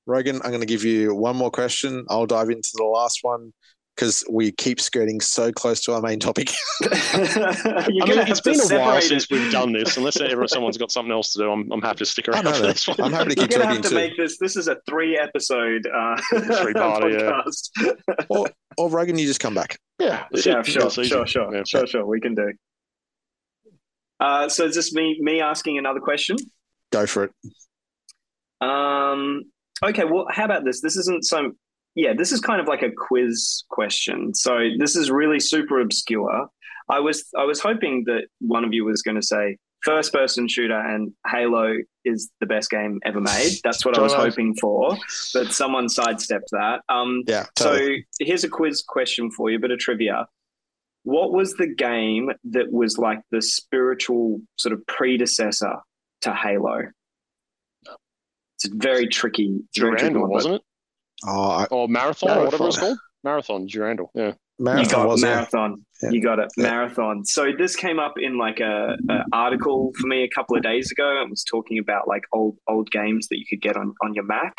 Rogan, 0.05 0.37
I'm 0.43 0.49
going 0.49 0.61
to 0.61 0.65
give 0.67 0.83
you 0.83 1.13
one 1.15 1.35
more 1.35 1.51
question. 1.51 2.05
I'll 2.09 2.25
dive 2.25 2.49
into 2.49 2.69
the 2.75 2.83
last 2.83 3.19
one 3.21 3.53
because 3.95 4.23
we 4.31 4.49
keep 4.53 4.79
skirting 4.79 5.19
so 5.19 5.51
close 5.51 5.81
to 5.81 5.93
our 5.93 6.01
main 6.01 6.19
topic. 6.19 6.49
You're 6.81 6.91
I 6.93 7.87
mean, 7.89 8.17
have 8.17 8.29
it's 8.29 8.39
to 8.39 8.51
been 8.51 8.77
a 8.77 8.79
while 8.81 9.01
since 9.01 9.29
we've 9.29 9.51
done 9.51 9.73
this. 9.73 9.97
Unless 9.97 10.21
ever 10.21 10.47
someone's 10.47 10.77
got 10.77 10.89
something 10.89 11.11
else 11.11 11.33
to 11.33 11.39
do, 11.39 11.51
I'm, 11.51 11.69
I'm 11.71 11.81
happy 11.81 11.97
to 11.99 12.05
stick 12.05 12.29
I 12.29 12.31
around 12.31 12.45
know 12.45 12.53
for 12.53 12.61
this 12.67 12.87
one. 12.87 13.01
I'm 13.01 13.11
happy 13.11 13.35
to 13.35 13.35
You're 13.41 13.47
keep 13.49 13.57
gonna 13.59 13.73
have 13.73 13.81
to 13.81 13.89
too. 13.89 13.95
make 13.95 14.15
this. 14.15 14.37
This 14.39 14.55
is 14.55 14.69
a 14.69 14.77
three 14.89 15.17
episode 15.17 15.85
uh, 15.87 16.15
Three-parter, 16.31 17.11
yeah. 17.11 17.41
podcast. 17.45 18.25
Or, 18.29 18.47
or 18.77 18.89
Rogan, 18.89 19.17
you 19.17 19.27
just 19.27 19.41
come 19.41 19.53
back. 19.53 19.77
Yeah, 19.99 20.25
yeah, 20.31 20.59
it. 20.59 20.65
sure, 20.65 20.89
sure, 20.89 21.27
sure, 21.27 21.53
Yeah. 21.53 21.63
sure, 21.67 21.85
sure. 21.85 22.05
We 22.05 22.21
can 22.21 22.35
do. 22.35 22.53
Uh, 24.21 24.47
so 24.47 24.65
is 24.65 24.75
this 24.75 24.93
me 24.93 25.17
me 25.21 25.41
asking 25.41 25.77
another 25.77 25.99
question? 25.99 26.37
Go 26.91 27.05
for 27.05 27.25
it. 27.25 27.31
Um, 28.61 29.43
okay, 29.83 30.03
well, 30.05 30.27
how 30.29 30.45
about 30.45 30.65
this? 30.65 30.81
This 30.81 30.97
isn't 30.97 31.25
so. 31.25 31.51
Yeah, 31.95 32.13
this 32.15 32.31
is 32.31 32.39
kind 32.39 32.61
of 32.61 32.67
like 32.67 32.81
a 32.81 32.91
quiz 32.91 33.63
question. 33.69 34.33
So 34.33 34.59
this 34.77 34.95
is 34.95 35.09
really 35.11 35.39
super 35.39 35.79
obscure. 35.79 36.47
I 36.89 36.99
was 36.99 37.25
I 37.37 37.43
was 37.43 37.59
hoping 37.59 38.03
that 38.07 38.23
one 38.39 38.63
of 38.63 38.73
you 38.73 38.85
was 38.85 39.01
going 39.01 39.15
to 39.19 39.25
say 39.25 39.57
first 39.83 40.11
person 40.13 40.47
shooter 40.47 40.77
and 40.79 41.11
Halo 41.27 41.73
is 42.03 42.29
the 42.39 42.45
best 42.45 42.69
game 42.69 42.99
ever 43.05 43.21
made. 43.21 43.51
That's 43.63 43.85
what 43.85 43.97
I 43.97 44.01
was 44.01 44.13
hoping 44.13 44.55
for, 44.55 44.97
but 45.33 45.51
someone 45.53 45.87
sidestepped 45.87 46.49
that. 46.51 46.81
Um, 46.89 47.23
Yeah. 47.27 47.45
so 47.57 47.79
here's 48.19 48.43
a 48.43 48.49
quiz 48.49 48.83
question 48.85 49.31
for 49.31 49.49
you, 49.49 49.57
a 49.57 49.59
bit 49.59 49.71
of 49.71 49.79
trivia. 49.79 50.27
What 51.03 51.31
was 51.31 51.53
the 51.53 51.67
game 51.67 52.29
that 52.51 52.71
was 52.71 52.97
like 52.97 53.21
the 53.31 53.41
spiritual 53.41 54.41
sort 54.57 54.73
of 54.73 54.85
predecessor 54.85 55.75
to 56.21 56.33
Halo? 56.33 56.81
It's 58.55 58.65
a 58.65 58.75
very 58.75 59.07
tricky. 59.07 59.59
very 59.77 59.97
tricky 59.97 60.13
Durandal, 60.13 60.21
one, 60.23 60.31
wasn't 60.31 60.55
it? 60.55 60.61
oh, 61.25 61.49
I, 61.49 61.65
Or 61.65 61.87
Marathon, 61.87 62.37
or 62.37 62.45
whatever 62.45 62.67
it's 62.67 62.77
called? 62.79 62.97
Marathon, 63.23 63.67
Durandal. 63.67 64.11
Yeah. 64.13 64.27
You 64.27 64.65
Marathon 64.65 64.89
got 65.03 65.07
was 65.07 65.21
marathon. 65.21 65.85
Yeah. 66.03 66.09
You 66.09 66.21
got 66.21 66.39
it. 66.39 66.49
Yeah. 66.57 66.63
Marathon. 66.63 67.23
So 67.23 67.47
this 67.57 67.77
came 67.77 67.97
up 67.97 68.15
in 68.17 68.37
like 68.37 68.59
a, 68.59 68.97
a 69.09 69.23
article 69.31 69.93
for 69.97 70.07
me 70.07 70.23
a 70.23 70.29
couple 70.29 70.57
of 70.57 70.63
days 70.63 70.91
ago. 70.91 71.21
It 71.23 71.29
was 71.29 71.45
talking 71.45 71.79
about 71.79 72.09
like 72.09 72.23
old 72.33 72.57
old 72.67 72.91
games 72.91 73.29
that 73.29 73.37
you 73.37 73.45
could 73.49 73.61
get 73.61 73.77
on 73.77 73.93
on 74.03 74.13
your 74.13 74.25
Mac, 74.25 74.53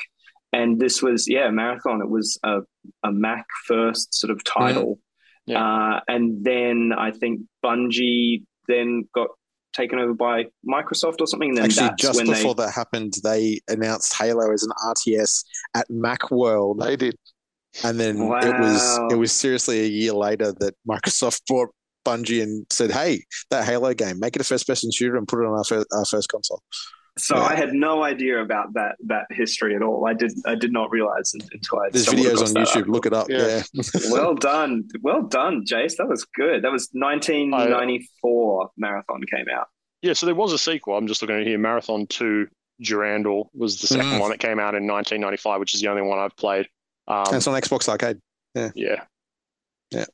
and 0.54 0.80
this 0.80 1.02
was 1.02 1.28
yeah 1.28 1.50
marathon. 1.50 2.00
It 2.00 2.08
was 2.08 2.38
a 2.42 2.60
a 3.04 3.12
Mac 3.12 3.44
first 3.66 4.14
sort 4.14 4.30
of 4.30 4.42
title, 4.42 4.98
Yeah. 5.44 5.62
uh, 5.62 6.00
and 6.08 6.42
then 6.46 6.92
I 6.96 7.10
think 7.10 7.42
Bungie 7.62 8.44
then 8.68 9.06
got 9.14 9.28
taken 9.72 9.98
over 9.98 10.14
by 10.14 10.46
Microsoft 10.68 11.20
or 11.20 11.26
something. 11.26 11.54
Then 11.54 11.64
Actually, 11.64 11.88
that's 11.88 12.02
just 12.02 12.16
when 12.16 12.26
before 12.26 12.54
they 12.54 12.64
that 12.64 12.72
happened, 12.72 13.14
they 13.22 13.60
announced 13.68 14.14
Halo 14.16 14.52
as 14.52 14.62
an 14.62 14.70
RTS 14.84 15.44
at 15.74 15.88
Macworld, 15.90 16.80
They 16.84 16.96
did. 16.96 17.16
and 17.84 17.98
then 18.00 18.16
it 18.16 18.60
was 18.60 18.98
it 19.12 19.16
was 19.16 19.32
seriously 19.32 19.80
a 19.80 19.86
year 19.88 20.12
later 20.12 20.52
that 20.60 20.74
Microsoft 20.88 21.42
bought 21.48 21.68
Bungie 22.04 22.42
and 22.42 22.66
said, 22.70 22.90
"Hey, 22.90 23.24
that 23.50 23.64
Halo 23.64 23.92
game, 23.94 24.18
make 24.18 24.34
it 24.36 24.40
a 24.42 24.44
first-person 24.44 24.90
shooter 24.90 25.16
and 25.16 25.28
put 25.28 25.40
it 25.40 25.46
on 25.46 25.56
our, 25.58 25.64
fir- 25.64 25.84
our 25.92 26.04
first 26.04 26.28
console." 26.28 26.62
So 27.20 27.36
Yeah. 27.36 27.42
I 27.44 27.54
had 27.54 27.72
no 27.74 28.02
idea 28.02 28.40
about 28.42 28.72
that 28.74 28.96
that 29.06 29.26
history 29.30 29.74
at 29.76 29.82
all. 29.82 30.06
I 30.06 30.14
did 30.14 30.32
I 30.46 30.54
did 30.54 30.72
not 30.72 30.90
realize 30.90 31.32
un- 31.34 31.46
until 31.52 31.78
I 31.80 31.90
There's 31.90 32.06
videos 32.06 32.46
on 32.46 32.52
that 32.54 32.66
YouTube. 32.68 32.86
Look 32.88 33.06
it 33.06 33.12
up. 33.12 33.28
Yeah. 33.28 33.62
Yeah, 33.72 33.82
well 34.10 34.34
done, 34.34 34.88
well 35.02 35.22
done, 35.22 35.64
Jase. 35.66 35.96
That 35.98 36.08
was 36.08 36.24
good. 36.24 36.62
That 36.64 36.72
was 36.72 36.88
1994. 36.92 38.70
Marathon 38.76 39.22
came 39.30 39.46
out. 39.54 39.66
Yeah, 40.02 40.14
so 40.14 40.26
there 40.26 40.34
was 40.34 40.52
a 40.52 40.58
sequel. 40.58 40.96
I'm 40.96 41.06
just 41.06 41.20
looking 41.22 41.36
at 41.36 41.46
here. 41.46 41.58
Marathon 41.58 42.06
2 42.06 42.46
Durandal 42.82 43.50
was 43.54 43.78
the 43.80 43.86
second 43.86 44.06
Mm. 44.12 44.20
one 44.20 44.30
that 44.30 44.38
came 44.40 44.58
out 44.58 44.74
in 44.74 44.86
1995, 44.86 45.60
which 45.60 45.74
is 45.74 45.82
the 45.82 45.88
only 45.88 46.00
one 46.02 46.18
I've 46.18 46.34
played. 46.36 46.66
Um, 47.06 47.24
and 47.26 47.36
it's 47.36 47.46
on 47.46 47.60
Xbox 47.60 47.88
Arcade. 47.88 48.18
Yeah. 48.54 48.70
Yeah. 48.74 49.04
Yeah. 49.90 50.06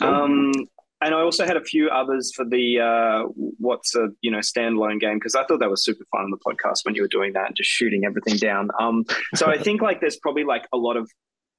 Um, 0.00 0.52
and 1.00 1.14
I 1.14 1.20
also 1.20 1.44
had 1.46 1.56
a 1.56 1.62
few 1.62 1.88
others 1.88 2.32
for 2.34 2.44
the 2.44 2.80
uh, 2.80 3.28
what's 3.58 3.94
a 3.94 4.08
you 4.20 4.30
know 4.30 4.38
standalone 4.38 5.00
game 5.00 5.16
because 5.18 5.34
I 5.34 5.44
thought 5.44 5.60
that 5.60 5.70
was 5.70 5.84
super 5.84 6.04
fun 6.10 6.22
on 6.22 6.30
the 6.30 6.38
podcast 6.38 6.84
when 6.84 6.94
you 6.94 7.02
were 7.02 7.08
doing 7.08 7.32
that 7.34 7.46
and 7.48 7.56
just 7.56 7.70
shooting 7.70 8.04
everything 8.04 8.36
down. 8.36 8.68
Um, 8.80 9.04
so 9.34 9.46
I 9.46 9.58
think 9.58 9.80
like 9.82 10.00
there's 10.00 10.16
probably 10.18 10.44
like 10.44 10.66
a 10.72 10.76
lot 10.76 10.96
of 10.96 11.10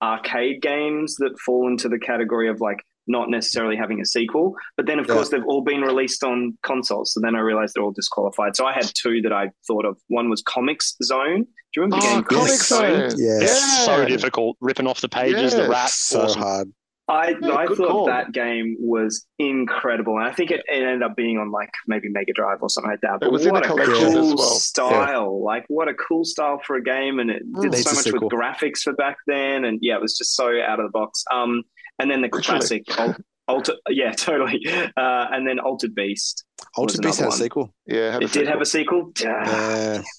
arcade 0.02 0.62
games 0.62 1.16
that 1.18 1.38
fall 1.46 1.68
into 1.68 1.90
the 1.90 2.00
category 2.00 2.50
of 2.50 2.62
like 2.62 2.78
not 3.08 3.30
necessarily 3.30 3.76
having 3.76 4.00
a 4.00 4.06
sequel, 4.06 4.54
but 4.78 4.86
then 4.86 5.00
of 5.00 5.08
Yeah. 5.08 5.16
course 5.16 5.30
they've 5.30 5.44
all 5.48 5.62
been 5.64 5.82
released 5.82 6.24
on 6.24 6.58
consoles. 6.64 7.12
So 7.14 7.20
then 7.22 7.36
I 7.36 7.40
realized 7.40 7.74
they're 7.76 7.84
all 7.84 7.92
disqualified. 7.92 8.56
So 8.56 8.66
I 8.66 8.74
had 8.74 8.90
two 8.96 9.22
that 9.24 9.34
I 9.34 9.50
thought 9.68 9.86
of. 9.86 9.98
One 10.08 10.30
was 10.30 10.44
Comix 10.44 10.94
Zone. 11.04 11.44
Do 11.74 11.82
you 11.82 11.82
remember 11.84 12.00
the 12.06 12.08
Oh, 12.08 12.16
game 12.16 12.24
Comix 12.24 12.48
Yes. 12.48 12.68
Zone. 12.68 13.12
Yeah. 13.18 13.40
It's 13.42 13.86
so 13.86 14.06
difficult. 14.06 14.58
Ripping 14.62 14.86
off 14.88 15.02
the 15.02 15.10
pages, 15.10 15.54
Yeah. 15.54 15.64
the 15.64 15.70
rat. 15.70 15.90
so 15.90 16.22
awesome. 16.22 16.42
hard. 16.42 16.74
I, 17.10 17.36
Yeah, 17.42 17.56
I 17.56 17.66
thought 17.66 17.78
call. 17.90 18.06
that 18.06 18.32
game 18.32 18.78
was 18.80 19.26
incredible, 19.40 20.18
and 20.18 20.26
I 20.28 20.32
think 20.32 20.52
it, 20.52 20.62
it 20.68 20.84
ended 20.84 21.02
up 21.02 21.16
being 21.16 21.38
on 21.40 21.52
like 21.52 21.72
maybe 21.88 22.08
Mega 22.10 22.32
Drive 22.34 22.60
or 22.62 22.70
something 22.70 22.92
like 22.92 23.02
that. 23.02 23.20
But 23.20 23.32
was 23.32 23.46
what 23.48 23.64
the 23.64 23.70
a 23.70 23.72
collections 23.72 24.14
cool 24.14 24.34
as 24.34 24.36
well. 24.38 24.50
style! 24.60 25.44
Like 25.44 25.66
what 25.68 25.88
a 25.88 25.94
cool 25.96 26.24
style 26.24 26.62
for 26.66 26.76
a 26.76 26.84
game, 26.84 27.20
and 27.20 27.30
it 27.32 27.42
did 27.62 27.72
Needs 27.72 27.84
so 27.84 27.96
much 27.96 28.04
sequel. 28.06 28.30
with 28.30 28.32
graphics 28.32 28.80
for 28.82 28.94
back 28.94 29.18
then, 29.28 29.66
and 29.66 29.80
yeah, 29.82 29.96
it 29.96 30.02
was 30.02 30.18
just 30.18 30.36
so 30.36 30.50
out 30.62 30.80
of 30.80 30.86
the 30.86 30.92
box. 30.92 31.24
Um, 31.34 31.64
and 32.00 32.10
then 32.12 32.22
the 32.22 32.30
Literally. 32.32 32.44
classic 32.60 32.84
Al- 33.00 33.16
Alter, 33.48 33.74
yeah, 33.90 34.12
totally. 34.18 34.62
Uh, 34.96 35.26
and 35.32 35.48
then 35.48 35.60
Altered 35.60 35.96
Beast. 35.96 36.46
Altered 36.78 37.02
Beast 37.02 37.20
had 37.20 37.30
a 37.30 37.32
sequel. 37.32 37.74
Yeah, 37.88 38.20
It 38.22 38.32
did 38.32 38.48
have 38.48 38.62
a 38.62 38.66
sequel. 38.66 39.12
Yeah. 39.20 40.02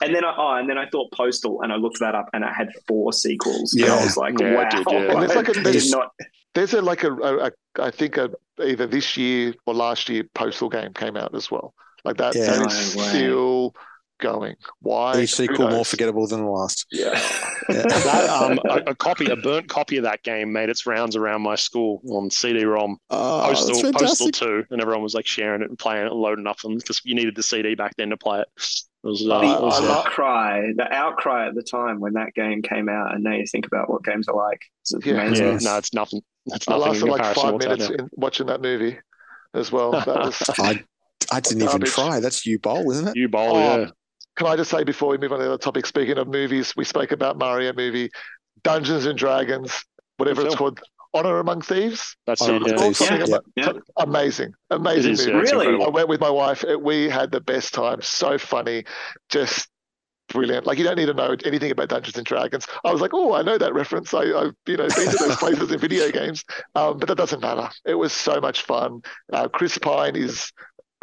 Yeah. 0.00 0.06
And 0.06 0.14
then 0.16 0.24
I 0.24 0.34
oh, 0.36 0.54
and 0.56 0.68
then 0.68 0.78
I 0.78 0.88
thought 0.90 1.10
Postal, 1.12 1.62
and 1.62 1.72
I 1.72 1.76
looked 1.76 2.00
that 2.00 2.14
up, 2.14 2.28
and 2.32 2.44
it 2.44 2.50
had 2.52 2.68
four 2.86 3.12
sequels. 3.12 3.72
and 3.72 3.82
Yeah. 3.82 3.94
I 3.94 4.04
was 4.04 4.16
like, 4.16 4.38
Yeah, 4.40 4.54
wow. 4.54 4.62
it 4.68 4.70
did, 4.70 4.86
yeah. 4.90 5.12
And 5.14 5.24
it's 5.24 5.34
like 5.34 5.48
a- 5.48 5.58
I 5.58 5.62
there's- 5.62 5.90
not 5.90 6.10
There's 6.54 6.74
a 6.74 6.82
like 6.82 7.04
a, 7.04 7.12
a, 7.12 7.46
a 7.46 7.50
I 7.80 7.90
think 7.90 8.16
a 8.16 8.30
either 8.62 8.86
this 8.86 9.16
year 9.16 9.54
or 9.66 9.74
last 9.74 10.08
year 10.08 10.24
postal 10.34 10.68
game 10.68 10.92
came 10.94 11.16
out 11.16 11.34
as 11.34 11.50
well. 11.50 11.74
Like 12.04 12.16
that, 12.18 12.34
Yeah. 12.34 12.46
that 12.58 12.66
is 12.72 12.96
No 12.96 13.02
way. 13.02 13.08
still 13.08 13.74
going. 14.18 14.54
Why? 14.80 15.20
Each 15.20 15.34
sequel 15.34 15.68
more 15.68 15.84
forgettable 15.84 16.26
than 16.26 16.44
the 16.44 16.50
last. 16.50 16.86
Yeah. 16.90 17.10
Yeah. 17.68 17.82
That, 17.88 18.30
um, 18.30 18.58
a, 18.70 18.90
a 18.90 18.94
copy, 19.06 19.26
a 19.26 19.34
burnt 19.36 19.68
copy 19.68 19.96
of 19.96 20.04
that 20.04 20.22
game 20.22 20.52
made 20.52 20.68
its 20.70 20.86
rounds 20.86 21.16
around 21.16 21.42
my 21.42 21.56
school 21.56 22.00
on 22.10 22.30
CD-ROM. 22.30 22.96
Oh, 23.10 23.42
Postal, 23.48 23.68
that's 23.68 23.82
Postal 23.82 24.26
fantastic. 24.26 24.34
2, 24.34 24.64
and 24.70 24.80
everyone 24.80 25.02
was 25.02 25.14
like 25.14 25.26
sharing 25.26 25.62
it 25.62 25.68
and 25.68 25.76
playing 25.78 26.06
it 26.06 26.12
and 26.12 26.20
loading 26.20 26.46
up 26.46 26.58
them 26.60 26.76
because 26.76 27.00
you 27.04 27.14
needed 27.16 27.34
the 27.34 27.42
CD 27.42 27.74
back 27.74 27.94
then 27.96 28.10
to 28.10 28.16
play 28.16 28.40
it. 28.40 28.46
It 29.06 29.10
was, 29.10 29.22
uh, 29.22 29.38
the 29.40 29.46
was, 29.64 29.80
I 29.80 29.84
love- 29.84 30.06
outcry, 30.06 30.72
the 30.76 30.92
outcry 30.92 31.46
at 31.48 31.54
the 31.54 31.62
time 31.62 32.00
when 32.00 32.14
that 32.14 32.34
game 32.34 32.60
came 32.62 32.88
out, 32.88 33.14
and 33.14 33.22
now 33.22 33.32
you 33.34 33.46
think 33.46 33.66
about 33.66 33.88
what 33.88 34.02
games 34.02 34.26
are 34.28 34.34
like. 34.36 34.62
It's 34.82 35.06
Yeah. 35.06 35.30
yeah, 35.32 35.58
no, 35.62 35.76
it's 35.78 35.94
nothing. 35.94 36.22
It's 36.46 36.66
I 36.68 36.76
nothing 36.76 37.02
in 37.02 37.08
lasted 37.08 37.24
like 37.24 37.34
five 37.36 37.58
minutes 37.58 37.88
in 37.90 38.08
watching 38.12 38.46
that 38.48 38.60
movie 38.62 38.98
as 39.54 39.70
well. 39.70 39.92
That 39.92 40.06
was. 40.06 40.42
I, 40.58 40.82
I 41.32 41.40
didn't 41.40 41.58
even 41.62 41.68
Garbage. 41.68 41.90
try. 41.90 42.20
That's 42.20 42.46
Uwe 42.46 42.60
Boll, 42.60 42.90
isn't 42.90 43.08
it? 43.08 43.14
Uwe 43.16 43.30
Boll, 43.30 43.56
Oh, 43.56 43.78
yeah. 43.80 43.90
Can 44.36 44.46
I 44.48 44.56
just 44.56 44.70
say 44.70 44.84
before 44.84 45.08
we 45.10 45.18
move 45.18 45.32
on 45.32 45.38
to 45.38 45.44
the 45.44 45.52
other 45.52 45.58
topic, 45.58 45.86
speaking 45.86 46.18
of 46.18 46.28
movies, 46.28 46.74
we 46.76 46.84
spoke 46.84 47.10
about 47.12 47.38
Mario 47.38 47.72
movie, 47.72 48.10
Dungeons 48.64 49.06
and 49.06 49.16
Dragons, 49.18 49.72
whatever 50.18 50.44
it's 50.44 50.54
called, 50.54 50.78
Honor 51.14 51.38
Among 51.38 51.60
Thieves. 51.60 52.16
That's 52.26 52.42
it. 52.42 52.62
Good 52.62 52.72
Yeah. 52.72 52.76
Thieves. 52.76 53.00
Yeah. 53.00 53.36
Yeah. 53.56 53.72
Amazing, 53.96 54.54
amazing 54.70 55.12
It 55.12 55.20
is, 55.20 55.26
movie. 55.26 55.38
Really? 55.38 55.84
I 55.84 55.88
went 55.88 56.08
with 56.08 56.20
my 56.20 56.30
wife. 56.30 56.64
We 56.80 57.08
had 57.08 57.30
the 57.30 57.40
best 57.40 57.74
time. 57.74 58.02
So 58.02 58.38
funny, 58.38 58.84
just 59.28 59.68
brilliant. 60.28 60.66
Like 60.66 60.78
you 60.78 60.84
don't 60.84 60.96
need 60.96 61.06
to 61.06 61.14
know 61.14 61.36
anything 61.44 61.70
about 61.70 61.88
Dungeons 61.88 62.16
and 62.16 62.26
Dragons. 62.26 62.66
I 62.84 62.92
was 62.92 63.00
like, 63.00 63.12
oh, 63.14 63.34
I 63.34 63.42
know 63.42 63.58
that 63.58 63.74
reference. 63.74 64.12
I, 64.12 64.22
I've 64.22 64.54
you 64.66 64.76
know 64.76 64.88
been 64.88 65.10
to 65.10 65.16
those 65.18 65.36
places 65.36 65.70
in 65.70 65.78
video 65.78 66.10
games, 66.10 66.44
um, 66.74 66.98
but 66.98 67.08
that 67.08 67.16
doesn't 67.16 67.40
matter. 67.40 67.68
It 67.84 67.94
was 67.94 68.12
so 68.12 68.40
much 68.40 68.62
fun. 68.62 69.02
Uh, 69.32 69.48
Chris 69.48 69.78
Pine 69.78 70.16
is 70.16 70.52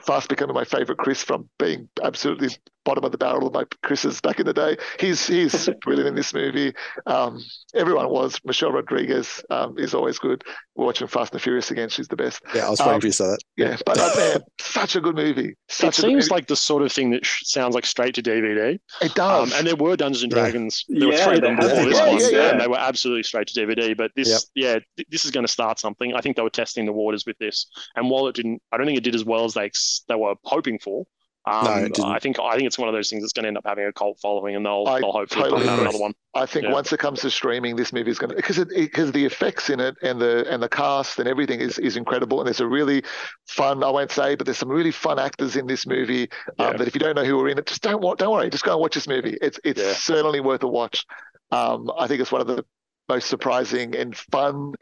fast 0.02 0.30
becoming 0.30 0.54
my 0.54 0.66
favorite 0.66 0.98
Chris 0.98 1.24
from 1.24 1.50
being 1.60 1.90
absolutely 2.04 2.50
bottom 2.86 3.04
of 3.04 3.12
the 3.12 3.18
barrel 3.18 3.48
of 3.48 3.54
my 3.54 3.64
Chris's 3.82 4.20
back 4.22 4.40
in 4.40 4.46
the 4.46 4.54
day. 4.54 4.78
He's 5.00 5.26
he's 5.26 5.70
brilliant 5.82 6.08
in 6.10 6.16
this 6.16 6.34
movie. 6.34 6.74
Um, 7.06 7.44
everyone 7.74 8.10
was. 8.10 8.40
Michelle 8.46 8.72
Rodriguez 8.72 9.44
um, 9.50 9.78
is 9.78 9.94
always 9.94 10.20
good. 10.20 10.44
We're 10.76 10.86
watching 10.86 11.08
Fast 11.08 11.32
and 11.34 11.40
the 11.40 11.44
Furious 11.44 11.72
again. 11.72 11.90
She's 11.90 12.08
the 12.08 12.16
best. 12.16 12.42
Yeah, 12.54 12.68
I 12.68 12.70
was 12.70 12.80
waiting 12.80 12.96
Um, 12.96 13.02
for 13.02 13.08
you 13.08 13.12
to 13.12 13.18
say 13.18 13.26
that. 13.28 13.40
Yeah, 13.58 13.78
but 13.86 13.98
uh, 14.00 14.12
man, 14.18 14.42
such 14.60 14.96
a 14.96 15.02
good 15.02 15.16
movie. 15.16 15.50
It 15.50 15.58
Such 15.70 16.00
a 16.00 16.02
good 16.02 16.08
seems 16.10 16.26
movie. 16.26 16.36
like 16.36 16.48
the 16.48 16.56
sort 16.56 16.82
of 16.84 16.92
thing 16.92 17.12
that 17.12 17.26
sh- 17.26 17.42
sounds 17.46 17.76
like 17.76 17.86
straight 17.86 18.16
to 18.16 18.24
DVD. 18.24 18.80
it 19.02 19.20
Um, 19.20 19.50
does. 19.50 19.54
and 19.58 19.68
there 19.68 19.76
were 19.76 19.96
Dungeons 19.96 20.24
and 20.24 20.32
Yeah. 20.32 20.40
Dragons. 20.40 20.84
There 20.90 21.08
were 21.08 21.14
Yeah, 21.14 21.26
three 21.26 21.36
of 21.36 21.42
them 21.42 21.56
before 21.58 21.76
been. 21.76 21.90
this 21.90 21.98
Yeah, 21.98 22.08
one, 22.08 22.20
yeah, 22.20 22.28
yeah. 22.30 22.52
and 22.52 22.62
they 22.62 22.68
were 22.68 22.78
absolutely 22.80 23.24
straight 23.24 23.48
to 23.48 23.54
DVD. 23.60 23.96
But 23.96 24.12
this, 24.16 24.50
yeah, 24.56 24.80
th- 24.98 25.08
this 25.10 25.26
is 25.26 25.32
going 25.32 25.46
to 25.46 25.52
start 25.52 25.80
something. 25.80 26.14
I 26.16 26.22
think 26.22 26.36
they 26.38 26.42
were 26.44 26.50
testing 26.50 26.86
the 26.86 26.92
waters 26.94 27.26
with 27.26 27.38
this, 27.38 27.68
and 27.96 28.10
while 28.10 28.28
it 28.28 28.36
didn't, 28.36 28.62
I 28.72 28.78
don't 28.78 28.86
think 28.88 28.98
it 28.98 29.04
did 29.04 29.16
as 29.16 29.24
well 29.26 29.46
as 29.46 29.54
they 29.54 29.66
ex- 29.66 30.04
they 30.08 30.16
were 30.16 30.36
hoping 30.44 30.80
for. 30.80 31.06
Um, 31.46 31.92
No. 31.98 32.06
I 32.06 32.20
think 32.20 32.40
I 32.40 32.56
think 32.56 32.68
it's 32.68 32.78
one 32.80 32.88
of 32.88 32.94
those 32.94 33.10
things 33.10 33.22
that's 33.22 33.34
going 33.34 33.44
to 33.44 33.48
end 33.48 33.58
up 33.58 33.66
having 33.66 33.86
a 33.86 33.92
cult 33.92 34.18
following, 34.22 34.56
and 34.56 34.66
they'll 34.66 34.86
I 34.88 35.02
they'll 35.02 35.12
hopefully 35.12 35.44
totally 35.44 35.64
put 35.64 35.72
out 35.72 35.80
another 35.80 35.98
one. 35.98 36.14
I 36.34 36.46
think 36.46 36.66
Yeah. 36.66 36.72
once 36.72 36.94
it 36.94 37.00
comes 37.00 37.20
to 37.22 37.30
streaming, 37.30 37.76
this 37.76 37.92
movie 37.92 38.12
is 38.12 38.18
going 38.18 38.30
to 38.30 38.36
because 38.36 38.58
it 38.58 38.70
because 38.70 39.12
the 39.12 39.26
effects 39.26 39.70
in 39.70 39.82
it 39.82 39.96
and 40.02 40.22
the 40.22 40.46
and 40.50 40.64
the 40.64 40.70
cast 40.70 41.20
and 41.20 41.28
everything 41.28 41.60
is 41.60 41.78
is 41.80 41.98
incredible. 41.98 42.40
And 42.40 42.48
there's 42.48 42.62
a 42.62 42.68
really 42.68 43.04
fun 43.48 43.84
I 43.84 43.90
won't 43.90 44.12
say, 44.12 44.36
but 44.36 44.46
there's 44.46 44.58
some 44.58 44.70
really 44.70 44.92
fun 44.92 45.20
actors 45.20 45.58
in 45.58 45.68
this 45.68 45.86
movie. 45.86 46.30
Um, 46.60 46.72
Yeah. 46.72 46.78
that 46.78 46.88
if 46.88 46.96
you 46.96 47.00
don't 47.00 47.16
know 47.16 47.26
who 47.26 47.40
are 47.42 47.50
in 47.50 47.58
it, 47.60 47.66
just 47.66 47.82
don't 47.82 48.02
don't 48.18 48.32
worry, 48.32 48.50
just 48.50 48.64
go 48.64 48.72
and 48.72 48.80
watch 48.82 48.96
this 48.96 49.08
movie. 49.08 49.38
It's 49.42 49.60
it's 49.66 49.82
Yeah. 49.82 49.94
certainly 49.94 50.40
worth 50.40 50.64
a 50.64 50.68
watch. 50.68 51.06
Um, 51.52 51.92
I 52.00 52.08
think 52.08 52.22
it's 52.22 52.32
one 52.32 52.42
of 52.42 52.48
the 52.48 52.64
most 53.10 53.28
surprising 53.28 53.96
and 53.98 54.16
fun. 54.16 54.74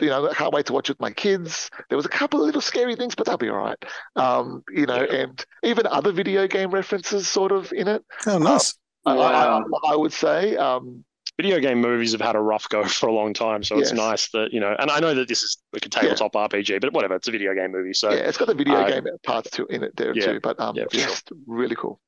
You 0.00 0.08
know, 0.08 0.28
I 0.28 0.34
can't 0.34 0.52
wait 0.52 0.66
to 0.66 0.72
watch 0.72 0.90
it 0.90 0.94
with 0.94 1.00
my 1.00 1.10
kids. 1.10 1.70
There 1.88 1.96
was 1.96 2.06
a 2.06 2.10
couple 2.10 2.40
of 2.40 2.46
little 2.46 2.60
scary 2.60 2.96
things, 2.96 3.14
but 3.14 3.26
they'll 3.26 3.36
be 3.36 3.48
all 3.48 3.56
right. 3.56 3.84
Um, 4.16 4.62
you 4.72 4.86
know, 4.86 5.02
and 5.02 5.44
even 5.62 5.86
other 5.86 6.12
video 6.12 6.46
game 6.46 6.70
references 6.70 7.28
sort 7.28 7.52
of 7.52 7.72
in 7.72 7.88
it. 7.88 8.04
Oh, 8.26 8.38
nice. 8.38 8.74
I- 8.74 9.12
I, 9.12 9.14
Wow. 9.16 9.64
I, 9.84 9.92
I 9.92 9.96
would 9.96 10.12
say. 10.12 10.56
Um, 10.56 11.04
Video 11.38 11.60
game 11.60 11.80
movies 11.80 12.12
have 12.12 12.20
had 12.20 12.36
a 12.36 12.40
rough 12.40 12.68
go 12.68 12.84
for 12.86 13.08
a 13.08 13.12
long 13.12 13.32
time, 13.32 13.62
so 13.62 13.78
it's 13.78 13.92
nice 13.92 14.28
that 14.30 14.52
you 14.52 14.60
know. 14.60 14.76
And 14.78 14.90
I 14.90 15.00
know 15.00 15.14
that 15.14 15.28
this 15.28 15.42
is 15.42 15.56
like 15.72 15.86
a 15.86 15.88
tabletop 15.88 16.34
RPG, 16.34 16.80
but 16.82 16.92
whatever, 16.92 17.14
it's 17.14 17.26
a 17.26 17.30
video 17.30 17.54
game 17.54 17.72
movie. 17.72 17.94
So 17.94 18.10
yeah, 18.10 18.18
it's 18.18 18.36
got 18.36 18.48
the 18.48 18.54
video 18.54 18.74
uh, 18.74 18.88
game 18.88 19.06
parts 19.24 19.50
to 19.52 19.64
in 19.66 19.82
it 19.82 19.96
there 19.96 20.14
yeah. 20.14 20.26
too, 20.26 20.40
but 20.42 20.60
um, 20.60 20.76
Yeah, 20.76 20.84
for 20.84 20.96
just 20.96 21.32
really 21.46 21.74
cool. 21.74 22.00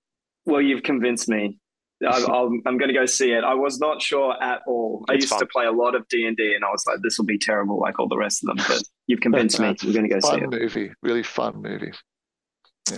Well, 0.44 0.60
you've 0.60 0.82
convinced 0.82 1.28
me. 1.28 1.58
I, 2.04 2.18
I'm, 2.18 2.62
I'm 2.66 2.78
going 2.78 2.88
to 2.88 2.94
go 2.94 3.06
see 3.06 3.32
it. 3.32 3.44
I 3.44 3.54
was 3.54 3.78
not 3.78 4.00
sure 4.02 4.34
at 4.42 4.60
all. 4.66 5.04
I 5.08 5.14
It's 5.14 5.22
used 5.24 5.30
fun. 5.30 5.40
to 5.40 5.46
play 5.46 5.64
a 5.66 5.72
lot 5.72 5.94
of 5.94 6.06
D 6.08 6.26
and 6.26 6.36
D, 6.36 6.54
and 6.54 6.64
I 6.64 6.70
was 6.70 6.84
like, 6.86 6.98
"This 7.02 7.18
will 7.18 7.24
be 7.26 7.38
terrible, 7.38 7.80
like 7.80 7.98
all 7.98 8.08
the 8.08 8.16
rest 8.16 8.42
of 8.44 8.48
them." 8.56 8.64
But 8.68 8.82
you've 9.06 9.20
convinced 9.20 9.58
me. 9.60 9.74
We're 9.84 9.92
going 9.92 10.08
to 10.08 10.14
go 10.14 10.20
see 10.20 10.28
Fun 10.40 10.42
it. 10.44 10.50
movie, 10.60 10.90
really 11.02 11.22
fun 11.22 11.60
movie. 11.62 11.92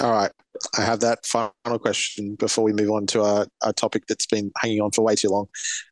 All 0.01 0.11
right. 0.13 0.33
I 0.77 0.83
have 0.83 1.01
that 1.01 1.25
final 1.27 1.53
question 1.81 2.35
before 2.35 2.65
we 2.65 2.73
move 2.73 2.91
on 2.91 3.07
to 3.09 3.23
a, 3.23 3.47
our 3.63 3.73
topic 3.73 4.05
that's 4.09 4.27
been 4.27 4.51
hanging 4.61 4.81
on 4.81 4.91
for 4.91 5.03
way 5.03 5.15
too 5.15 5.29
long 5.29 5.47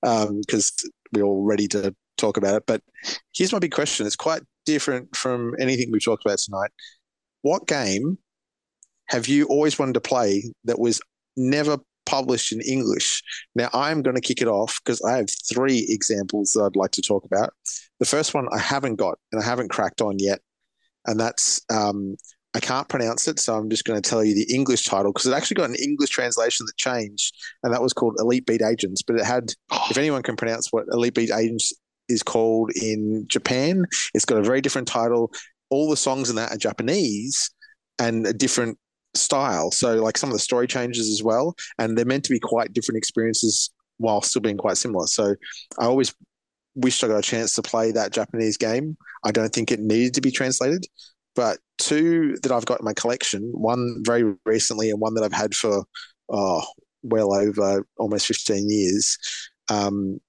um, 0.04 0.40
because 0.40 0.72
we're 1.12 1.22
all 1.22 1.44
ready 1.44 1.68
to 1.68 1.94
talk 2.18 2.36
about 2.36 2.56
it. 2.56 2.64
But 2.66 2.82
here's 3.34 3.52
my 3.52 3.60
big 3.60 3.72
question 3.72 4.04
it's 4.06 4.16
quite 4.16 4.42
different 4.66 5.14
from 5.14 5.54
anything 5.60 5.90
we've 5.92 6.04
talked 6.04 6.24
about 6.26 6.38
tonight. 6.38 6.70
What 7.42 7.68
game 7.68 8.18
have 9.10 9.28
you 9.28 9.44
always 9.46 9.78
wanted 9.78 9.92
to 9.94 10.00
play 10.00 10.42
that 10.64 10.80
was 10.80 11.00
never 11.36 11.78
published 12.06 12.52
in 12.52 12.60
English? 12.60 13.22
Now, 13.54 13.68
I'm 13.72 14.02
going 14.02 14.16
to 14.16 14.20
kick 14.20 14.42
it 14.42 14.48
off 14.48 14.80
because 14.84 15.00
I 15.02 15.16
have 15.16 15.28
three 15.48 15.86
examples 15.88 16.52
that 16.52 16.62
I'd 16.62 16.76
like 16.76 16.92
to 16.92 17.02
talk 17.02 17.24
about. 17.24 17.52
The 18.00 18.06
first 18.06 18.34
one 18.34 18.48
I 18.52 18.58
haven't 18.58 18.96
got 18.96 19.18
and 19.32 19.42
I 19.42 19.44
haven't 19.44 19.70
cracked 19.70 20.00
on 20.00 20.18
yet, 20.18 20.40
and 21.06 21.18
that's 21.18 21.62
um, 21.70 22.16
I 22.54 22.60
can't 22.60 22.88
pronounce 22.88 23.26
it, 23.26 23.40
so 23.40 23.56
I'm 23.56 23.68
just 23.68 23.84
going 23.84 24.00
to 24.00 24.08
tell 24.08 24.22
you 24.22 24.34
the 24.34 24.54
English 24.54 24.84
title 24.84 25.12
because 25.12 25.26
it 25.26 25.34
actually 25.34 25.56
got 25.56 25.70
an 25.70 25.76
English 25.76 26.10
translation 26.10 26.66
that 26.66 26.76
changed, 26.76 27.34
and 27.62 27.72
that 27.74 27.82
was 27.82 27.92
called 27.92 28.16
Elite 28.20 28.46
Beat 28.46 28.62
Agents. 28.62 29.02
But 29.02 29.16
it 29.16 29.24
had, 29.24 29.52
if 29.90 29.98
anyone 29.98 30.22
can 30.22 30.36
pronounce 30.36 30.68
what 30.70 30.86
Elite 30.92 31.14
Beat 31.14 31.32
Agents 31.32 31.72
is 32.08 32.22
called 32.22 32.70
in 32.80 33.24
Japan, 33.28 33.86
it's 34.14 34.24
got 34.24 34.38
a 34.38 34.42
very 34.42 34.60
different 34.60 34.86
title. 34.86 35.32
all 35.70 35.90
the 35.90 35.96
songs 35.96 36.30
in 36.30 36.36
that 36.36 36.52
are 36.52 36.56
Japanese 36.56 37.50
and 37.98 38.26
a 38.26 38.32
different 38.32 38.78
style. 39.14 39.70
So 39.70 39.96
like 39.96 40.18
some 40.18 40.30
of 40.30 40.34
the 40.34 40.40
story 40.40 40.66
changes 40.66 41.10
as 41.10 41.22
well, 41.22 41.54
and 41.78 41.96
they're 41.96 42.04
meant 42.04 42.24
to 42.24 42.32
be 42.32 42.40
quite 42.40 42.72
different 42.72 42.98
experiences 42.98 43.70
while 43.98 44.22
still 44.22 44.42
being 44.42 44.56
quite 44.56 44.76
similar. 44.76 45.06
So 45.06 45.34
I 45.78 45.84
always 45.84 46.14
wished 46.74 47.04
I 47.04 47.08
got 47.08 47.18
a 47.18 47.22
chance 47.22 47.54
to 47.54 47.62
play 47.62 47.92
that 47.92 48.12
Japanese 48.12 48.56
game. 48.56 48.96
I 49.24 49.30
don't 49.30 49.52
think 49.52 49.70
it 49.70 49.80
needed 49.80 50.14
to 50.14 50.20
be 50.20 50.30
translated, 50.30 50.84
but 51.34 51.58
two 51.78 52.36
that 52.42 52.52
I've 52.52 52.66
got 52.66 52.80
in 52.80 52.84
my 52.84 52.94
collection, 52.94 53.50
one 53.52 54.02
very 54.04 54.34
recently 54.44 54.90
and 54.90 55.00
one 55.00 55.14
that 55.14 55.24
I've 55.24 55.32
had 55.32 55.54
for 55.54 55.84
oh, 56.30 56.64
well 57.02 57.34
over 57.34 57.86
almost 57.98 58.26
15 58.26 58.68
years, 58.68 59.18
um, 59.68 60.20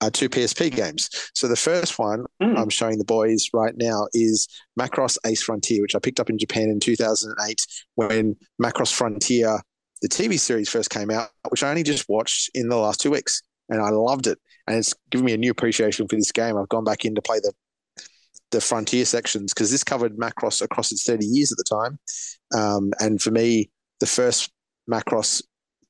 are 0.00 0.10
two 0.10 0.28
PSP 0.28 0.74
games. 0.74 1.08
So 1.34 1.48
the 1.48 1.56
first 1.56 1.98
one 1.98 2.24
Mm. 2.42 2.58
I'm 2.58 2.70
showing 2.70 2.98
the 2.98 3.04
boys 3.04 3.48
right 3.52 3.74
now 3.76 4.06
is 4.14 4.48
Macross 4.78 5.18
Ace 5.26 5.42
Frontier, 5.42 5.82
which 5.82 5.94
I 5.94 5.98
picked 5.98 6.20
up 6.20 6.30
in 6.30 6.38
Japan 6.38 6.70
in 6.70 6.80
2008 6.80 7.60
when 7.96 8.36
Macross 8.62 8.92
Frontier, 8.92 9.60
the 10.02 10.08
TV 10.08 10.38
series, 10.38 10.68
first 10.70 10.90
came 10.90 11.10
out, 11.10 11.28
which 11.50 11.62
I 11.62 11.68
only 11.70 11.82
just 11.82 12.08
watched 12.08 12.50
in 12.54 12.68
the 12.68 12.76
last 12.76 13.00
two 13.00 13.10
weeks, 13.10 13.42
and 13.68 13.80
I 13.82 13.90
loved 13.90 14.26
it. 14.26 14.38
And 14.66 14.76
it's 14.78 14.94
given 15.10 15.26
me 15.26 15.34
a 15.34 15.36
new 15.38 15.50
appreciation 15.50 16.08
for 16.08 16.16
this 16.16 16.32
game. 16.32 16.56
I've 16.56 16.68
gone 16.70 16.84
back 16.84 17.04
in 17.04 17.14
to 17.14 17.22
play 17.22 17.40
the 17.40 17.52
the 18.50 18.60
Frontier 18.60 19.04
sections 19.04 19.54
because 19.54 19.70
this 19.70 19.84
covered 19.84 20.16
Macross 20.16 20.60
across 20.60 20.90
its 20.90 21.04
30 21.04 21.24
years 21.24 21.52
at 21.52 21.58
the 21.58 21.64
time. 21.64 21.98
Um, 22.52 22.92
and 22.98 23.22
for 23.22 23.30
me, 23.30 23.70
the 24.00 24.06
first 24.06 24.50
Macross 24.90 25.40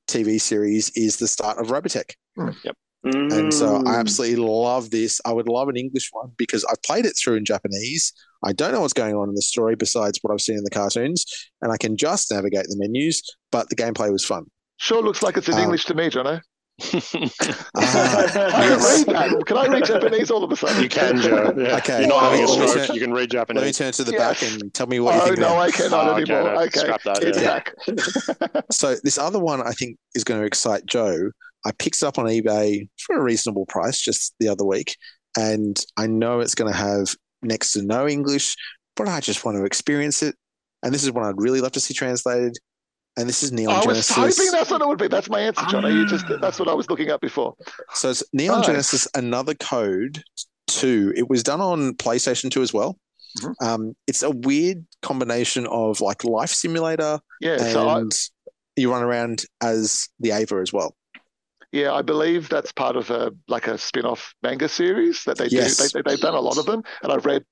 TV 0.07 0.39
series 0.39 0.91
is 0.95 1.17
the 1.17 1.27
start 1.27 1.57
of 1.57 1.67
Robotech. 1.67 2.11
And 3.03 3.53
so 3.53 3.77
I 3.85 3.93
Mm. 3.95 3.99
absolutely 3.99 4.35
love 4.45 4.91
this. 4.91 5.19
I 5.25 5.33
would 5.33 5.47
love 5.47 5.69
an 5.69 5.77
English 5.77 6.09
one 6.11 6.31
because 6.37 6.63
I've 6.65 6.81
played 6.83 7.05
it 7.05 7.13
through 7.13 7.35
in 7.35 7.45
Japanese. 7.45 8.13
I 8.43 8.53
don't 8.53 8.71
know 8.73 8.81
what's 8.81 8.93
going 8.93 9.15
on 9.15 9.29
in 9.29 9.35
the 9.35 9.41
story 9.41 9.75
besides 9.75 10.19
what 10.21 10.31
I've 10.33 10.41
seen 10.41 10.57
in 10.57 10.63
the 10.63 10.69
cartoons, 10.69 11.25
and 11.61 11.71
I 11.71 11.77
can 11.77 11.97
just 11.97 12.31
navigate 12.31 12.65
the 12.67 12.75
menus, 12.77 13.21
but 13.51 13.69
the 13.69 13.75
gameplay 13.75 14.11
was 14.11 14.25
fun. 14.25 14.45
Sure 14.77 15.01
looks 15.01 15.21
like 15.23 15.37
it's 15.37 15.47
in 15.47 15.55
Um, 15.55 15.61
English 15.61 15.85
to 15.85 15.93
me, 15.93 16.09
Jono. 16.09 16.41
Ah, 17.75 18.23
I 18.23 18.27
can 18.27 18.69
yes. 18.69 19.05
read 19.07 19.15
that. 19.15 19.43
Can 19.45 19.57
I 19.57 19.67
read 19.67 19.85
Japanese 19.85 20.31
all 20.31 20.43
of 20.43 20.51
a 20.51 20.55
sudden? 20.55 20.81
you 20.83 20.89
can, 20.89 21.17
Joe. 21.21 21.53
Yeah. 21.57 21.77
Okay. 21.77 21.99
You're 22.01 22.09
not 22.09 22.23
having 22.23 22.43
a 22.43 22.47
Let 22.47 22.59
me 22.59 22.67
stroke. 22.67 22.87
turn- 22.87 22.95
You 22.95 23.01
can 23.01 23.13
read 23.13 23.29
Japanese. 23.31 23.61
Let 23.61 23.67
me 23.67 23.73
turn 23.73 23.91
to 23.93 24.03
the 24.03 24.11
Yes. 24.13 24.41
back 24.41 24.51
and 24.61 24.73
tell 24.73 24.87
me 24.87 24.99
what 24.99 25.15
you 25.15 25.21
Oh 25.21 25.25
think. 25.25 25.39
no, 25.39 25.49
now. 25.49 25.59
I 25.59 25.71
cannot 25.71 26.07
Oh, 26.07 26.11
okay, 26.21 26.33
anymore. 26.33 26.53
no, 26.55 26.61
Okay, 26.61 26.79
scrap 26.79 27.03
that, 27.03 27.23
it's 27.23 27.41
yeah. 27.41 27.59
back. 27.59 28.63
So 28.71 28.95
this 29.03 29.17
other 29.17 29.39
one 29.39 29.61
I 29.61 29.71
think 29.71 29.97
is 30.15 30.23
going 30.23 30.39
to 30.39 30.45
excite 30.45 30.85
Joe. 30.85 31.31
I 31.65 31.71
picked 31.71 31.97
it 31.97 32.03
up 32.03 32.17
on 32.17 32.25
eBay 32.25 32.87
for 33.05 33.15
a 33.17 33.21
reasonable 33.21 33.65
price 33.67 34.01
just 34.01 34.33
the 34.39 34.47
other 34.47 34.65
week, 34.65 34.95
and 35.37 35.77
I 35.97 36.07
know 36.07 36.39
it's 36.39 36.55
going 36.55 36.71
to 36.71 36.77
have 36.77 37.09
next 37.43 37.73
to 37.73 37.83
no 37.83 38.07
English, 38.07 38.55
but 38.95 39.07
I 39.07 39.19
just 39.19 39.45
want 39.45 39.57
to 39.57 39.65
experience 39.65 40.23
it. 40.23 40.35
And 40.83 40.91
this 40.93 41.03
is 41.03 41.11
one 41.11 41.23
I'd 41.25 41.35
really 41.39 41.61
love 41.61 41.73
to 41.73 41.79
see 41.79 41.93
translated. 41.93 42.57
And 43.17 43.27
this 43.27 43.43
is 43.43 43.51
Neon 43.51 43.81
Genesis. 43.83 44.17
I 44.17 44.25
was 44.25 44.35
Genesis. 44.37 44.45
hoping 44.47 44.59
that's 44.59 44.71
what 44.71 44.81
it 44.81 44.87
would 44.87 44.97
be. 44.99 45.07
That's 45.07 45.29
my 45.29 45.41
answer, 45.41 45.61
Jono. 45.63 45.93
You 45.93 46.05
just 46.07 46.25
Ah. 46.29 46.37
that's 46.39 46.59
what 46.59 46.67
I 46.69 46.73
was 46.73 46.89
looking 46.89 47.09
at 47.09 47.19
before. 47.19 47.55
So 47.93 48.09
it's 48.09 48.23
Neon. 48.33 48.63
Genesis, 48.63 49.07
another 49.15 49.53
code 49.53 50.23
two. 50.67 51.11
It 51.15 51.29
was 51.29 51.43
done 51.43 51.59
on 51.61 51.93
PlayStation 51.95 52.49
2 52.49 52.61
as 52.61 52.73
well. 52.73 52.97
Mhm. 53.39 53.53
Um, 53.61 53.95
it's 54.07 54.23
a 54.23 54.29
weird 54.31 54.85
combination 55.01 55.67
of 55.67 55.99
like 56.01 56.23
life 56.23 56.49
simulator 56.51 57.19
Yeah, 57.41 57.57
so 57.71 57.87
I, 57.89 57.99
and 57.99 58.11
you 58.77 58.91
run 58.91 59.03
around 59.03 59.43
as 59.61 60.07
the 60.19 60.31
Eva 60.31 60.55
as 60.61 60.71
well. 60.73 60.95
yeah, 61.73 61.93
I 61.93 62.01
believe 62.01 62.47
that's 62.49 62.71
part 62.73 62.95
of 62.97 63.09
a 63.11 63.31
like 63.47 63.67
a 63.67 63.77
spin-off 63.77 64.33
manga 64.43 64.67
series 64.69 65.23
that 65.25 65.37
they 65.37 65.47
Yes. 65.47 65.77
do. 65.77 65.83
They, 65.83 66.01
they, 66.01 66.11
they've 66.11 66.21
done 66.21 66.33
a 66.33 66.41
lot 66.41 66.57
of 66.57 66.65
them, 66.65 66.83
and 67.03 67.11
I've 67.11 67.25
read 67.25 67.43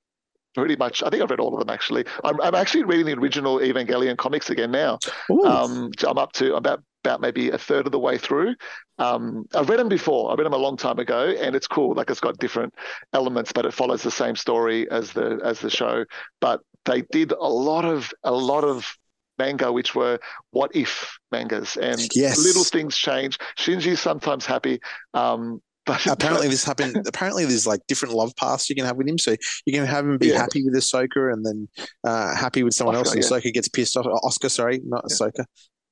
pretty 0.56 0.76
much. 0.76 1.04
I 1.04 1.10
think 1.10 1.22
I've 1.24 1.30
read 1.30 1.40
all 1.40 1.54
of 1.54 1.60
them 1.60 1.74
actually. 1.74 2.06
I'm, 2.24 2.40
I'm 2.42 2.56
actually 2.56 2.84
reading 2.84 3.06
the 3.06 3.14
original 3.14 3.60
Evangelion 3.60 4.18
comics 4.18 4.50
again 4.50 4.72
now. 4.72 5.00
Um, 5.48 5.92
I'm 6.08 6.18
up 6.18 6.32
to 6.34 6.56
about 6.56 6.82
about 7.06 7.22
maybe 7.22 7.50
a 7.50 7.58
third 7.58 7.86
of 7.86 7.94
the 7.94 8.00
way 8.00 8.18
through. 8.18 8.56
Um, 8.98 9.46
I've 9.56 9.70
read 9.70 9.80
them 9.80 9.88
before. 9.88 10.32
I 10.32 10.36
read 10.36 10.46
them 10.46 10.54
a 10.54 10.58
long 10.58 10.76
time 10.76 11.00
ago, 11.00 11.30
and 11.30 11.56
it's 11.56 11.68
cool. 11.68 11.94
Like 11.96 12.10
it's 12.10 12.20
got 12.20 12.38
different 12.40 12.74
elements, 13.14 13.54
but 13.54 13.66
it 13.66 13.74
follows 13.74 14.04
the 14.04 14.12
same 14.12 14.36
story 14.36 14.90
as 14.92 15.14
the 15.14 15.40
as 15.44 15.60
the 15.60 15.70
show. 15.70 16.04
But 16.42 16.62
they 16.86 17.04
did 17.04 17.32
a 17.32 17.48
lot 17.48 17.86
of 17.86 18.12
a 18.24 18.32
lot 18.32 18.64
of 18.64 18.98
manga, 19.38 19.72
which 19.72 19.96
were 19.96 20.20
what 20.52 20.76
if 20.76 21.18
mangas, 21.32 21.78
and 21.78 22.00
Yes. 22.14 22.38
little 22.38 22.66
things 22.66 22.98
change. 22.98 23.38
Shinji's 23.58 24.02
sometimes 24.02 24.46
happy. 24.46 24.82
Um, 25.14 25.62
but 25.90 26.06
apparently 26.08 26.48
this 26.48 26.64
happened 26.64 26.96
apparently 27.08 27.46
there's 27.46 27.66
like 27.68 27.82
different 27.88 28.14
love 28.14 28.36
paths 28.36 28.70
you 28.70 28.76
can 28.76 28.86
have 28.86 28.96
with 28.98 29.08
him 29.08 29.18
so 29.18 29.36
you 29.66 29.74
can 29.74 29.86
have 29.86 30.06
him 30.06 30.18
be 30.18 30.28
Yeah. 30.28 30.38
happy 30.40 30.64
with 30.64 30.74
Ahsoka 30.76 31.34
and 31.34 31.46
then 31.46 31.68
uh, 32.06 32.36
happy 32.36 32.64
with 32.64 32.74
someone 32.74 32.96
else 32.96 33.12
and 33.14 33.22
yeah. 33.24 33.30
Ahsoka 33.30 33.54
gets 33.54 33.68
pissed 33.70 33.98
off 33.98 34.06
Oscar 34.24 34.50
sorry 34.50 34.82
not 34.86 35.04
Yeah. 35.10 35.16
Ahsoka 35.16 35.46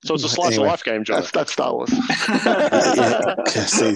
So 0.05 0.13
it's 0.13 0.23
a 0.23 0.29
slice 0.29 0.53
Anyway. 0.53 0.65
of 0.67 0.71
life 0.71 0.83
game, 0.83 1.03
Joe. 1.03 1.15
that's 1.15 1.31
that's 1.31 1.51
Star 1.53 1.73
Wars. 1.73 1.89
yeah, 2.45 3.65
see, 3.65 3.95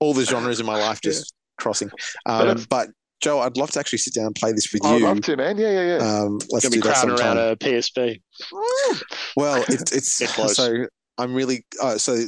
all 0.00 0.14
the 0.14 0.24
genres 0.24 0.60
in 0.60 0.66
my 0.66 0.78
life 0.78 1.00
just 1.02 1.34
crossing 1.58 1.90
um, 2.26 2.48
it's- 2.48 2.66
but 2.66 2.88
Joe 3.20 3.38
I'd 3.40 3.56
love 3.56 3.70
to 3.72 3.78
actually 3.78 3.98
sit 3.98 4.14
down 4.14 4.26
and 4.26 4.34
play 4.34 4.50
this 4.50 4.72
with 4.72 4.82
you. 4.82 4.90
I'd 4.90 5.02
love 5.02 5.20
to, 5.20 5.36
man. 5.36 5.56
Yeah, 5.56 5.70
yeah, 5.70 5.96
yeah. 5.98 6.02
um, 6.22 6.38
let's 6.50 6.64
Gonna 6.64 6.74
do 6.74 6.80
be 6.82 6.88
that 6.88 6.96
sometime. 6.96 7.38
around 7.38 7.50
a 7.52 7.56
PSP. 7.56 8.20
Well, 9.36 9.62
it's 9.68 9.92
it's 9.92 10.18
Get 10.18 10.30
so 10.50 10.86
I'm 11.18 11.32
really 11.32 11.64
uh, 11.80 11.98
so 11.98 12.24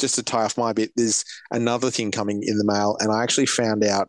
just 0.00 0.16
to 0.16 0.22
tie 0.22 0.44
off 0.44 0.58
my 0.58 0.72
bit. 0.72 0.90
There's 0.96 1.24
another 1.50 1.90
thing 1.90 2.10
coming 2.10 2.42
in 2.42 2.58
the 2.58 2.64
mail, 2.64 2.96
and 3.00 3.12
I 3.12 3.22
actually 3.22 3.46
found 3.46 3.84
out 3.84 4.08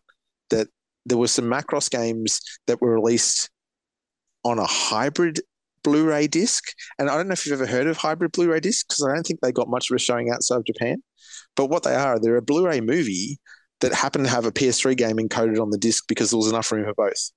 that 0.50 0.68
there 1.06 1.18
were 1.18 1.28
some 1.28 1.46
Macross 1.46 1.90
games 1.90 2.42
that 2.68 2.82
were 2.82 2.94
released 2.94 3.50
on 4.44 4.60
a 4.60 4.66
hybrid 4.66 5.40
Blu-ray 5.84 6.28
disc, 6.28 6.64
and 7.00 7.10
I 7.10 7.16
don't 7.16 7.28
know 7.28 7.34
if 7.34 7.46
you've 7.46 7.60
ever 7.60 7.70
heard 7.70 7.88
of 7.88 7.98
hybrid 7.98 8.32
Blu-ray 8.32 8.60
discs 8.60 8.84
because 8.84 9.08
I 9.08 9.16
don't 9.16 9.26
think 9.26 9.42
they 9.42 9.52
got 9.52 9.70
much 9.70 9.90
of 9.90 9.96
a 9.96 10.00
showing 10.00 10.30
outside 10.30 10.58
of 10.58 10.66
Japan. 10.66 11.02
But 11.56 11.68
what 11.68 11.84
they 11.84 11.96
are, 11.96 12.20
they're 12.20 12.38
a 12.38 12.42
Blu-ray 12.42 12.82
movie 12.82 13.40
that 13.82 13.94
happened 13.94 14.26
to 14.26 14.32
have 14.32 14.46
a 14.46 14.52
PS3 14.52 14.96
game 14.96 15.18
encoded 15.18 15.60
on 15.60 15.72
the 15.72 15.78
disc 15.78 16.06
because 16.08 16.30
there 16.30 16.38
was 16.38 16.50
enough 16.50 16.72
room 16.72 16.86
for 16.86 16.94
both. 16.94 17.32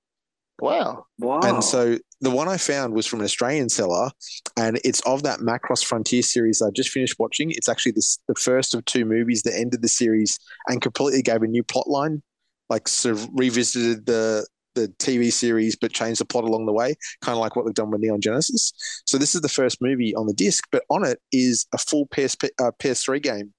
Wow. 0.59 1.05
wow. 1.19 1.39
And 1.41 1.63
so 1.63 1.97
the 2.21 2.29
one 2.29 2.47
I 2.47 2.57
found 2.57 2.93
was 2.93 3.05
from 3.05 3.19
an 3.19 3.25
Australian 3.25 3.69
seller, 3.69 4.09
and 4.57 4.79
it's 4.83 5.01
of 5.01 5.23
that 5.23 5.39
Macross 5.39 5.83
Frontier 5.83 6.21
series 6.21 6.61
I 6.61 6.69
just 6.71 6.89
finished 6.89 7.15
watching. 7.19 7.51
It's 7.51 7.69
actually 7.69 7.93
this, 7.93 8.19
the 8.27 8.35
first 8.35 8.73
of 8.73 8.85
two 8.85 9.05
movies 9.05 9.43
that 9.43 9.57
ended 9.57 9.81
the 9.81 9.87
series 9.87 10.39
and 10.67 10.81
completely 10.81 11.21
gave 11.21 11.43
a 11.43 11.47
new 11.47 11.63
plot 11.63 11.87
line, 11.87 12.23
like 12.69 12.87
sort 12.87 13.15
of 13.15 13.29
revisited 13.33 14.05
the 14.05 14.45
the 14.75 14.89
TV 14.99 15.31
series 15.31 15.75
but 15.75 15.93
changed 15.93 16.19
the 16.19 16.25
plot 16.25 16.43
along 16.43 16.65
the 16.65 16.73
way, 16.73 16.95
kind 17.21 17.35
of 17.35 17.39
like 17.39 17.55
what 17.55 17.65
they've 17.65 17.73
done 17.73 17.91
with 17.91 18.01
Neon 18.01 18.21
Genesis. 18.21 18.73
So 19.05 19.17
this 19.17 19.33
is 19.33 19.41
the 19.41 19.49
first 19.49 19.81
movie 19.81 20.13
on 20.15 20.27
the 20.27 20.33
disc, 20.33 20.65
but 20.71 20.83
on 20.89 21.05
it 21.05 21.19
is 21.31 21.65
a 21.73 21.77
full 21.77 22.07
PSP, 22.07 22.49
uh, 22.59 22.71
PS3 22.79 23.21
game. 23.21 23.53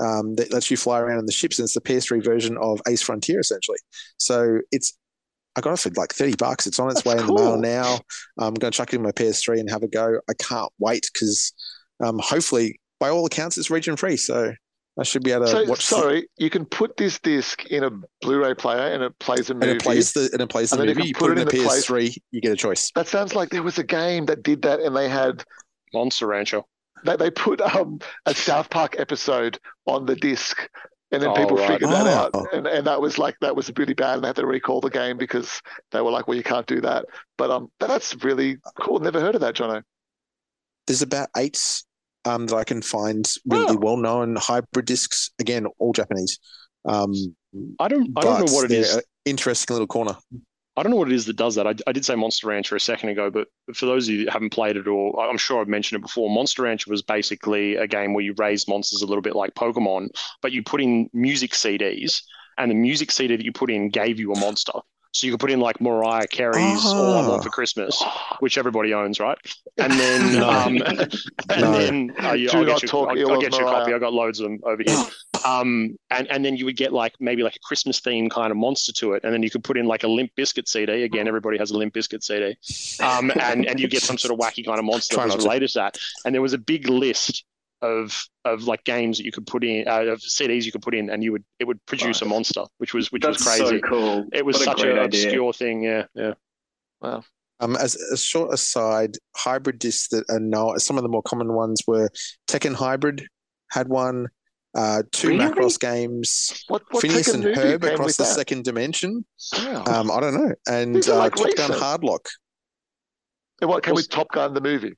Um, 0.00 0.36
that 0.36 0.50
lets 0.50 0.70
you 0.70 0.78
fly 0.78 0.98
around 0.98 1.18
in 1.18 1.26
the 1.26 1.32
ships, 1.32 1.58
and 1.58 1.66
it's 1.66 1.74
the 1.74 1.80
PS3 1.82 2.24
version 2.24 2.56
of 2.56 2.80
Ace 2.88 3.02
Frontier, 3.02 3.38
essentially. 3.38 3.76
So 4.16 4.60
it's 4.72 4.96
I 5.56 5.60
got 5.60 5.72
it 5.72 5.78
for 5.80 5.90
like 5.96 6.12
30 6.12 6.36
bucks. 6.36 6.66
It's 6.66 6.78
on 6.78 6.90
its 6.90 7.02
That's 7.02 7.16
way 7.16 7.20
in 7.20 7.26
the 7.26 7.32
mail 7.34 7.58
now. 7.58 7.98
I'm 8.38 8.54
going 8.54 8.70
to 8.72 8.76
chuck 8.76 8.92
it 8.92 8.96
in 8.96 9.02
my 9.02 9.12
PS3 9.12 9.60
and 9.60 9.70
have 9.70 9.82
a 9.82 9.88
go. 9.88 10.20
I 10.28 10.32
can't 10.34 10.70
wait 10.78 11.08
because 11.12 11.52
um, 12.02 12.18
hopefully, 12.22 12.78
by 13.00 13.08
all 13.10 13.26
accounts, 13.26 13.58
it's 13.58 13.70
region 13.70 13.96
free. 13.96 14.16
So 14.16 14.52
I 14.98 15.02
should 15.02 15.22
be 15.24 15.32
able 15.32 15.46
to 15.46 15.50
So 15.50 15.64
watch 15.64 15.84
sorry, 15.84 16.28
you 16.38 16.50
can 16.50 16.64
put 16.66 16.96
this 16.96 17.18
disc 17.18 17.64
in 17.66 17.84
a 17.84 17.90
Blu-ray 18.20 18.54
player 18.54 18.92
and 18.92 19.02
it 19.02 19.18
plays 19.18 19.48
a 19.50 19.52
and 19.52 19.60
movie. 19.60 19.72
it 19.72 19.82
plays 19.82 20.12
the 20.12 20.28
and 20.32 20.40
it 20.40 20.48
plays 20.48 20.70
the 20.70 20.78
And 20.80 20.88
then 20.88 20.98
you. 20.98 21.04
You 21.04 21.14
put, 21.14 21.28
put 21.28 21.38
it 21.38 21.42
in 21.42 21.48
it 21.48 21.50
the 21.50 21.56
in 21.56 21.62
the 21.62 21.68
place- 21.68 21.86
PS3, 21.86 22.16
you 22.30 22.40
get 22.40 22.52
a 22.52 22.56
choice. 22.56 22.90
that 22.94 23.08
sounds 23.08 23.34
like 23.34 23.50
there 23.50 23.62
was 23.62 23.78
a 23.78 23.84
game 23.84 24.26
that 24.26 24.42
did 24.42 24.62
that, 24.62 24.80
and 24.80 24.94
they 24.94 25.08
had 25.08 25.44
Monster 25.92 26.26
Rancher. 26.26 26.62
they, 27.04 27.16
they 27.16 27.30
put 27.30 27.60
um, 27.60 27.98
a 28.26 28.34
South 28.34 28.70
Park 28.70 28.96
episode 28.98 29.58
on 29.86 30.06
the 30.06 30.16
disc, 30.16 30.68
and 31.12 31.22
then 31.22 31.30
Oh, 31.30 31.34
people 31.34 31.56
right. 31.56 31.66
figured 31.72 31.90
that 31.90 32.06
Oh. 32.06 32.10
out, 32.42 32.52
and, 32.52 32.66
and 32.66 32.86
that 32.86 33.00
was 33.00 33.18
like 33.18 33.36
that 33.40 33.54
was 33.56 33.70
really 33.76 33.94
bad, 33.94 34.14
and 34.14 34.24
they 34.24 34.28
had 34.28 34.36
to 34.36 34.46
recall 34.46 34.80
the 34.80 34.90
game 34.90 35.16
because 35.18 35.60
they 35.92 36.00
were 36.00 36.10
like, 36.10 36.28
well, 36.28 36.36
you 36.36 36.42
can't 36.42 36.66
do 36.66 36.80
that. 36.82 37.06
But 37.36 37.50
um, 37.50 37.70
but 37.78 37.88
that's 37.88 38.14
really 38.24 38.58
cool. 38.80 38.98
Never 39.00 39.20
heard 39.20 39.34
of 39.34 39.40
that, 39.40 39.54
Jono. 39.54 39.82
There's 40.86 41.02
about 41.02 41.28
eight 41.36 41.82
um, 42.24 42.46
that 42.46 42.56
I 42.56 42.64
can 42.64 42.82
find 42.82 43.28
really 43.46 43.76
Wow. 43.76 43.80
well 43.80 43.96
known 43.96 44.36
hybrid 44.36 44.86
discs. 44.86 45.30
Again, 45.38 45.66
all 45.78 45.92
Japanese. 45.92 46.38
Um, 46.84 47.12
I 47.78 47.88
don't. 47.88 48.10
I 48.16 48.22
don't 48.22 48.46
know 48.46 48.54
what 48.54 48.64
it 48.64 48.68
they're 48.68 48.80
is. 48.80 48.96
a 48.96 49.02
Interesting 49.26 49.74
little 49.74 49.86
corner. 49.86 50.16
I 50.80 50.82
don't 50.82 50.92
know 50.92 50.96
what 50.96 51.12
it 51.12 51.14
is 51.14 51.26
that 51.26 51.36
does 51.36 51.56
that. 51.56 51.66
I, 51.66 51.74
I 51.86 51.92
did 51.92 52.06
say 52.06 52.14
Monster 52.14 52.46
Rancher 52.46 52.74
a 52.74 52.80
second 52.80 53.10
ago, 53.10 53.30
but 53.30 53.48
for 53.74 53.84
those 53.84 54.08
of 54.08 54.14
you 54.14 54.24
that 54.24 54.32
haven't 54.32 54.48
played 54.54 54.78
it, 54.78 54.88
or 54.88 55.20
I'm 55.20 55.36
sure 55.36 55.60
I've 55.60 55.68
mentioned 55.68 55.98
it 55.98 56.06
before, 56.06 56.30
Monster 56.30 56.62
Rancher 56.62 56.90
was 56.90 57.02
basically 57.02 57.76
a 57.76 57.86
game 57.86 58.14
where 58.14 58.24
you 58.24 58.32
raised 58.38 58.66
monsters 58.66 59.02
a 59.02 59.06
little 59.06 59.20
bit 59.20 59.36
like 59.36 59.54
Pokemon, 59.54 60.08
but 60.40 60.52
you 60.52 60.62
put 60.62 60.80
in 60.80 61.10
music 61.12 61.50
CDs, 61.50 62.22
and 62.56 62.70
the 62.70 62.74
music 62.74 63.10
CD 63.10 63.36
that 63.36 63.44
you 63.44 63.52
put 63.52 63.70
in 63.70 63.90
gave 63.90 64.18
you 64.18 64.32
a 64.32 64.38
monster. 64.40 64.72
So 65.12 65.26
you 65.26 65.32
could 65.32 65.40
put 65.40 65.50
in 65.50 65.58
like 65.60 65.80
Mariah 65.80 66.26
Carey's 66.28 66.84
All 66.84 67.16
I 67.16 67.20
Ah. 67.22 67.28
Want 67.28 67.42
for 67.42 67.50
Christmas, 67.50 68.00
which 68.38 68.56
everybody 68.56 68.94
owns, 68.94 69.18
right? 69.18 69.36
And 69.76 69.92
then, 69.92 70.32
No. 70.38 70.48
um, 70.48 70.76
and 70.86 71.60
No. 71.60 71.72
then 71.72 72.14
uh, 72.22 72.32
you, 72.32 72.48
I'll 72.52 72.64
get 72.64 72.82
you, 72.82 72.88
talk 72.88 73.08
I'll, 73.08 73.16
ill 73.18 73.32
I'll 73.32 73.40
get 73.40 73.52
you 73.52 73.66
a 73.66 73.70
copy. 73.70 73.92
I 73.92 73.98
got 73.98 74.12
loads 74.12 74.38
of 74.40 74.44
them 74.44 74.60
over 74.64 74.82
here. 74.84 74.96
Um, 75.42 75.96
and 76.10 76.28
and 76.30 76.44
then 76.44 76.54
you 76.58 76.66
would 76.66 76.76
get 76.76 76.92
like 76.92 77.14
maybe 77.18 77.42
like 77.42 77.56
a 77.56 77.60
Christmas 77.60 77.98
theme 78.00 78.28
kind 78.28 78.50
of 78.50 78.58
monster 78.58 78.92
to 78.92 79.14
it, 79.14 79.24
and 79.24 79.32
then 79.32 79.42
you 79.42 79.48
could 79.48 79.64
put 79.64 79.78
in 79.78 79.86
like 79.86 80.02
a 80.02 80.06
Limp 80.06 80.30
Bizkit 80.36 80.68
CD. 80.68 81.02
Again, 81.04 81.26
everybody 81.26 81.56
has 81.56 81.70
a 81.70 81.78
Limp 81.78 81.94
Bizkit 81.94 82.22
CD, 82.22 82.58
um, 83.02 83.32
and 83.40 83.64
and 83.66 83.80
you 83.80 83.88
get 83.88 84.02
some 84.02 84.18
sort 84.18 84.34
of 84.34 84.38
wacky 84.38 84.62
kind 84.66 84.78
of 84.78 84.84
monster 84.84 85.16
that 85.16 85.24
was 85.24 85.36
related 85.38 85.70
to 85.70 85.78
that. 85.78 85.98
And 86.26 86.34
there 86.34 86.42
was 86.42 86.52
a 86.52 86.58
big 86.58 86.90
list 86.90 87.46
of 87.82 88.16
of 88.44 88.64
like 88.64 88.84
games 88.84 89.18
that 89.18 89.24
you 89.24 89.32
could 89.32 89.46
put 89.46 89.64
in, 89.64 89.86
uh, 89.88 90.00
of 90.02 90.20
CDs 90.20 90.64
you 90.64 90.72
could 90.72 90.82
put 90.82 90.94
in, 90.94 91.10
and 91.10 91.22
you 91.22 91.32
would 91.32 91.44
it 91.58 91.66
would 91.66 91.84
produce 91.86 92.20
a 92.22 92.24
monster, 92.24 92.64
which 92.78 92.92
was 92.94 93.10
which 93.12 93.22
That's 93.22 93.38
was 93.44 93.46
crazy. 93.58 93.80
so 93.80 93.88
cool. 93.88 94.26
It 94.32 94.44
was 94.44 94.56
What 94.56 94.64
such 94.78 94.82
an 94.82 94.98
obscure 94.98 95.52
thing. 95.52 95.82
Yeah, 95.84 96.04
yeah. 96.14 96.34
Wow. 97.00 97.22
Um, 97.60 97.76
as 97.76 97.94
a 97.96 98.16
short 98.16 98.54
aside, 98.54 99.16
hybrid 99.36 99.78
discs 99.78 100.08
that 100.08 100.24
are 100.30 100.40
no, 100.40 100.76
some 100.78 100.96
of 100.96 101.02
the 101.02 101.08
more 101.10 101.22
common 101.22 101.52
ones 101.52 101.82
were 101.86 102.08
Tekken 102.48 102.74
Hybrid 102.74 103.26
had 103.70 103.88
one, 103.88 104.28
uh, 104.74 105.02
two 105.12 105.28
Really? 105.28 105.44
Macross 105.44 105.78
games, 105.78 106.64
What, 106.68 106.82
what 106.90 107.02
Phineas 107.02 107.28
Tekken 107.28 107.34
and 107.46 107.56
Herb 107.56 107.84
across 107.84 108.16
the 108.16 108.22
that? 108.22 108.30
second 108.34 108.64
dimension. 108.64 109.26
Wow. 109.58 109.84
Um, 109.86 110.10
I 110.10 110.20
don't 110.20 110.34
know, 110.34 110.54
and 110.68 110.94
These 110.96 111.08
are 111.10 111.16
uh, 111.16 111.18
like 111.18 111.34
Top 111.34 111.54
Gun 111.56 111.70
recent. 111.70 111.82
Hardlock. 111.82 112.26
And 113.60 113.68
what 113.68 113.82
came 113.84 113.94
was- 113.94 114.04
with 114.04 114.10
Top 114.10 114.28
Gun 114.32 114.54
the 114.54 114.60
movie? 114.62 114.94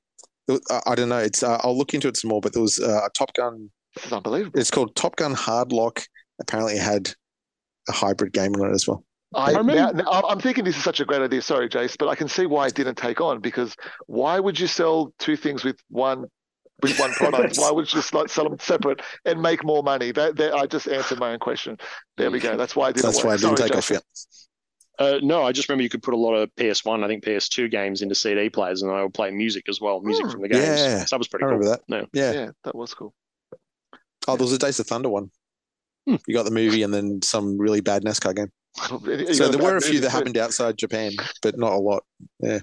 It 0.49 0.53
was- 0.53 0.63
I- 0.71 0.93
I 0.93 0.95
don't 0.95 1.09
know. 1.09 1.19
It's 1.19 1.43
uh, 1.43 1.59
I'll 1.63 1.77
look 1.77 1.95
into 1.95 2.09
it 2.09 2.17
some 2.17 2.29
more, 2.31 2.41
but 2.41 2.53
there 2.53 2.63
was 2.63 2.79
uh, 2.79 3.03
a 3.07 3.11
Top 3.17 3.33
Gun. 3.35 3.71
This 3.95 4.07
is 4.07 4.13
unbelievable. 4.13 4.59
It's 4.59 4.71
called 4.71 4.95
Top 4.95 5.17
Gun 5.17 5.35
Hardlock. 5.35 6.05
Apparently, 6.41 6.75
it 6.75 6.83
had 6.83 7.13
a 7.89 7.93
hybrid 7.93 8.33
game 8.33 8.55
on 8.55 8.71
it 8.71 8.75
as 8.75 8.87
well. 8.89 9.05
I, 9.35 9.53
I 9.53 9.59
remember- 9.59 9.75
now, 9.75 9.91
now, 10.11 10.23
I'm 10.29 10.41
thinking 10.41 10.65
this 10.65 10.77
is 10.77 10.85
such 10.85 11.01
a 11.01 11.05
great 11.05 11.23
idea. 11.23 11.41
Sorry, 11.43 11.69
Jase, 11.69 11.97
but 11.97 12.09
I 12.09 12.15
can 12.15 12.29
see 12.29 12.47
why 12.47 12.67
it 12.67 12.75
didn't 12.75 12.97
take 12.97 13.21
on 13.21 13.41
because 13.41 13.75
why 14.07 14.39
would 14.41 14.59
you 14.61 14.67
sell 14.67 15.13
two 15.19 15.37
things 15.37 15.65
with 15.65 15.79
one 15.89 16.27
with 16.83 16.99
one 16.99 17.13
product? 17.13 17.57
why 17.59 17.71
would 17.71 17.87
you 17.93 17.99
just 18.01 18.13
like 18.13 18.29
sell 18.29 18.49
them 18.49 18.59
separate 18.61 19.01
and 19.25 19.41
make 19.41 19.65
more 19.65 19.83
money? 19.83 20.13
That, 20.13 20.37
that 20.37 20.53
I 20.55 20.67
just 20.67 20.87
answered 20.89 21.19
my 21.19 21.33
own 21.33 21.39
question. 21.39 21.79
There 22.19 22.31
we 22.31 22.41
go. 22.41 22.57
That's 22.57 22.75
why 22.77 22.89
I 22.89 22.93
didn't. 22.93 23.05
That's 23.07 23.19
work. 23.19 23.25
why 23.27 23.35
it 23.35 23.41
didn't 23.41 23.57
Sorry, 23.59 23.69
take 23.71 23.77
Jase. 23.77 23.91
off 23.91 23.91
yet. 23.91 24.03
Uh, 24.99 25.19
no, 25.23 25.43
I 25.43 25.53
just 25.53 25.69
remember 25.69 25.83
you 25.83 25.89
could 25.89 26.03
put 26.03 26.15
a 26.15 26.17
lot 26.19 26.35
of 26.35 26.51
PS1, 26.57 27.03
I 27.03 27.09
think 27.09 27.25
PS2 27.25 27.71
games 27.71 28.03
into 28.03 28.15
CD 28.15 28.51
players, 28.51 28.83
and 28.83 28.91
I 28.93 29.03
would 29.03 29.15
play 29.15 29.31
music 29.31 29.65
as 29.69 29.81
well, 29.81 30.01
music 30.01 30.27
Hmm. 30.27 30.31
from 30.33 30.43
the 30.43 30.49
games. 30.49 30.65
Yeah. 30.65 30.99
So 31.05 31.17
that 31.17 31.19
was 31.19 31.29
pretty 31.29 31.45
I 31.45 31.49
cool. 31.49 31.59
remember 31.59 31.77
that. 31.77 31.81
No. 31.89 32.07
Yeah. 32.13 32.33
Yeah, 32.33 32.51
that 32.65 32.75
was 32.75 32.93
cool. 32.95 33.15
Oh, 34.29 34.37
there 34.37 34.45
was 34.45 34.53
a 34.53 34.59
Days 34.59 34.79
of 34.79 34.87
Thunder 34.87 35.09
one. 35.09 35.31
Hmm. 36.07 36.17
You 36.27 36.35
got 36.35 36.45
the 36.45 36.51
movie 36.51 36.83
and 36.83 36.93
then 36.93 37.21
some 37.23 37.59
really 37.59 37.81
bad 37.81 38.05
NASCAR 38.05 38.35
game. 38.37 38.51
So 39.35 39.49
there 39.49 39.63
were 39.63 39.77
a 39.77 39.81
few 39.81 40.01
that 40.01 40.11
happened 40.11 40.37
outside 40.39 40.79
Japan, 40.79 41.13
but 41.43 41.59
not 41.59 41.73
a 41.73 41.79
lot. 41.79 42.05
Yeah. 42.41 42.61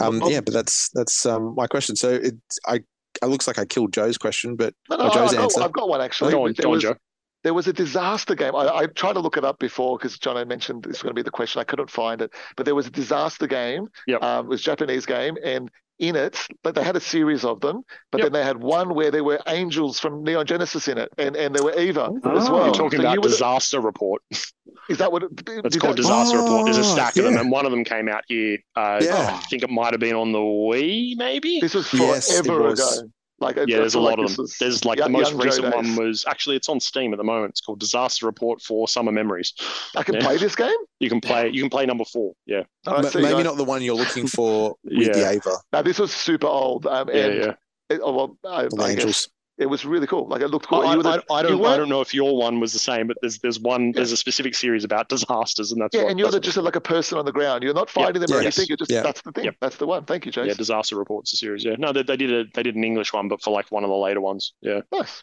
Um, 0.00 0.20
yeah, 0.26 0.40
but 0.40 0.52
that's 0.54 0.90
that's 0.94 1.24
um, 1.26 1.54
my 1.56 1.66
question. 1.66 1.94
So 1.96 2.10
it, 2.14 2.34
I, 2.66 2.76
it 3.22 3.26
looks 3.26 3.46
like 3.46 3.58
I 3.58 3.64
killed 3.66 3.92
Joe's 3.92 4.18
question, 4.18 4.56
but 4.56 4.74
No, 4.88 4.96
no, 4.96 5.04
Joe's 5.10 5.30
I've, 5.32 5.36
got, 5.36 5.42
answer. 5.44 5.62
I've 5.62 5.72
got 5.72 5.88
one 5.88 6.00
actually. 6.00 6.32
Go 6.32 6.46
on, 6.46 6.52
go 6.54 6.68
on, 6.68 6.72
was- 6.72 6.82
Joe. 6.82 6.94
There 7.42 7.54
was 7.54 7.66
a 7.66 7.72
disaster 7.72 8.34
game. 8.34 8.54
I, 8.54 8.68
I 8.68 8.86
tried 8.86 9.14
to 9.14 9.20
look 9.20 9.36
it 9.36 9.44
up 9.44 9.58
before 9.58 9.96
because 9.98 10.18
John 10.18 10.36
had 10.36 10.48
mentioned 10.48 10.82
this 10.84 10.90
was 10.98 11.02
going 11.02 11.14
to 11.14 11.18
be 11.18 11.22
the 11.22 11.30
question. 11.30 11.60
I 11.60 11.64
couldn't 11.64 11.90
find 11.90 12.20
it, 12.20 12.32
but 12.56 12.66
there 12.66 12.74
was 12.74 12.86
a 12.86 12.90
disaster 12.90 13.46
game. 13.46 13.88
Yep. 14.06 14.22
Um, 14.22 14.46
it 14.46 14.48
was 14.48 14.60
a 14.60 14.64
Japanese 14.64 15.06
game, 15.06 15.36
and 15.42 15.70
in 15.98 16.16
it, 16.16 16.38
but 16.62 16.74
they 16.74 16.82
had 16.82 16.96
a 16.96 17.00
series 17.00 17.44
of 17.44 17.60
them. 17.60 17.82
But 18.10 18.18
Yep. 18.20 18.24
then 18.26 18.32
they 18.32 18.42
had 18.46 18.56
one 18.62 18.94
where 18.94 19.10
there 19.10 19.22
were 19.24 19.38
angels 19.46 20.00
from 20.00 20.24
Neon 20.24 20.46
Genesis 20.46 20.88
in 20.88 20.96
it, 20.96 21.10
and, 21.18 21.36
and 21.36 21.54
there 21.54 21.62
were 21.62 21.78
Eva 21.78 22.10
Oh, 22.24 22.36
as 22.38 22.48
well. 22.48 22.64
You're 22.64 22.74
talking 22.74 22.98
So 23.00 23.04
about 23.04 23.12
you 23.14 23.20
were 23.20 23.28
the- 23.28 23.34
Disaster 23.34 23.80
Report. 23.80 24.22
is 24.30 24.52
that 24.98 25.12
what? 25.12 25.22
It, 25.24 25.30
It's 25.46 25.76
called 25.76 25.92
that- 25.92 26.02
Disaster 26.02 26.38
Report. 26.38 26.64
There's 26.64 26.78
a 26.78 26.80
Oh, 26.80 26.94
stack 26.94 27.16
of 27.18 27.24
them, 27.24 27.36
and 27.36 27.50
one 27.50 27.66
of 27.66 27.70
them 27.70 27.84
came 27.84 28.08
out 28.08 28.24
here. 28.28 28.56
Uh, 28.76 29.00
Yeah. 29.02 29.38
I 29.42 29.46
think 29.48 29.62
it 29.62 29.68
might 29.68 29.92
have 29.92 30.00
been 30.00 30.14
on 30.16 30.32
the 30.32 30.38
Wii, 30.38 31.16
maybe. 31.18 31.58
This 31.60 31.74
was 31.74 31.92
Yes, 31.92 32.30
forever 32.40 32.62
was. 32.62 32.98
ago. 32.98 33.08
Like 33.40 33.56
Yeah, 33.56 33.78
there's 33.78 33.94
a 33.94 34.00
lot 34.00 34.18
like 34.18 34.28
of 34.30 34.36
them. 34.36 34.42
was 34.44 34.56
There's 34.58 34.84
like 34.84 34.98
young- 34.98 35.12
the 35.12 35.18
most 35.18 35.32
recent 35.32 35.64
days. 35.64 35.74
one 35.74 35.96
was 35.96 36.24
actually 36.28 36.56
it's 36.56 36.68
on 36.68 36.78
Steam 36.78 37.12
at 37.14 37.16
the 37.16 37.24
moment. 37.24 37.50
It's 37.50 37.60
called 37.62 37.80
Disaster 37.80 38.26
Report 38.26 38.60
for 38.60 38.86
Summer 38.86 39.12
Memories. 39.12 39.54
I 39.96 40.02
can 40.02 40.16
Yeah. 40.16 40.20
play 40.22 40.36
this 40.36 40.54
game. 40.54 40.74
You 41.00 41.08
can 41.08 41.20
play 41.22 41.48
you 41.48 41.62
can 41.62 41.70
play 41.70 41.86
number 41.86 42.04
four. 42.04 42.34
Yeah, 42.46 42.64
All 42.86 42.94
right, 42.94 43.04
Ma- 43.04 43.08
so 43.08 43.20
maybe 43.20 43.34
guys- 43.36 43.44
not 43.44 43.56
the 43.56 43.64
one 43.64 43.82
you're 43.82 43.94
looking 43.94 44.26
for 44.26 44.76
with 44.84 45.06
Yeah. 45.06 45.12
the 45.14 45.32
Eva 45.36 45.56
Now 45.72 45.82
this 45.82 45.98
was 45.98 46.12
super 46.12 46.46
old, 46.46 46.86
um, 46.86 47.08
yeah, 47.08 47.14
and 47.24 47.34
yeah. 47.34 47.52
It, 47.88 48.00
oh, 48.04 48.12
well, 48.12 48.36
I, 48.44 48.64
or 48.64 48.68
the 48.68 48.76
I 48.82 48.94
guess 48.94 49.00
Angels. 49.02 49.28
It 49.60 49.66
was 49.66 49.84
really 49.84 50.06
cool. 50.06 50.26
Like 50.26 50.40
it 50.40 50.48
looked 50.48 50.66
I, 50.66 50.68
cool. 50.70 50.80
I, 50.80 50.94
You 50.94 51.02
the- 51.02 51.24
I, 51.30 51.34
I 51.34 51.42
don't 51.42 51.62
I 51.64 51.76
don't 51.76 51.90
know 51.90 52.00
if 52.00 52.14
your 52.14 52.34
one 52.36 52.60
was 52.60 52.72
the 52.72 52.78
same, 52.78 53.06
but 53.06 53.18
there's 53.20 53.38
there's 53.40 53.60
one 53.60 53.92
there's 53.92 54.10
a 54.10 54.16
specific 54.16 54.54
series 54.54 54.84
about 54.84 55.10
disasters, 55.10 55.70
and 55.70 55.80
that's 55.82 55.94
Yeah, 55.94 56.04
what, 56.04 56.10
and 56.10 56.18
you're 56.18 56.26
that's 56.28 56.32
the, 56.34 56.38
what- 56.38 56.44
just 56.44 56.56
like 56.56 56.76
a 56.76 56.80
person 56.80 57.18
on 57.18 57.26
the 57.26 57.32
ground. 57.32 57.62
You're 57.62 57.74
not 57.74 57.90
fighting 57.90 58.22
them 58.22 58.32
or 58.36 58.42
Yes. 58.42 58.58
anything. 58.58 58.66
You're 58.70 58.78
just 58.78 58.90
Yeah. 58.90 59.02
that's 59.02 59.20
the 59.20 59.32
thing. 59.32 59.44
Yep. 59.44 59.56
That's 59.60 59.76
the 59.76 59.86
one. 59.86 60.04
Thank 60.06 60.24
you, 60.24 60.32
Jase. 60.32 60.46
yeah 60.46 60.54
disaster 60.54 60.96
reports 60.96 61.30
the 61.32 61.36
series. 61.36 61.62
Yeah, 61.62 61.76
no, 61.78 61.92
they, 61.92 62.02
they 62.02 62.16
did 62.16 62.32
a 62.32 62.44
they 62.54 62.62
did 62.62 62.74
an 62.74 62.84
English 62.84 63.12
one, 63.12 63.28
but 63.28 63.42
for 63.42 63.50
like 63.50 63.70
one 63.70 63.84
of 63.84 63.90
the 63.90 63.96
later 63.96 64.22
ones. 64.22 64.54
Yeah, 64.62 64.80
Nice. 64.90 65.22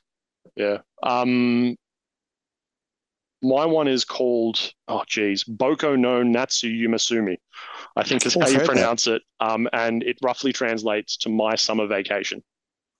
yeah. 0.55 0.77
Um, 1.01 1.75
my 3.41 3.65
one 3.65 3.87
is 3.87 4.03
called 4.05 4.59
oh 4.87 5.03
geez, 5.07 5.43
Boko 5.43 5.95
no 5.95 6.23
Natsu 6.23 6.69
Yumasumi. 6.69 7.37
I 7.95 8.03
think 8.03 8.25
is 8.25 8.33
how 8.35 8.41
you 8.47 8.53
heard 8.59 8.61
that. 8.61 8.65
pronounce 8.67 9.07
it. 9.07 9.21
Um, 9.39 9.67
and 9.73 10.03
it 10.03 10.17
roughly 10.23 10.53
translates 10.53 11.17
to 11.17 11.29
my 11.29 11.55
summer 11.55 11.87
vacation. 11.87 12.43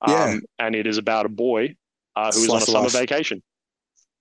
Um, 0.01 0.11
Yeah. 0.11 0.39
and 0.59 0.75
it 0.75 0.87
is 0.87 0.97
about 0.97 1.25
a 1.25 1.29
boy 1.29 1.75
uh, 2.15 2.31
who 2.31 2.45
is 2.45 2.45
Slice 2.45 2.51
on 2.53 2.61
a 2.63 2.65
summer 2.65 2.83
life. 2.85 2.93
vacation, 2.93 3.41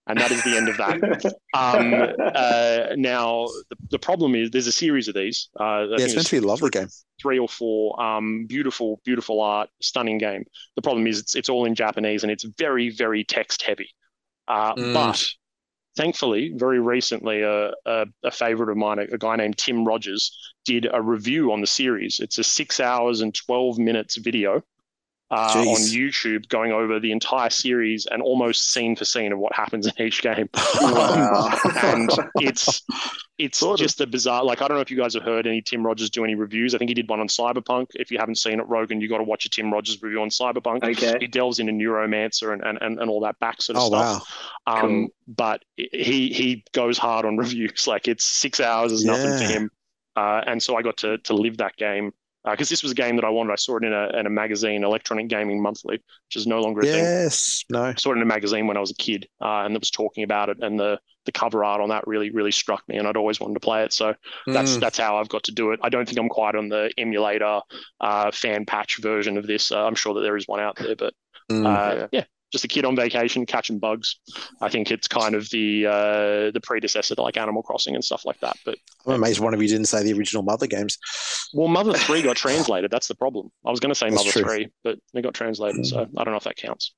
and 0.07 0.21
that 0.21 0.31
is 0.31 0.43
the 0.45 0.57
end 0.57 0.69
of 0.69 0.77
that. 0.79 1.01
Um, 1.55 1.95
uh, 1.95 2.89
now 2.97 3.47
the, 3.71 3.77
the 3.91 3.99
problem 3.99 4.35
is 4.35 4.51
there's 4.51 4.67
a 4.67 4.73
series 4.73 5.09
of 5.09 5.15
these. 5.15 5.49
Uh, 5.59 5.87
Yeah, 5.97 6.05
it's 6.05 6.15
meant 6.15 6.15
there's 6.15 6.29
to 6.29 6.41
be 6.41 6.45
a 6.45 6.49
lovely 6.49 6.71
game. 6.71 6.89
three 7.23 7.39
or 7.39 7.49
four. 7.49 8.01
Um, 8.03 8.47
beautiful, 8.47 9.01
beautiful 9.05 9.41
art, 9.41 9.71
stunning 9.81 10.19
game. 10.19 10.45
The 10.77 10.83
problem 10.83 11.07
is 11.07 11.21
it's 11.21 11.35
it's 11.35 11.49
all 11.49 11.65
in 11.65 11.75
Japanese 11.75 12.23
and 12.25 12.31
it's 12.31 12.45
very, 12.59 12.91
very 12.91 13.25
text 13.25 13.63
heavy. 13.63 13.89
Uh, 14.49 14.75
Mm. 14.75 14.93
But 14.95 15.25
thankfully, 15.97 16.53
very 16.57 16.81
recently, 16.81 17.43
a, 17.43 17.73
a, 17.87 18.07
a 18.25 18.31
favorite 18.31 18.71
of 18.71 18.77
mine, 18.77 18.99
a, 18.99 19.05
a 19.15 19.19
guy 19.19 19.37
named 19.37 19.57
Tim 19.59 19.85
Rogers, 19.87 20.31
did 20.67 20.87
a 20.93 21.01
review 21.03 21.53
on 21.53 21.61
the 21.63 21.67
series. 21.67 22.21
It's 22.21 22.39
a 22.39 22.45
six 22.45 22.81
hours 22.81 23.23
and 23.23 23.35
twelve 23.35 23.79
minutes 23.79 24.17
video. 24.17 24.63
Uh, 25.29 25.53
on 25.57 25.81
YouTube, 25.81 26.49
going 26.49 26.71
over 26.71 27.01
the 27.01 27.11
entire 27.11 27.51
series 27.51 28.07
and 28.07 28.23
almost 28.23 28.71
scene 28.71 28.95
for 28.95 29.05
scene 29.05 29.33
of 29.33 29.41
what 29.41 29.53
happens 29.53 29.85
in 29.85 29.93
each 30.01 30.23
game 30.23 30.49
Wow. 30.81 31.51
and 31.83 32.09
it's 32.37 32.83
it's 33.37 33.59
Sort 33.59 33.81
of. 33.81 33.85
just 33.85 34.01
a 34.01 34.07
bizarre. 34.07 34.45
Like 34.45 34.63
I 34.63 34.69
don't 34.69 34.77
know 34.77 34.83
if 34.83 34.91
you 34.91 34.97
guys 34.97 35.15
have 35.15 35.25
heard 35.25 35.49
any 35.49 35.61
Tim 35.63 35.85
Rogers 35.85 36.11
do 36.11 36.23
any 36.23 36.37
reviews. 36.37 36.77
I 36.77 36.79
think 36.79 36.91
he 36.91 36.95
did 36.95 37.11
one 37.11 37.19
on 37.19 37.27
Cyberpunk. 37.27 37.89
If 37.95 38.13
you 38.13 38.19
haven't 38.19 38.37
seen 38.37 38.61
it, 38.61 38.69
Rogan, 38.69 39.01
you 39.01 39.09
got 39.09 39.19
to 39.19 39.25
watch 39.25 39.45
a 39.47 39.51
Tim 39.51 39.73
Rogers 39.73 40.01
review 40.01 40.23
on 40.23 40.29
Cyberpunk. 40.29 40.85
okay. 40.85 41.17
He 41.19 41.27
delves 41.27 41.59
into 41.59 41.73
neuromancer 41.73 42.53
and, 42.53 42.63
and, 42.63 42.79
and, 42.81 43.01
and 43.01 43.11
all 43.11 43.21
that 43.23 43.37
back 43.41 43.61
sort 43.61 43.79
of 43.79 43.83
Oh 43.83 43.89
stuff. 43.89 44.33
wow! 44.67 44.75
Um, 44.75 44.81
Cool. 44.81 45.09
but 45.27 45.65
he 45.77 46.29
he 46.33 46.65
goes 46.73 46.99
hard 46.99 47.27
on 47.27 47.37
reviews. 47.45 47.89
Like 47.89 48.07
it's 48.07 48.25
six 48.25 48.61
hours 48.61 48.93
is 48.93 49.05
nothing 49.05 49.39
to 49.39 49.45
him. 49.45 49.71
Uh, 50.15 50.43
and 50.47 50.63
so 50.63 50.77
I 50.77 50.83
got 50.83 50.99
to 50.99 51.19
to 51.19 51.35
live 51.35 51.57
that 51.57 51.77
game 51.77 52.13
because 52.51 52.69
this 52.69 52.83
was 52.83 52.93
a 52.93 52.95
game 52.95 53.17
that 53.17 53.25
I 53.25 53.29
wanted. 53.31 53.53
I 53.53 53.57
saw 53.57 53.77
it 53.77 53.85
in 53.85 53.93
a 53.93 54.09
in 54.19 54.27
a 54.27 54.31
magazine, 54.31 54.85
Electronic 54.85 55.29
Gaming 55.29 55.61
Monthly, 55.63 55.97
which 55.97 56.37
is 56.37 56.47
no 56.47 56.61
longer 56.61 56.81
a 56.81 56.85
thing. 56.87 57.05
Yes, 57.05 57.65
no. 57.71 57.83
I 57.85 57.95
saw 57.95 58.13
it 58.13 58.17
in 58.17 58.23
a 58.23 58.27
magazine 58.27 58.67
when 58.67 58.77
I 58.77 58.81
was 58.81 58.91
a 58.93 58.95
kid, 58.95 59.29
uh, 59.41 59.63
and 59.65 59.75
it 59.75 59.81
was 59.81 59.91
talking 59.91 60.25
about 60.25 60.49
it, 60.49 60.59
and 60.61 60.79
the 60.79 60.99
the 61.25 61.33
cover 61.33 61.65
art 61.65 61.81
on 61.81 61.89
that 61.89 62.07
really 62.07 62.31
really 62.31 62.53
struck 62.53 62.83
me, 62.89 62.97
and 62.97 63.09
I'd 63.09 63.17
always 63.17 63.41
wanted 63.41 63.55
to 63.55 63.61
play 63.61 63.83
it. 63.85 63.93
So 63.93 64.15
that's 64.47 64.77
Mm. 64.77 64.81
that's 64.81 64.99
how 64.99 65.17
I've 65.17 65.29
got 65.29 65.43
to 65.45 65.53
do 65.53 65.73
it. 65.73 65.81
I 65.83 65.89
don't 65.89 66.07
think 66.07 66.19
I'm 66.19 66.29
quite 66.29 66.55
on 66.55 66.69
the 66.69 66.91
emulator 66.99 67.61
uh, 68.01 68.31
fan 68.31 68.65
patch 68.65 68.99
version 68.99 69.37
of 69.39 69.47
this. 69.47 69.73
Uh, 69.73 69.85
I'm 69.85 69.95
sure 69.97 70.15
that 70.15 70.21
there 70.21 70.37
is 70.37 70.47
one 70.47 70.61
out 70.61 70.77
there, 70.77 70.97
but 70.97 71.15
Mm. 71.51 71.65
uh, 71.67 71.95
Yeah. 71.97 72.07
yeah. 72.13 72.25
Just 72.57 72.65
a 72.65 72.69
kid 72.69 72.85
on 72.85 72.97
vacation 72.97 73.47
catching 73.47 73.79
bugs. 73.79 74.17
I 74.61 74.69
think 74.69 74.91
it's 74.91 75.07
kind 75.09 75.35
of 75.35 75.49
the 75.51 75.87
uh, 75.87 76.51
the 76.53 76.61
predecessor 76.63 77.15
to 77.15 77.23
like 77.23 77.37
Animal 77.37 77.63
Crossing 77.63 77.95
and 77.95 78.03
stuff 78.05 78.25
like 78.25 78.41
that. 78.41 78.57
But 78.65 78.79
I'm 79.07 79.15
amazed 79.15 79.41
one 79.41 79.55
of 79.55 79.63
you 79.63 79.69
didn't 79.69 79.87
say 79.87 80.03
the 80.03 80.13
original 80.13 80.43
Mother 80.43 80.67
games. 80.67 80.99
well, 81.55 81.69
Mother 81.69 81.93
Three 81.95 82.23
got 82.23 82.37
translated. 82.37 82.91
That's 82.91 83.09
the 83.09 83.15
problem. 83.15 83.51
I 83.65 83.71
was 83.71 83.81
going 83.81 83.91
to 83.91 83.95
say 83.95 84.07
That's 84.11 84.25
Mother 84.25 84.31
true. 84.33 84.43
Three, 84.43 84.69
but 84.85 84.99
they 85.15 85.23
got 85.23 85.35
translated, 85.35 85.85
so 85.87 86.07
I 86.17 86.25
don't 86.25 86.33
know 86.33 86.39
if 86.39 86.45
that 86.45 86.57
counts. 86.57 86.95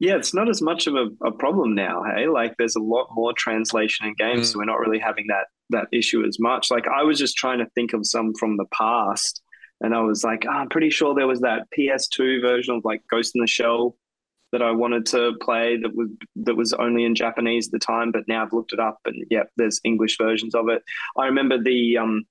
Yeah, 0.00 0.16
it's 0.16 0.34
not 0.34 0.48
as 0.48 0.60
much 0.60 0.86
of 0.88 0.94
a, 0.96 1.06
a 1.24 1.30
problem 1.32 1.74
now, 1.74 2.02
hey? 2.16 2.26
Like 2.26 2.54
there's 2.58 2.74
a 2.76 2.80
lot 2.82 3.06
more 3.12 3.32
translation 3.36 4.06
in 4.06 4.14
games, 4.14 4.48
Mm. 4.48 4.52
so 4.52 4.58
we're 4.58 4.64
not 4.64 4.80
really 4.80 4.98
having 4.98 5.26
that 5.28 5.46
that 5.70 5.86
issue 5.92 6.24
as 6.26 6.38
much. 6.40 6.70
Like 6.70 6.86
I 6.88 7.02
was 7.04 7.18
just 7.18 7.36
trying 7.36 7.58
to 7.60 7.66
think 7.74 7.92
of 7.94 8.04
some 8.06 8.34
from 8.38 8.56
the 8.56 8.66
past 8.76 9.40
and 9.80 9.94
I 9.94 10.00
was 10.02 10.22
like, 10.22 10.44
oh, 10.46 10.50
I'm 10.50 10.68
pretty 10.68 10.90
sure 10.90 11.14
there 11.14 11.26
was 11.26 11.40
that 11.40 11.62
PS2 11.76 12.42
version 12.42 12.74
of 12.76 12.84
like 12.84 13.00
Ghost 13.10 13.32
in 13.34 13.40
the 13.40 13.46
Shell 13.46 13.96
that 14.54 14.62
I 14.62 14.70
wanted 14.70 15.04
to 15.14 15.32
play 15.42 15.76
that 15.82 15.92
was 15.94 16.08
that 16.46 16.54
was 16.56 16.72
only 16.72 17.04
in 17.04 17.14
Japanese 17.14 17.68
at 17.68 17.72
the 17.72 17.78
time, 17.80 18.12
but 18.12 18.22
now 18.28 18.42
I've 18.44 18.52
looked 18.52 18.72
it 18.72 18.80
up 18.80 18.98
and 19.04 19.16
yep, 19.30 19.50
there's 19.56 19.80
English 19.84 20.16
versions 20.16 20.54
of 20.54 20.68
it. 20.68 20.80
I 21.18 21.26
remember 21.26 21.56
the 21.62 21.98
um 21.98 22.22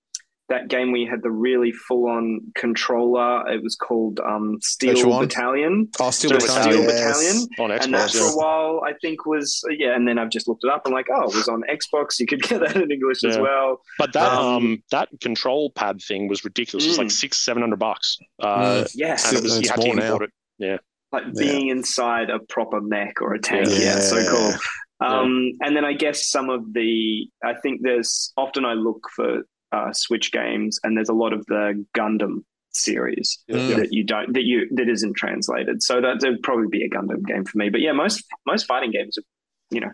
that 0.50 0.68
game 0.68 0.92
where 0.92 1.00
you 1.00 1.10
had 1.10 1.24
the 1.24 1.32
really 1.32 1.72
full 1.72 2.06
on 2.10 2.42
controller. 2.54 3.50
It 3.50 3.64
was 3.64 3.76
called 3.78 4.20
um, 4.20 4.58
Steel 4.62 5.20
Battalion 5.22 5.88
Oh, 6.02 6.12
Steel 6.12 6.32
So 6.32 6.36
Battalion. 6.46 6.84
Steel 6.84 6.84
yes. 6.84 7.02
Battalion? 7.08 7.38
On 7.60 7.70
Xbox, 7.80 7.84
and 7.86 7.94
that 7.94 8.12
for 8.12 8.26
a 8.26 8.36
while 8.36 8.82
I 8.86 8.92
think 9.02 9.26
was 9.26 9.64
yeah, 9.80 9.96
and 9.96 10.06
then 10.08 10.20
I've 10.20 10.30
just 10.30 10.48
looked 10.50 10.66
it 10.66 10.70
up 10.70 10.82
I'm 10.86 10.92
like, 10.92 11.08
oh, 11.16 11.30
it 11.30 11.36
was 11.36 11.48
on 11.48 11.64
Xbox. 11.78 12.20
You 12.20 12.26
could 12.28 12.42
get 12.44 12.60
that 12.60 12.76
in 12.76 12.92
English 12.92 13.24
as 13.24 13.38
well. 13.38 13.80
But 13.98 14.12
that 14.14 14.32
Um, 14.34 14.56
um, 14.58 14.84
that 14.92 15.08
control 15.22 15.72
pad 15.72 16.02
thing 16.02 16.28
was 16.28 16.44
ridiculous. 16.44 16.86
It 16.86 16.90
was 16.90 16.98
like 16.98 17.08
Mm. 17.08 17.12
six 17.24 17.38
seven 17.40 17.62
hundred 17.64 17.80
bucks. 17.80 18.18
Uh, 18.42 18.84
Yes, 18.94 19.30
and 19.30 19.38
it 19.38 19.44
was, 19.44 19.62
you 19.62 19.70
had 19.70 19.80
to 19.80 19.88
more 19.88 19.96
now. 19.96 20.12
import 20.14 20.30
it. 20.60 20.82
Like 21.14 21.24
Yeah. 21.26 21.32
being 21.46 21.68
inside 21.70 22.30
a 22.30 22.40
proper 22.40 22.82
mech 22.82 23.22
or 23.22 23.34
a 23.34 23.40
tank. 23.40 23.68
Yeah, 23.70 23.78
Yeah. 23.80 24.00
so 24.00 24.30
cool. 24.30 24.54
Um, 25.00 25.52
And 25.62 25.76
then 25.76 25.86
I 25.86 25.94
guess 25.94 26.30
some 26.30 26.50
of 26.50 26.74
the, 26.74 27.28
I 27.44 27.54
think 27.56 27.82
there's 27.84 28.32
often 28.38 28.66
I 28.66 28.74
look 28.74 29.02
for 29.16 29.44
uh, 29.72 29.92
Switch 29.92 30.32
games, 30.32 30.80
and 30.84 30.96
there's 30.96 31.10
a 31.10 31.14
lot 31.14 31.34
of 31.34 31.46
the 31.48 31.84
Gundam 31.98 32.44
series 32.74 33.40
Mm. 33.52 33.76
that 33.78 33.90
you 33.92 34.04
don't 34.04 34.34
that 34.34 34.44
you 34.44 34.68
that 34.76 34.88
isn't 34.90 35.16
translated. 35.16 35.82
So 35.84 36.00
that 36.02 36.22
would 36.24 36.42
probably 36.44 36.68
be 36.72 36.84
a 36.84 36.90
Gundam 36.90 37.26
game 37.26 37.44
for 37.46 37.58
me. 37.58 37.70
But 37.70 37.82
yeah, 37.82 37.92
most 37.92 38.24
most 38.48 38.66
fighting 38.66 38.92
games, 38.92 39.18
are, 39.18 39.24
you 39.72 39.82
know. 39.82 39.92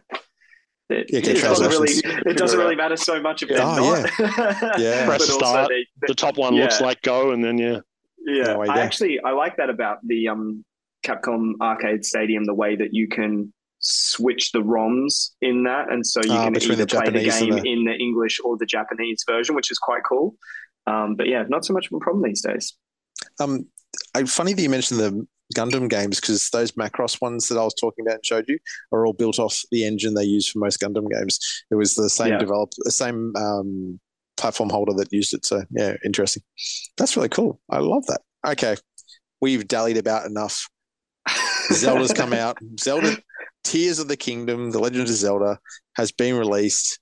It, 0.89 1.05
Yeah, 1.11 1.19
it 1.19 1.41
doesn't 1.41 1.69
really 1.69 1.91
it 2.25 2.37
doesn't 2.37 2.59
really 2.59 2.75
matter 2.75 2.97
so 2.97 3.21
much 3.21 3.43
if 3.43 3.49
they're 3.49 3.61
Oh, 3.61 3.75
not. 3.75 4.79
Yeah. 4.79 5.05
Press 5.07 5.19
but 5.27 5.29
also 5.33 5.37
start. 5.39 5.69
they, 5.69 5.85
The 6.07 6.15
top 6.15 6.37
one 6.37 6.55
looks 6.55 6.81
like 6.81 7.01
go, 7.01 7.31
and 7.31 7.43
then 7.43 7.57
yeah, 7.57 7.79
yeah, 8.25 8.43
No, 8.53 8.63
I 8.63 8.75
I 8.75 8.79
actually 8.79 9.19
I 9.21 9.31
like 9.31 9.57
that 9.57 9.69
about 9.69 9.99
the 10.05 10.27
um 10.29 10.63
Capcom 11.03 11.53
Arcade 11.61 12.05
Stadium, 12.05 12.45
the 12.45 12.53
way 12.53 12.75
that 12.75 12.89
you 12.93 13.07
can 13.07 13.53
switch 13.79 14.51
the 14.51 14.59
ROMs 14.61 15.31
in 15.41 15.63
that, 15.63 15.89
and 15.91 16.05
so 16.05 16.21
you 16.23 16.31
Ah, 16.31 16.45
can 16.45 16.55
either 16.57 16.75
the 16.75 16.87
play 16.87 17.05
the 17.05 17.23
game 17.23 17.51
the- 17.51 17.63
in 17.63 17.85
the 17.85 17.93
English 17.97 18.39
or 18.43 18.57
the 18.57 18.65
Japanese 18.65 19.23
version, 19.27 19.55
which 19.55 19.71
is 19.71 19.77
quite 19.77 20.01
cool. 20.07 20.35
Um, 20.87 21.15
but 21.15 21.27
yeah, 21.27 21.43
not 21.47 21.65
so 21.65 21.73
much 21.73 21.87
of 21.87 21.93
a 21.93 21.99
problem 21.99 22.23
these 22.23 22.41
days. 22.41 22.75
Um, 23.39 23.67
I, 24.15 24.23
funny 24.25 24.53
that 24.53 24.61
you 24.61 24.69
mentioned 24.69 24.99
the 24.99 25.27
Gundam 25.55 25.89
games 25.89 26.19
because 26.19 26.49
those 26.51 26.73
Macross 26.73 27.21
ones 27.21 27.47
that 27.47 27.57
I 27.57 27.63
was 27.63 27.73
talking 27.73 28.05
about 28.05 28.15
and 28.15 28.25
showed 28.25 28.45
you 28.47 28.59
are 28.91 29.05
all 29.05 29.13
built 29.13 29.39
off 29.39 29.61
the 29.71 29.85
engine 29.85 30.13
they 30.13 30.23
use 30.23 30.47
for 30.49 30.59
most 30.59 30.79
Gundam 30.79 31.09
games. 31.09 31.39
It 31.71 31.75
was 31.75 31.95
the 31.95 32.09
same 32.09 32.29
Yeah. 32.33 32.37
develop, 32.39 32.71
the 32.79 32.91
same 32.91 33.33
um, 33.35 33.99
platform 34.37 34.69
holder 34.69 34.93
that 34.97 35.11
used 35.11 35.33
it. 35.33 35.45
So 35.45 35.63
yeah, 35.71 35.95
interesting. 36.05 36.43
That's 36.97 37.15
really 37.15 37.29
cool. 37.29 37.61
I 37.69 37.79
love 37.79 38.05
that. 38.07 38.21
Okay, 38.45 38.75
we've 39.41 39.67
dallied 39.67 39.97
about 39.97 40.25
enough. 40.25 40.69
Zelda's 41.71 42.13
come 42.13 42.33
out. 42.33 42.57
Zelda 42.79 43.17
Tears 43.63 43.99
of 43.99 44.07
the 44.07 44.17
Kingdom, 44.17 44.71
The 44.71 44.79
Legend 44.79 45.03
of 45.03 45.09
Zelda 45.09 45.59
has 45.95 46.11
been 46.11 46.35
released. 46.35 46.99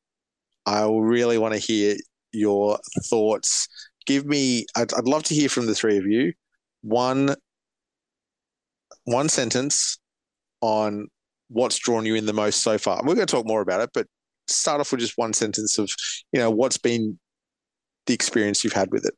I 0.65 0.87
really 0.89 1.37
want 1.37 1.53
to 1.53 1.59
hear 1.59 1.95
your 2.33 2.79
thoughts. 3.05 3.67
Give 4.05 4.25
me, 4.25 4.65
I'd, 4.75 4.93
I'd 4.93 5.07
love 5.07 5.23
to 5.23 5.35
hear 5.35 5.49
from 5.49 5.65
the 5.65 5.75
three 5.75 5.97
of 5.97 6.05
you. 6.05 6.33
One, 6.81 7.35
one 9.05 9.29
sentence 9.29 9.97
on 10.61 11.07
what's 11.49 11.77
drawn 11.77 12.05
you 12.05 12.15
in 12.15 12.25
the 12.25 12.33
most 12.33 12.61
so 12.61 12.77
far. 12.77 12.99
And 12.99 13.07
we're 13.07 13.15
going 13.15 13.27
to 13.27 13.31
talk 13.31 13.47
more 13.47 13.61
about 13.61 13.81
it, 13.81 13.91
but 13.93 14.07
start 14.47 14.81
off 14.81 14.91
with 14.91 15.01
just 15.01 15.17
one 15.17 15.33
sentence 15.33 15.77
of, 15.77 15.89
you 16.31 16.39
know, 16.39 16.49
what's 16.49 16.77
been 16.77 17.17
the 18.05 18.13
experience 18.13 18.63
you've 18.63 18.73
had 18.73 18.91
with 18.91 19.05
it. 19.05 19.13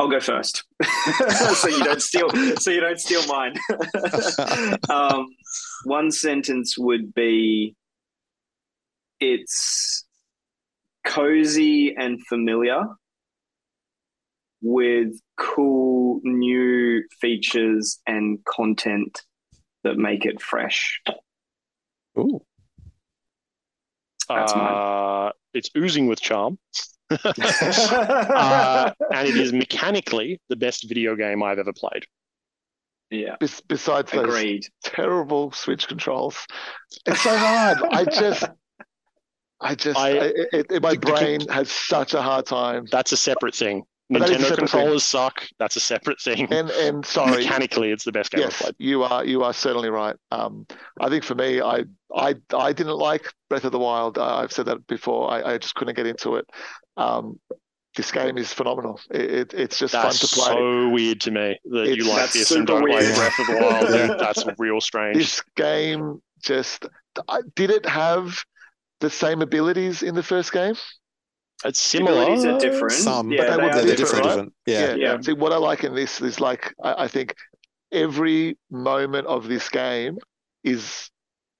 I'll 0.00 0.08
go 0.08 0.18
first, 0.18 0.64
so 1.56 1.68
you 1.68 1.84
don't 1.84 2.00
steal. 2.00 2.30
So 2.56 2.70
you 2.70 2.80
don't 2.80 2.98
steal 2.98 3.26
mine. 3.26 3.54
um, 4.88 5.26
one 5.84 6.10
sentence 6.10 6.78
would 6.78 7.12
be: 7.12 7.76
It's 9.20 10.06
cozy 11.04 11.94
and 11.94 12.18
familiar, 12.26 12.82
with 14.62 15.20
cool 15.36 16.20
new 16.24 17.02
features 17.20 17.98
and 18.06 18.38
content 18.46 19.20
that 19.84 19.98
make 19.98 20.24
it 20.24 20.40
fresh. 20.40 21.02
Ooh. 22.18 22.40
That's 24.30 24.54
mine. 24.54 24.72
uh, 24.72 25.32
it's 25.52 25.68
oozing 25.76 26.06
with 26.06 26.22
charm, 26.22 26.58
uh, 27.10 28.92
and 29.12 29.28
it 29.28 29.36
is 29.36 29.52
mechanically 29.64 30.40
the 30.48 30.56
best 30.56 30.88
video 30.88 31.16
game 31.16 31.42
I've 31.42 31.58
ever 31.58 31.72
played. 31.72 32.04
yeah, 33.10 33.36
Bes- 33.40 33.60
besides 33.62 34.12
those 34.12 34.24
agreed. 34.24 34.66
terrible 34.84 35.52
switch 35.52 35.88
controls, 35.88 36.46
it's 37.06 37.20
so 37.22 37.36
hard. 37.36 37.78
I 37.90 38.04
just, 38.04 38.44
I 39.60 39.74
just, 39.74 39.98
I- 39.98 40.10
I, 40.10 40.32
it, 40.52 40.66
it- 40.70 40.82
my 40.82 40.94
the- 40.94 41.00
the- 41.00 41.06
brain 41.06 41.40
has 41.48 41.70
such 41.70 42.14
a 42.14 42.22
hard 42.22 42.46
time. 42.46 42.86
That's 42.90 43.12
a 43.12 43.16
separate 43.16 43.54
thing. 43.54 43.84
But 44.12 44.22
that 44.22 44.30
is 44.30 44.36
a 44.36 44.38
Nintendo 44.38 44.42
separate 44.48 44.58
controllers 44.70 45.04
suck. 45.04 45.46
That's 45.60 45.76
a 45.76 45.80
separate 45.80 46.20
thing. 46.20 46.52
And 46.52 46.68
and 46.70 47.06
sorry, 47.06 47.44
Mechanically, 47.44 47.92
it's 47.92 48.02
the 48.02 48.10
best 48.10 48.32
game 48.32 48.40
I've 48.42 48.50
yes, 48.50 48.60
played. 48.60 48.74
you 48.80 49.04
are 49.04 49.24
you 49.24 49.44
are 49.44 49.52
certainly 49.52 49.88
right. 49.88 50.16
Um, 50.32 50.66
I 51.00 51.08
think 51.08 51.22
for 51.22 51.36
me, 51.36 51.60
I 51.62 51.84
I 52.12 52.34
I 52.52 52.72
didn't 52.72 52.96
like 52.98 53.32
Breath 53.48 53.62
of 53.64 53.70
the 53.70 53.78
Wild. 53.78 54.18
Uh, 54.18 54.38
I've 54.38 54.50
said 54.50 54.66
that 54.66 54.84
before. 54.88 55.30
I, 55.30 55.52
I 55.52 55.58
just 55.58 55.76
couldn't 55.76 55.94
get 55.94 56.08
into 56.08 56.34
it. 56.34 56.44
Um, 56.96 57.38
this 57.96 58.12
game 58.12 58.38
is 58.38 58.52
phenomenal. 58.52 59.00
It, 59.10 59.30
it 59.30 59.54
it's 59.54 59.78
just 59.78 59.92
That's 59.92 60.18
fun 60.20 60.28
to 60.28 60.34
play. 60.34 60.46
so 60.54 60.88
weird 60.90 61.20
to 61.22 61.30
me 61.30 61.58
that 61.64 61.82
It's- 61.82 61.96
you 61.96 62.08
like 62.08 62.32
this 62.32 62.50
and 62.52 62.66
don't 62.66 62.82
weird. 62.84 63.04
like 63.04 63.14
Breath 63.16 63.38
of 63.40 63.46
the 63.46 63.56
Wild. 63.60 63.90
Yeah. 63.94 64.06
dude. 64.08 64.18
That's 64.20 64.44
real 64.58 64.80
strange. 64.80 65.16
this 65.16 65.42
game 65.56 66.22
just 66.40 66.86
did 67.56 67.70
it 67.70 67.84
have 67.86 68.42
the 69.00 69.10
same 69.10 69.42
abilities 69.42 70.02
in 70.02 70.14
the 70.14 70.22
first 70.22 70.52
game? 70.52 70.74
it's 71.64 71.78
similar. 71.80 72.22
abilities 72.22 72.44
are 72.46 72.58
different. 72.58 72.92
Some, 72.92 73.30
yeah, 73.32 73.38
but 73.38 73.44
they 73.44 73.56
they 73.56 73.62
would- 73.62 73.72
are 73.74 73.84
they're 73.86 73.96
different, 73.96 74.24
different. 74.24 74.26
right? 74.26 74.52
different. 74.66 75.00
Yeah. 75.00 75.12
Yeah. 75.14 75.20
See, 75.20 75.32
what 75.34 75.52
I 75.52 75.56
like 75.56 75.84
in 75.84 75.94
this 75.94 76.20
is 76.20 76.40
like 76.40 76.72
I, 76.82 77.04
I 77.04 77.08
think 77.08 77.34
every 77.92 78.56
moment 78.70 79.26
of 79.26 79.48
this 79.48 79.68
game 79.68 80.16
is 80.64 81.10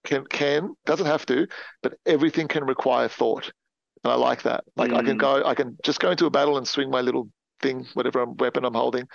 can 0.04 0.24
can 0.26 0.74
doesn't 0.86 1.06
have 1.06 1.26
to, 1.26 1.46
but 1.82 1.94
everything 2.06 2.46
can 2.48 2.64
require 2.64 3.08
thought, 3.08 3.50
and 4.04 4.12
I 4.12 4.16
like 4.16 4.42
that. 4.42 4.64
Like 4.76 4.92
I 4.92 5.02
can 5.02 5.16
Mm. 5.16 5.20
go, 5.20 5.44
I 5.44 5.54
can 5.54 5.76
just 5.82 6.00
go 6.00 6.10
into 6.10 6.26
a 6.26 6.30
battle 6.30 6.56
and 6.56 6.66
swing 6.66 6.90
my 6.90 7.00
little 7.00 7.28
thing, 7.60 7.86
whatever 7.94 8.24
weapon 8.24 8.64
I'm 8.64 8.74
holding. 8.74 9.06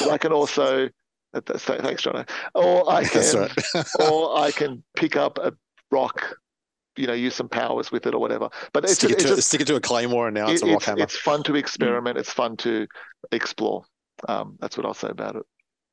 But 0.00 0.10
I 0.10 0.18
can 0.18 0.32
also 0.32 0.88
that's, 1.32 1.64
thanks, 1.64 2.02
John. 2.02 2.26
Or 2.54 2.90
I 2.90 3.04
can, 3.08 3.22
right. 3.40 3.86
or 4.10 4.38
I 4.38 4.50
can 4.50 4.82
pick 4.96 5.16
up 5.16 5.38
a 5.38 5.52
rock, 5.90 6.36
you 6.96 7.06
know, 7.06 7.14
use 7.14 7.34
some 7.34 7.48
powers 7.48 7.90
with 7.90 8.06
it 8.06 8.14
or 8.14 8.18
whatever. 8.18 8.50
But 8.74 8.84
it's, 8.84 8.94
stick, 8.94 9.10
it 9.10 9.14
it's 9.14 9.22
to, 9.24 9.36
just 9.36 9.48
stick 9.48 9.62
it 9.62 9.66
to 9.68 9.76
a 9.76 9.80
claymore, 9.80 10.28
and 10.28 10.34
now 10.34 10.50
it's 10.50 10.60
it- 10.62 10.68
a 10.68 10.72
rock 10.72 10.76
it's, 10.78 10.84
hammer. 10.86 11.02
it's 11.02 11.16
fun 11.16 11.42
to 11.44 11.54
experiment. 11.56 12.18
It's 12.18 12.30
fun 12.32 12.56
to 12.58 12.86
explore. 13.30 13.84
Um, 14.28 14.56
that's 14.60 14.76
what 14.76 14.84
I'll 14.84 14.92
say 14.94 15.08
about 15.08 15.36
it. 15.36 15.42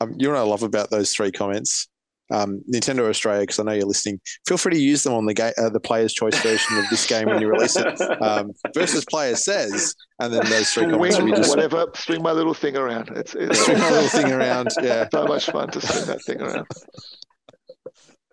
Um, 0.01 0.13
you 0.17 0.27
know 0.27 0.33
what 0.33 0.39
I 0.41 0.43
love 0.43 0.63
about 0.63 0.89
those 0.89 1.13
three 1.13 1.31
comments? 1.31 1.87
Um, 2.31 2.61
Nintendo 2.71 3.09
Australia, 3.09 3.41
because 3.41 3.59
I 3.59 3.63
know 3.63 3.71
you're 3.71 3.85
listening. 3.85 4.19
Feel 4.47 4.57
free 4.57 4.73
to 4.73 4.79
use 4.79 5.03
them 5.03 5.13
on 5.13 5.25
the 5.25 5.33
ga- 5.33 5.53
uh, 5.57 5.69
the 5.69 5.79
player's 5.79 6.13
choice 6.13 6.39
version 6.41 6.77
of 6.77 6.85
this 6.89 7.07
game 7.07 7.27
when 7.27 7.41
you 7.41 7.47
release 7.47 7.75
it. 7.75 7.87
Um, 8.21 8.51
versus 8.73 9.05
player 9.05 9.35
says, 9.35 9.95
and 10.19 10.33
then 10.33 10.43
those 10.49 10.69
three 10.71 10.85
comments 10.85 11.15
Swing 11.15 11.29
will 11.29 11.37
just 11.37 11.49
whatever, 11.49 11.85
swing 11.95 12.21
my 12.21 12.31
little 12.31 12.53
thing 12.53 12.75
around. 12.75 13.09
It's, 13.15 13.33
it's 13.33 13.63
swing 13.63 13.79
my 13.79 13.89
little 13.89 14.09
thing 14.09 14.31
around. 14.31 14.69
Yeah. 14.81 15.07
so 15.11 15.25
much 15.25 15.45
fun 15.45 15.69
to 15.71 15.81
swing 15.81 16.05
that 16.05 16.21
thing 16.23 16.41
around. 16.41 16.67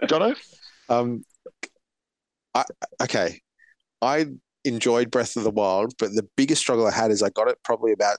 Jono? 0.03 0.37
Um, 0.89 1.25
I, 2.55 2.65
okay, 3.03 3.41
I 4.03 4.27
enjoyed 4.65 5.11
Breath 5.11 5.37
of 5.37 5.45
the 5.45 5.51
Wild, 5.51 5.95
but 5.99 6.11
the 6.13 6.27
biggest 6.37 6.61
struggle 6.61 6.87
I 6.87 6.91
had 6.93 7.11
is 7.11 7.23
I 7.23 7.31
got 7.31 7.49
it 7.49 7.59
probably 7.63 7.93
about 7.93 8.19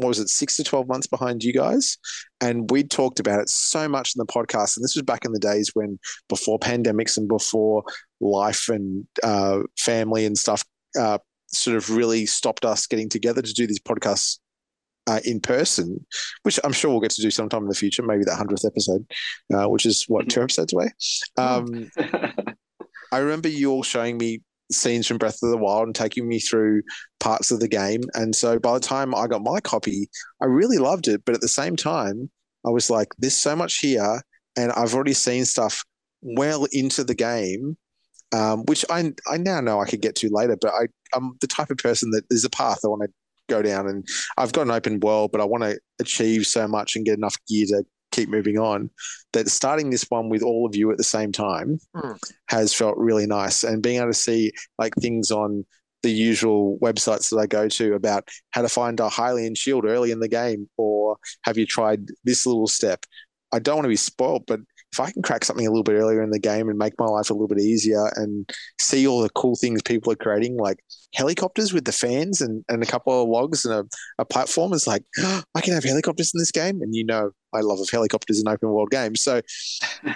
what 0.00 0.08
was 0.08 0.18
it, 0.18 0.28
six 0.28 0.56
to 0.56 0.64
twelve 0.64 0.88
months 0.88 1.06
behind 1.06 1.42
you 1.42 1.52
guys, 1.52 1.98
and 2.40 2.70
we 2.70 2.82
talked 2.82 3.20
about 3.20 3.40
it 3.40 3.48
so 3.48 3.88
much 3.88 4.14
in 4.14 4.18
the 4.18 4.26
podcast. 4.26 4.76
And 4.76 4.84
this 4.84 4.96
was 4.96 5.02
back 5.02 5.24
in 5.24 5.32
the 5.32 5.38
days 5.38 5.70
when 5.74 5.98
before 6.28 6.58
pandemics 6.58 7.16
and 7.16 7.28
before 7.28 7.82
life 8.20 8.68
and 8.68 9.06
uh, 9.22 9.60
family 9.78 10.24
and 10.24 10.36
stuff 10.36 10.64
uh, 10.98 11.18
sort 11.48 11.76
of 11.76 11.90
really 11.90 12.26
stopped 12.26 12.64
us 12.64 12.86
getting 12.86 13.08
together 13.08 13.42
to 13.42 13.52
do 13.52 13.66
these 13.66 13.80
podcasts. 13.80 14.38
Uh, 15.06 15.18
in 15.24 15.40
person, 15.40 16.06
which 16.42 16.60
I'm 16.62 16.74
sure 16.74 16.90
we'll 16.90 17.00
get 17.00 17.10
to 17.12 17.22
do 17.22 17.30
sometime 17.32 17.62
in 17.62 17.68
the 17.68 17.74
future, 17.74 18.02
maybe 18.02 18.22
that 18.24 18.36
hundredth 18.36 18.64
episode, 18.64 19.04
uh, 19.52 19.64
which 19.64 19.84
is 19.84 20.04
what 20.06 20.28
two 20.28 20.42
episodes 20.42 20.72
away. 20.72 20.90
Um, 21.36 21.90
I 23.10 23.18
remember 23.18 23.48
you 23.48 23.72
all 23.72 23.82
showing 23.82 24.18
me 24.18 24.42
scenes 24.70 25.06
from 25.06 25.18
Breath 25.18 25.42
of 25.42 25.50
the 25.50 25.56
Wild 25.56 25.86
and 25.86 25.94
taking 25.94 26.28
me 26.28 26.38
through 26.38 26.82
parts 27.18 27.50
of 27.50 27.60
the 27.60 27.68
game. 27.68 28.00
And 28.14 28.34
so 28.34 28.58
by 28.58 28.74
the 28.74 28.80
time 28.80 29.14
I 29.14 29.26
got 29.26 29.42
my 29.42 29.60
copy, 29.60 30.08
I 30.42 30.46
really 30.46 30.78
loved 30.78 31.08
it. 31.08 31.24
But 31.24 31.34
at 31.34 31.40
the 31.40 31.48
same 31.48 31.76
time, 31.76 32.30
I 32.66 32.70
was 32.70 32.90
like, 32.90 33.08
there's 33.18 33.36
so 33.36 33.56
much 33.56 33.78
here. 33.78 34.22
And 34.56 34.72
I've 34.72 34.94
already 34.94 35.12
seen 35.12 35.44
stuff 35.44 35.84
well 36.22 36.66
into 36.72 37.04
the 37.04 37.14
game, 37.14 37.76
um, 38.32 38.64
which 38.66 38.84
I, 38.90 39.12
I 39.30 39.36
now 39.36 39.60
know 39.60 39.80
I 39.80 39.86
could 39.86 40.02
get 40.02 40.16
to 40.16 40.28
later. 40.30 40.56
But 40.60 40.72
I, 40.74 40.86
I'm 41.14 41.36
the 41.40 41.46
type 41.46 41.70
of 41.70 41.78
person 41.78 42.10
that 42.10 42.24
there's 42.28 42.44
a 42.44 42.50
path 42.50 42.80
I 42.84 42.88
want 42.88 43.02
to 43.02 43.08
go 43.48 43.62
down. 43.62 43.88
And 43.88 44.06
I've 44.36 44.52
got 44.52 44.62
an 44.62 44.70
open 44.70 45.00
world, 45.00 45.32
but 45.32 45.40
I 45.40 45.44
want 45.44 45.64
to 45.64 45.78
achieve 46.00 46.46
so 46.46 46.66
much 46.68 46.96
and 46.96 47.04
get 47.04 47.18
enough 47.18 47.36
gear 47.48 47.66
to 47.66 47.84
keep 48.10 48.28
moving 48.28 48.58
on 48.58 48.90
that 49.32 49.48
starting 49.48 49.90
this 49.90 50.04
one 50.08 50.28
with 50.28 50.42
all 50.42 50.66
of 50.66 50.74
you 50.74 50.90
at 50.90 50.98
the 50.98 51.04
same 51.04 51.32
time 51.32 51.78
Hmm. 51.94 52.12
has 52.48 52.74
felt 52.74 52.96
really 52.96 53.26
nice 53.26 53.62
and 53.64 53.82
being 53.82 53.98
able 53.98 54.08
to 54.08 54.14
see 54.14 54.52
like 54.78 54.94
things 54.96 55.30
on 55.30 55.64
the 56.02 56.10
usual 56.10 56.78
websites 56.82 57.28
that 57.30 57.36
I 57.36 57.46
go 57.46 57.68
to 57.68 57.94
about 57.94 58.26
how 58.52 58.62
to 58.62 58.68
find 58.68 58.98
a 59.00 59.08
Hylian 59.08 59.56
shield 59.56 59.84
early 59.84 60.10
in 60.10 60.20
the 60.20 60.28
game 60.28 60.68
or 60.78 61.16
have 61.42 61.58
you 61.58 61.66
tried 61.66 62.08
this 62.24 62.46
little 62.46 62.66
step 62.66 63.04
I 63.52 63.58
don't 63.58 63.76
want 63.76 63.84
to 63.84 63.90
be 63.90 63.96
spoiled 63.96 64.44
but 64.46 64.60
if 64.92 64.98
I 64.98 65.10
can 65.10 65.22
crack 65.22 65.44
something 65.44 65.66
a 65.66 65.70
little 65.70 65.84
bit 65.84 65.94
earlier 65.94 66.22
in 66.22 66.30
the 66.30 66.38
game 66.38 66.68
and 66.68 66.78
make 66.78 66.94
my 66.98 67.06
life 67.06 67.30
a 67.30 67.32
little 67.32 67.48
bit 67.48 67.60
easier 67.60 68.10
and 68.16 68.50
see 68.80 69.06
all 69.06 69.22
the 69.22 69.30
cool 69.30 69.54
things 69.54 69.82
people 69.82 70.12
are 70.12 70.16
creating, 70.16 70.56
like 70.56 70.82
helicopters 71.14 71.72
with 71.72 71.84
the 71.84 71.92
fans 71.92 72.40
and, 72.40 72.64
and 72.68 72.82
a 72.82 72.86
couple 72.86 73.22
of 73.22 73.28
logs 73.28 73.64
and 73.64 73.74
a, 73.74 73.84
a 74.18 74.24
platform, 74.24 74.72
is 74.72 74.86
like, 74.86 75.04
oh, 75.18 75.42
I 75.54 75.60
can 75.60 75.74
have 75.74 75.84
helicopters 75.84 76.32
in 76.34 76.38
this 76.38 76.50
game. 76.50 76.82
And 76.82 76.94
you 76.94 77.04
know, 77.04 77.30
I 77.54 77.60
love 77.60 77.80
of 77.80 77.88
helicopters 77.90 78.40
in 78.40 78.48
open 78.48 78.70
world 78.70 78.90
games. 78.90 79.22
So, 79.22 79.42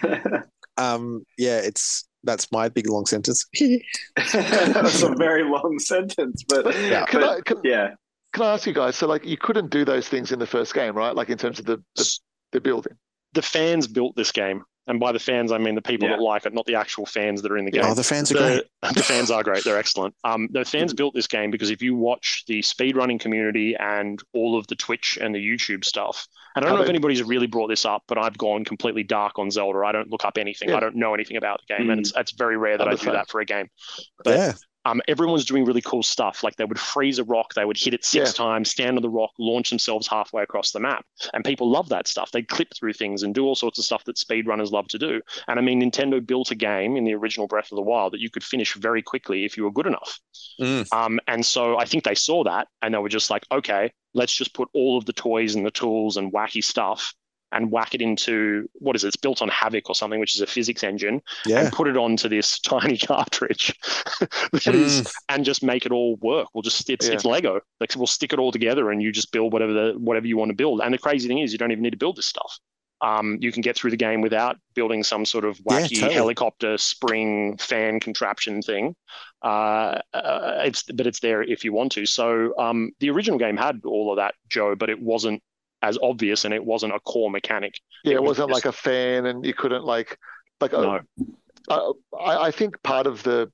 um, 0.76 1.24
yeah, 1.38 1.58
it's 1.58 2.08
that's 2.24 2.50
my 2.50 2.68
big 2.68 2.88
long 2.88 3.06
sentence. 3.06 3.46
that's 4.16 5.02
a 5.02 5.14
very 5.16 5.44
long 5.44 5.78
sentence, 5.78 6.42
but 6.48 6.74
yeah. 6.82 7.04
Can 7.06 7.20
but, 7.20 7.30
I, 7.30 7.40
can, 7.42 7.58
yeah. 7.62 7.90
Can 8.32 8.42
I 8.42 8.54
ask 8.54 8.66
you 8.66 8.72
guys? 8.72 8.96
So, 8.96 9.06
like, 9.06 9.24
you 9.24 9.36
couldn't 9.36 9.70
do 9.70 9.84
those 9.84 10.08
things 10.08 10.32
in 10.32 10.40
the 10.40 10.46
first 10.46 10.74
game, 10.74 10.96
right? 10.96 11.14
Like, 11.14 11.28
in 11.28 11.38
terms 11.38 11.60
of 11.60 11.66
the 11.66 11.82
the, 11.94 12.18
the 12.52 12.60
building. 12.60 12.96
The 13.34 13.42
fans 13.42 13.86
built 13.86 14.16
this 14.16 14.32
game. 14.32 14.64
And 14.86 15.00
by 15.00 15.12
the 15.12 15.18
fans, 15.18 15.50
I 15.50 15.56
mean 15.56 15.74
the 15.74 15.82
people 15.82 16.08
yeah. 16.08 16.16
that 16.16 16.22
like 16.22 16.44
it, 16.44 16.52
not 16.52 16.66
the 16.66 16.74
actual 16.74 17.06
fans 17.06 17.40
that 17.40 17.50
are 17.50 17.56
in 17.56 17.64
the 17.64 17.70
game. 17.70 17.84
Oh, 17.84 17.94
the 17.94 18.04
fans 18.04 18.30
are 18.30 18.34
the, 18.34 18.40
great. 18.40 18.64
The 18.94 19.02
fans 19.02 19.30
are 19.30 19.42
great. 19.42 19.64
They're 19.64 19.78
excellent. 19.78 20.14
Um, 20.24 20.48
the 20.52 20.64
fans 20.64 20.92
built 20.92 21.14
this 21.14 21.26
game 21.26 21.50
because 21.50 21.70
if 21.70 21.80
you 21.80 21.96
watch 21.96 22.44
the 22.46 22.60
speedrunning 22.60 23.18
community 23.18 23.74
and 23.78 24.20
all 24.34 24.58
of 24.58 24.66
the 24.66 24.74
Twitch 24.74 25.18
and 25.20 25.34
the 25.34 25.38
YouTube 25.38 25.86
stuff, 25.86 26.28
and 26.54 26.64
I 26.64 26.68
don't 26.68 26.76
know 26.76 26.84
if 26.84 26.90
anybody's 26.90 27.22
really 27.22 27.46
brought 27.46 27.68
this 27.68 27.86
up, 27.86 28.02
but 28.06 28.18
I've 28.18 28.36
gone 28.36 28.64
completely 28.64 29.04
dark 29.04 29.38
on 29.38 29.50
Zelda. 29.50 29.78
I 29.78 29.92
don't 29.92 30.10
look 30.10 30.24
up 30.26 30.36
anything. 30.36 30.68
Yeah. 30.68 30.76
I 30.76 30.80
don't 30.80 30.96
know 30.96 31.14
anything 31.14 31.38
about 31.38 31.62
the 31.66 31.74
game, 31.74 31.86
mm. 31.86 31.92
and 31.92 32.00
it's, 32.00 32.12
it's 32.14 32.32
very 32.32 32.58
rare 32.58 32.76
that 32.76 32.86
I 32.86 32.94
do 32.94 33.10
that 33.10 33.30
for 33.30 33.40
a 33.40 33.46
game. 33.46 33.68
But 34.22 34.36
yeah 34.36 34.52
um, 34.84 35.00
everyone's 35.08 35.44
doing 35.44 35.64
really 35.64 35.80
cool 35.80 36.02
stuff. 36.02 36.42
Like 36.42 36.56
they 36.56 36.64
would 36.64 36.78
freeze 36.78 37.18
a 37.18 37.24
rock, 37.24 37.54
they 37.54 37.64
would 37.64 37.76
hit 37.76 37.94
it 37.94 38.04
six 38.04 38.30
yeah. 38.30 38.44
times, 38.44 38.70
stand 38.70 38.96
on 38.96 39.02
the 39.02 39.10
rock, 39.10 39.30
launch 39.38 39.70
themselves 39.70 40.06
halfway 40.06 40.42
across 40.42 40.72
the 40.72 40.80
map. 40.80 41.04
And 41.32 41.44
people 41.44 41.70
love 41.70 41.88
that 41.88 42.06
stuff. 42.06 42.30
They 42.30 42.42
clip 42.42 42.68
through 42.74 42.94
things 42.94 43.22
and 43.22 43.34
do 43.34 43.44
all 43.44 43.54
sorts 43.54 43.78
of 43.78 43.84
stuff 43.84 44.04
that 44.04 44.16
speedrunners 44.16 44.72
love 44.72 44.88
to 44.88 44.98
do. 44.98 45.20
And 45.48 45.58
I 45.58 45.62
mean, 45.62 45.80
Nintendo 45.80 46.24
built 46.24 46.50
a 46.50 46.54
game 46.54 46.96
in 46.96 47.04
the 47.04 47.14
original 47.14 47.46
Breath 47.46 47.72
of 47.72 47.76
the 47.76 47.82
Wild 47.82 48.12
that 48.12 48.20
you 48.20 48.30
could 48.30 48.44
finish 48.44 48.74
very 48.74 49.02
quickly 49.02 49.44
if 49.44 49.56
you 49.56 49.64
were 49.64 49.72
good 49.72 49.86
enough. 49.86 50.20
Mm. 50.60 50.92
Um, 50.92 51.20
and 51.26 51.44
so 51.44 51.78
I 51.78 51.84
think 51.84 52.04
they 52.04 52.14
saw 52.14 52.44
that 52.44 52.68
and 52.82 52.94
they 52.94 52.98
were 52.98 53.08
just 53.08 53.30
like, 53.30 53.44
okay, 53.50 53.92
let's 54.12 54.34
just 54.36 54.54
put 54.54 54.68
all 54.74 54.98
of 54.98 55.06
the 55.06 55.12
toys 55.12 55.54
and 55.54 55.64
the 55.64 55.70
tools 55.70 56.16
and 56.16 56.32
wacky 56.32 56.62
stuff 56.62 57.14
and 57.54 57.70
whack 57.70 57.94
it 57.94 58.02
into 58.02 58.68
what 58.74 58.96
is 58.96 59.04
it? 59.04 59.08
It's 59.08 59.16
built 59.16 59.40
on 59.40 59.48
Havok 59.48 59.82
or 59.86 59.94
something, 59.94 60.20
which 60.20 60.34
is 60.34 60.40
a 60.40 60.46
physics 60.46 60.82
engine, 60.82 61.22
yeah. 61.46 61.60
and 61.60 61.72
put 61.72 61.88
it 61.88 61.96
onto 61.96 62.28
this 62.28 62.58
tiny 62.60 62.98
cartridge 62.98 63.78
that 64.20 64.62
mm. 64.62 64.74
is, 64.74 65.10
and 65.28 65.44
just 65.44 65.62
make 65.62 65.86
it 65.86 65.92
all 65.92 66.16
work. 66.16 66.48
We'll 66.52 66.62
just 66.62 66.90
it's, 66.90 67.06
yeah. 67.06 67.14
it's 67.14 67.24
Lego. 67.24 67.60
Like 67.80 67.94
we'll 67.96 68.06
stick 68.06 68.32
it 68.32 68.38
all 68.38 68.52
together, 68.52 68.90
and 68.90 69.00
you 69.00 69.12
just 69.12 69.32
build 69.32 69.52
whatever 69.52 69.72
the 69.72 69.94
whatever 69.96 70.26
you 70.26 70.36
want 70.36 70.50
to 70.50 70.56
build. 70.56 70.80
And 70.80 70.92
the 70.92 70.98
crazy 70.98 71.28
thing 71.28 71.38
is, 71.38 71.52
you 71.52 71.58
don't 71.58 71.72
even 71.72 71.82
need 71.82 71.92
to 71.92 71.96
build 71.96 72.16
this 72.16 72.26
stuff. 72.26 72.58
Um, 73.00 73.38
you 73.40 73.52
can 73.52 73.60
get 73.60 73.76
through 73.76 73.90
the 73.90 73.96
game 73.96 74.20
without 74.20 74.56
building 74.74 75.04
some 75.04 75.24
sort 75.24 75.44
of 75.44 75.58
wacky 75.58 75.90
yeah, 75.90 76.00
totally. 76.00 76.14
helicopter 76.14 76.78
spring 76.78 77.56
fan 77.58 78.00
contraption 78.00 78.62
thing. 78.62 78.96
Uh, 79.42 80.00
uh, 80.14 80.62
it's 80.64 80.84
but 80.84 81.06
it's 81.06 81.20
there 81.20 81.42
if 81.42 81.64
you 81.64 81.72
want 81.72 81.92
to. 81.92 82.06
So 82.06 82.58
um, 82.58 82.92
the 83.00 83.10
original 83.10 83.38
game 83.38 83.56
had 83.56 83.82
all 83.84 84.10
of 84.10 84.16
that, 84.16 84.34
Joe, 84.48 84.74
but 84.74 84.90
it 84.90 85.00
wasn't 85.00 85.42
as 85.84 85.98
obvious 86.02 86.44
and 86.46 86.54
it 86.54 86.64
wasn't 86.64 86.94
a 86.94 87.00
core 87.00 87.30
mechanic. 87.30 87.78
Yeah, 88.04 88.14
it, 88.14 88.22
wasn't 88.22 88.48
was 88.48 88.56
just... 88.56 88.64
like 88.64 88.74
a 88.74 88.76
fan 88.76 89.26
and 89.26 89.44
you 89.44 89.52
couldn't 89.52 89.84
like 89.84 90.18
like 90.60 90.72
no. 90.72 91.00
Uh, 91.68 91.92
I, 92.18 92.46
I 92.46 92.50
think 92.50 92.82
part 92.82 93.06
of 93.06 93.22
the 93.22 93.50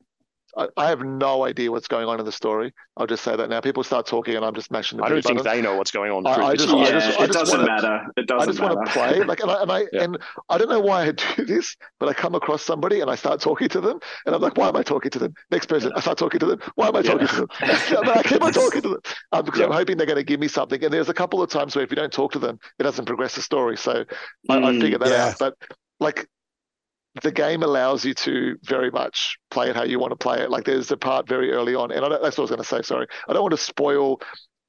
I, 0.56 0.88
have 0.88 1.00
no 1.00 1.44
idea 1.44 1.70
what's 1.70 1.88
going 1.88 2.08
on 2.08 2.18
in 2.18 2.26
the 2.26 2.32
story. 2.32 2.72
I'll 2.96 3.06
just 3.06 3.22
say 3.22 3.36
that 3.36 3.48
now. 3.48 3.60
People 3.60 3.84
start 3.84 4.06
talking, 4.06 4.36
and 4.36 4.44
I'm 4.44 4.54
just 4.54 4.70
mashing 4.70 4.98
the. 4.98 5.04
I 5.04 5.08
don't 5.08 5.22
think 5.22 5.42
they 5.42 5.62
know 5.62 5.76
what's 5.76 5.90
going 5.90 6.10
on. 6.10 6.26
I, 6.26 6.48
I 6.48 6.56
just, 6.56 6.68
yeah, 6.68 6.76
I 6.76 6.90
just, 6.90 7.20
it 7.20 7.32
doesn't 7.32 7.60
wanna, 7.60 7.72
matter. 7.72 8.06
It 8.16 8.26
doesn't. 8.26 8.42
I 8.42 8.52
just 8.52 8.60
matter. 8.60 8.74
want 8.74 8.86
to 8.86 8.92
play, 8.92 9.22
like, 9.22 9.40
and 9.40 9.50
I 9.50 9.62
and 9.62 9.72
I, 9.72 9.84
yeah. 9.92 10.02
and 10.02 10.18
I 10.48 10.58
don't 10.58 10.68
know 10.68 10.80
why 10.80 11.06
I 11.06 11.12
do 11.12 11.44
this, 11.44 11.76
but 11.98 12.08
I 12.08 12.12
come 12.12 12.34
across 12.34 12.62
somebody 12.62 13.00
and 13.00 13.10
I 13.10 13.14
start 13.14 13.40
talking 13.40 13.68
to 13.68 13.80
them, 13.80 14.00
and 14.26 14.34
I'm 14.34 14.40
like, 14.40 14.56
why 14.56 14.68
am 14.68 14.76
I 14.76 14.82
talking 14.82 15.10
to 15.12 15.18
them? 15.18 15.34
Next 15.50 15.66
person, 15.66 15.92
I 15.94 16.00
start 16.00 16.18
talking 16.18 16.40
to 16.40 16.46
them. 16.46 16.60
Why 16.74 16.88
am 16.88 16.96
I 16.96 17.02
talking 17.02 17.26
to 17.26 17.36
them? 17.36 17.48
I 17.60 18.22
keep 18.24 18.42
on 18.42 18.52
talking 18.52 18.82
to 18.82 18.88
them 18.88 19.00
um, 19.32 19.44
because 19.44 19.60
I'm 19.60 19.72
hoping 19.72 19.96
they're 19.96 20.06
going 20.06 20.16
to 20.16 20.24
give 20.24 20.40
me 20.40 20.48
something. 20.48 20.82
And 20.82 20.92
there's 20.92 21.08
a 21.08 21.14
couple 21.14 21.42
of 21.42 21.50
times 21.50 21.76
where 21.76 21.84
if 21.84 21.90
you 21.90 21.96
don't 21.96 22.12
talk 22.12 22.32
to 22.32 22.38
them, 22.38 22.58
it 22.78 22.82
doesn't 22.82 23.04
progress 23.04 23.34
the 23.34 23.42
story. 23.42 23.76
So 23.76 24.04
I, 24.48 24.56
mm, 24.56 24.64
I 24.64 24.80
figured 24.80 25.00
that 25.02 25.12
out. 25.12 25.38
But 25.38 25.54
like 26.00 26.28
the 27.22 27.32
game 27.32 27.62
allows 27.62 28.04
you 28.04 28.14
to 28.14 28.56
very 28.62 28.90
much 28.90 29.38
play 29.50 29.68
it 29.68 29.76
how 29.76 29.84
you 29.84 29.98
want 29.98 30.12
to 30.12 30.16
play 30.16 30.40
it. 30.40 30.50
Like 30.50 30.64
there's 30.64 30.90
a 30.90 30.96
part 30.96 31.28
very 31.28 31.50
early 31.52 31.74
on, 31.74 31.90
and 31.90 32.02
that's 32.04 32.36
what 32.36 32.38
I 32.38 32.42
was 32.42 32.50
going 32.50 32.62
to 32.62 32.64
say. 32.64 32.82
Sorry, 32.82 33.06
I 33.28 33.32
don't 33.32 33.42
want 33.42 33.52
to 33.52 33.58
spoil 33.58 34.20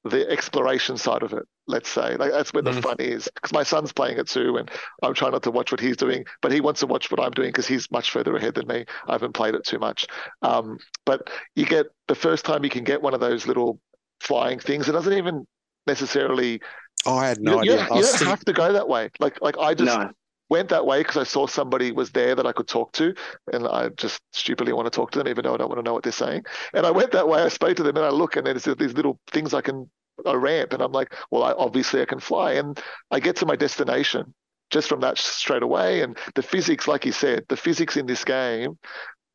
the 0.04 0.28
exploration 0.30 0.98
side 0.98 1.22
of 1.22 1.34
it. 1.34 1.44
Let's 1.68 1.90
say 1.90 2.16
like 2.18 2.32
that's 2.32 2.52
where 2.54 2.64
the 2.64 2.72
mm. 2.72 2.82
fun 2.82 2.96
is 3.00 3.30
because 3.36 3.54
my 3.54 3.64
son's 3.64 3.94
playing 3.94 4.18
it 4.18 4.28
too, 4.28 4.58
and 4.58 4.70
I'm 5.04 5.14
trying 5.14 5.32
not 5.32 5.44
to 5.44 5.52
watch 5.52 5.72
what 5.72 5.80
he's 5.80 5.98
doing, 5.98 6.26
but 6.42 6.52
he 6.52 6.62
wants 6.62 6.80
to 6.80 6.88
watch 6.88 7.12
what 7.12 7.20
I'm 7.20 7.32
doing 7.32 7.50
because 7.50 7.68
he's 7.68 7.90
much 7.92 8.10
further 8.10 8.36
ahead 8.36 8.56
than 8.56 8.68
me. 8.68 8.86
I 9.08 9.12
haven't 9.14 9.34
played 9.34 9.54
it 9.54 9.64
too 9.64 9.80
much, 9.80 10.08
um, 10.42 10.80
but 11.06 11.30
you 11.56 11.66
get 11.66 11.88
the 12.08 12.16
first 12.16 12.44
time 12.44 12.64
you 12.64 12.70
can 12.70 12.84
get 12.84 13.02
one 13.02 13.14
of 13.14 13.20
those 13.20 13.46
little 13.46 13.80
flying 14.20 14.60
things. 14.60 14.90
It 14.90 14.94
doesn't 14.94 15.14
even 15.14 15.46
necessarily. 15.86 16.62
Oh, 17.06 17.18
I 17.18 17.28
had 17.28 17.40
no 17.40 17.62
you, 17.64 17.74
idea. 17.74 17.88
You, 17.92 17.98
you 17.98 18.02
don't 18.02 18.28
have 18.28 18.46
to 18.46 18.54
go 18.54 18.74
that 18.74 18.90
way. 18.90 19.12
Like 19.20 19.40
like 19.42 19.58
I 19.60 19.76
just. 19.76 19.98
No 19.98 20.12
went 20.52 20.68
that 20.70 20.86
way 20.86 21.00
because 21.00 21.16
I 21.16 21.24
saw 21.24 21.48
somebody 21.48 21.94
was 21.94 22.12
there 22.12 22.36
that 22.36 22.46
I 22.46 22.52
could 22.52 22.68
talk 22.68 22.92
to, 22.94 23.16
and 23.54 23.66
I 23.66 23.88
just 23.90 24.22
stupidly 24.34 24.74
want 24.74 24.86
to 24.86 24.92
talk 24.92 25.12
to 25.12 25.20
them, 25.20 25.30
even 25.30 25.46
though 25.46 25.54
I 25.54 25.58
don't 25.58 25.70
want 25.70 25.80
to 25.80 25.84
know 25.84 25.94
what 25.94 26.04
they're 26.04 26.12
saying. 26.12 26.44
And 26.74 26.86
I 26.86 26.92
went 26.92 27.14
that 27.14 27.30
way. 27.30 27.42
I 27.42 27.48
spoke 27.48 27.78
to 27.78 27.84
them, 27.84 27.96
and 27.96 28.06
I 28.06 28.10
look, 28.10 28.36
and 28.36 28.46
there's 28.46 28.66
these 28.66 28.94
little 28.94 29.18
things 29.32 29.54
I 29.54 29.62
can 29.62 29.90
a 30.26 30.38
ramp, 30.38 30.74
and 30.74 30.84
I'm 30.84 30.92
like, 30.92 31.16
well, 31.32 31.44
I, 31.44 31.54
obviously 31.54 32.02
I 32.02 32.06
can 32.06 32.20
fly, 32.20 32.54
and 32.54 32.80
I 33.10 33.22
get 33.22 33.38
to 33.38 33.46
my 33.46 33.56
destination 33.56 34.34
just 34.70 34.90
from 34.90 35.00
that 35.00 35.18
straight 35.18 35.64
away. 35.64 36.02
And 36.02 36.18
the 36.36 36.44
physics, 36.44 36.86
like 36.88 37.06
you 37.06 37.14
said, 37.14 37.46
the 37.48 37.58
physics 37.58 37.96
in 37.98 38.06
this 38.06 38.24
game. 38.24 38.78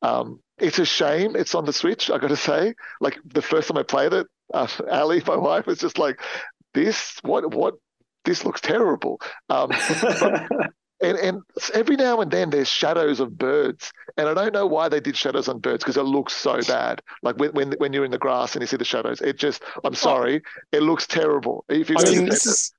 Um, 0.02 0.40
it's 0.58 0.78
a 0.78 0.84
shame 0.84 1.34
it's 1.34 1.54
on 1.54 1.64
the 1.64 1.72
Switch. 1.72 2.10
I 2.10 2.18
got 2.18 2.28
to 2.28 2.36
say, 2.36 2.74
like 3.00 3.18
the 3.24 3.42
first 3.42 3.68
time 3.68 3.78
I 3.78 3.82
played 3.82 4.12
it, 4.12 4.26
uh, 4.52 4.68
Ali, 4.90 5.22
my 5.26 5.36
wife, 5.36 5.66
was 5.66 5.78
just 5.78 5.98
like, 5.98 6.20
"This, 6.74 7.18
what, 7.22 7.54
what 7.54 7.74
this 8.26 8.44
looks 8.44 8.60
terrible. 8.60 9.20
Um, 9.48 9.70
and, 11.02 11.18
and 11.18 11.42
every 11.74 11.96
now 11.96 12.20
and 12.20 12.30
then 12.30 12.50
there's 12.50 12.68
shadows 12.68 13.20
of 13.20 13.36
birds, 13.36 13.92
and 14.16 14.28
I 14.28 14.34
don't 14.34 14.52
know 14.52 14.66
why 14.66 14.88
they 14.88 15.00
did 15.00 15.16
shadows 15.16 15.48
on 15.48 15.58
birds 15.58 15.84
because 15.84 15.96
it 15.96 16.02
looks 16.02 16.34
so 16.34 16.60
bad. 16.62 17.02
Like 17.22 17.36
when, 17.36 17.50
when 17.52 17.72
when 17.78 17.92
you're 17.92 18.04
in 18.04 18.10
the 18.10 18.18
grass 18.18 18.54
and 18.54 18.62
you 18.62 18.66
see 18.66 18.76
the 18.76 18.84
shadows, 18.84 19.20
it 19.20 19.38
just 19.38 19.62
I'm 19.84 19.92
oh. 19.92 19.94
sorry, 19.94 20.42
it 20.72 20.82
looks 20.82 21.06
terrible. 21.06 21.64
If 21.68 21.90
you 21.90 21.96
I 21.98 22.04
mean, 22.04 22.26
this 22.26 22.46
is. 22.46 22.72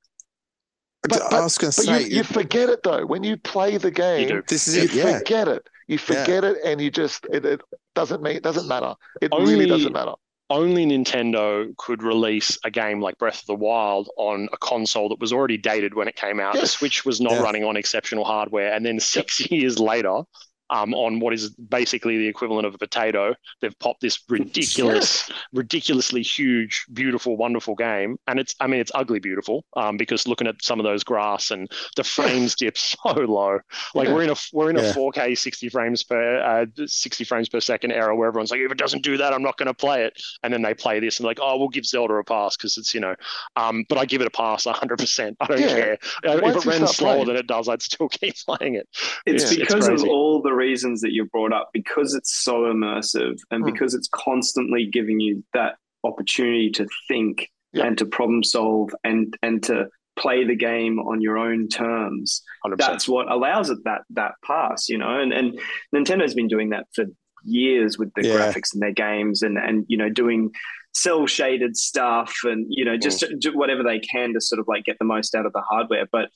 But, 1.03 1.19
but, 1.29 1.33
I 1.33 1.41
was 1.41 1.57
going 1.57 1.71
to 1.71 1.81
say, 1.81 2.03
you, 2.03 2.17
you, 2.17 2.23
forget 2.23 2.69
it 2.69 2.81
though. 2.83 3.05
When 3.05 3.23
you 3.23 3.37
play 3.37 3.77
the 3.77 3.91
game, 3.91 4.29
You 4.29 4.43
this 4.47 4.67
is 4.67 4.75
you 4.75 4.81
it. 4.83 4.93
Yeah. 4.93 5.19
forget 5.19 5.47
it. 5.47 5.69
You 5.87 5.97
forget 5.97 6.43
yeah. 6.43 6.49
it, 6.49 6.57
and 6.65 6.81
you 6.81 6.89
just 6.89 7.25
it, 7.31 7.45
it 7.45 7.61
doesn't 7.93 8.21
mean 8.21 8.35
it 8.35 8.43
doesn't 8.43 8.67
matter. 8.67 8.95
It 9.21 9.29
Only, 9.31 9.53
really 9.53 9.67
doesn't 9.67 9.93
matter 9.93 10.13
only 10.49 10.85
Nintendo 10.85 11.75
could 11.77 12.03
release 12.03 12.57
a 12.63 12.71
game 12.71 13.01
like 13.01 13.17
Breath 13.17 13.41
of 13.41 13.45
the 13.47 13.55
Wild 13.55 14.09
on 14.17 14.47
a 14.53 14.57
console 14.57 15.09
that 15.09 15.19
was 15.19 15.33
already 15.33 15.57
dated 15.57 15.93
when 15.93 16.07
it 16.07 16.15
came 16.15 16.39
out. 16.39 16.55
Yes. 16.55 16.61
The 16.61 16.67
Switch 16.67 17.05
was 17.05 17.19
not 17.19 17.33
yeah. 17.33 17.41
running 17.41 17.63
on 17.63 17.75
exceptional 17.75 18.23
hardware. 18.23 18.73
And 18.73 18.85
then 18.85 18.99
six 18.99 19.51
years 19.51 19.79
later, 19.79 20.21
um, 20.69 20.93
on 20.93 21.19
what 21.19 21.33
is 21.33 21.49
basically 21.51 22.17
the 22.17 22.27
equivalent 22.27 22.65
of 22.65 22.75
a 22.75 22.77
potato. 22.77 23.35
They've 23.61 23.77
popped 23.79 24.01
this 24.01 24.19
ridiculous, 24.29 25.31
ridiculously 25.53 26.21
huge, 26.21 26.85
beautiful, 26.91 27.37
wonderful 27.37 27.75
game, 27.75 28.17
and 28.27 28.39
it's 28.39 28.55
I 28.59 28.67
mean 28.67 28.79
it's 28.79 28.91
ugly 28.93 29.19
beautiful 29.19 29.65
um, 29.75 29.97
because 29.97 30.27
looking 30.27 30.47
at 30.47 30.61
some 30.61 30.79
of 30.79 30.83
those 30.83 31.03
grass 31.03 31.51
and 31.51 31.71
the 31.95 32.03
frames 32.17 32.55
dip 32.55 32.77
so 32.77 33.11
low. 33.13 33.59
Like 33.95 34.07
yeah. 34.07 34.13
we're 34.13 34.23
in 34.23 34.29
a 34.29 34.35
we're 34.53 34.69
in 34.69 34.77
a 34.77 34.83
yeah. 34.83 34.93
4K 34.93 35.37
60 35.37 35.69
frames 35.69 36.03
per 36.03 36.39
uh, 36.39 36.65
60 36.85 37.23
frames 37.23 37.49
per 37.49 37.59
second 37.59 37.91
era 37.91 38.15
where 38.15 38.27
everyone's 38.27 38.51
like 38.51 38.59
if 38.59 38.71
it 38.71 38.77
doesn't 38.77 39.03
do 39.03 39.17
that 39.17 39.33
I'm 39.33 39.43
not 39.43 39.57
going 39.57 39.67
to 39.67 39.73
play 39.73 40.03
it, 40.03 40.13
and 40.43 40.53
then 40.53 40.61
they 40.61 40.73
play 40.73 40.99
this 40.99 41.19
and 41.19 41.25
like 41.25 41.39
oh 41.41 41.57
we'll 41.57 41.69
give 41.69 41.85
Zelda 41.85 42.13
a 42.15 42.23
pass 42.23 42.57
because 42.57 42.77
it's 42.77 42.93
you 42.93 42.99
know, 42.99 43.15
um, 43.55 43.85
but 43.89 43.97
I 43.97 44.05
give 44.05 44.21
it 44.21 44.27
a 44.27 44.31
pass 44.31 44.65
100. 44.65 44.97
percent 44.97 45.37
I 45.39 45.47
don't 45.47 45.61
yeah. 45.61 45.67
care 45.67 45.97
uh, 46.25 46.37
if 46.43 46.55
it 46.55 46.65
runs 46.65 46.95
slower 46.95 47.13
playing? 47.13 47.27
than 47.27 47.35
it 47.37 47.47
does 47.47 47.69
I'd 47.69 47.81
still 47.81 48.09
keep 48.09 48.35
playing 48.45 48.75
it. 48.75 48.87
It's 49.25 49.55
because 49.55 49.87
it's 49.87 50.03
of 50.03 50.09
all 50.09 50.41
the 50.41 50.53
reasons 50.57 51.01
that 51.01 51.13
you 51.13 51.25
brought 51.25 51.53
up 51.53 51.69
because 51.71 52.13
it's 52.13 52.35
so 52.43 52.63
immersive 52.63 53.37
and 53.51 53.63
mm. 53.63 53.71
because 53.71 53.93
it's 53.93 54.09
constantly 54.13 54.85
giving 54.85 55.19
you 55.19 55.43
that 55.53 55.75
opportunity 56.03 56.69
to 56.71 56.87
think 57.07 57.49
and 57.73 57.97
to 57.97 58.05
problem 58.05 58.43
solve 58.43 58.93
and 59.03 59.37
and 59.41 59.63
to 59.63 59.87
play 60.17 60.43
the 60.43 60.55
game 60.55 60.97
on 60.99 61.21
your 61.21 61.37
own 61.37 61.67
terms 61.67 62.41
100%. 62.65 62.77
that's 62.77 63.07
what 63.07 63.31
allows 63.31 63.69
it 63.69 63.77
that 63.83 64.01
that 64.09 64.31
pass 64.43 64.89
you 64.89 64.97
know 64.97 65.19
and 65.19 65.31
and 65.31 65.59
nintendo's 65.93 66.33
been 66.33 66.47
doing 66.47 66.71
that 66.71 66.85
for 66.95 67.05
years 67.43 67.99
with 67.99 68.11
the 68.15 68.25
yeah. 68.25 68.33
graphics 68.33 68.73
in 68.73 68.79
their 68.79 68.93
games 68.93 69.43
and 69.43 69.57
and 69.57 69.85
you 69.87 69.97
know 69.97 70.09
doing 70.09 70.49
cell 70.93 71.27
shaded 71.27 71.77
stuff 71.77 72.35
and 72.43 72.65
you 72.69 72.83
know 72.83 72.97
just 72.97 73.21
mm. 73.21 73.55
whatever 73.55 73.83
they 73.83 73.99
can 73.99 74.33
to 74.33 74.41
sort 74.41 74.59
of 74.59 74.67
like 74.67 74.83
get 74.85 74.97
the 74.97 75.05
most 75.05 75.35
out 75.35 75.45
of 75.45 75.53
the 75.53 75.61
hardware 75.61 76.07
but 76.11 76.29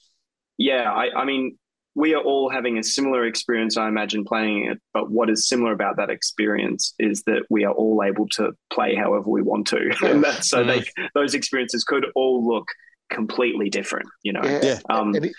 yeah 0.57 0.91
i 0.91 1.10
i 1.22 1.26
mean 1.26 1.57
we 1.95 2.13
are 2.13 2.22
all 2.22 2.49
having 2.49 2.77
a 2.77 2.84
similar 2.84 3.26
experience, 3.26 3.77
I 3.77 3.88
imagine, 3.88 4.23
playing 4.23 4.68
it. 4.68 4.80
But 4.93 5.11
what 5.11 5.30
is 5.30 5.47
similar 5.47 5.73
about 5.73 5.97
that 5.97 6.09
experience 6.09 6.93
is 6.99 7.23
that 7.23 7.43
we 7.49 7.65
are 7.65 7.73
all 7.73 8.01
able 8.03 8.27
to 8.30 8.53
play 8.72 8.95
however 8.95 9.30
we 9.30 9.41
want 9.41 9.68
to, 9.68 9.91
and 10.03 10.23
that, 10.23 10.45
so 10.45 10.63
they, 10.63 10.80
mm. 10.80 11.09
those 11.13 11.34
experiences 11.34 11.84
could 11.84 12.05
all 12.15 12.47
look 12.47 12.68
completely 13.09 13.69
different. 13.69 14.07
You 14.23 14.34
know, 14.34 14.41
yeah. 14.43 14.80
Um, 14.89 15.13
and, 15.15 15.31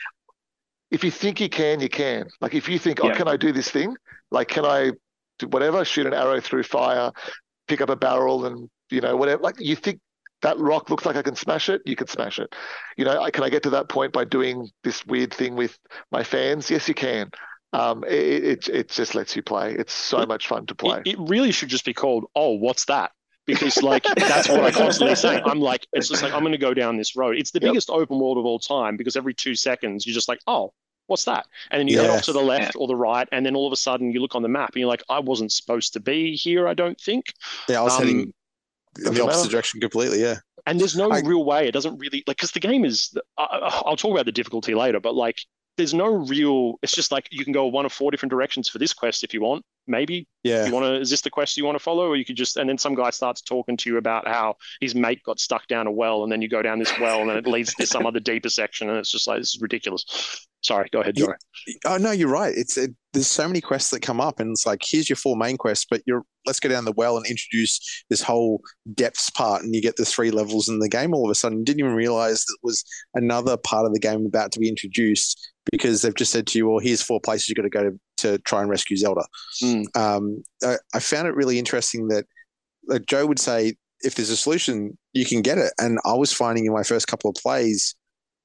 if 0.90 1.02
you 1.02 1.10
think 1.10 1.40
you 1.40 1.48
can, 1.48 1.80
you 1.80 1.88
can. 1.88 2.28
Like 2.42 2.54
if 2.54 2.68
you 2.68 2.78
think, 2.78 3.02
oh, 3.02 3.08
Yeah. 3.08 3.14
can 3.14 3.26
I 3.26 3.38
do 3.38 3.50
this 3.50 3.70
thing? 3.70 3.96
Like, 4.30 4.48
can 4.48 4.66
I 4.66 4.92
do 5.38 5.48
whatever? 5.48 5.84
Shoot 5.86 6.06
an 6.06 6.12
arrow 6.12 6.38
through 6.38 6.64
fire, 6.64 7.10
pick 7.66 7.80
up 7.80 7.88
a 7.88 7.96
barrel, 7.96 8.44
and 8.44 8.68
you 8.90 9.00
know 9.00 9.16
whatever. 9.16 9.42
Like 9.42 9.58
you 9.58 9.74
think 9.74 10.00
that 10.42 10.58
rock 10.58 10.90
looks 10.90 11.06
like 11.06 11.16
I 11.16 11.22
can 11.22 11.36
smash 11.36 11.68
it, 11.68 11.82
you 11.84 11.96
can 11.96 12.06
smash 12.08 12.38
it. 12.38 12.54
You 12.96 13.04
know, 13.04 13.20
I, 13.20 13.30
can 13.30 13.44
I 13.44 13.48
get 13.48 13.62
to 13.64 13.70
that 13.70 13.88
point 13.88 14.12
by 14.12 14.24
doing 14.24 14.68
this 14.84 15.04
weird 15.06 15.32
thing 15.32 15.56
with 15.56 15.78
my 16.10 16.22
fans? 16.22 16.70
Yes, 16.70 16.88
you 16.88 16.94
can. 16.94 17.30
Um, 17.72 18.04
it, 18.04 18.44
it 18.44 18.68
it 18.68 18.88
just 18.90 19.14
lets 19.14 19.34
you 19.34 19.42
play. 19.42 19.72
It's 19.74 19.92
so 19.94 20.26
much 20.26 20.46
fun 20.46 20.66
to 20.66 20.74
play. 20.74 21.00
It, 21.06 21.12
it 21.12 21.18
really 21.20 21.52
should 21.52 21.70
just 21.70 21.84
be 21.86 21.94
called, 21.94 22.26
oh, 22.34 22.50
what's 22.52 22.84
that? 22.86 23.12
Because 23.46 23.82
like 23.82 24.04
that's 24.28 24.48
what 24.48 24.64
I 24.64 24.70
constantly 24.72 25.14
say. 25.16 25.40
I'm 25.42 25.60
like, 25.60 25.86
it's 25.92 26.08
just 26.08 26.22
like 26.22 26.32
I'm 26.32 26.40
going 26.40 26.52
to 26.52 26.58
go 26.58 26.74
down 26.74 26.96
this 26.96 27.16
road. 27.16 27.36
It's 27.38 27.50
the 27.50 27.60
Yep. 27.60 27.70
biggest 27.70 27.90
open 27.90 28.18
world 28.18 28.36
of 28.38 28.44
all 28.44 28.58
time 28.58 28.96
because 28.96 29.16
every 29.16 29.34
two 29.34 29.54
seconds 29.54 30.06
you're 30.06 30.14
just 30.14 30.28
like, 30.28 30.40
oh, 30.46 30.72
what's 31.06 31.24
that? 31.24 31.46
And 31.70 31.80
then 31.80 31.88
you 31.88 31.96
go 31.96 32.04
Yeah. 32.04 32.12
off 32.12 32.22
to 32.24 32.32
the 32.32 32.42
left 32.42 32.76
or 32.76 32.86
the 32.86 32.94
right, 32.96 33.28
and 33.32 33.44
then 33.44 33.56
all 33.56 33.66
of 33.66 33.72
a 33.72 33.76
sudden 33.76 34.12
you 34.12 34.20
look 34.20 34.34
on 34.34 34.42
the 34.42 34.48
map 34.48 34.70
and 34.74 34.80
you're 34.80 34.88
like, 34.88 35.02
I 35.08 35.18
wasn't 35.18 35.50
supposed 35.50 35.94
to 35.94 36.00
be 36.00 36.36
here. 36.36 36.68
I 36.68 36.74
don't 36.74 37.00
think. 37.00 37.32
Yeah, 37.68 37.80
I 37.80 37.82
was 37.84 37.94
Um, 37.94 38.04
heading 38.04 38.32
in 38.98 39.04
doesn't 39.04 39.14
the 39.14 39.22
opposite 39.22 39.38
matter. 39.40 39.50
direction 39.50 39.80
completely. 39.80 40.20
Yeah. 40.20 40.36
And 40.66 40.78
there's 40.80 40.96
no 40.96 41.10
I- 41.10 41.20
real 41.20 41.44
way. 41.44 41.66
It 41.66 41.72
doesn't 41.72 41.98
really 41.98 42.22
like 42.26 42.36
because 42.36 42.52
the 42.52 42.60
game 42.60 42.84
is. 42.84 43.16
I, 43.38 43.82
I'll 43.86 43.96
talk 43.96 44.12
about 44.12 44.26
the 44.26 44.32
difficulty 44.32 44.74
later, 44.74 45.00
but 45.00 45.14
like, 45.14 45.38
there's 45.76 45.94
no 45.94 46.06
real. 46.06 46.74
It's 46.82 46.92
just 46.94 47.10
like 47.10 47.26
you 47.30 47.42
can 47.44 47.52
go 47.52 47.66
one 47.66 47.84
of 47.86 47.92
four 47.92 48.10
different 48.10 48.30
directions 48.30 48.68
for 48.68 48.78
this 48.78 48.92
quest 48.92 49.24
if 49.24 49.32
you 49.34 49.40
want. 49.40 49.64
Maybe 49.88 50.28
Yeah. 50.44 50.66
you 50.66 50.72
want 50.72 50.84
to. 50.84 51.00
Is 51.00 51.10
this 51.10 51.22
the 51.22 51.30
quest 51.30 51.56
you 51.56 51.64
want 51.64 51.74
to 51.76 51.82
follow, 51.82 52.06
or 52.06 52.14
you 52.16 52.24
could 52.24 52.36
just? 52.36 52.56
And 52.58 52.68
then 52.68 52.78
some 52.78 52.94
guy 52.94 53.10
starts 53.10 53.40
talking 53.40 53.76
to 53.78 53.90
you 53.90 53.96
about 53.96 54.28
how 54.28 54.54
his 54.80 54.94
mate 54.94 55.22
got 55.24 55.40
stuck 55.40 55.66
down 55.66 55.86
a 55.88 55.90
well, 55.90 56.22
and 56.22 56.30
then 56.30 56.40
you 56.42 56.48
go 56.48 56.62
down 56.62 56.78
this 56.78 56.92
well, 57.00 57.20
and 57.22 57.30
then 57.30 57.38
it 57.38 57.46
leads 57.46 57.74
to 57.74 57.86
some 57.86 58.06
other 58.06 58.20
deeper 58.20 58.50
section, 58.50 58.88
and 58.88 58.98
it's 58.98 59.10
just 59.10 59.26
like 59.26 59.38
this 59.40 59.54
is 59.56 59.60
ridiculous. 59.60 60.46
Sorry, 60.62 60.88
go 60.92 61.00
ahead. 61.00 61.16
Joe. 61.16 61.34
Oh 61.84 61.96
no, 61.96 62.12
you're 62.12 62.28
right. 62.28 62.54
It's 62.56 62.76
it, 62.76 62.92
there's 63.12 63.26
so 63.26 63.46
many 63.48 63.60
quests 63.60 63.90
that 63.90 64.00
come 64.00 64.20
up, 64.20 64.38
and 64.38 64.52
it's 64.52 64.64
like 64.64 64.82
here's 64.84 65.08
your 65.08 65.16
four 65.16 65.36
main 65.36 65.56
quests, 65.56 65.86
but 65.88 66.02
you're 66.06 66.24
let's 66.46 66.60
go 66.60 66.68
down 66.68 66.84
the 66.84 66.92
well 66.92 67.16
and 67.16 67.26
introduce 67.26 68.04
this 68.08 68.22
whole 68.22 68.60
depths 68.94 69.28
part, 69.30 69.62
and 69.62 69.74
you 69.74 69.82
get 69.82 69.96
the 69.96 70.04
three 70.04 70.30
levels 70.30 70.68
in 70.68 70.78
the 70.78 70.88
game. 70.88 71.14
All 71.14 71.24
of 71.24 71.30
a 71.30 71.34
sudden, 71.34 71.58
you 71.58 71.64
didn't 71.64 71.80
even 71.80 71.94
realize 71.94 72.44
that 72.44 72.58
was 72.62 72.84
another 73.14 73.56
part 73.56 73.86
of 73.86 73.92
the 73.92 74.00
game 74.00 74.24
about 74.24 74.52
to 74.52 74.60
be 74.60 74.68
introduced 74.68 75.52
because 75.70 76.02
they've 76.02 76.14
just 76.14 76.32
said 76.32 76.46
to 76.48 76.58
you, 76.58 76.68
"Well, 76.68 76.78
here's 76.78 77.02
four 77.02 77.20
places 77.20 77.48
you 77.48 77.56
got 77.56 77.62
to 77.62 77.70
go 77.70 77.82
to, 77.82 78.00
to 78.18 78.38
try 78.38 78.60
and 78.60 78.70
rescue 78.70 78.96
Zelda." 78.96 79.26
Mm. 79.62 79.96
Um, 79.96 80.44
I, 80.64 80.76
I 80.94 81.00
found 81.00 81.26
it 81.26 81.34
really 81.34 81.58
interesting 81.58 82.06
that 82.08 82.26
like 82.86 83.06
Joe 83.06 83.26
would 83.26 83.40
say, 83.40 83.74
if 84.00 84.14
there's 84.14 84.30
a 84.30 84.36
solution, 84.36 84.96
you 85.12 85.24
can 85.24 85.42
get 85.42 85.58
it, 85.58 85.72
and 85.78 85.98
I 86.04 86.14
was 86.14 86.32
finding 86.32 86.66
in 86.66 86.72
my 86.72 86.82
first 86.84 87.08
couple 87.08 87.30
of 87.30 87.36
plays. 87.36 87.96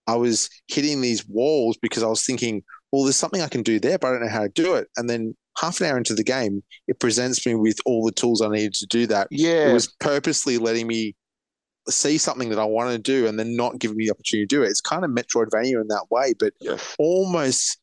I 0.07 0.15
was 0.15 0.49
hitting 0.67 1.01
these 1.01 1.27
walls 1.27 1.77
because 1.81 2.03
I 2.03 2.07
was 2.07 2.25
thinking, 2.25 2.63
well, 2.91 3.03
there's 3.03 3.17
something 3.17 3.41
I 3.41 3.49
can 3.49 3.63
do 3.63 3.79
there, 3.79 3.97
but 3.97 4.07
I 4.07 4.11
don't 4.11 4.23
know 4.23 4.29
how 4.29 4.43
to 4.43 4.49
do 4.49 4.75
it. 4.75 4.87
And 4.97 5.09
then 5.09 5.35
half 5.57 5.81
an 5.81 5.87
hour 5.87 5.97
into 5.97 6.15
the 6.15 6.23
game, 6.23 6.63
it 6.87 6.99
presents 6.99 7.45
me 7.45 7.55
with 7.55 7.77
all 7.85 8.05
the 8.05 8.11
tools 8.11 8.41
I 8.41 8.49
needed 8.49 8.73
to 8.75 8.85
do 8.85 9.07
that. 9.07 9.27
Yeah, 9.31 9.69
It 9.69 9.73
was 9.73 9.87
purposely 9.99 10.57
letting 10.57 10.87
me 10.87 11.15
see 11.89 12.17
something 12.17 12.49
that 12.49 12.59
I 12.59 12.65
want 12.65 12.91
to 12.91 12.97
do 12.97 13.27
and 13.27 13.39
then 13.39 13.55
not 13.55 13.79
giving 13.79 13.97
me 13.97 14.05
the 14.05 14.11
opportunity 14.11 14.45
to 14.45 14.55
do 14.55 14.63
it. 14.63 14.67
It's 14.67 14.81
kind 14.81 15.03
of 15.03 15.11
Metroidvania 15.11 15.81
in 15.81 15.87
that 15.87 16.05
way, 16.09 16.33
but 16.37 16.53
yes. 16.59 16.95
almost 16.99 17.79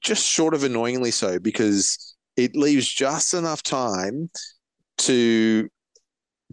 just 0.00 0.26
short 0.26 0.54
of 0.54 0.64
annoyingly 0.64 1.10
so 1.10 1.38
because 1.38 2.16
it 2.36 2.56
leaves 2.56 2.88
just 2.88 3.34
enough 3.34 3.62
time 3.62 4.30
to 4.98 5.68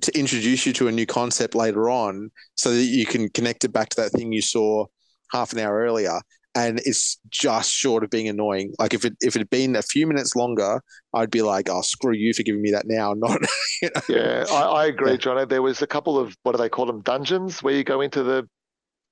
to 0.02 0.18
introduce 0.18 0.65
you 0.65 0.74
to 0.74 0.88
a 0.88 0.91
new 0.91 1.06
concept 1.06 1.56
later 1.56 1.90
on 1.90 2.30
so 2.56 2.72
that 2.74 2.84
you 2.84 3.06
can 3.06 3.30
connect 3.30 3.64
it 3.64 3.72
back 3.72 3.90
to 3.90 4.02
that 4.02 4.11
thing 4.11 4.32
you 4.32 4.41
saw 4.41 4.86
half 5.32 5.53
an 5.53 5.60
hour 5.60 5.78
earlier 5.80 6.20
and 6.56 6.80
it's 6.86 7.18
just 7.30 7.72
short 7.72 8.03
of 8.03 8.10
being 8.10 8.28
annoying 8.28 8.74
like 8.80 8.94
if 8.94 9.06
it 9.06 9.15
if 9.22 9.36
it 9.36 9.40
had 9.40 9.49
been 9.49 9.76
a 9.76 9.82
few 9.82 10.06
minutes 10.06 10.36
longer 10.36 10.82
i'd 11.15 11.32
be 11.32 11.41
like 11.41 11.68
oh 11.70 11.82
screw 11.82 12.14
you 12.14 12.32
for 12.34 12.44
giving 12.44 12.61
me 12.61 12.70
that 12.72 12.86
now 12.88 13.14
not 13.18 13.40
you 13.82 13.90
know? 13.95 14.02
Yeah, 14.07 14.45
I, 14.52 14.61
I 14.61 14.86
agree, 14.86 15.11
Yeah. 15.11 15.18
Jono. 15.18 15.49
There 15.49 15.61
was 15.61 15.82
a 15.82 15.88
couple 15.88 16.18
of 16.20 16.36
what 16.44 16.52
do 16.53 16.57
they 16.60 16.70
call 16.70 16.86
them? 16.86 17.02
Dungeons 17.02 17.61
where 17.64 17.74
you 17.74 17.84
go 17.84 18.02
into 18.02 18.24
the 18.24 18.48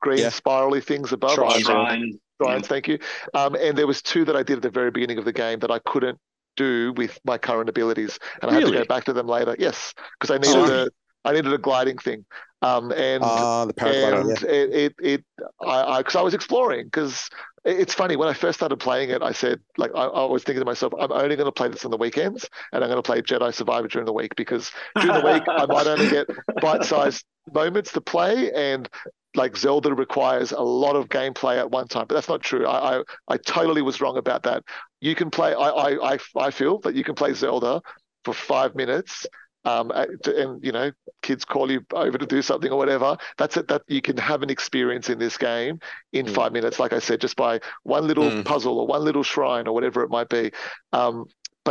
green 0.02 0.20
Yeah. 0.20 0.30
spirally 0.30 0.82
things 0.82 1.12
above. 1.12 1.34
Shrines, 1.34 1.54
I- 1.54 1.74
yeah. 1.74 1.88
Shrine. 1.90 2.20
Shrines, 2.42 2.68
thank 2.68 2.88
you. 2.88 2.98
Um, 3.36 3.56
and 3.56 3.78
there 3.78 3.86
was 3.88 4.02
two 4.02 4.26
that 4.26 4.36
I 4.36 4.42
did 4.44 4.58
at 4.58 4.62
the 4.64 4.70
very 4.72 4.90
beginning 4.90 5.18
of 5.20 5.26
the 5.26 5.34
game 5.34 5.60
that 5.60 5.70
I 5.72 5.80
couldn't 5.80 6.18
do 6.58 6.94
with 6.94 7.20
my 7.26 7.38
current 7.38 7.70
abilities, 7.70 8.20
and 8.42 8.52
I 8.52 8.56
had 8.56 8.66
to 8.66 8.72
go 8.72 8.86
back 8.86 9.06
to 9.06 9.14
them 9.14 9.28
later. 9.28 9.56
Yes, 9.60 9.94
because 10.20 10.32
I 10.34 10.38
needed 10.38 10.70
Oh. 10.72 10.86
a 10.86 10.88
I 11.24 11.34
needed 11.34 11.54
a 11.54 11.58
gliding 11.58 11.98
thing. 11.98 12.26
Um, 12.64 12.92
and 12.92 13.24
ah 13.24 13.66
the 13.66 13.74
paraglider 13.74 14.22
and 14.22 14.30
yeah 14.30 14.52
it 14.52 14.70
it, 14.72 14.96
it 15.02 15.26
I 15.66 15.98
because 15.98 16.16
I, 16.16 16.22
was 16.22 16.36
exploring 16.36 16.86
because 16.86 17.28
it's 17.66 17.96
funny 17.96 18.16
when 18.16 18.28
I 18.28 18.34
first 18.34 18.60
started 18.60 18.78
playing 18.78 19.10
it 19.10 19.24
I 19.24 19.32
said 19.32 19.60
like 19.78 19.90
I, 19.96 20.04
I 20.04 20.26
was 20.26 20.44
thinking 20.44 20.62
to 20.62 20.66
myself 20.66 20.94
I'm 21.00 21.12
only 21.12 21.36
going 21.36 21.48
to 21.48 21.52
play 21.52 21.70
this 21.70 21.86
on 21.86 21.90
the 21.92 21.98
weekends 21.98 22.48
and 22.72 22.84
I'm 22.84 22.90
going 22.92 23.02
to 23.02 23.08
play 23.12 23.20
Jedi 23.24 23.52
Survivor 23.52 23.88
during 23.88 24.06
the 24.06 24.14
week 24.14 24.36
because 24.36 24.72
during 24.96 25.20
the 25.20 25.26
week 25.26 25.42
I 25.50 25.66
might 25.66 25.88
only 25.88 26.08
get 26.12 26.28
bite-sized 26.62 27.26
moments 27.52 27.92
to 27.94 28.02
play 28.02 28.52
and 28.52 28.88
like 29.36 29.56
Zelda 29.58 29.94
requires 29.94 30.52
a 30.52 30.62
lot 30.62 30.96
of 30.96 31.08
gameplay 31.10 31.58
at 31.58 31.72
one 31.72 31.88
time 31.88 32.06
but 32.08 32.16
that's 32.16 32.30
not 32.30 32.42
true 32.42 32.66
I 32.68 32.98
I, 33.00 33.04
I 33.30 33.38
totally 33.38 33.82
was 33.82 34.02
wrong 34.02 34.18
about 34.18 34.44
that 34.44 34.64
you 35.00 35.16
can 35.16 35.30
play 35.30 35.54
I, 35.54 35.70
I 35.70 36.14
I 36.14 36.18
I 36.38 36.52
feel 36.52 36.80
that 36.80 36.96
you 36.96 37.04
can 37.04 37.16
play 37.16 37.34
Zelda 37.34 37.82
for 38.24 38.34
five 38.34 38.76
minutes 38.76 39.26
um, 39.64 39.92
and 39.92 40.64
you 40.64 40.72
know 40.72 40.92
kids 41.22 41.46
call 41.46 41.72
you 41.72 41.82
over 41.94 42.18
to 42.18 42.26
do 42.26 42.42
something 42.42 42.72
or 42.72 42.78
whatever 42.78 43.16
that's 43.38 43.58
it 43.58 43.68
that 43.68 43.84
you 43.88 44.02
can 44.02 44.18
have 44.18 44.42
an 44.42 44.50
experience 44.50 45.10
in 45.10 45.20
this 45.20 45.38
game 45.38 45.80
in 46.14 46.26
Mm. 46.26 46.34
five 46.34 46.52
minutes 46.52 46.80
like 46.80 46.94
i 46.94 47.00
said 47.00 47.22
just 47.22 47.36
by 47.36 47.60
one 47.84 48.08
little 48.08 48.32
Mm. 48.32 48.44
puzzle 48.44 48.80
or 48.80 48.88
one 48.88 49.04
little 49.04 49.24
shrine 49.24 49.68
or 49.68 49.74
whatever 49.74 50.04
it 50.04 50.10
might 50.10 50.30
be 50.30 50.52
um, 50.94 51.26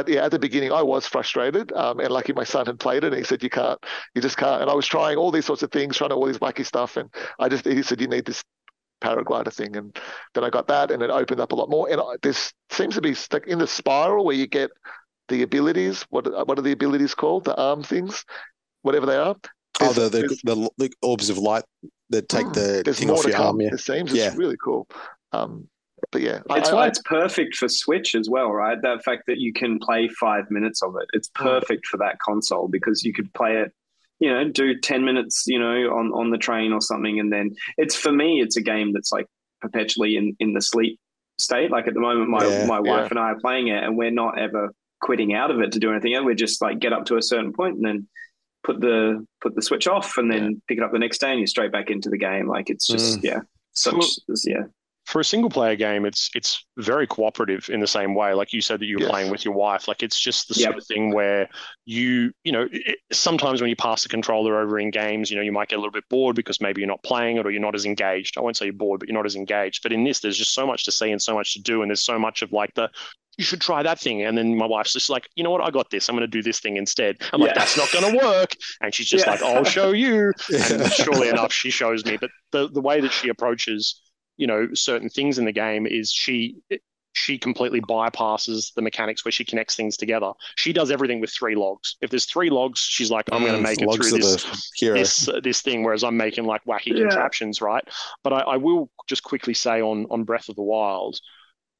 but 0.04 0.12
yeah 0.12 0.24
at 0.24 0.30
the 0.30 0.38
beginning 0.38 0.72
i 0.72 0.82
was 0.82 1.06
frustrated 1.06 1.72
um, 1.72 2.00
and 2.00 2.10
lucky 2.10 2.32
my 2.32 2.44
son 2.44 2.66
had 2.66 2.78
played 2.78 3.04
it 3.04 3.08
and 3.08 3.16
he 3.16 3.24
said 3.24 3.42
you 3.42 3.50
can't 3.50 3.78
you 4.14 4.22
just 4.22 4.36
can't. 4.36 4.62
And 4.62 4.70
i 4.70 4.74
was 4.74 4.86
trying 4.86 5.16
all 5.16 5.30
these 5.30 5.44
sorts 5.44 5.62
of 5.62 5.70
things 5.70 5.96
trying 5.96 6.12
all 6.12 6.26
these 6.26 6.38
wacky 6.38 6.64
stuff 6.64 6.96
and 6.96 7.12
i 7.38 7.48
just 7.48 7.66
he 7.66 7.82
said 7.82 8.00
you 8.00 8.08
need 8.08 8.24
this 8.24 8.42
paraglider 9.02 9.52
thing. 9.52 9.76
And 9.76 9.96
then 10.34 10.44
i 10.44 10.50
got 10.50 10.68
that 10.68 10.90
and 10.90 11.02
it 11.02 11.10
opened 11.10 11.40
up 11.40 11.52
a 11.52 11.54
lot 11.54 11.70
more 11.70 11.90
and 11.90 12.00
I, 12.00 12.16
this 12.22 12.52
seems 12.70 12.94
to 12.94 13.00
be 13.00 13.14
stuck 13.14 13.46
in 13.46 13.58
the 13.58 13.66
spiral 13.66 14.24
where 14.24 14.36
you 14.36 14.46
get 14.46 14.70
the 15.28 15.42
abilities 15.42 16.02
what 16.10 16.24
what 16.46 16.58
are 16.58 16.62
the 16.62 16.72
abilities 16.72 17.14
called? 17.14 17.44
The 17.44 17.56
arm 17.56 17.82
things? 17.82 18.24
Whatever 18.82 19.06
they 19.06 19.16
are? 19.16 19.36
Oh 19.82 19.92
the, 19.92 20.08
the, 20.08 20.22
the 20.44 20.70
the 20.76 20.90
orbs 21.02 21.30
of 21.30 21.38
light 21.38 21.64
that 22.10 22.28
take 22.28 22.46
Mm, 22.46 22.84
the 22.84 22.94
thing 22.94 23.10
off 23.10 23.26
your 23.26 23.36
arm 23.36 23.60
yeah. 23.60 23.68
It 23.72 23.80
seems 23.80 24.12
Yeah. 24.12 24.28
it's 24.28 24.36
really 24.36 24.56
cool. 24.62 24.86
Um, 25.32 25.68
but 26.10 26.22
yeah, 26.22 26.40
It's 26.50 26.70
I- 26.70 26.74
why 26.74 26.84
I- 26.84 26.88
it's 26.88 27.02
perfect 27.02 27.56
for 27.56 27.68
Switch 27.68 28.14
as 28.14 28.28
well, 28.28 28.50
right? 28.52 28.80
That 28.80 29.04
fact 29.04 29.24
that 29.26 29.38
you 29.38 29.52
can 29.52 29.78
play 29.78 30.08
five 30.08 30.50
minutes 30.50 30.82
of 30.82 30.96
it. 30.96 31.06
It's 31.12 31.30
hmm. 31.36 31.44
perfect 31.44 31.86
for 31.86 31.96
that 31.98 32.18
console 32.18 32.68
because 32.68 33.04
you 33.04 33.12
could 33.12 33.32
play 33.34 33.58
it, 33.58 33.72
you 34.18 34.30
know, 34.30 34.48
do 34.48 34.78
10 34.78 35.04
minutes, 35.04 35.44
you 35.46 35.58
know, 35.58 35.96
on, 35.96 36.12
on 36.12 36.30
the 36.30 36.38
train 36.38 36.72
or 36.72 36.80
something. 36.80 37.18
And 37.18 37.32
then 37.32 37.54
it's 37.76 37.94
for 37.94 38.12
me, 38.12 38.40
it's 38.40 38.56
a 38.56 38.62
game 38.62 38.92
that's 38.92 39.12
like 39.12 39.26
perpetually 39.60 40.16
in, 40.16 40.36
in 40.40 40.52
the 40.52 40.60
sleep 40.60 40.98
state. 41.38 41.70
Like 41.70 41.86
at 41.86 41.94
the 41.94 42.00
moment, 42.00 42.28
my, 42.28 42.44
Yeah, 42.44 42.66
my 42.66 42.80
yeah. 42.84 42.90
wife 42.90 43.10
and 43.10 43.18
I 43.18 43.30
are 43.30 43.40
playing 43.40 43.68
it 43.68 43.82
and 43.82 43.96
we're 43.96 44.10
not 44.10 44.38
ever 44.38 44.72
quitting 45.00 45.34
out 45.34 45.50
of 45.50 45.60
it 45.60 45.72
to 45.72 45.78
do 45.78 45.90
anything. 45.90 46.14
else. 46.14 46.24
We're 46.24 46.34
just 46.34 46.60
like 46.62 46.78
get 46.78 46.92
up 46.92 47.06
to 47.06 47.16
a 47.16 47.22
certain 47.22 47.52
point 47.52 47.76
and 47.76 47.84
then 47.84 48.08
put 48.62 48.80
the 48.80 49.26
put 49.40 49.54
the 49.54 49.62
switch 49.62 49.86
off 49.86 50.18
and 50.18 50.30
then 50.30 50.60
pick 50.68 50.76
it 50.78 50.84
up 50.84 50.92
the 50.92 50.98
next 50.98 51.18
day 51.18 51.30
and 51.30 51.40
you're 51.40 51.46
straight 51.46 51.72
back 51.72 51.90
into 51.90 52.10
the 52.10 52.18
game. 52.18 52.46
Like 52.46 52.68
it's 52.70 52.86
just, 52.86 53.20
mm. 53.20 53.24
yeah, 53.24 53.40
such, 53.72 53.94
Well, 53.94 54.36
yeah. 54.44 54.64
For 55.10 55.20
a 55.20 55.24
single 55.24 55.50
player 55.50 55.76
game, 55.76 56.06
it's 56.06 56.30
it's 56.34 56.64
very 56.78 57.06
cooperative 57.06 57.68
in 57.68 57.80
the 57.80 57.86
same 57.86 58.14
way. 58.14 58.32
Like 58.32 58.52
you 58.52 58.60
said 58.60 58.80
that 58.80 58.86
you 58.86 58.96
were 58.96 59.00
Yes. 59.00 59.10
playing 59.10 59.30
with 59.30 59.44
your 59.44 59.54
wife. 59.54 59.88
Like 59.88 60.02
it's 60.02 60.20
just 60.20 60.48
the 60.48 60.54
Yep. 60.54 60.74
sort 60.74 60.78
of 60.78 60.86
thing 60.86 61.12
where 61.12 61.48
you 61.84 62.32
you 62.44 62.52
know 62.52 62.68
it, 62.70 62.98
sometimes 63.12 63.60
when 63.60 63.70
you 63.70 63.76
pass 63.76 64.02
the 64.04 64.08
controller 64.08 64.60
over 64.60 64.78
in 64.78 64.90
games, 64.90 65.30
you 65.30 65.36
know 65.36 65.42
you 65.42 65.52
might 65.52 65.68
get 65.68 65.76
a 65.76 65.80
little 65.80 65.92
bit 65.92 66.08
bored 66.08 66.36
because 66.36 66.60
maybe 66.60 66.80
you're 66.80 66.88
not 66.88 67.02
playing 67.02 67.38
it 67.38 67.46
or 67.46 67.50
you're 67.50 67.60
not 67.60 67.74
as 67.74 67.86
engaged. 67.86 68.38
I 68.38 68.40
won't 68.40 68.56
say 68.56 68.66
you're 68.66 68.72
bored, 68.74 69.00
but 69.00 69.08
you're 69.08 69.16
not 69.18 69.26
as 69.26 69.36
engaged. 69.36 69.82
But 69.82 69.92
in 69.92 70.04
this, 70.04 70.20
there's 70.20 70.38
just 70.38 70.54
so 70.54 70.66
much 70.66 70.84
to 70.84 70.92
see 70.92 71.10
and 71.10 71.20
so 71.20 71.34
much 71.34 71.54
to 71.54 71.60
do, 71.62 71.82
and 71.82 71.90
there's 71.90 72.04
so 72.04 72.18
much 72.18 72.42
of 72.42 72.52
like 72.52 72.72
the 72.74 72.88
you 73.38 73.44
should 73.44 73.60
try 73.60 73.82
that 73.82 73.98
thing. 73.98 74.22
And 74.22 74.36
then 74.36 74.56
my 74.56 74.66
wife's 74.66 74.92
just 74.92 75.08
like, 75.08 75.28
you 75.34 75.42
know 75.42 75.50
what, 75.50 75.62
I 75.62 75.70
got 75.70 75.88
this. 75.90 76.08
I'm 76.08 76.14
going 76.16 76.22
to 76.22 76.26
do 76.28 76.42
this 76.42 76.60
thing 76.60 76.76
instead. 76.76 77.16
I'm 77.32 77.40
like, 77.40 77.54
that's 77.54 77.76
not 77.76 77.90
going 77.90 78.02
to 78.02 78.10
work. 78.24 78.54
And 78.82 78.94
she's 78.94 79.08
just 79.08 79.24
Yeah. 79.24 79.30
like, 79.30 79.42
I'll 79.42 79.64
show 79.64 79.92
you. 79.92 80.32
And 80.70 80.92
surely 80.92 81.28
enough, 81.28 81.52
she 81.52 81.70
shows 81.70 82.04
me. 82.04 82.16
But 82.16 82.30
the 82.52 82.68
the 82.68 82.80
way 82.80 83.00
that 83.00 83.12
she 83.12 83.28
approaches 83.28 84.00
you 84.40 84.48
know 84.48 84.68
certain 84.74 85.10
things 85.10 85.38
in 85.38 85.46
the 85.46 85.52
game 85.52 85.86
is 85.86 86.12
she 86.12 86.56
she 87.12 87.38
completely 87.38 87.80
bypasses 87.82 88.72
the 88.74 88.82
mechanics 88.82 89.24
where 89.24 89.32
she 89.32 89.44
connects 89.44 89.76
things 89.76 89.96
together. 89.96 90.32
She 90.56 90.72
does 90.72 90.90
everything 90.90 91.20
with 91.20 91.30
three 91.30 91.56
logs. 91.56 91.96
If 92.00 92.10
there's 92.10 92.26
three 92.26 92.50
logs, 92.50 92.80
she's 92.80 93.10
like, 93.10 93.28
I'm 93.32 93.42
going 93.42 93.52
to 93.54 93.58
Mm, 93.58 93.62
make 93.62 93.82
it 93.82 93.92
through 93.92 94.12
this 94.12 94.38
this 94.94 95.28
uh, 95.28 95.40
this 95.42 95.62
thing, 95.62 95.84
whereas 95.84 96.04
I'm 96.04 96.16
making 96.16 96.46
like 96.46 96.64
wacky 96.64 96.96
Yeah. 96.96 96.96
contraptions, 96.96 97.60
right? 97.62 97.84
But 98.24 98.32
I, 98.34 98.40
I 98.40 98.58
will 98.58 98.90
just 99.08 99.24
quickly 99.24 99.54
say 99.54 99.82
on 99.82 100.06
on 100.10 100.24
Breath 100.24 100.48
of 100.48 100.56
the 100.56 100.62
Wild, 100.62 101.20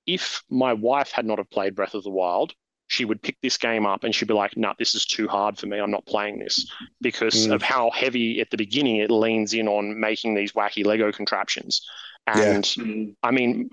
if 0.07 0.43
my 0.51 0.73
wife 0.73 1.13
had 1.13 1.27
not 1.27 1.39
have 1.39 1.51
played 1.51 1.75
Breath 1.75 1.95
of 1.95 2.05
the 2.05 2.11
Wild, 2.11 2.55
she 2.89 3.05
would 3.05 3.23
pick 3.23 3.39
this 3.43 3.59
game 3.59 3.87
up 3.87 4.05
and 4.05 4.15
she'd 4.15 4.29
be 4.29 4.35
like, 4.35 4.57
"No, 4.57 4.75
this 4.79 4.95
is 4.95 5.07
too 5.07 5.29
hard 5.29 5.59
for 5.59 5.67
me. 5.67 5.79
I'm 5.79 5.91
not 5.93 6.07
playing 6.07 6.39
this," 6.41 6.67
because 7.01 7.47
Mm. 7.47 7.49
of 7.49 7.63
how 7.63 7.91
heavy 7.91 8.41
at 8.41 8.51
the 8.51 8.57
beginning 8.57 8.97
it 8.97 9.11
leans 9.11 9.55
in 9.55 9.69
on 9.69 10.01
making 10.01 10.35
these 10.35 10.53
wacky 10.53 10.85
Lego 10.85 11.13
contraptions. 11.13 11.87
Yeah. 12.37 12.55
And 12.55 12.65
Mm. 12.65 13.15
I 13.23 13.31
mean, 13.31 13.71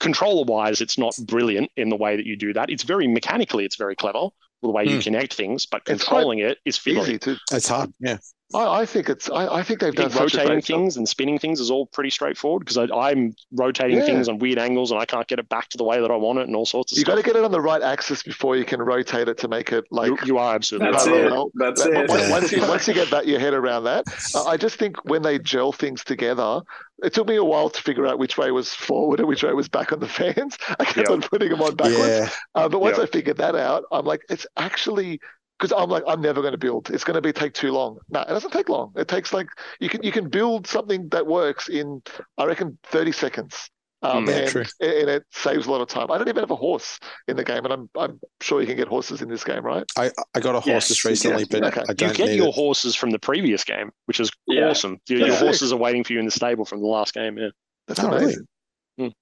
controller 0.00 0.44
wise, 0.44 0.80
it's 0.80 0.98
not 0.98 1.16
brilliant 1.26 1.70
in 1.76 1.88
the 1.88 1.96
way 1.96 2.16
that 2.16 2.26
you 2.26 2.36
do 2.36 2.52
that. 2.52 2.70
It's 2.70 2.82
very 2.82 3.06
mechanically, 3.06 3.64
it's 3.64 3.76
very 3.76 3.96
clever 3.96 4.28
the 4.62 4.70
way 4.70 4.84
you 4.84 4.96
Hmm. 4.96 5.00
connect 5.00 5.34
things, 5.34 5.66
but 5.66 5.84
controlling 5.84 6.38
it 6.40 6.58
is 6.64 6.78
fiddly. 6.78 7.38
It's 7.52 7.68
hard. 7.68 7.92
Yeah. 8.00 8.18
I, 8.54 8.80
I 8.82 8.86
think 8.86 9.08
it's. 9.08 9.28
I, 9.28 9.56
I 9.56 9.62
think 9.64 9.80
they've 9.80 9.92
I 9.92 10.02
done 10.02 10.10
think 10.10 10.30
such 10.30 10.34
a 10.34 10.36
rotating 10.38 10.46
great 10.54 10.64
job. 10.64 10.76
things 10.78 10.96
and 10.96 11.08
spinning 11.08 11.38
things 11.38 11.58
is 11.58 11.70
all 11.70 11.86
pretty 11.86 12.10
straightforward 12.10 12.60
because 12.64 12.76
I'm 12.78 13.34
rotating 13.52 13.98
Yeah. 13.98 14.04
things 14.06 14.28
on 14.28 14.38
weird 14.38 14.58
angles 14.58 14.92
and 14.92 15.00
I 15.00 15.04
can't 15.04 15.26
get 15.26 15.40
it 15.40 15.48
back 15.48 15.68
to 15.70 15.76
the 15.76 15.82
way 15.84 16.00
that 16.00 16.10
I 16.12 16.16
want 16.16 16.38
it 16.38 16.46
and 16.46 16.54
all 16.54 16.64
sorts 16.64 16.92
of 16.92 16.98
You 16.98 17.04
got 17.04 17.16
to 17.16 17.22
get 17.24 17.34
it 17.34 17.44
on 17.44 17.50
the 17.50 17.60
right 17.60 17.82
axis 17.82 18.22
before 18.22 18.56
you 18.56 18.64
can 18.64 18.80
rotate 18.80 19.26
it 19.28 19.38
to 19.38 19.48
make 19.48 19.72
it 19.72 19.84
like. 19.90 20.10
you, 20.10 20.18
you 20.24 20.38
are 20.38 20.54
absolutely 20.54 20.92
That's 20.92 21.06
right. 21.08 21.16
it. 21.24 21.32
Well, 21.32 21.50
That's 21.54 21.82
That- 21.82 21.92
it. 22.04 22.08
Once, 22.08 22.30
once 22.30 22.52
you 22.52 22.60
once 22.68 22.86
you 22.88 22.94
get 22.94 23.10
that 23.10 23.26
your 23.26 23.40
head 23.40 23.52
around 23.52 23.84
that, 23.84 24.04
uh, 24.36 24.44
I 24.44 24.56
just 24.56 24.76
think 24.78 25.04
when 25.04 25.22
they 25.22 25.40
gel 25.40 25.72
things 25.72 26.04
together, 26.04 26.60
it 27.02 27.12
took 27.12 27.26
me 27.26 27.34
a 27.36 27.44
while 27.44 27.68
to 27.68 27.82
figure 27.82 28.06
out 28.06 28.18
which 28.20 28.38
way 28.38 28.52
was 28.52 28.72
forward 28.72 29.18
and 29.18 29.28
which 29.28 29.42
way 29.42 29.52
was 29.54 29.68
back 29.68 29.92
on 29.92 29.98
the 29.98 30.08
fans. 30.20 30.56
I 30.78 30.84
kept 30.84 31.08
Yeah. 31.08 31.14
on 31.14 31.20
putting 31.22 31.50
them 31.50 31.62
on 31.62 31.74
backwards, 31.74 31.98
Yeah. 32.08 32.28
uh, 32.54 32.68
but 32.68 32.80
once 32.80 32.96
Yeah. 32.96 33.02
I 33.02 33.06
figured 33.06 33.38
that 33.38 33.56
out, 33.56 33.82
I'm 33.90 34.06
like, 34.06 34.20
it's 34.30 34.46
actually 34.56 35.20
because 35.58 35.72
I'm 35.76 35.88
like, 35.88 36.04
I'm 36.06 36.20
never 36.20 36.40
going 36.40 36.52
to 36.52 36.58
build. 36.58 36.90
It's 36.90 37.04
going 37.04 37.14
to 37.14 37.20
be 37.20 37.32
take 37.32 37.54
too 37.54 37.72
long. 37.72 37.98
No, 38.10 38.20
it 38.20 38.28
doesn't 38.28 38.52
take 38.52 38.68
long. 38.68 38.92
It 38.96 39.08
takes 39.08 39.32
like 39.32 39.46
you 39.80 39.88
can 39.88 40.02
you 40.02 40.12
can 40.12 40.28
build 40.28 40.66
something 40.66 41.08
that 41.10 41.26
works 41.26 41.68
in 41.68 42.02
I 42.38 42.44
reckon 42.44 42.78
30 42.84 43.12
seconds. 43.12 43.70
Um, 44.02 44.26
Mm, 44.26 44.28
yeah, 44.28 44.36
and, 44.40 44.48
true. 44.50 44.64
and 44.80 45.08
it 45.10 45.24
saves 45.32 45.66
a 45.66 45.70
lot 45.70 45.80
of 45.80 45.88
time. 45.88 46.10
I 46.10 46.18
don't 46.18 46.28
even 46.28 46.42
have 46.42 46.50
a 46.50 46.56
horse 46.56 47.00
in 47.28 47.36
the 47.36 47.42
game, 47.44 47.64
and 47.64 47.72
I'm 47.72 47.90
I'm 47.98 48.20
sure 48.42 48.60
you 48.60 48.66
can 48.66 48.76
get 48.76 48.88
horses 48.88 49.22
in 49.22 49.28
this 49.28 49.42
game, 49.42 49.64
right? 49.64 49.84
I, 49.98 50.10
I 50.34 50.40
got 50.40 50.54
a 50.54 50.60
horse 50.60 50.66
Yes, 50.66 50.88
just 50.88 51.04
recently, 51.06 51.46
can. 51.46 51.60
but 51.62 51.72
Okay. 51.72 51.80
I 51.88 51.92
You 51.92 51.94
don't 51.94 52.16
get 52.16 52.28
need 52.28 52.36
your 52.36 52.48
it. 52.48 52.54
horses 52.54 52.94
from 52.94 53.10
the 53.10 53.18
previous 53.18 53.64
game, 53.64 53.90
which 54.04 54.20
is 54.20 54.30
Yeah. 54.46 54.68
awesome. 54.68 54.98
Your, 55.08 55.20
your 55.20 55.36
horses 55.36 55.72
are 55.72 55.78
waiting 55.78 56.04
for 56.04 56.12
you 56.12 56.18
in 56.18 56.26
the 56.26 56.30
stable 56.30 56.66
from 56.66 56.80
the 56.80 56.86
last 56.86 57.14
game. 57.14 57.38
Yeah. 57.38 57.48
That's 57.88 57.98
Oh, 58.00 58.08
really? 58.10 58.24
amazing. 58.24 58.46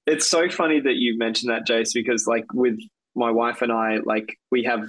It's 0.06 0.27
so 0.27 0.48
funny 0.48 0.81
that 0.81 0.97
you 0.97 1.16
mentioned 1.19 1.51
that, 1.52 1.66
Jase, 1.66 1.93
because 1.94 2.27
like 2.27 2.44
with 2.52 2.78
my 3.15 3.31
wife 3.31 3.62
and 3.62 3.73
I, 3.73 3.98
like 4.05 4.36
we 4.51 4.65
have 4.65 4.89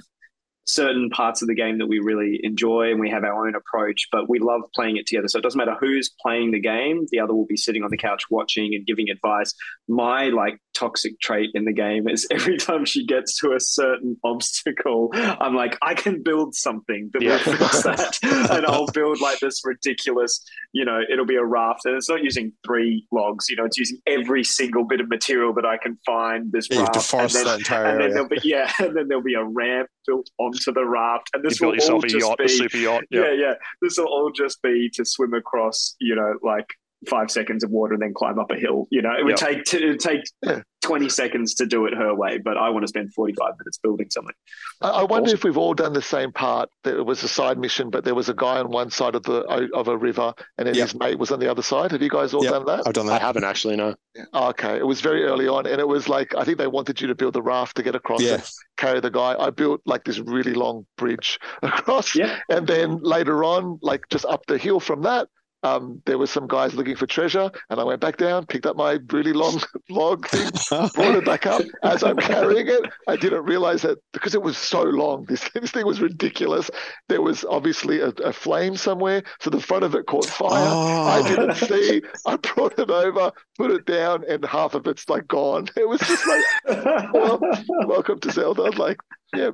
certain 0.66 1.10
parts 1.10 1.42
of 1.42 1.48
the 1.48 1.54
game 1.54 1.78
that 1.78 1.86
we 1.86 2.00
really 2.00 2.40
enjoy 2.42 2.90
and 2.90 3.00
we 3.00 3.08
have 3.08 3.24
our 3.24 3.46
own 3.46 3.54
approach, 3.54 4.08
but 4.10 4.28
we 4.28 4.38
love 4.38 4.62
playing 4.74 4.96
it 4.96 5.06
together. 5.06 5.28
So 5.28 5.38
it 5.38 5.42
doesn't 5.42 5.58
matter 5.58 5.76
who's 5.78 6.12
playing 6.20 6.50
the 6.50 6.60
game, 6.60 7.06
the 7.10 7.20
other 7.20 7.34
will 7.34 7.46
be 7.46 7.56
sitting 7.56 7.82
on 7.82 7.90
the 7.90 7.96
couch 7.96 8.24
watching 8.30 8.74
and 8.74 8.84
giving 8.84 9.08
advice. 9.08 9.54
My 9.88 10.28
like 10.28 10.58
toxic 10.76 11.18
trait 11.20 11.50
in 11.54 11.64
the 11.64 11.72
game 11.72 12.08
is 12.08 12.26
every 12.32 12.56
time 12.56 12.84
she 12.84 13.06
gets 13.06 13.38
to 13.40 13.52
a 13.52 13.60
certain 13.60 14.16
obstacle, 14.24 15.10
I'm 15.14 15.54
like, 15.54 15.76
I 15.82 15.94
can 15.94 16.22
build 16.22 16.54
something 16.54 17.10
that 17.12 17.22
Yeah. 17.22 17.32
will 17.46 17.56
fix 17.56 17.82
that. 17.82 18.18
and 18.50 18.66
I'll 18.66 18.86
build 18.86 19.20
like 19.20 19.38
this 19.40 19.62
ridiculous, 19.64 20.44
you 20.72 20.84
know, 20.84 21.00
it'll 21.10 21.24
be 21.26 21.36
a 21.36 21.44
raft. 21.44 21.86
And 21.86 21.96
it's 21.96 22.08
not 22.08 22.22
using 22.22 22.52
three 22.66 23.06
logs, 23.10 23.48
you 23.48 23.56
know, 23.56 23.64
it's 23.64 23.78
using 23.78 23.98
every 24.06 24.44
single 24.44 24.84
bit 24.84 25.00
of 25.00 25.08
material 25.08 25.52
that 25.54 25.64
I 25.64 25.78
can 25.78 25.98
find 26.04 26.52
this 26.52 26.68
Yeah, 26.70 26.82
raft. 26.82 27.12
and 27.14 27.30
then, 27.30 27.44
that 27.44 27.58
entire 27.58 27.84
and 27.86 28.00
then 28.00 28.10
there'll 28.10 28.28
be 28.28 28.38
yeah, 28.44 28.70
and 28.78 28.96
then 28.96 29.08
there'll 29.08 29.22
be 29.24 29.34
a 29.34 29.44
ramp 29.44 29.88
built 30.06 30.28
onto 30.38 30.72
the 30.72 30.84
raft. 30.84 31.30
And 31.34 31.42
You 31.42 31.50
this 31.50 31.60
will 31.60 31.68
all 31.70 32.00
just 32.02 32.14
yacht, 32.26 32.38
be 32.38 32.48
super 32.48 32.76
yacht. 32.76 33.04
yeah, 33.10 33.20
Yeah. 33.22 33.32
yeah. 33.32 33.54
This 33.82 33.98
will 33.98 34.06
all 34.06 34.30
just 34.30 34.60
be 34.62 34.90
to 34.94 35.04
swim 35.04 35.34
across, 35.34 35.96
you 36.00 36.14
know, 36.14 36.34
like 36.42 36.66
five 37.08 37.30
seconds 37.30 37.62
of 37.62 37.70
water 37.70 37.94
and 37.94 38.02
then 38.02 38.14
climb 38.14 38.38
up 38.38 38.50
a 38.50 38.56
hill. 38.56 38.86
You 38.90 39.02
know, 39.02 39.12
it 39.18 39.24
would 39.24 39.38
Yep. 39.40 39.48
take 39.48 39.64
t- 39.64 39.84
it 39.84 39.88
would 39.88 40.00
take 40.00 40.20
Yeah. 40.44 40.62
twenty 40.82 41.08
seconds 41.08 41.54
to 41.56 41.66
do 41.66 41.84
it 41.86 41.94
her 41.94 42.14
way, 42.14 42.38
but 42.38 42.56
I 42.56 42.70
want 42.70 42.84
to 42.84 42.88
spend 42.88 43.12
forty 43.12 43.34
five 43.34 43.52
minutes 43.58 43.78
building 43.78 44.08
something. 44.10 44.34
I, 44.80 44.88
I 44.90 45.02
wonder 45.04 45.26
Awesome. 45.28 45.36
if 45.38 45.44
we've 45.44 45.58
all 45.58 45.74
done 45.74 45.92
the 45.92 46.02
same 46.02 46.32
part. 46.32 46.68
That 46.84 46.96
it 46.96 47.04
was 47.04 47.22
a 47.22 47.28
side 47.28 47.58
mission, 47.58 47.90
but 47.90 48.04
there 48.04 48.14
was 48.14 48.28
a 48.28 48.34
guy 48.34 48.58
on 48.58 48.70
one 48.70 48.90
side 48.90 49.14
of 49.14 49.22
the 49.24 49.40
of 49.74 49.88
a 49.88 49.96
river, 49.96 50.32
and 50.58 50.66
then 50.66 50.74
Yep. 50.74 50.82
his 50.84 50.94
mate 50.98 51.18
was 51.18 51.30
on 51.30 51.38
the 51.40 51.50
other 51.50 51.62
side. 51.62 51.92
Have 51.92 52.02
you 52.02 52.08
guys 52.10 52.32
all 52.34 52.42
Yep. 52.44 52.52
done 52.52 52.64
that? 52.66 52.86
I've 52.86 52.94
done 52.94 53.06
I 53.08 53.12
that. 53.12 53.22
haven't 53.22 53.44
actually, 53.44 53.76
no. 53.76 53.94
Oh, 54.32 54.48
okay, 54.48 54.76
it 54.78 54.86
was 54.86 55.00
very 55.02 55.24
early 55.24 55.46
on, 55.48 55.66
and 55.66 55.80
it 55.80 55.88
was 55.88 56.08
like 56.08 56.34
I 56.34 56.44
think 56.44 56.56
they 56.58 56.66
wanted 56.66 57.00
you 57.00 57.08
to 57.08 57.14
build 57.14 57.34
the 57.34 57.42
raft 57.42 57.76
to 57.76 57.82
get 57.82 57.94
across 57.94 58.22
Yeah. 58.22 58.40
carry 58.78 59.00
the 59.00 59.10
guy. 59.10 59.36
I 59.38 59.50
built 59.50 59.82
like 59.86 60.04
this 60.04 60.18
really 60.18 60.54
long 60.54 60.86
bridge 60.96 61.38
across, 61.62 62.14
Yeah. 62.14 62.38
and 62.48 62.66
then 62.66 62.98
later 63.02 63.44
on, 63.44 63.78
like 63.82 64.08
just 64.08 64.24
up 64.24 64.46
the 64.46 64.56
hill 64.58 64.80
from 64.80 65.02
that. 65.02 65.28
Um, 65.62 66.00
there 66.06 66.18
were 66.18 66.26
some 66.28 66.46
guys 66.46 66.74
looking 66.74 66.94
for 66.96 67.06
treasure, 67.06 67.50
and 67.70 67.80
I 67.80 67.84
went 67.84 68.00
back 68.00 68.18
down, 68.18 68.46
picked 68.46 68.66
up 68.66 68.76
my 68.76 68.98
really 69.10 69.32
long 69.32 69.60
log 69.90 70.28
thing, 70.28 70.48
brought 70.94 71.16
it 71.16 71.24
back 71.24 71.46
up. 71.46 71.62
As 71.82 72.04
I'm 72.04 72.18
carrying 72.18 72.68
it, 72.68 72.82
I 73.08 73.16
didn't 73.16 73.42
realize 73.44 73.82
that 73.82 73.98
because 74.12 74.34
it 74.34 74.42
was 74.42 74.56
so 74.58 74.82
long. 74.82 75.24
This, 75.24 75.48
this 75.54 75.70
thing 75.72 75.84
was 75.86 76.00
ridiculous. 76.00 76.70
There 77.08 77.22
was 77.22 77.44
obviously 77.44 78.00
a, 78.00 78.08
a 78.08 78.32
flame 78.32 78.76
somewhere, 78.76 79.22
so 79.40 79.50
the 79.50 79.60
front 79.60 79.82
of 79.84 79.94
it 79.94 80.06
caught 80.06 80.26
fire. 80.26 80.50
I 80.52 81.20
Oh. 81.24 81.28
didn't 81.28 81.54
see. 81.56 82.02
I 82.26 82.36
brought 82.36 82.78
it 82.78 82.90
over, 82.90 83.32
put 83.58 83.70
it 83.72 83.86
down, 83.86 84.24
and 84.28 84.44
half 84.44 84.74
of 84.74 84.86
it's 84.86 85.08
like 85.08 85.26
gone. 85.26 85.66
It 85.76 85.88
was 85.88 86.00
just 86.00 86.26
like, 86.26 87.12
well, 87.12 87.40
welcome 87.86 88.20
to 88.20 88.30
Zelda. 88.30 88.62
Like, 88.78 88.98
yeah, 89.34 89.50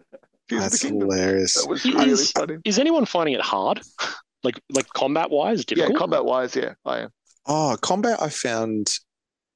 That's 0.51 0.81
the 0.83 0.89
hilarious. 0.89 1.55
That 1.55 1.71
was 1.71 1.87
It 1.87 1.95
really 1.95 2.11
is- 2.11 2.33
funny. 2.33 2.57
Is 2.65 2.79
anyone 2.79 3.07
finding 3.07 3.35
it 3.35 3.41
hard? 3.41 3.81
Like 4.45 4.61
like 4.71 4.89
combat 4.89 5.31
wise, 5.31 5.65
Yeah, 5.71 5.91
combat 5.91 6.25
wise, 6.25 6.57
yeah, 6.57 6.75
I 6.85 7.01
am. 7.01 7.11
Oh, 7.47 7.77
combat! 7.81 8.21
I 8.21 8.29
found 8.29 8.89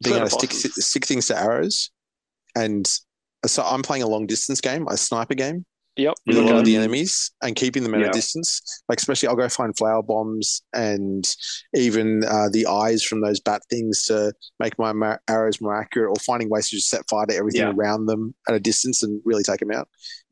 being 0.03 0.17
Certain 0.17 0.29
able 0.29 0.39
to 0.39 0.55
stick 0.55 0.73
stick 0.73 1.07
things 1.07 1.27
to 1.27 1.39
arrows, 1.39 1.91
and 2.55 2.89
so 3.45 3.63
I'm 3.65 3.83
playing 3.83 4.03
a 4.03 4.09
long 4.09 4.27
distance 4.27 4.61
game, 4.61 4.87
a 4.89 4.97
sniper 4.97 5.35
game 5.35 5.65
Yep. 5.97 6.15
with 6.27 6.37
a 6.39 6.43
lot 6.43 6.57
of 6.57 6.65
the 6.65 6.77
enemies, 6.77 7.31
and 7.43 7.57
keeping 7.57 7.83
them 7.83 7.95
at 7.95 8.01
Yeah. 8.01 8.09
a 8.09 8.13
distance. 8.13 8.61
Like 8.89 8.99
especially, 8.99 9.29
I'll 9.29 9.37
go 9.37 9.49
find 9.49 9.77
flower 9.77 10.03
bombs 10.03 10.63
and 10.75 11.25
even 11.75 12.23
uh, 12.25 12.49
the 12.53 12.67
eyes 12.67 13.03
from 13.03 13.21
those 13.23 13.41
bat 13.41 13.63
things 13.71 14.05
to 14.07 14.33
make 14.61 14.79
my 14.79 14.93
mar- 14.93 15.21
arrows 15.29 15.61
more 15.61 15.75
accurate, 15.81 16.11
or 16.11 16.17
finding 16.25 16.51
ways 16.51 16.69
to 16.71 16.77
just 16.77 16.89
set 16.89 17.03
fire 17.09 17.27
to 17.27 17.35
everything 17.37 17.63
Yeah. 17.63 17.73
around 17.75 18.07
them 18.07 18.35
at 18.49 18.55
a 18.55 18.61
distance 18.61 19.03
and 19.03 19.21
really 19.25 19.43
take 19.43 19.61
them 19.61 19.71
out. 19.73 19.89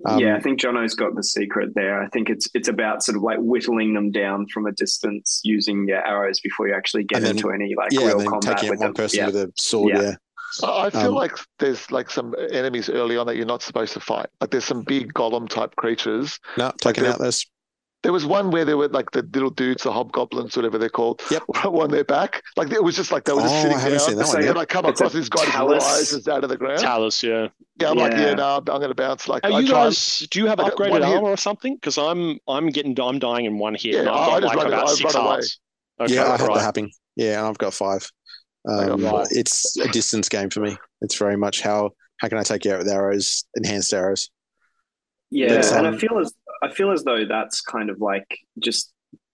Um, 0.06 0.18
yeah, 0.18 0.36
I 0.36 0.40
think 0.40 0.60
Jono's 0.60 0.94
got 0.94 1.14
the 1.14 1.22
secret 1.22 1.70
there. 1.74 2.02
I 2.02 2.08
think 2.08 2.28
it's 2.28 2.48
it's 2.54 2.68
about 2.68 3.02
sort 3.02 3.16
of 3.16 3.22
like 3.22 3.38
whittling 3.38 3.94
them 3.94 4.10
down 4.10 4.46
from 4.52 4.66
a 4.66 4.72
distance 4.72 5.40
using 5.44 5.86
your 5.88 6.04
arrows 6.06 6.40
before 6.40 6.68
you 6.68 6.74
actually 6.74 7.04
get 7.04 7.22
then- 7.22 7.32
into 7.36 7.50
any 7.50 7.74
like 7.76 7.92
yeah, 7.92 8.06
real 8.06 8.24
combat 8.24 8.56
taking 8.58 8.70
with 8.70 8.80
one 8.80 8.88
them. 8.88 8.94
person 8.94 9.18
yeah. 9.20 9.26
with 9.26 9.36
a 9.36 9.52
sword. 9.56 9.94
Yeah. 9.94 10.14
Yeah, 10.62 10.68
I 10.68 10.86
I 10.86 10.90
feel 10.90 11.08
Um, 11.08 11.14
like 11.14 11.32
there's 11.58 11.90
like 11.90 12.10
some 12.10 12.34
enemies 12.50 12.88
early 12.88 13.16
on 13.16 13.26
that 13.26 13.36
you're 13.36 13.46
not 13.46 13.62
supposed 13.62 13.92
to 13.94 14.00
fight. 14.00 14.26
Like 14.40 14.50
there's 14.50 14.64
some 14.64 14.82
big 14.82 15.12
golem 15.14 15.48
type 15.48 15.74
creatures. 15.76 16.38
no, 16.56 16.72
taking 16.80 17.04
the- 17.04 17.10
out 17.12 17.18
those. 17.18 17.46
There 18.02 18.12
was 18.12 18.26
one 18.26 18.50
where 18.50 18.66
there 18.66 18.76
were 18.76 18.88
like 18.88 19.12
the 19.12 19.22
little 19.32 19.48
dudes, 19.48 19.84
the 19.84 19.90
hobgoblins, 19.90 20.54
whatever 20.54 20.76
they're 20.76 20.90
called, 20.90 21.22
Yep. 21.30 21.42
on 21.64 21.90
their 21.90 22.04
back. 22.04 22.42
Like 22.54 22.70
it 22.70 22.84
was 22.84 22.96
just 22.96 23.10
like 23.10 23.24
they 23.24 23.32
were 23.32 23.40
just 23.40 23.54
Oh, 23.54 23.62
sitting 23.62 23.78
I 23.78 23.80
haven't 23.80 23.98
down. 23.98 24.06
seen 24.08 24.18
that 24.18 24.26
one 24.28 24.44
and. 24.44 24.58
I 24.58 24.64
come 24.66 24.84
It's 24.84 25.00
across 25.00 25.14
a 25.14 25.16
this 25.16 25.28
guy 25.30 25.40
just 25.40 25.52
talus. 25.52 25.82
rises 25.84 26.28
out 26.28 26.44
of 26.44 26.50
the 26.50 26.58
ground. 26.58 26.80
Talus, 26.80 27.22
yeah. 27.22 27.48
Yeah, 27.80 27.90
I'm 27.90 27.96
like, 27.96 28.12
Yeah. 28.12 28.20
yeah, 28.20 28.34
no, 28.34 28.56
I'm 28.58 28.64
going 28.64 28.88
to 28.88 28.94
bounce. 28.94 29.26
Like 29.26 29.42
Are 29.46 29.52
I 29.52 29.60
you 29.60 29.68
tried. 29.68 29.84
guys? 29.84 30.18
Do 30.30 30.38
you 30.38 30.46
have 30.48 30.58
upgraded 30.58 30.90
one 30.90 31.02
hit. 31.02 31.16
armor 31.16 31.28
or 31.30 31.38
something? 31.38 31.76
Because 31.76 31.96
I'm 31.96 32.38
I'm 32.46 32.68
getting 32.68 32.94
I'm 33.00 33.18
dying 33.18 33.46
in 33.46 33.56
one 33.58 33.72
hit. 33.74 33.94
Yeah, 33.94 34.00
I've 34.02 34.06
I- 34.08 34.12
I 34.12 34.40
got 34.40 34.42
just 34.42 34.44
like 34.44 34.56
run- 34.58 34.66
about 34.66 34.88
I 34.88 34.92
six 34.92 35.14
run 35.14 35.24
away. 35.24 35.32
hearts. 35.32 35.60
Okay, 36.00 36.14
yeah, 36.14 36.24
I 36.24 36.30
had 36.36 36.40
right. 36.42 36.54
that 36.56 36.60
happening. 36.62 36.92
Yeah, 37.16 37.38
and 37.38 37.46
I've 37.46 37.56
got 37.58 37.72
five. 37.72 38.10
I 38.68 38.86
got 38.86 38.92
Um, 38.92 39.00
five. 39.02 39.26
It's 39.30 39.76
a 39.78 39.88
distance 39.88 40.28
game 40.28 40.50
for 40.50 40.60
me. 40.60 40.76
It's 41.02 41.16
very 41.16 41.36
much 41.36 41.60
how 41.60 41.90
how 42.18 42.28
can 42.28 42.38
I 42.38 42.42
take 42.42 42.64
you 42.64 42.72
out 42.72 42.78
with 42.78 42.88
arrows, 42.88 43.44
enhanced 43.56 43.92
arrows. 43.92 44.30
Yeah, 45.30 45.54
That's, 45.54 45.72
and 45.72 45.86
um, 45.86 45.94
I 45.94 45.98
feel 45.98 46.18
as 46.18 46.32
I 46.62 46.70
feel 46.70 46.92
as 46.92 47.02
though 47.04 47.24
that's 47.28 47.60
kind 47.60 47.90
of 47.90 48.00
like 48.00 48.26
just 48.62 48.92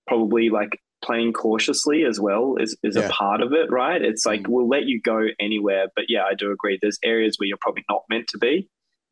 probably 0.09 0.49
like 0.51 0.79
playing 1.03 1.33
cautiously 1.33 2.05
as 2.05 2.19
well 2.21 2.57
is 2.59 2.77
is 2.83 2.97
Yeah. 2.97 3.07
a 3.07 3.11
part 3.11 3.43
of 3.43 3.53
it, 3.53 3.71
right? 3.71 4.01
It's 4.03 4.25
like 4.27 4.47
we'll 4.49 4.69
let 4.69 4.85
you 4.87 5.01
go 5.01 5.27
anywhere, 5.39 5.87
but 5.95 6.07
yeah, 6.09 6.25
I 6.25 6.35
do 6.35 6.51
agree. 6.53 6.79
There's 6.81 6.99
areas 7.05 7.37
where 7.39 7.47
you're 7.47 7.59
probably 7.61 7.85
not 7.89 8.03
meant 8.09 8.29
to 8.29 8.39
be, 8.39 8.69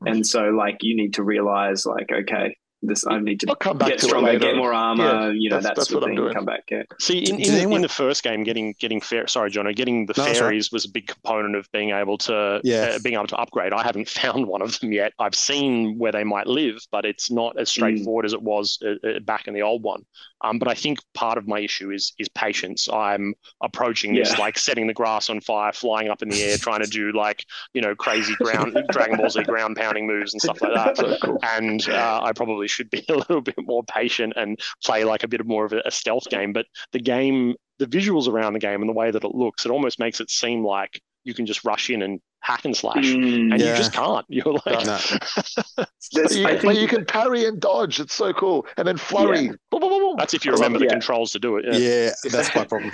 and 0.07 0.27
so 0.27 0.45
like 0.51 0.79
you 0.83 0.97
need 0.97 1.15
to 1.15 1.23
realize 1.23 1.85
like 1.87 2.11
okay, 2.11 2.57
this 2.83 3.05
I 3.07 3.19
need 3.19 3.41
to 3.41 3.47
I'll 3.49 3.57
come 3.57 3.77
back 3.77 3.89
get 3.89 3.99
to 4.01 4.05
stronger, 4.07 4.39
get 4.39 4.55
more 4.57 4.73
armor, 4.73 5.05
Yeah, 5.05 5.31
you 5.31 5.51
know 5.51 5.57
that's- 5.57 5.65
that 5.65 5.77
that's 5.77 5.91
what 5.93 6.05
I'm 6.05 6.11
thing. 6.11 6.17
doing. 6.17 6.33
Come 6.35 6.45
back, 6.45 6.65
yeah. 6.71 6.83
See, 7.01 7.19
in, 7.19 7.37
in, 7.37 7.43
the, 7.43 7.49
anyone- 7.59 7.77
in 7.77 7.83
the 7.83 7.89
first 7.89 8.23
game, 8.23 8.45
getting 8.45 8.75
getting 8.79 9.01
fair. 9.01 9.27
Sorry, 9.27 9.51
Jono, 9.51 9.75
getting 9.75 10.07
the 10.07 10.15
No, 10.17 10.25
that's 10.25 10.41
right. 10.41 10.47
fairies 10.49 10.71
was 10.71 10.85
a 10.85 10.91
big 10.91 11.09
component 11.09 11.57
of 11.57 11.71
being 11.73 11.91
able 11.91 12.19
to 12.19 12.61
Yeah. 12.63 12.93
uh, 12.95 12.99
being 13.03 13.15
able 13.17 13.27
to 13.29 13.37
upgrade. 13.37 13.73
I 13.73 13.83
haven't 13.83 14.09
found 14.21 14.47
one 14.47 14.63
of 14.63 14.79
them 14.81 14.93
yet. 14.93 15.13
I've 15.19 15.35
seen 15.35 15.99
where 15.99 16.13
they 16.13 16.25
might 16.25 16.47
live, 16.47 16.79
but 16.93 17.05
it's 17.05 17.31
not 17.31 17.59
as 17.59 17.69
straightforward 17.69 18.25
as 18.27 18.33
it 18.33 18.43
was 18.43 18.79
uh, 18.85 19.07
uh, 19.09 19.19
back 19.21 19.49
in 19.49 19.55
the 19.55 19.63
old 19.63 19.83
one. 19.83 20.05
Um, 20.43 20.59
but 20.59 20.69
I 20.69 20.75
think 20.75 20.99
part 21.15 21.37
of 21.39 21.49
my 21.49 21.61
issue 21.61 21.91
is 21.91 22.13
is 22.19 22.29
patience. 22.29 22.89
I'm 22.93 23.35
approaching 23.63 24.15
this 24.15 24.31
Yeah. 24.33 24.39
like 24.39 24.59
setting 24.59 24.87
the 24.87 24.95
grass 24.95 25.31
on 25.31 25.41
fire, 25.41 25.73
flying 25.73 26.09
up 26.09 26.23
in 26.23 26.29
the 26.29 26.43
air, 26.43 26.59
trying 26.59 26.81
to 26.81 26.87
do 26.87 27.13
like 27.13 27.45
you 27.75 27.81
know 27.83 27.95
crazy 27.95 28.35
ground 28.37 28.77
Dragon 28.91 29.17
Ball 29.17 29.31
Z 29.31 29.43
ground 29.45 29.77
pounding 29.77 30.07
moves 30.07 30.33
and 30.33 30.41
stuff 30.43 30.61
like 30.63 30.75
that. 30.75 30.97
So 30.97 31.17
cool. 31.23 31.39
and 31.43 31.87
uh, 31.89 32.21
I 32.23 32.33
probably 32.33 32.69
should 32.69 32.91
be 32.91 33.05
a 33.09 33.15
little 33.17 33.41
bit 33.41 33.57
more 33.59 33.83
patient 33.85 34.35
and 34.37 34.59
play 34.85 35.05
like 35.05 35.23
a 35.25 35.29
bit 35.29 35.45
more 35.47 35.65
of 35.65 35.73
a, 35.73 35.83
a 35.85 35.91
stealth 35.91 36.29
game. 36.31 36.53
But 36.53 36.67
the 36.93 37.01
game, 37.01 37.55
the 37.79 37.87
visuals 37.87 38.29
around 38.29 38.53
the 38.55 38.59
game 38.59 38.81
and 38.81 38.89
the 38.89 38.95
way 38.95 39.11
that 39.11 39.25
it 39.25 39.35
looks, 39.35 39.65
it 39.67 39.71
almost 39.71 39.99
makes 39.99 40.21
it 40.21 40.31
seem 40.31 40.65
like 40.65 41.01
you 41.25 41.35
can 41.35 41.47
just 41.47 41.65
rush 41.65 41.91
in 41.91 42.03
and 42.03 42.21
hack 42.41 42.65
and 42.65 42.77
slash, 42.77 43.05
Mm, 43.05 43.53
and 43.53 43.61
Yeah. 43.61 43.71
you 43.73 43.77
just 43.77 43.93
can't. 43.93 44.25
You're 44.31 44.55
like, 44.67 44.87
No. 44.87 44.99
But 46.15 46.35
you, 46.35 46.47
I 46.47 46.59
but 46.63 46.77
you 46.77 46.89
can 46.89 47.05
parry 47.05 47.45
and 47.45 47.61
dodge. 47.61 48.01
It's 48.01 48.15
so 48.15 48.33
cool. 48.33 48.67
And 48.77 48.89
then 48.89 48.97
flurry. 48.97 49.49
Boom, 49.49 49.57
boom, 49.71 49.81
boom, 49.81 49.91
boom. 49.91 50.15
that's 50.17 50.33
if 50.35 50.45
you 50.45 50.53
I 50.53 50.55
love 50.55 50.61
remember 50.65 50.79
the 50.79 50.87
controls 50.91 51.33
to 51.33 51.39
do 51.39 51.57
it. 51.59 51.67
Yeah. 51.67 51.77
Yeah, 51.79 52.11
that's 52.31 52.55
my 52.55 52.65
problem. 52.65 52.93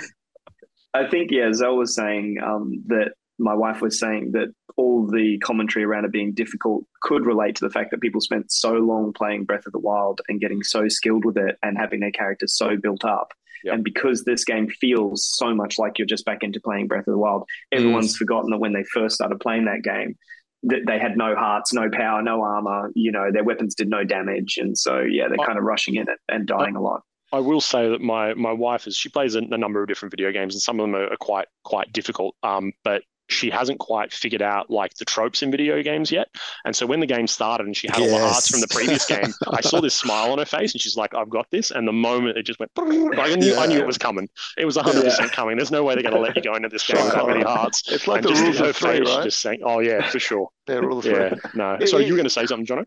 I 0.93 1.07
think 1.09 1.31
yeah, 1.31 1.51
Zell 1.53 1.75
was 1.77 1.95
saying 1.95 2.37
um, 2.43 2.83
that 2.87 3.11
my 3.39 3.53
wife 3.53 3.81
was 3.81 3.99
saying 3.99 4.31
that 4.33 4.53
all 4.77 5.07
the 5.07 5.37
commentary 5.39 5.85
around 5.85 6.05
it 6.05 6.11
being 6.11 6.33
difficult 6.33 6.83
could 7.01 7.25
relate 7.25 7.55
to 7.55 7.65
the 7.65 7.69
fact 7.69 7.91
that 7.91 8.01
people 8.01 8.19
spent 8.21 8.51
so 8.51 8.73
long 8.73 9.13
playing 9.13 9.45
Breath 9.45 9.65
of 9.65 9.71
the 9.73 9.79
Wild 9.79 10.21
and 10.27 10.39
getting 10.41 10.63
so 10.63 10.87
skilled 10.89 11.23
with 11.25 11.37
it 11.37 11.57
and 11.63 11.77
having 11.77 11.99
their 12.01 12.11
characters 12.11 12.55
so 12.57 12.75
built 12.77 13.05
up. 13.05 13.33
Yep. 13.65 13.73
And 13.73 13.83
because 13.83 14.23
this 14.23 14.45
game 14.45 14.69
feels 14.69 15.25
so 15.25 15.53
much 15.53 15.79
like 15.79 15.97
you're 15.97 16.05
just 16.05 16.23
back 16.23 16.43
into 16.43 16.61
playing 16.61 16.87
Breath 16.87 17.07
of 17.07 17.13
the 17.13 17.17
Wild, 17.17 17.43
everyone's 17.71 18.15
forgotten 18.15 18.51
that 18.51 18.59
when 18.59 18.73
they 18.73 18.83
first 18.83 19.15
started 19.15 19.39
playing 19.39 19.65
that 19.65 19.81
game, 19.83 20.15
that 20.63 20.81
they 20.85 20.99
had 20.99 21.17
no 21.17 21.35
hearts, 21.35 21.73
no 21.73 21.89
power, 21.89 22.21
no 22.21 22.43
armor. 22.43 22.91
You 22.93 23.11
know, 23.11 23.31
their 23.31 23.43
weapons 23.43 23.73
did 23.73 23.89
no 23.89 24.03
damage, 24.03 24.57
and 24.57 24.77
so 24.77 25.01
yeah, 25.01 25.27
they're 25.27 25.41
I- 25.41 25.45
kind 25.45 25.57
of 25.57 25.63
rushing 25.63 25.95
in 25.95 26.05
and 26.29 26.47
dying 26.47 26.75
a 26.75 26.81
lot. 26.81 27.01
I 27.33 27.39
will 27.39 27.59
say 27.59 27.89
that 27.89 28.01
my 28.01 28.35
my 28.35 28.51
wife 28.53 28.85
is 28.85 28.95
she 28.95 29.09
plays 29.09 29.35
a, 29.35 29.39
a 29.39 29.57
number 29.57 29.81
of 29.81 29.87
different 29.87 30.11
video 30.11 30.31
games 30.31 30.53
and 30.53 30.61
some 30.61 30.79
of 30.79 30.83
them 30.83 30.95
are, 30.95 31.11
are 31.11 31.17
quite 31.17 31.47
quite 31.63 31.91
difficult. 31.91 32.35
Um, 32.43 32.71
but 32.83 33.01
she 33.27 33.49
hasn't 33.49 33.79
quite 33.79 34.13
figured 34.13 34.41
out 34.41 34.69
like 34.69 34.93
the 34.95 35.05
tropes 35.05 35.41
in 35.41 35.49
video 35.49 35.81
games 35.81 36.11
yet. 36.11 36.27
And 36.63 36.75
so 36.75 36.85
when 36.85 36.99
the 36.99 37.07
game 37.07 37.25
started 37.27 37.65
and 37.65 37.75
she 37.75 37.87
had 37.87 37.99
all 37.99 38.07
the 38.19 38.19
hearts 38.27 38.49
from 38.49 38.61
the 38.61 38.67
previous 38.67 39.05
game, 39.05 39.33
I 39.47 39.61
saw 39.61 39.81
this 39.81 39.95
smile 39.95 40.31
on 40.31 40.37
her 40.37 40.45
face 40.45 40.73
and 40.73 40.81
she's 40.81 40.95
like, 40.95 41.15
"I've 41.15 41.29
got 41.29 41.47
this." 41.49 41.71
And 41.71 41.87
the 41.87 41.91
moment 41.93 42.37
it 42.37 42.43
just 42.43 42.59
went, 42.59 42.71
like 42.77 43.31
I 43.31 43.35
knew 43.35 43.55
I 43.55 43.65
knew 43.65 43.79
it 43.79 43.87
was 43.87 43.97
coming. 43.97 44.29
It 44.57 44.65
was 44.65 44.77
hundred 44.77 45.03
percent 45.05 45.31
coming. 45.31 45.57
There's 45.57 45.71
no 45.71 45.83
way 45.83 45.95
they're 45.95 46.03
going 46.03 46.15
to 46.15 46.21
let 46.21 46.35
you 46.35 46.41
go 46.43 46.53
into 46.55 46.69
this 46.69 46.85
game 46.85 47.03
with 47.03 47.13
that 47.13 47.25
many 47.27 47.43
hearts. 47.43 47.83
It's 47.91 48.07
like 48.07 48.17
and 48.19 48.25
the 48.25 48.29
just 48.29 48.43
rules 48.43 48.57
her 48.59 48.65
of 48.69 48.75
three, 48.75 48.99
face, 48.99 49.07
right? 49.15 49.23
just 49.23 49.39
saying, 49.41 49.61
"Oh 49.63 49.79
yeah, 49.79 50.07
for 50.09 50.19
sure." 50.19 50.49
Yeah, 50.67 50.75
rule 50.75 50.99
of 50.99 51.05
Yeah, 51.05 51.29
three. 51.29 51.39
no. 51.55 51.73
It- 51.81 51.87
So 51.89 51.97
you 51.97 52.05
it- 52.07 52.11
were 52.11 52.17
going 52.17 52.23
to 52.25 52.29
say 52.29 52.45
something, 52.45 52.65
Jono? 52.65 52.85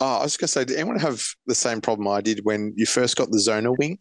Oh, 0.00 0.18
I 0.18 0.22
was 0.22 0.36
going 0.36 0.46
to 0.46 0.52
say, 0.52 0.64
did 0.64 0.76
anyone 0.76 0.98
have 0.98 1.22
the 1.46 1.54
same 1.54 1.80
problem 1.80 2.08
I 2.08 2.20
did 2.20 2.40
when 2.44 2.72
you 2.76 2.84
first 2.86 3.16
got 3.16 3.30
the 3.30 3.38
Zonai 3.38 3.76
wing? 3.78 3.98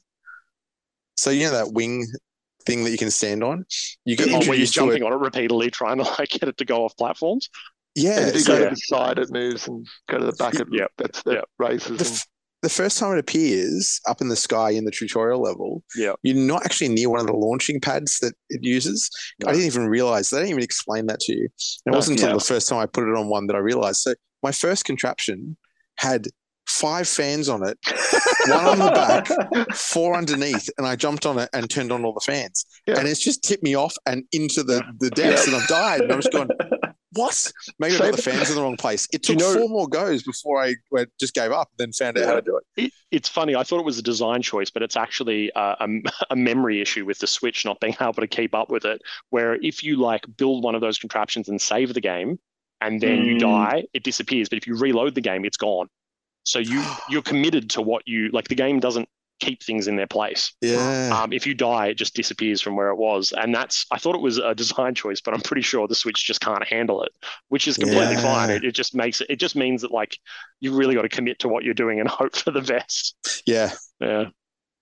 So 1.17 1.29
you 1.29 1.43
know 1.45 1.51
that 1.51 1.73
wing 1.73 2.07
thing 2.65 2.83
that 2.83 2.91
you 2.91 2.97
can 2.97 3.11
stand 3.11 3.43
on. 3.43 3.65
You 4.05 4.15
get 4.15 4.27
Oh, 4.29 4.31
where 4.31 4.39
you're 4.39 4.43
introduced 4.53 4.73
to 4.75 4.79
it. 4.81 4.85
jumping 4.87 5.03
on 5.03 5.13
it 5.13 5.17
repeatedly, 5.17 5.69
trying 5.71 5.97
to 5.97 6.03
like 6.19 6.29
get 6.29 6.43
it 6.49 6.57
to 6.57 6.65
go 6.65 6.85
off 6.85 6.95
platforms. 6.97 7.49
Yeah, 7.95 8.19
And 8.19 8.29
if 8.29 8.33
you 8.35 8.39
so 8.41 8.57
go 8.57 8.63
to 8.65 8.69
the 8.71 8.75
side, 8.75 9.19
it 9.19 9.31
moves, 9.31 9.67
and 9.67 9.87
go 10.09 10.17
to 10.17 10.25
the 10.25 10.31
back, 10.33 10.55
it 10.55 10.67
Yep. 10.71 10.91
that's 10.97 11.21
that 11.23 11.33
Yep. 11.33 11.45
races. 11.59 11.97
the, 11.99 12.05
f- 12.05 12.25
the 12.63 12.69
first 12.69 12.97
time 12.97 13.11
it 13.13 13.19
appears 13.19 13.99
up 14.07 14.19
in 14.21 14.29
the 14.29 14.35
sky 14.35 14.71
in 14.71 14.85
the 14.85 14.91
tutorial 14.91 15.41
level, 15.41 15.83
Yeah. 15.95 16.13
you're 16.23 16.35
not 16.35 16.65
actually 16.65 16.87
near 16.89 17.09
one 17.09 17.19
of 17.19 17.27
the 17.27 17.33
launching 17.33 17.79
pads 17.79 18.17
that 18.19 18.33
it 18.49 18.63
uses. 18.63 19.09
No. 19.43 19.49
I 19.49 19.53
didn't 19.53 19.67
even 19.67 19.87
realize 19.87 20.29
they 20.29 20.37
didn't 20.37 20.51
even 20.51 20.63
explain 20.63 21.05
that 21.07 21.19
to 21.21 21.33
you. 21.33 21.41
And 21.41 21.49
it 21.49 21.91
No, 21.91 21.97
wasn't 21.97 22.17
until 22.19 22.29
yeah. 22.29 22.35
the 22.39 22.43
first 22.45 22.67
time 22.69 22.79
I 22.79 22.85
put 22.87 23.07
it 23.07 23.15
on 23.15 23.27
one 23.29 23.45
that 23.47 23.55
I 23.55 23.59
realized. 23.59 23.99
So 24.01 24.15
my 24.41 24.51
first 24.51 24.85
contraption 24.85 25.55
had 25.97 26.27
five 26.73 27.07
fans 27.07 27.49
on 27.49 27.63
it, 27.67 27.77
one 28.47 28.65
on 28.65 28.79
the 28.79 28.91
back, 28.91 29.73
four 29.75 30.15
underneath, 30.15 30.69
and 30.77 30.87
I 30.87 30.95
jumped 30.95 31.25
on 31.25 31.37
it 31.39 31.49
and 31.53 31.69
turned 31.69 31.91
on 31.91 32.03
all 32.03 32.13
the 32.13 32.19
fans. 32.25 32.65
Yeah. 32.87 32.97
And 32.99 33.07
it's 33.07 33.23
just 33.23 33.43
tipped 33.43 33.63
me 33.63 33.75
off 33.75 33.95
and 34.05 34.23
into 34.31 34.63
the, 34.63 34.83
the 34.99 35.09
depths, 35.11 35.47
and 35.47 35.55
I've 35.55 35.67
died. 35.67 36.01
And 36.01 36.11
I'm 36.11 36.19
just 36.21 36.31
going, 36.31 36.49
what? 37.13 37.51
Maybe 37.79 37.95
I 37.95 37.99
got 37.99 38.15
the 38.15 38.21
fans 38.21 38.49
in 38.49 38.55
the 38.55 38.61
wrong 38.63 38.75
place. 38.77 39.07
It 39.13 39.21
Do 39.21 39.33
you 39.33 39.39
took 39.39 39.47
know- 39.55 39.59
four 39.61 39.69
more 39.69 39.87
goes 39.87 40.23
before 40.23 40.61
I 40.63 40.73
I 40.97 41.05
just 41.19 41.33
gave 41.35 41.51
up, 41.51 41.69
then 41.77 41.91
found 41.91 42.17
out 42.17 42.25
how 42.25 42.35
to 42.35 42.41
do 42.41 42.57
it. 42.57 42.85
It, 42.85 42.91
it's 43.11 43.29
funny. 43.29 43.55
I 43.55 43.63
thought 43.63 43.79
it 43.79 43.85
was 43.85 43.99
a 43.99 44.03
design 44.03 44.41
choice, 44.41 44.71
but 44.71 44.81
it's 44.81 44.97
actually 44.97 45.51
uh, 45.53 45.75
a, 45.79 45.87
a 46.31 46.35
memory 46.35 46.81
issue 46.81 47.05
with 47.05 47.19
the 47.19 47.27
Switch 47.27 47.65
not 47.65 47.79
being 47.79 47.95
able 48.01 48.13
to 48.13 48.27
keep 48.27 48.55
up 48.55 48.69
with 48.69 48.85
it. 48.85 49.01
Where 49.29 49.55
if 49.55 49.83
you 49.83 49.97
like 49.97 50.23
build 50.37 50.63
one 50.63 50.73
of 50.75 50.81
those 50.81 50.97
contraptions 50.97 51.47
and 51.49 51.61
save 51.61 51.93
the 51.93 52.01
game, 52.01 52.39
and 52.81 52.99
then 52.99 53.23
you 53.23 53.35
Mm. 53.35 53.39
die, 53.39 53.83
it 53.93 54.03
disappears. 54.03 54.49
But 54.49 54.57
if 54.57 54.67
you 54.67 54.75
reload 54.75 55.15
the 55.15 55.21
game, 55.21 55.45
it's 55.45 55.55
gone. 55.57 55.87
So 56.43 56.59
you 56.59 56.83
you're 57.09 57.21
committed 57.21 57.69
to 57.71 57.81
what 57.81 58.03
you 58.07 58.29
like. 58.29 58.47
The 58.47 58.55
game 58.55 58.79
doesn't 58.79 59.07
keep 59.39 59.61
things 59.63 59.87
in 59.87 59.95
their 59.97 60.07
place. 60.07 60.53
Yeah. 60.61 61.09
Um, 61.21 61.33
if 61.33 61.45
you 61.45 61.53
die, 61.53 61.87
it 61.87 61.95
just 61.95 62.15
disappears 62.15 62.61
from 62.61 62.75
where 62.75 62.89
it 62.89 62.95
was, 62.97 63.33
and 63.35 63.53
that's. 63.53 63.85
I 63.91 63.97
thought 63.97 64.15
it 64.15 64.21
was 64.21 64.37
a 64.37 64.53
design 64.55 64.95
choice, 64.95 65.21
but 65.21 65.33
I'm 65.33 65.41
pretty 65.41 65.61
sure 65.63 65.87
the 65.87 65.95
Switch 65.95 66.23
just 66.25 66.39
can't 66.41 66.63
handle 66.65 67.03
it, 67.03 67.11
which 67.49 67.67
is 67.67 67.77
completely 67.77 68.13
Yeah. 68.15 68.21
fine. 68.21 68.49
It, 68.51 68.63
it 68.63 68.71
just 68.73 68.95
makes 68.95 69.21
it. 69.21 69.27
It 69.29 69.37
just 69.37 69.55
means 69.55 69.81
that 69.81 69.91
like 69.91 70.17
you 70.59 70.73
really 70.75 70.95
got 70.95 71.01
to 71.01 71.09
commit 71.09 71.39
to 71.39 71.47
what 71.49 71.63
you're 71.63 71.73
doing 71.73 71.99
and 71.99 72.07
hope 72.19 72.35
for 72.35 72.51
the 72.51 72.61
best. 72.61 73.15
yeah. 73.45 73.71
Yeah. 73.99 74.25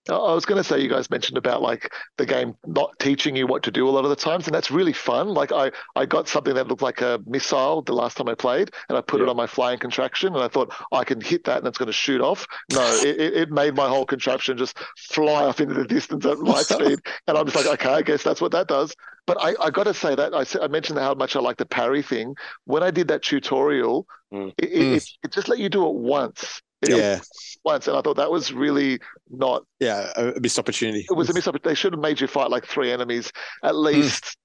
I 0.10 0.14
I 0.14 0.34
was 0.34 0.46
going 0.46 0.58
to 0.58 0.64
say, 0.64 0.80
you 0.80 0.90
guys 0.90 1.10
mentioned 1.10 1.38
about 1.38 1.62
like 1.62 1.92
the 2.18 2.26
game 2.26 2.56
not 2.66 2.98
teaching 3.00 3.36
you 3.36 3.48
what 3.48 3.64
to 3.64 3.72
do 3.72 3.88
a 3.88 3.92
lot 3.92 4.04
of 4.04 4.10
the 4.10 4.16
times, 4.16 4.48
and 4.48 4.56
that's 4.56 4.72
really 4.72 4.94
fun. 4.94 5.30
Like 5.30 5.52
I, 5.52 5.72
I 5.96 6.06
got 6.06 6.28
something 6.28 6.54
that 6.56 6.68
looked 6.68 6.82
like 6.82 7.02
a 7.02 7.20
missile 7.26 7.82
the 7.82 7.94
last 7.94 8.18
time 8.18 8.28
I 8.30 8.36
played, 8.36 8.72
and 8.90 8.98
I 8.98 9.02
put 9.02 9.22
it 9.22 9.30
on 9.30 9.36
my 9.36 9.48
flying 9.48 9.80
contraption, 9.80 10.34
and 10.34 10.44
I 10.44 10.48
thought 10.48 10.74
I 10.92 11.04
can 11.04 11.22
hit 11.22 11.44
that 11.46 11.60
and 11.60 11.68
it's 11.68 11.78
going 11.78 11.88
to 11.88 11.94
shoot 11.94 12.22
off. 12.22 12.48
No, 12.70 12.96
it, 13.04 13.20
it, 13.20 13.34
it 13.34 13.52
made 13.52 13.76
my 13.76 13.88
whole 13.88 14.06
contraption 14.06 14.58
just 14.58 14.78
fly 14.98 15.46
off 15.46 15.62
into 15.62 15.74
the 15.74 15.86
distance 15.86 16.26
at 16.26 16.40
light 16.40 16.66
speed, 16.68 17.00
and 17.28 17.38
I'm 17.38 17.46
just 17.46 17.56
like, 17.56 17.68
okay, 17.68 17.90
I 17.90 18.02
guess 18.02 18.24
that's 18.24 18.42
what 18.42 18.52
that 18.54 18.68
does. 18.68 18.96
But 19.28 19.38
I, 19.40 19.54
I 19.62 19.70
got 19.70 19.84
to 19.84 19.94
say 19.94 20.16
that 20.16 20.34
I, 20.34 20.64
I 20.64 20.68
mentioned 20.68 20.98
how 20.98 21.14
much 21.14 21.36
I 21.36 21.40
like 21.40 21.58
the 21.58 21.66
parry 21.66 22.02
thing. 22.02 22.36
When 22.66 22.82
I 22.84 22.92
did 22.92 23.08
that 23.10 23.22
tutorial, 23.24 24.08
Mm. 24.34 24.54
it, 24.58 24.72
it, 24.72 24.94
it, 24.94 25.04
it 25.26 25.32
just 25.34 25.50
let 25.50 25.60
you 25.60 25.68
do 25.68 25.86
it 25.88 25.94
once. 25.94 26.62
It 26.82 26.90
Yeah. 26.90 27.20
once, 27.64 27.88
and 27.88 27.96
I 27.98 28.02
thought 28.02 28.18
that 28.18 28.32
was 28.32 28.52
really 28.54 29.00
not 29.30 29.64
Yeah. 29.80 30.12
A 30.16 30.40
missed 30.40 30.60
opportunity. 30.60 31.06
it 31.10 31.16
was 31.16 31.30
a 31.30 31.34
missed 31.34 31.48
opportunity. 31.48 31.70
They 31.72 31.76
should 31.76 31.94
have 31.94 32.02
made 32.02 32.20
you 32.22 32.28
fight 32.28 32.50
like 32.50 32.66
three 32.66 32.92
enemies 32.92 33.32
at 33.64 33.76
least. 33.76 34.38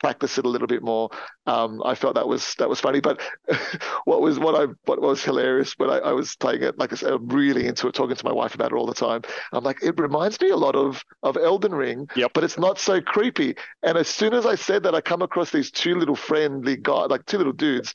Practice 0.00 0.36
it 0.36 0.44
a 0.44 0.48
little 0.48 0.66
bit 0.66 0.82
more. 0.82 1.08
Um, 1.46 1.80
I 1.82 1.94
felt 1.94 2.16
that 2.16 2.28
was 2.28 2.54
that 2.58 2.68
was 2.68 2.78
funny. 2.80 3.00
But 3.00 3.22
what 4.04 4.20
was 4.20 4.38
what 4.38 4.54
I 4.54 4.66
what 4.84 5.00
was 5.00 5.24
hilarious 5.24 5.72
when 5.78 5.88
I, 5.88 5.98
I 5.98 6.12
was 6.12 6.36
playing 6.36 6.62
it, 6.62 6.78
like 6.78 6.92
I 6.92 6.96
said, 6.96 7.12
I'm 7.12 7.28
really 7.28 7.66
into 7.66 7.86
it, 7.88 7.94
talking 7.94 8.16
to 8.16 8.24
my 8.24 8.32
wife 8.32 8.54
about 8.54 8.72
it 8.72 8.74
all 8.74 8.84
the 8.86 8.92
time. 8.92 9.22
I'm 9.52 9.64
like, 9.64 9.82
it 9.82 9.98
reminds 9.98 10.38
me 10.40 10.50
a 10.50 10.56
lot 10.56 10.74
of 10.76 11.02
of 11.22 11.36
Elden 11.38 11.74
Ring, 11.74 12.06
Yep. 12.16 12.32
but 12.34 12.44
it's 12.44 12.58
not 12.58 12.78
so 12.78 13.00
creepy. 13.00 13.54
And 13.82 13.96
as 13.96 14.08
soon 14.08 14.34
as 14.34 14.44
I 14.44 14.56
said 14.56 14.82
that, 14.82 14.94
I 14.94 15.00
come 15.00 15.22
across 15.22 15.50
these 15.50 15.70
two 15.70 15.94
little 15.94 16.16
friendly 16.16 16.76
guys, 16.76 17.08
like 17.08 17.24
two 17.24 17.38
little 17.38 17.52
dudes. 17.54 17.94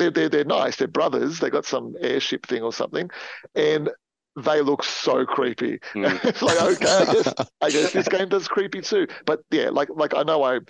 They're, 0.00 0.10
they're 0.10 0.28
they're 0.30 0.44
nice. 0.44 0.76
They're 0.76 0.88
brothers. 0.88 1.38
They 1.40 1.50
got 1.50 1.66
some 1.66 1.94
airship 2.00 2.46
thing 2.46 2.62
or 2.62 2.72
something, 2.72 3.10
and 3.54 3.90
they 4.36 4.62
look 4.62 4.82
so 4.82 5.26
creepy. 5.26 5.78
Mm. 5.94 6.24
it's 6.24 6.40
like 6.42 6.58
okay, 6.58 6.88
I 6.88 7.12
guess 7.12 7.34
I 7.60 7.70
guess 7.70 7.92
this 7.92 8.08
game 8.08 8.28
does 8.30 8.48
creepy 8.48 8.80
too. 8.80 9.06
But 9.26 9.40
yeah, 9.50 9.68
like 9.68 9.88
like 9.90 10.14
I 10.14 10.22
know 10.22 10.42
I 10.42 10.60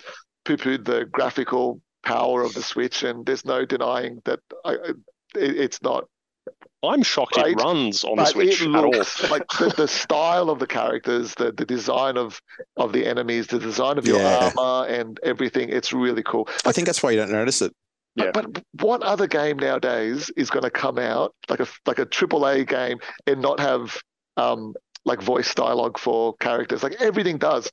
poo-pooed 0.43 0.83
the 0.85 1.05
graphical 1.05 1.81
power 2.03 2.43
of 2.43 2.53
the 2.53 2.61
Switch, 2.63 3.03
and 3.03 3.25
there's 3.25 3.45
no 3.45 3.63
denying 3.65 4.21
that 4.25 4.39
I, 4.65 4.73
it, 4.73 4.95
it's 5.35 5.81
not. 5.81 6.05
I'm 6.83 7.03
shocked 7.03 7.37
Right. 7.37 7.51
it 7.51 7.61
runs 7.61 8.03
on 8.03 8.17
the 8.17 8.25
Switch 8.25 8.61
it 8.63 8.75
at 8.75 8.83
all. 8.83 8.91
like 9.29 9.47
the, 9.59 9.71
the 9.77 9.87
style 9.87 10.49
of 10.49 10.57
the 10.57 10.65
characters, 10.67 11.35
the 11.35 11.51
the 11.51 11.65
design 11.65 12.17
of 12.17 12.41
of 12.75 12.91
the 12.91 13.05
enemies, 13.05 13.47
the 13.47 13.59
design 13.59 13.97
of 13.99 14.05
your 14.05 14.19
Yeah. 14.19 14.51
armor, 14.57 14.87
and 14.87 15.19
everything. 15.23 15.69
It's 15.69 15.93
really 15.93 16.23
cool. 16.23 16.49
I 16.65 16.71
think 16.71 16.87
that's 16.87 17.03
why 17.03 17.11
you 17.11 17.17
don't 17.17 17.31
notice 17.31 17.61
it. 17.61 17.71
Yeah. 18.15 18.31
But, 18.33 18.53
but 18.53 18.63
what 18.79 19.03
other 19.03 19.27
game 19.27 19.57
nowadays 19.57 20.29
is 20.35 20.49
going 20.49 20.63
to 20.63 20.69
come 20.69 20.99
out 20.99 21.33
like 21.49 21.59
a 21.61 21.67
like 21.85 21.99
a 21.99 22.05
triple 22.05 22.45
A 22.45 22.63
game 22.65 22.99
and 23.25 23.41
not 23.41 23.59
have 23.59 23.97
um 24.37 24.73
like 25.05 25.21
voice 25.21 25.53
dialogue 25.55 25.97
for 25.97 26.35
characters? 26.37 26.83
Like 26.83 27.01
everything 27.01 27.37
does. 27.37 27.71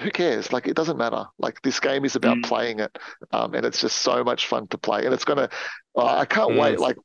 Who 0.00 0.10
cares? 0.10 0.52
Like 0.52 0.66
it 0.66 0.74
doesn't 0.74 0.96
matter. 0.96 1.24
Like 1.38 1.60
this 1.62 1.80
game 1.80 2.04
is 2.04 2.16
about 2.16 2.38
Mm. 2.38 2.42
playing 2.42 2.80
it, 2.80 2.98
um, 3.32 3.54
and 3.54 3.64
it's 3.64 3.80
just 3.80 3.98
so 3.98 4.24
much 4.24 4.46
fun 4.46 4.66
to 4.68 4.78
play. 4.78 5.04
And 5.04 5.14
it's 5.14 5.24
gonna. 5.24 5.48
Uh, 5.96 6.18
I 6.18 6.24
can't 6.24 6.50
Mm. 6.50 6.56
wait. 6.56 6.80
Like 6.80 6.96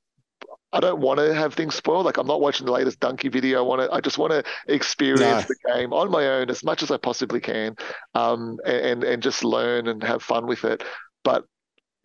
I 0.71 0.79
don't 0.79 0.99
want 0.99 1.19
to 1.19 1.33
have 1.33 1.53
things 1.55 1.75
spoiled. 1.75 2.05
Like 2.05 2.17
I'm 2.17 2.27
not 2.27 2.41
watching 2.41 2.65
the 2.65 2.71
latest 2.71 2.99
Dunkey 2.99 3.31
video 3.31 3.67
on 3.69 3.79
it. 3.79 3.89
I 3.91 4.01
just 4.01 4.17
want 4.17 4.31
to 4.31 4.43
experience 4.67 5.45
the 5.45 5.55
game 5.73 5.93
on 5.93 6.11
my 6.11 6.27
own 6.27 6.49
as 6.49 6.63
much 6.63 6.83
as 6.83 6.91
I 6.91 6.97
possibly 6.97 7.39
can, 7.39 7.75
um, 8.15 8.57
and 8.65 9.03
and 9.03 9.21
just 9.23 9.43
learn 9.43 9.87
and 9.87 10.03
have 10.03 10.21
fun 10.23 10.45
with 10.47 10.63
it. 10.65 10.83
But 11.23 11.45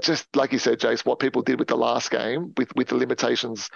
just 0.03 0.27
like 0.35 0.53
you 0.53 0.59
said, 0.59 0.81
Jase, 0.81 1.05
what 1.05 1.19
people 1.19 1.43
did 1.43 1.59
with 1.59 1.69
the 1.69 1.77
last 1.77 2.11
game, 2.11 2.53
with 2.57 2.75
with 2.75 2.89
the 2.89 2.97
limitations 2.97 3.71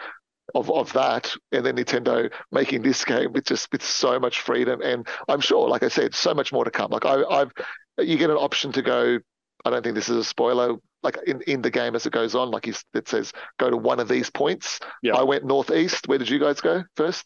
of 0.54 0.70
of 0.70 0.92
that, 0.94 1.34
and 1.52 1.64
then 1.64 1.76
Nintendo 1.76 2.32
making 2.52 2.82
this 2.82 3.04
game 3.12 3.32
with 3.32 3.44
just 3.44 3.70
with 3.72 3.82
so 3.82 4.18
much 4.18 4.40
freedom, 4.40 4.80
and 4.82 5.06
I'm 5.28 5.40
sure, 5.40 5.68
like 5.68 5.82
I 5.82 5.88
said, 5.88 6.14
so 6.14 6.34
much 6.34 6.52
more 6.52 6.64
to 6.64 6.70
come. 6.70 6.90
Like 6.90 7.06
I, 7.06 7.22
I've, 7.24 7.52
you 7.98 8.16
get 8.16 8.30
an 8.30 8.36
option 8.36 8.72
to 8.72 8.82
go. 8.82 9.18
I 9.64 9.70
don't 9.70 9.82
think 9.82 9.94
this 9.94 10.08
is 10.08 10.16
a 10.16 10.24
spoiler. 10.24 10.76
Like 11.02 11.16
in, 11.26 11.40
in 11.42 11.62
the 11.62 11.70
game 11.70 11.94
as 11.94 12.06
it 12.06 12.12
goes 12.12 12.34
on, 12.34 12.50
like 12.50 12.66
you, 12.66 12.74
it 12.92 13.08
says, 13.08 13.32
go 13.58 13.70
to 13.70 13.76
one 13.76 14.00
of 14.00 14.08
these 14.08 14.30
points. 14.30 14.80
Yeah. 15.00 15.14
I 15.14 15.22
went 15.22 15.44
northeast. 15.44 16.08
Where 16.08 16.18
did 16.18 16.28
you 16.28 16.40
guys 16.40 16.60
go 16.60 16.82
first? 16.96 17.24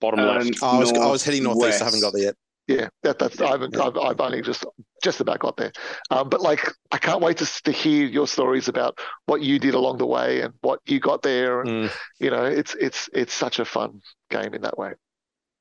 Bottom 0.00 0.20
Um, 0.20 0.38
left. 0.38 0.62
I 0.62 0.78
was 0.78 0.92
I 0.92 1.06
was 1.06 1.22
heading 1.24 1.44
northeast. 1.44 1.80
I 1.82 1.84
haven't 1.84 2.00
got 2.00 2.12
there 2.12 2.22
yet. 2.22 2.34
Yeah, 2.66 2.88
that, 3.02 3.18
that's 3.18 3.40
I 3.40 3.48
haven't, 3.48 3.76
I've, 3.76 3.96
I've 3.96 4.20
only 4.20 4.42
just 4.42 4.64
just 5.02 5.20
about 5.20 5.40
got 5.40 5.56
there. 5.56 5.72
Um, 6.10 6.28
but 6.28 6.40
like, 6.40 6.70
I 6.90 6.98
can't 6.98 7.20
wait 7.20 7.36
to 7.38 7.62
to 7.64 7.72
hear 7.72 8.06
your 8.06 8.26
stories 8.26 8.68
about 8.68 8.98
what 9.26 9.42
you 9.42 9.58
did 9.58 9.74
along 9.74 9.98
the 9.98 10.06
way 10.06 10.40
and 10.40 10.54
what 10.62 10.80
you 10.86 11.00
got 11.00 11.22
there. 11.22 11.60
And 11.62 11.70
Mm. 11.72 11.90
you 12.20 12.30
know, 12.30 12.44
it's 12.44 12.74
it's 12.76 13.10
it's 13.12 13.34
such 13.34 13.58
a 13.58 13.64
fun 13.64 14.00
game 14.30 14.54
in 14.54 14.62
that 14.62 14.78
way. 14.78 14.92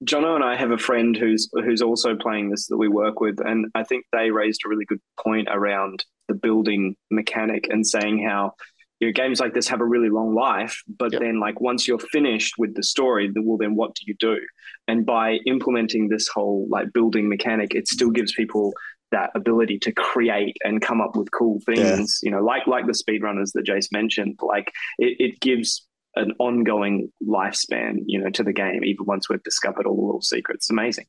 Jono 0.05 0.33
and 0.35 0.43
I 0.43 0.55
have 0.55 0.71
a 0.71 0.77
friend 0.77 1.15
who's 1.15 1.49
who's 1.53 1.81
also 1.81 2.15
playing 2.15 2.49
this 2.49 2.67
that 2.67 2.77
we 2.77 2.87
work 2.87 3.19
with, 3.19 3.39
and 3.39 3.67
I 3.75 3.83
think 3.83 4.05
they 4.11 4.31
raised 4.31 4.61
a 4.65 4.69
really 4.69 4.85
good 4.85 5.01
point 5.19 5.47
around 5.51 6.05
the 6.27 6.33
building 6.33 6.95
mechanic 7.11 7.67
and 7.69 7.85
saying 7.85 8.25
how 8.27 8.53
you 8.99 9.07
know, 9.07 9.13
games 9.13 9.39
like 9.39 9.53
this 9.53 9.67
have 9.67 9.81
a 9.81 9.85
really 9.85 10.09
long 10.09 10.33
life, 10.35 10.81
but 10.87 11.11
Yep. 11.11 11.21
then 11.21 11.39
like 11.39 11.59
once 11.59 11.87
you're 11.87 11.99
finished 11.99 12.55
with 12.57 12.75
the 12.75 12.83
story, 12.83 13.29
then 13.33 13.45
well 13.45 13.57
then 13.57 13.75
what 13.75 13.93
do 13.95 14.01
you 14.05 14.15
do? 14.19 14.39
And 14.87 15.05
by 15.05 15.39
implementing 15.45 16.07
this 16.07 16.27
whole 16.27 16.67
like 16.69 16.93
building 16.93 17.27
mechanic, 17.29 17.73
it 17.75 17.87
still 17.87 18.11
gives 18.11 18.31
people 18.33 18.73
that 19.11 19.31
ability 19.35 19.79
to 19.79 19.91
create 19.91 20.57
and 20.63 20.81
come 20.81 21.01
up 21.01 21.15
with 21.15 21.31
cool 21.31 21.59
things. 21.65 22.19
You 22.23 22.31
know, 22.31 22.43
like 22.43 22.67
like 22.67 22.85
the 22.85 22.93
speedrunners 22.93 23.51
that 23.53 23.65
Jase 23.65 23.89
mentioned. 23.91 24.39
Like 24.41 24.71
it, 24.97 25.15
it 25.19 25.39
gives 25.39 25.87
an 26.15 26.33
ongoing 26.39 27.11
lifespan, 27.25 27.99
you 28.05 28.19
know, 28.21 28.29
to 28.29 28.43
the 28.43 28.53
game, 28.53 28.83
even 28.83 29.05
once 29.05 29.29
we've 29.29 29.43
discovered 29.43 29.85
all 29.85 29.95
the 29.95 30.01
little 30.01 30.21
secrets. 30.21 30.65
It's 30.65 30.69
amazing. 30.69 31.05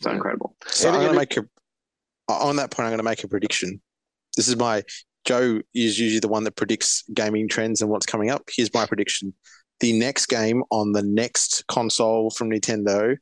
So 0.00 0.10
Yeah. 0.10 0.16
incredible. 0.16 0.56
So 0.66 0.88
I'm 0.90 1.00
going 1.00 1.08
to 1.08 1.14
make 1.14 1.36
a 1.36 1.44
on 2.28 2.56
that 2.56 2.70
point. 2.70 2.86
I'm 2.86 2.90
going 2.90 2.98
to 2.98 3.04
make 3.04 3.24
a 3.24 3.28
prediction. 3.28 3.80
This 4.36 4.48
is 4.48 4.56
my 4.56 4.82
Joe 5.24 5.60
is 5.74 5.98
usually 5.98 6.18
the 6.18 6.28
one 6.28 6.44
that 6.44 6.56
predicts 6.56 7.04
gaming 7.14 7.48
trends 7.48 7.80
and 7.80 7.90
what's 7.90 8.06
coming 8.06 8.30
up. 8.30 8.42
Here's 8.56 8.72
my 8.74 8.86
prediction: 8.86 9.34
the 9.80 9.92
next 9.92 10.26
game 10.26 10.62
on 10.70 10.92
the 10.92 11.02
next 11.02 11.64
console 11.68 12.30
from 12.30 12.50
Nintendo 12.50 13.16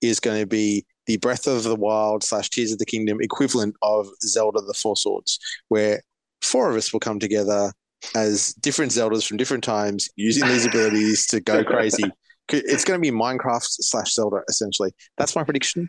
is 0.00 0.20
going 0.20 0.40
to 0.40 0.46
be 0.46 0.84
the 1.06 1.16
Breath 1.18 1.46
of 1.46 1.62
the 1.64 1.76
Wild 1.76 2.22
slash 2.22 2.48
Tears 2.50 2.72
of 2.72 2.78
the 2.78 2.86
Kingdom 2.86 3.18
equivalent 3.20 3.74
of 3.82 4.08
Zelda: 4.22 4.60
The 4.60 4.74
Four 4.74 4.96
Swords, 4.96 5.38
where 5.68 6.02
four 6.42 6.70
of 6.70 6.76
us 6.76 6.92
will 6.92 7.00
come 7.00 7.18
together 7.18 7.72
as 8.14 8.52
different 8.54 8.92
Zeldas 8.92 9.26
from 9.26 9.36
different 9.36 9.62
times, 9.64 10.08
using 10.16 10.46
these 10.48 10.66
abilities 10.66 11.26
to 11.28 11.40
go 11.40 11.64
crazy. 11.64 12.04
It's 12.54 12.84
going 12.84 13.00
to 13.00 13.10
be 13.10 13.16
Minecraft 13.16 13.62
slash 13.62 14.12
Zelda 14.12 14.40
essentially. 14.48 14.90
That's 15.16 15.34
my 15.36 15.44
prediction. 15.44 15.88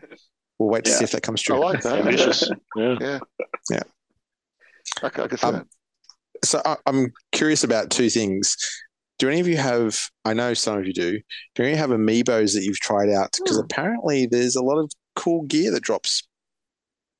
We'll 0.58 0.70
wait 0.70 0.84
to 0.84 0.90
Yeah. 0.90 0.96
see 0.98 1.04
if 1.04 1.10
that 1.10 1.22
comes 1.22 1.42
true. 1.42 1.56
I 1.56 1.58
like 1.58 1.82
that. 1.82 1.98
Ambitious. 1.98 2.48
Yeah. 2.76 3.18
I, 5.02 5.08
can- 5.08 5.24
I 5.24 5.28
can 5.28 5.38
see 5.38 5.46
Um, 5.46 5.54
that. 5.54 5.66
So 6.44 6.62
I, 6.64 6.76
I'm 6.86 7.12
curious 7.32 7.64
about 7.64 7.90
two 7.90 8.08
things. 8.08 8.56
Do 9.18 9.28
any 9.28 9.40
of 9.40 9.48
you 9.48 9.56
have? 9.56 9.98
I 10.24 10.32
know 10.32 10.54
some 10.54 10.78
of 10.78 10.86
you 10.86 10.92
do. 10.92 11.20
Do 11.54 11.62
any 11.64 11.72
of 11.72 11.76
you 11.76 11.80
have 11.82 11.90
amiibos 11.90 12.54
that 12.54 12.62
you've 12.64 12.80
tried 12.80 13.10
out? 13.10 13.32
Because 13.42 13.56
Hmm. 13.58 13.64
apparently 13.64 14.26
there's 14.26 14.56
a 14.56 14.62
lot 14.62 14.78
of 14.78 14.90
cool 15.14 15.42
gear 15.42 15.70
that 15.72 15.82
drops. 15.82 16.22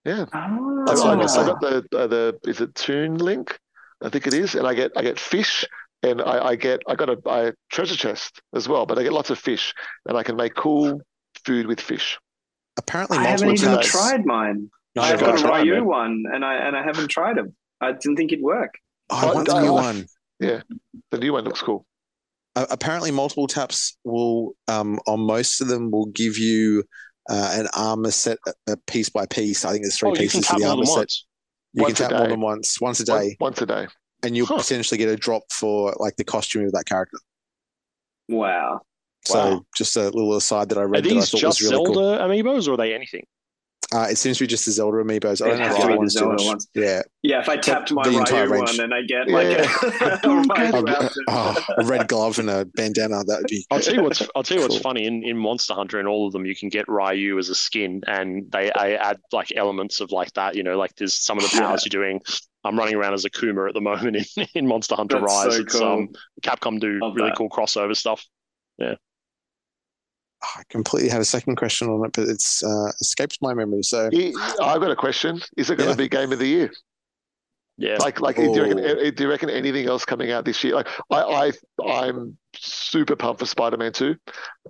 Yeah. 0.05 0.27
Oh. 0.33 0.85
That's 0.87 1.01
I, 1.01 1.05
what 1.05 1.13
I'm 1.13 1.21
I, 1.21 1.23
gonna 1.23 1.25
I 1.25 1.27
say. 1.27 1.47
got 1.47 1.61
the 1.61 1.99
uh, 1.99 2.07
the 2.07 2.39
is 2.47 2.61
it 2.61 2.75
Toon 2.75 3.17
Link? 3.19 3.59
I 4.03 4.09
think 4.11 4.27
it 4.27 4.35
is, 4.35 4.55
and 4.55 4.67
I 4.67 4.75
get 4.75 4.93
I 4.97 5.03
get 5.03 5.19
fish, 5.19 5.65
and 6.03 6.21
I, 6.21 6.49
I 6.49 6.57
get 6.57 6.81
I 6.87 6.95
got 6.95 7.09
a, 7.09 7.19
I 7.27 7.53
treasure 7.71 7.97
chest 7.97 8.43
as 8.55 8.69
well, 8.69 8.85
but 8.87 8.99
I 8.99 9.03
get 9.03 9.13
lots 9.13 9.31
of 9.31 9.39
fish, 9.39 9.73
and 10.07 10.17
I 10.19 10.23
can 10.23 10.37
make 10.37 10.55
cool 10.55 11.01
food 11.47 11.67
with 11.67 11.81
fish. 11.81 12.19
Apparently, 12.77 13.19
I 13.19 13.25
haven't 13.25 13.51
even 13.53 13.71
tabs. 13.71 13.89
tried 13.89 14.27
mine. 14.27 14.71
No, 14.97 15.03
I've 15.03 15.15
I've 15.15 15.21
got 15.21 15.35
a 15.37 15.39
tried. 15.39 15.49
tried, 15.49 15.61
Ryu 15.63 15.75
man. 15.75 15.85
one, 15.87 16.25
and 16.33 16.45
I 16.45 16.55
and 16.57 16.77
I 16.77 16.83
haven't 16.83 17.09
tried 17.09 17.37
them. 17.37 17.55
I 17.81 17.93
didn't 17.93 18.17
think 18.17 18.33
it'd 18.33 18.45
work. 18.45 18.75
I 19.11 19.27
want 19.27 19.49
the 19.49 19.61
new 19.61 19.69
I- 19.69 19.71
one. 19.71 20.07
The 20.41 21.19
new 21.19 21.33
one 21.33 21.45
looks 21.45 21.63
cool. 21.63 21.87
Uh, 22.57 22.67
apparently, 22.71 23.11
multiple 23.11 23.47
taps 23.47 23.97
will, 24.05 24.55
um, 24.69 25.01
on 25.07 25.21
most 25.21 25.61
of 25.61 25.69
them, 25.69 25.91
will 25.91 26.07
give 26.07 26.37
you 26.39 26.85
uh, 27.29 27.51
an 27.55 27.69
armor 27.75 28.11
set 28.11 28.39
uh, 28.69 28.77
piece 28.87 29.09
by 29.09 29.27
piece. 29.27 29.65
I 29.65 29.73
think 29.73 29.85
there's 29.85 29.97
three 29.97 30.11
Oh, 30.11 30.15
pieces 30.15 30.47
tap 30.47 30.57
to 30.57 30.63
the 30.63 30.69
more 30.69 30.71
armor 30.73 30.85
set. 30.87 30.99
once. 30.99 31.27
You 31.73 31.83
Once 31.83 31.99
can 31.99 32.07
tap 32.09 32.19
more 32.19 32.29
than 32.29 32.41
once, 32.41 32.81
once 32.81 33.01
a 33.01 33.05
day, 33.05 33.37
once 33.41 33.61
a 33.61 33.67
day. 33.67 33.87
and 34.23 34.37
you'll 34.37 34.47
Huh. 34.47 34.59
potentially 34.59 34.99
get 34.99 35.09
a 35.09 35.17
drop 35.17 35.43
for 35.51 35.95
like 35.99 36.17
the 36.17 36.25
costume 36.25 36.67
of 36.67 36.73
that 36.73 36.85
character. 36.87 37.19
Wow. 38.29 38.83
So 39.25 39.39
Wow. 39.39 39.65
just 39.77 39.97
a 39.97 40.05
little 40.05 40.37
aside 40.37 40.69
that 40.69 40.79
I 40.79 40.83
Are 40.83 40.89
read 40.89 41.05
that 41.05 41.11
I 41.13 41.21
these 41.21 41.31
thought 41.31 41.39
just 41.41 41.61
was 41.61 41.71
really 41.71 41.83
Zelda 41.85 42.01
cool. 42.01 42.19
amiibos 42.29 42.69
or 42.69 42.73
are 42.73 42.77
they 42.77 42.95
anything? 42.95 43.27
Uh, 43.95 44.09
it 44.11 44.19
seems 44.19 44.39
to 44.39 44.43
be 44.45 44.49
just 44.49 44.65
the 44.67 44.73
Zelda 44.73 44.97
amiibos. 45.05 45.41
I 45.41 45.51
don't 45.51 45.59
know 45.61 45.65
has 45.67 45.77
if 45.77 45.83
to 45.83 45.83
the 45.83 45.87
be 45.87 45.93
other 45.93 45.99
ones 45.99 46.15
too 46.15 46.19
Zelda 46.19 46.35
much. 46.35 46.47
ones. 46.47 46.69
Yeah. 46.75 47.03
Yeah, 47.23 47.41
if 47.41 47.49
I 47.49 47.57
tapped 47.57 47.93
my 47.93 48.03
the 48.03 48.11
Ryu 48.11 48.51
range. 48.51 48.79
one 48.79 48.81
and 48.81 48.93
I 48.93 49.03
get 49.03 49.29
Yeah. 49.29 49.35
like 49.37 49.47
a, 49.59 49.63
Hadouken. 50.19 50.83
Ryu 50.83 50.87
A, 50.89 51.11
oh, 51.29 51.65
a 51.79 51.85
red 51.85 52.09
glove 52.09 52.39
and 52.41 52.51
a 52.51 52.65
bandana. 52.75 53.23
That 53.25 53.39
would 53.43 53.47
be. 53.49 53.65
I'll 53.71 53.79
tell 53.81 53.95
you 53.95 54.03
what's 54.03 54.21
I'll 54.35 54.43
tell 54.43 54.57
you 54.57 54.63
what's 54.65 54.75
Cool. 54.75 54.83
funny 54.83 55.07
in, 55.07 55.23
in 55.23 55.37
Monster 55.39 55.75
Hunter 55.75 56.01
and 56.01 56.09
all 56.09 56.27
of 56.27 56.33
them 56.33 56.45
you 56.45 56.57
can 56.57 56.69
get 56.71 56.89
Ryu 56.89 57.39
as 57.39 57.51
a 57.51 57.55
skin 57.55 58.03
and 58.09 58.51
they 58.51 58.73
I 58.73 58.95
add 58.95 59.19
like 59.33 59.53
elements 59.55 60.01
of 60.01 60.11
like 60.11 60.33
that 60.33 60.57
you 60.57 60.65
know 60.65 60.77
like 60.77 60.95
there's 60.97 61.15
some 61.25 61.39
of 61.39 61.45
the 61.49 61.57
powers 61.57 61.85
you're 61.87 62.03
doing 62.03 62.21
I'm 62.65 62.77
running 62.77 62.97
around 62.97 63.15
as 63.15 63.25
a 63.25 63.31
Kuma 63.31 63.67
at 63.69 63.75
the 63.75 63.81
moment 63.81 64.17
in, 64.37 64.47
in 64.55 64.67
Monster 64.67 64.97
Hunter 64.97 65.21
That's 65.21 65.33
Rise 65.33 65.55
so 65.57 65.63
it's 65.63 65.79
cool. 65.79 65.85
um 65.87 66.09
Capcom 66.43 66.81
do 66.81 66.99
Love 67.01 67.15
really 67.15 67.29
that. 67.31 67.37
cool 67.39 67.49
crossover 67.49 67.95
stuff 67.97 68.25
I 70.57 70.63
completely 70.69 71.09
had 71.11 71.21
a 71.21 71.25
second 71.25 71.57
question 71.57 71.89
on 71.89 72.05
it, 72.07 72.13
but 72.13 72.29
it's 72.29 72.63
uh, 72.63 72.93
escaped 73.01 73.39
my 73.41 73.55
memory. 73.55 73.83
So 73.83 74.11
I've 74.63 74.81
got 74.81 74.91
a 74.91 74.97
question. 74.97 75.41
Is 75.57 75.71
it 75.71 75.77
going 75.77 75.89
Yeah. 75.89 75.93
to 75.95 75.99
be 75.99 76.09
game 76.09 76.33
of 76.33 76.39
the 76.39 76.47
year? 76.47 76.71
yeah 77.77 77.97
Like, 77.99 78.21
like, 78.21 78.37
do 78.37 78.43
you 78.45 78.63
reckon? 78.63 78.79
Oh. 78.81 78.83
eh, 78.85 79.11
Do 79.11 79.25
you 79.25 79.31
reckon 79.31 79.51
anything 79.51 79.87
else 79.89 80.05
coming 80.05 80.31
out 80.31 80.45
this 80.45 80.63
year? 80.63 80.75
Like, 80.75 80.89
I, 81.11 81.53
I, 81.83 81.85
I'm 81.91 82.39
super 82.55 83.17
pumped 83.17 83.41
for 83.41 83.47
Spider-Man 83.47 83.93
Two. 83.93 84.17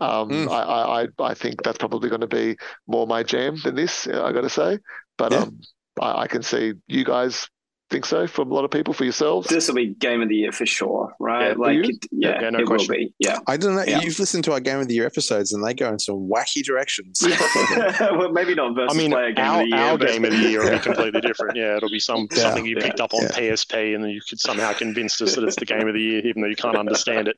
Um, 0.01 0.30
Mm. 0.30 0.51
I, 0.51 0.62
I, 0.62 1.02
I, 1.02 1.30
I 1.30 1.34
think 1.34 1.62
that's 1.62 1.78
probably 1.78 2.09
going 2.09 2.22
to 2.22 2.26
be 2.26 2.56
more 2.86 3.06
my 3.06 3.22
jam 3.22 3.56
than 3.62 3.74
this. 3.74 4.06
I 4.06 4.32
got 4.32 4.42
to 4.42 4.51
say, 4.51 4.78
but 5.18 5.32
Yeah. 5.32 5.38
um, 5.42 5.60
I, 6.01 6.22
I 6.22 6.26
can 6.28 6.42
see 6.42 6.74
you 6.86 7.05
guys 7.05 7.48
think 7.90 8.06
so 8.06 8.27
from 8.27 8.51
a 8.51 8.55
lot 8.55 8.65
of 8.65 8.70
people 8.70 8.94
for 8.94 9.05
yourselves. 9.05 9.47
This 9.48 9.69
will 9.69 9.74
be 9.74 9.89
game 9.94 10.23
of 10.23 10.28
the 10.28 10.35
year 10.36 10.52
for 10.52 10.65
sure, 10.66 11.15
right? 11.20 11.48
Yeah. 11.51 11.55
like, 11.59 11.78
it, 11.78 12.06
yeah, 12.11 12.40
Yeah, 12.40 12.51
no 12.51 12.61
it 12.61 12.66
question. 12.66 12.93
will 12.93 12.98
be. 12.98 13.15
Yeah. 13.19 13.39
I 13.47 13.56
don't 13.56 13.77
know. 13.77 13.85
Yeah. 13.86 14.01
You've 14.01 14.19
listened 14.19 14.43
to 14.44 14.52
our 14.52 14.61
Game 14.61 14.81
of 14.81 14.89
the 14.89 14.94
Year 14.94 15.06
episodes, 15.06 15.52
and 15.52 15.62
they 15.65 15.74
go 15.74 15.89
in 15.90 15.98
some 15.98 16.28
wacky 16.28 16.62
directions. 16.65 17.20
well, 18.01 18.32
maybe 18.32 18.55
not 18.55 18.74
versus 18.74 18.97
I 18.97 18.98
mean 18.98 19.11
player 19.12 19.32
game 19.32 19.44
our, 19.44 19.61
of 19.62 19.69
the 19.70 19.77
year. 19.77 19.85
our 19.85 19.98
but- 19.98 20.09
game 20.09 20.24
of 20.24 20.31
the 20.32 20.39
year 20.39 20.65
will 20.65 20.70
be 20.70 20.78
completely 20.78 21.20
different 21.20 21.56
yeah 21.56 21.77
it'll 21.77 21.90
be 21.90 22.01
some 22.01 22.27
Yeah. 22.32 22.39
something 22.43 22.66
you 22.66 22.77
Yeah. 22.78 22.85
picked 22.86 23.01
up 23.01 23.12
on 23.15 23.23
Yeah. 23.23 23.28
PSP 23.28 23.94
and 23.94 24.02
then 24.02 24.11
you 24.11 24.20
could 24.28 24.40
somehow 24.40 24.73
convince 24.73 25.20
us 25.20 25.35
that 25.35 25.44
it's 25.44 25.56
the 25.56 25.65
game 25.66 25.86
of 25.86 25.94
the 25.94 26.01
year 26.01 26.27
even 26.27 26.43
though 26.43 26.48
you 26.48 26.56
can't 26.56 26.77
understand 26.77 27.28
it 27.28 27.36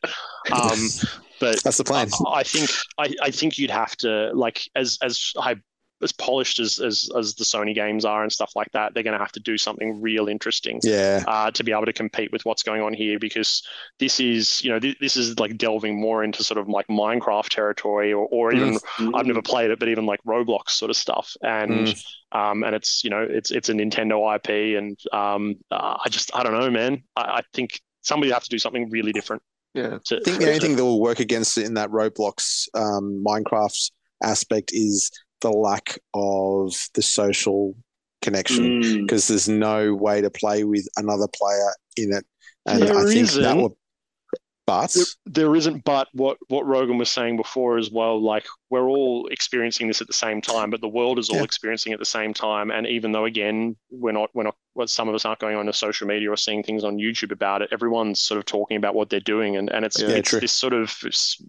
um 0.53 0.79
but 1.41 1.63
That's 1.63 1.77
the 1.77 1.85
plan. 1.85 2.09
I, 2.27 2.39
I 2.41 2.43
think 2.45 2.71
I, 2.99 3.15
I 3.23 3.31
think 3.31 3.59
you'd 3.59 3.71
have 3.71 3.95
to 3.99 4.31
like 4.35 4.63
as 4.75 4.99
as 5.03 5.33
high 5.37 5.57
as 6.03 6.13
polished 6.13 6.59
as, 6.59 6.79
as 6.79 7.09
as 7.17 7.35
the 7.35 7.45
Sony 7.45 7.75
games 7.75 8.05
are 8.05 8.23
and 8.23 8.31
stuff 8.31 8.53
like 8.55 8.71
that, 8.73 8.93
they're 8.93 9.03
going 9.03 9.19
to 9.19 9.19
have 9.19 9.33
to 9.33 9.41
do 9.41 9.57
something 9.57 10.01
real 10.01 10.29
interesting 10.29 10.79
Yeah. 10.83 11.25
uh, 11.27 11.51
to 11.53 11.65
be 11.65 11.73
able 11.73 11.87
to 11.87 11.93
compete 11.93 12.31
with 12.33 12.45
what's 12.45 12.63
going 12.63 12.83
on 12.83 12.93
here 12.93 13.19
because 13.19 13.63
this 13.99 14.21
is 14.21 14.63
you 14.63 14.71
know 14.71 14.79
th- 14.79 14.99
this 15.01 15.17
is 15.17 15.39
like 15.39 15.57
delving 15.57 15.99
more 15.99 16.23
into 16.23 16.45
sort 16.45 16.59
of 16.59 16.69
like 16.69 16.87
Minecraft 16.89 17.49
territory 17.49 18.13
or, 18.13 18.27
or 18.31 18.53
even 18.55 18.75
Mm. 18.99 19.13
I've 19.15 19.27
never 19.27 19.43
played 19.43 19.71
it, 19.71 19.79
but 19.79 19.89
even 19.89 20.07
like 20.07 20.21
Roblox 20.27 20.71
sort 20.71 20.91
of 20.91 20.97
stuff, 20.97 21.33
and 21.43 21.87
Mm. 21.89 22.05
um, 22.33 22.63
and 22.65 22.75
it's 22.75 23.03
you 23.03 23.11
know 23.11 23.27
it's 23.29 23.51
it's 23.51 23.69
a 23.69 23.73
Nintendo 23.73 24.35
IP, 24.37 24.79
and 24.79 24.99
um, 25.13 25.55
uh, 25.71 25.97
I 26.05 26.09
just 26.09 26.31
I 26.37 26.43
don't 26.43 26.53
know, 26.53 26.71
man. 26.71 27.03
I, 27.17 27.21
I 27.23 27.43
think 27.55 27.81
somebody 28.03 28.33
have 28.33 28.43
to 28.45 28.51
do 28.51 28.59
something 28.59 28.89
really 28.91 29.13
different. 29.13 29.43
Yeah. 29.75 29.99
To, 30.07 30.17
I 30.17 30.21
think 30.25 30.39
the 30.39 30.47
only 30.47 30.59
thing 30.61 30.77
that 30.77 30.85
will 30.85 31.01
work 31.01 31.21
against 31.21 31.59
it 31.59 31.67
in 31.67 31.75
that 31.75 31.91
Roblox 31.91 32.67
um, 32.75 33.23
Minecraft 33.27 33.91
aspect 34.23 34.71
is 34.73 35.11
the 35.41 35.51
lack 35.51 35.99
of 36.15 36.75
the 36.95 37.03
social 37.03 37.75
connection 38.23 38.83
Mm. 38.83 39.01
because 39.03 39.29
there's 39.29 39.49
no 39.49 39.95
way 39.95 40.21
to 40.21 40.31
play 40.31 40.65
with 40.65 40.89
another 40.97 41.29
player 41.29 41.75
in 41.97 42.13
it, 42.13 42.25
and 42.67 42.83
I 42.83 42.87
There 42.87 42.95
think 43.07 43.29
that 43.31 43.39
isn't. 43.41 43.57
will. 43.59 43.77
But 44.67 44.93
there, 44.95 45.05
there 45.27 45.57
isn't, 45.57 45.85
but 45.85 46.09
what 46.13 46.39
what 46.49 46.67
Rogan 46.67 46.99
was 46.99 47.09
saying 47.11 47.37
before 47.37 47.79
as 47.79 47.89
well, 47.91 48.21
like 48.21 48.47
we're 48.71 48.89
all 48.89 49.29
experiencing 49.31 49.87
this 49.89 50.01
at 50.01 50.07
the 50.07 50.13
same 50.13 50.41
time, 50.41 50.71
but 50.71 50.81
the 50.81 50.89
world 50.89 51.19
is 51.19 51.31
all 51.31 51.39
Yeah. 51.39 51.45
experiencing 51.45 51.93
it 51.93 51.95
at 51.95 51.99
the 52.01 52.05
same 52.05 52.35
time. 52.35 52.71
And 52.71 52.87
even 52.87 53.13
though 53.13 53.25
again 53.25 53.77
we're 53.91 54.13
not 54.13 54.31
we're 54.35 54.43
not 54.45 54.57
well, 54.75 54.87
some 54.87 55.09
of 55.09 55.15
us 55.15 55.25
aren't 55.25 55.39
going 55.41 55.57
on 55.57 55.67
to 55.67 55.73
social 55.73 56.07
media 56.07 56.31
or 56.31 56.37
seeing 56.37 56.63
things 56.63 56.85
on 56.85 56.99
YouTube 56.99 57.33
about 57.33 57.63
it, 57.63 57.71
everyone's 57.73 58.21
sort 58.21 58.39
of 58.39 58.45
talking 58.45 58.77
about 58.77 58.95
what 58.95 59.09
they're 59.09 59.21
doing, 59.21 59.57
and, 59.57 59.71
and 59.71 59.85
it's 59.85 59.99
Yeah, 59.99 60.09
it's 60.09 60.29
true. 60.29 60.41
this 60.41 60.53
sort 60.53 60.75
of 60.75 60.95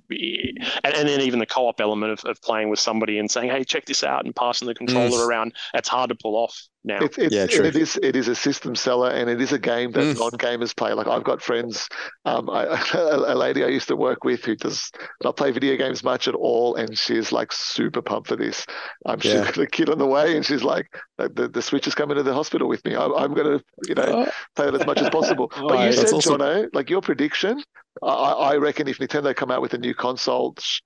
and, 0.10 0.96
and 0.96 1.08
then 1.08 1.22
even 1.22 1.40
the 1.40 1.46
co-op 1.46 1.80
element 1.82 2.12
of, 2.14 2.26
of 2.26 2.42
playing 2.42 2.70
with 2.70 2.80
somebody 2.80 3.20
and 3.20 3.30
saying, 3.30 3.50
hey, 3.50 3.64
check 3.64 3.86
this 3.86 4.04
out, 4.04 4.26
and 4.26 4.36
passing 4.36 4.68
the 4.68 4.76
controller 4.76 5.26
around. 5.26 5.54
It's 5.74 5.90
hard 5.90 6.10
to 6.10 6.16
pull 6.16 6.36
off 6.36 6.58
now. 6.84 7.06
It's, 7.06 7.18
it's, 7.20 7.36
Yeah, 7.36 7.48
true. 7.48 7.66
it 7.68 7.76
is 7.76 8.00
it 8.02 8.16
is 8.16 8.28
a 8.28 8.34
system 8.34 8.76
seller 8.76 9.12
and 9.12 9.30
it 9.30 9.40
is 9.40 9.52
a 9.52 9.60
game 9.60 9.92
that 9.92 10.12
Mm. 10.14 10.18
non-gamers 10.18 10.76
play. 10.76 10.94
Like 10.94 11.06
I've 11.06 11.24
got 11.24 11.44
friends, 11.44 11.88
um, 12.26 12.50
I, 12.50 12.64
a, 12.96 13.34
a 13.34 13.36
lady 13.36 13.64
I 13.64 13.68
used 13.68 13.88
to 13.90 13.96
work 13.96 14.24
with 14.24 14.44
who 14.44 14.56
does 14.56 14.90
not 15.24 15.38
play 15.38 15.52
video 15.52 15.78
games 15.78 16.04
much 16.04 16.28
at 16.28 16.34
all, 16.34 16.74
and 16.76 16.98
she's 17.08 17.32
like 17.32 17.52
super 17.52 18.02
pumped 18.02 18.28
for 18.28 18.36
this. 18.36 18.66
Um, 19.06 19.20
she's 19.20 19.34
Yeah. 19.34 19.46
got 19.46 19.58
a 19.58 19.66
kid 19.68 19.90
on 19.90 19.98
the 19.98 20.06
way, 20.06 20.36
and 20.36 20.46
she's 20.46 20.64
like, 20.64 20.88
the, 21.18 21.30
the, 21.30 21.48
the 21.48 21.62
Switch 21.62 21.88
is 21.88 21.96
coming 21.96 22.18
to 22.18 22.24
the 22.24 22.34
hospital 22.34 22.68
with 22.68 22.84
me. 22.86 22.96
I, 22.96 23.06
I'm 23.06 23.34
gonna, 23.34 23.62
you 23.88 23.96
know, 23.96 24.04
Uh, 24.04 24.32
play 24.56 24.68
it 24.68 24.76
as 24.76 24.86
much 24.86 25.00
as 25.02 25.10
possible. 25.10 25.52
Oh, 25.56 25.68
But 25.70 25.80
you 25.80 25.96
that's 25.96 26.10
said, 26.12 26.14
awesome. 26.14 26.40
Jono, 26.42 26.70
like 26.74 26.90
your 26.90 27.02
prediction, 27.02 27.64
I, 28.04 28.08
I 28.08 28.32
I 28.54 28.56
reckon 28.58 28.88
if 28.88 29.00
Nintendo 29.00 29.36
come 29.36 29.50
out 29.52 29.62
with 29.62 29.74
a 29.74 29.78
new 29.78 29.94
console 29.96 30.56
sh- 30.60 30.82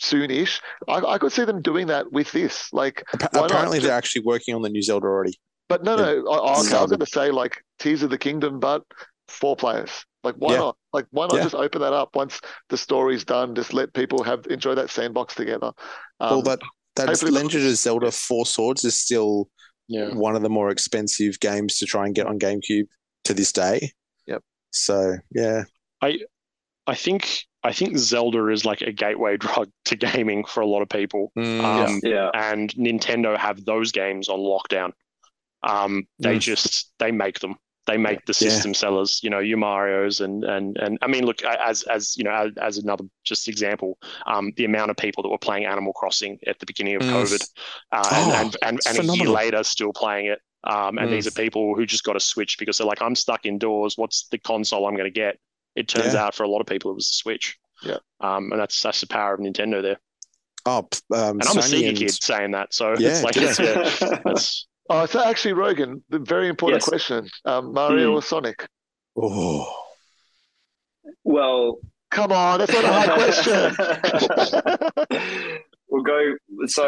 soonish, 0.00 0.60
I, 0.88 0.98
I 1.14 1.18
could 1.18 1.32
see 1.32 1.44
them 1.44 1.62
doing 1.62 1.86
that 1.88 2.12
with 2.12 2.30
this. 2.32 2.72
Like, 2.72 3.02
appa- 3.14 3.28
why 3.32 3.40
not? 3.42 3.50
apparently 3.50 3.78
they're 3.80 3.92
actually 3.92 4.22
working 4.22 4.54
on 4.54 4.62
the 4.62 4.68
new 4.68 4.82
Zelda 4.82 5.06
already. 5.06 5.38
but 5.68 5.82
no, 5.84 5.96
Yeah. 5.96 6.20
no, 6.22 6.28
I, 6.30 6.36
I, 6.36 6.48
I 6.48 6.58
was 6.58 6.68
going 6.70 6.98
to 7.00 7.06
say 7.06 7.30
like 7.30 7.62
Tears 7.78 8.02
of 8.02 8.10
the 8.10 8.18
Kingdom, 8.18 8.60
but 8.60 8.82
four 9.28 9.56
players. 9.56 10.04
Like, 10.24 10.36
why 10.36 10.52
Yeah. 10.54 10.58
not? 10.60 10.76
Like, 10.92 11.06
why 11.10 11.26
not 11.26 11.36
Yeah. 11.36 11.42
just 11.42 11.54
open 11.54 11.80
that 11.80 11.92
up 11.92 12.14
once 12.14 12.40
the 12.68 12.76
story's 12.76 13.24
done? 13.24 13.54
Just 13.54 13.74
let 13.74 13.92
people 13.92 14.22
have 14.22 14.46
enjoy 14.48 14.74
that 14.76 14.90
sandbox 14.90 15.34
together. 15.34 15.72
Um, 16.20 16.30
well, 16.30 16.42
that 16.42 16.60
that 16.96 17.22
Legend 17.22 17.64
of 17.66 17.76
Zelda 17.76 18.10
Four 18.10 18.46
Swords 18.46 18.84
is 18.84 18.94
still 18.94 19.48
yeah. 19.88 20.14
one 20.14 20.36
of 20.36 20.42
the 20.42 20.50
more 20.50 20.70
expensive 20.70 21.40
games 21.40 21.78
to 21.78 21.86
try 21.86 22.06
and 22.06 22.14
get 22.14 22.26
on 22.26 22.38
GameCube 22.38 22.86
to 23.24 23.34
this 23.34 23.52
day. 23.52 23.92
Yep. 24.26 24.42
So 24.70 25.16
yeah, 25.30 25.64
I 26.00 26.20
I 26.86 26.94
think 26.94 27.46
I 27.64 27.72
think 27.72 27.96
Zelda 27.96 28.48
is 28.48 28.64
like 28.64 28.82
a 28.82 28.92
gateway 28.92 29.36
drug 29.38 29.70
to 29.86 29.96
gaming 29.96 30.44
for 30.44 30.60
a 30.60 30.66
lot 30.66 30.82
of 30.82 30.88
people. 30.88 31.32
Mm, 31.38 31.60
Um, 31.64 32.00
yeah. 32.02 32.30
and 32.34 32.72
Nintendo 32.74 33.36
have 33.36 33.64
those 33.64 33.90
games 33.92 34.28
on 34.28 34.38
lockdown. 34.40 34.92
Um, 35.62 36.04
they 36.18 36.36
Mm. 36.36 36.40
just 36.40 36.92
they 36.98 37.10
make 37.12 37.38
them. 37.40 37.56
They 37.86 37.96
make 37.96 38.24
the 38.26 38.32
Yeah. 38.40 38.48
system 38.50 38.74
sellers. 38.74 39.20
You 39.24 39.30
know, 39.30 39.40
your 39.40 39.58
Mario's 39.58 40.20
and 40.20 40.44
and 40.44 40.76
and 40.78 40.98
I 41.02 41.08
mean, 41.08 41.26
look 41.26 41.42
as 41.44 41.82
as 41.84 42.16
you 42.16 42.22
know 42.24 42.30
as, 42.30 42.52
as 42.60 42.78
another 42.78 43.04
just 43.24 43.48
example, 43.48 43.98
um, 44.26 44.52
the 44.56 44.64
amount 44.64 44.90
of 44.92 44.96
people 44.96 45.22
that 45.24 45.28
were 45.30 45.38
playing 45.38 45.64
Animal 45.64 45.92
Crossing 45.92 46.38
at 46.46 46.58
the 46.60 46.66
beginning 46.66 46.94
of 46.96 47.02
Mm. 47.02 47.10
COVID, 47.12 47.42
uh, 47.90 48.02
Oh, 48.12 48.32
and, 48.36 48.56
and 48.62 48.80
and 48.86 48.98
and 49.00 49.10
a 49.10 49.16
year 49.16 49.28
later 49.28 49.62
still 49.64 49.92
playing 49.92 50.26
it. 50.26 50.40
Um, 50.64 50.96
and 50.98 51.08
Mm. 51.08 51.10
these 51.10 51.26
are 51.26 51.32
people 51.32 51.74
who 51.74 51.84
just 51.84 52.04
got 52.04 52.14
a 52.14 52.20
switch 52.20 52.56
because 52.56 52.78
they're 52.78 52.86
like, 52.86 53.02
I'm 53.02 53.16
stuck 53.16 53.46
indoors. 53.46 53.98
What's 53.98 54.28
the 54.28 54.38
console 54.38 54.86
I'm 54.86 54.94
going 54.94 55.12
to 55.12 55.20
get? 55.20 55.38
It 55.74 55.88
turns 55.88 56.14
Yeah. 56.14 56.26
out 56.26 56.34
for 56.36 56.44
a 56.44 56.48
lot 56.48 56.60
of 56.60 56.66
people 56.68 56.92
it 56.92 56.94
was 56.94 57.08
the 57.08 57.14
Switch. 57.14 57.58
Yeah. 57.82 57.96
Um, 58.20 58.52
and 58.52 58.60
that's 58.60 58.80
that's 58.80 59.00
the 59.00 59.08
power 59.08 59.34
of 59.34 59.40
Nintendo 59.40 59.82
there. 59.82 59.98
Oh, 60.64 60.78
um, 60.78 61.40
And 61.40 61.42
I'm 61.42 61.58
a 61.58 61.60
Sony 61.62 61.80
Sega 61.82 61.88
and- 61.88 61.98
kid 61.98 62.10
saying 62.22 62.50
that, 62.52 62.72
so 62.72 62.94
Yeah, 62.98 63.08
it's 63.08 63.22
like 63.24 63.34
yeah. 63.34 63.42
it's, 63.48 64.00
yeah, 64.00 64.20
that's 64.24 64.68
Oh, 64.94 65.06
so 65.06 65.24
actually, 65.24 65.54
Rogan, 65.54 66.04
the 66.10 66.18
very 66.18 66.48
important 66.48 66.82
Yes. 66.82 66.88
question: 66.88 67.26
um, 67.46 67.72
Mario 67.72 68.10
Hmm. 68.10 68.16
or 68.16 68.22
Sonic? 68.22 68.66
Oh, 69.16 69.66
well, 71.24 71.78
Come 72.10 72.30
on, 72.30 72.58
that's 72.58 72.70
not 72.74 72.84
a 72.84 72.92
hard 72.92 73.10
question. 73.22 73.74
we'll 75.88 76.02
go. 76.02 76.34
So 76.66 76.86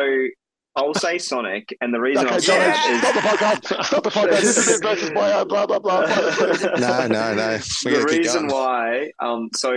I'll 0.76 0.92
say 0.92 1.16
Sonic, 1.16 1.74
and 1.80 1.94
the 1.94 2.00
reason 2.00 2.26
okay, 2.26 2.34
I'll 2.34 2.40
say 2.42 2.52
Johnny, 2.58 2.96
it 2.96 3.00
stop 3.00 3.14
the 3.14 3.20
podcast. 3.20 3.84
Stop 3.86 4.02
the 4.02 4.10
podcast. 4.10 4.58
Internet 4.58 4.82
versus 4.82 5.10
bio, 5.12 5.44
blah 5.46 5.64
blah 5.66 5.78
blah. 5.78 6.00
no, 6.78 7.06
no, 7.06 7.34
no. 7.34 7.58
We 7.86 7.92
the 7.92 8.04
reason 8.04 8.48
going. 8.48 8.52
why, 8.52 9.12
um, 9.18 9.48
so 9.54 9.72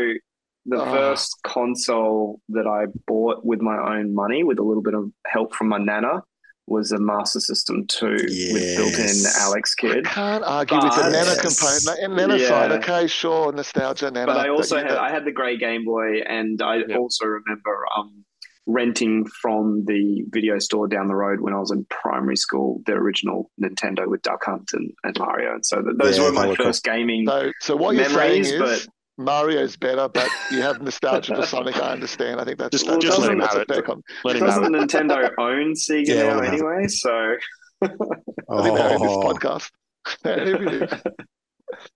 the 0.65 0.81
Ah. 0.81 0.91
first 0.91 1.33
console 1.45 2.41
that 2.49 2.67
I 2.67 2.87
bought 3.07 3.45
with 3.45 3.61
my 3.61 3.77
own 3.97 4.13
money, 4.13 4.43
with 4.43 4.59
a 4.59 4.63
little 4.63 4.83
bit 4.83 4.95
of 4.95 5.09
help 5.25 5.55
from 5.55 5.69
my 5.69 5.77
nana, 5.77 6.23
was 6.67 6.91
a 6.91 6.99
Master 6.99 7.39
System 7.39 7.85
2 7.87 8.07
with 8.07 8.75
built-in 8.77 8.97
Yes. 8.97 9.39
Alex 9.41 9.73
Kidd. 9.73 10.05
Can't 10.05 10.43
argue 10.43 10.77
with 10.77 10.93
the 10.95 11.01
But- 11.01 11.11
Nana 11.11 11.25
Yes. 11.41 11.41
component. 11.85 12.03
And 12.03 12.15
Nana 12.17 12.37
Yeah. 12.37 12.47
side, 12.47 12.71
okay, 12.73 13.07
sure, 13.07 13.51
nostalgia, 13.53 14.11
Nana. 14.11 14.27
But 14.27 14.37
I 14.37 14.49
also 14.49 14.75
you 14.77 14.83
had 14.83 14.91
know- 14.93 14.99
I 14.99 15.09
had 15.09 15.23
the 15.25 15.31
grey 15.31 15.57
Game 15.57 15.85
Boy, 15.85 16.19
and 16.27 16.61
I 16.61 16.77
Yep. 16.87 16.97
also 16.99 17.25
remember 17.25 17.85
um, 17.97 18.25
renting 18.69 19.25
from 19.41 19.85
the 19.85 20.23
video 20.29 20.59
store 20.59 20.89
down 20.89 21.07
the 21.07 21.15
road 21.15 21.39
when 21.39 21.53
I 21.53 21.57
was 21.59 21.71
in 21.71 21.85
primary 21.89 22.35
school 22.35 22.81
the 22.85 22.91
original 22.93 23.49
Nintendo 23.63 24.05
with 24.07 24.21
Duck 24.23 24.43
Hunt 24.43 24.71
and, 24.73 24.91
and 25.05 25.17
Mario. 25.17 25.53
And 25.53 25.65
so 25.65 25.81
th- 25.81 25.95
those 25.97 26.17
Yeah, 26.17 26.25
were 26.25 26.31
my 26.33 26.47
were 26.47 26.55
cool. 26.57 26.65
first 26.65 26.83
gaming 26.83 27.25
So, 27.27 27.51
so 27.61 27.75
what 27.77 27.95
you're 27.95 28.03
saying 28.05 28.17
memories. 28.43 28.51
is 28.51 28.59
But 28.59 28.87
Mario's 29.17 29.75
better, 29.75 30.07
but 30.07 30.29
you 30.51 30.61
have 30.61 30.81
nostalgia 30.81 31.35
for 31.35 31.45
Sonic. 31.45 31.75
I 31.77 31.91
understand. 31.93 32.39
I 32.39 32.45
think 32.45 32.59
that's 32.59 32.71
Just- 32.71 32.85
that's, 32.85 33.03
just 33.03 33.19
let 33.19 33.31
him 33.31 33.39
have 33.39 33.55
it. 33.57 33.67
fair 33.67 33.81
com- 33.81 34.03
let 34.23 34.35
him 34.35 34.45
doesn't 34.45 34.75
it. 34.75 34.81
Nintendo 34.81 35.29
own 35.39 35.73
Sega 35.73 36.07
Yeah, 36.07 36.23
now 36.23 36.35
let 36.35 36.35
him 36.37 36.43
have 36.43 36.53
it. 36.53 36.57
anyway? 36.59 36.87
So 36.87 37.35
I 37.81 37.87
think 37.87 38.77
they 38.77 38.83
own 38.83 39.01
this 39.01 39.11
Oh. 39.11 39.23
podcast. 39.33 39.71
Everything. 40.25 40.89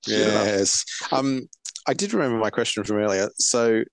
Yes. 0.07 0.85
Um, 1.11 1.47
I 1.87 1.93
did 1.93 2.13
remember 2.13 2.37
my 2.37 2.49
question 2.49 2.83
from 2.83 2.97
earlier. 2.97 3.29
So, 3.37 3.83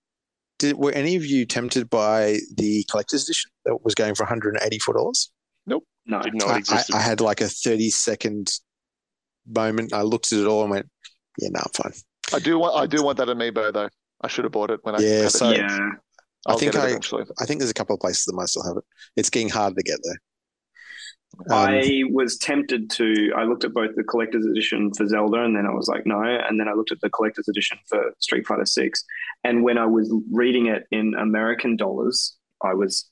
did 0.59 0.77
were 0.77 0.93
any 0.93 1.15
of 1.17 1.25
you 1.25 1.47
tempted 1.47 1.89
by 1.89 2.39
the 2.57 2.85
collector's 2.91 3.25
edition 3.25 3.51
that 3.65 3.85
was 3.85 3.95
going 3.95 4.15
for 4.15 4.25
one 4.25 4.29
hundred 4.29 4.55
and 4.57 4.65
eighty-four 4.65 4.95
dollars? 4.95 5.31
Nope, 5.67 5.85
no. 6.07 6.21
Didn't 6.21 6.43
I, 6.45 6.55
I, 6.55 6.59
existed. 6.59 6.95
I 6.97 7.01
had 7.01 7.21
like 7.21 7.41
a 7.41 7.49
thirty-second 7.49 8.51
moment. 9.47 9.93
I 9.93 10.03
looked 10.03 10.33
at 10.33 10.41
it 10.41 10.47
all 10.47 10.63
and 10.63 10.71
went, 10.71 10.87
"Yeah, 11.39 11.49
no, 11.53 11.61
I'm 11.61 11.71
fine." 11.73 11.93
I 12.33 12.39
do 12.39 12.59
want. 12.59 12.77
I 12.77 12.87
do 12.87 13.03
want 13.03 13.19
that 13.19 13.29
amiibo 13.29 13.73
though. 13.73 13.89
I 14.23 14.29
should 14.29 14.45
have 14.45 14.53
bought 14.53 14.71
it 14.71 14.81
when 14.83 14.95
I. 14.95 14.99
Yeah, 15.01 15.09
had 15.17 15.25
it. 15.27 15.31
so- 15.31 15.51
yeah. 15.51 15.79
I 16.47 16.53
I'll 16.53 16.59
think 16.59 16.73
get 16.73 16.83
it 16.83 16.85
I- 16.87 16.89
eventually. 16.91 17.25
I 17.41 17.45
think 17.47 17.61
there's 17.61 17.71
a 17.71 17.75
couple 17.75 17.95
of 17.95 18.01
places 18.01 18.25
that 18.25 18.35
might 18.35 18.49
still 18.49 18.65
have 18.65 18.77
it. 18.77 18.85
It's 19.17 19.29
getting 19.31 19.49
harder 19.49 19.75
to 19.75 19.83
get 19.83 19.99
there. 20.05 20.19
Um, 21.51 21.69
I 21.69 22.03
was 22.11 22.39
tempted 22.39 22.91
to. 22.91 23.33
I 23.37 23.45
looked 23.45 23.65
at 23.65 23.75
both 23.75 23.91
the 23.97 24.03
collector's 24.05 24.47
edition 24.47 24.93
for 24.95 25.07
Zelda, 25.07 25.43
and 25.43 25.55
then 25.57 25.67
I 25.67 25.73
was 25.75 25.89
like, 25.89 26.07
no. 26.07 26.21
And 26.23 26.59
then 26.59 26.69
I 26.69 26.73
looked 26.73 26.91
at 26.93 27.01
the 27.01 27.11
collector's 27.11 27.49
edition 27.49 27.79
for 27.87 28.13
Street 28.19 28.47
Fighter 28.47 28.65
Six, 28.65 29.05
and 29.45 29.63
when 29.63 29.79
I 29.79 29.87
was 29.87 30.13
reading 30.33 30.67
it 30.67 30.85
in 30.91 31.15
American 31.19 31.77
dollars, 31.77 32.37
I 32.65 32.75
was 32.75 33.09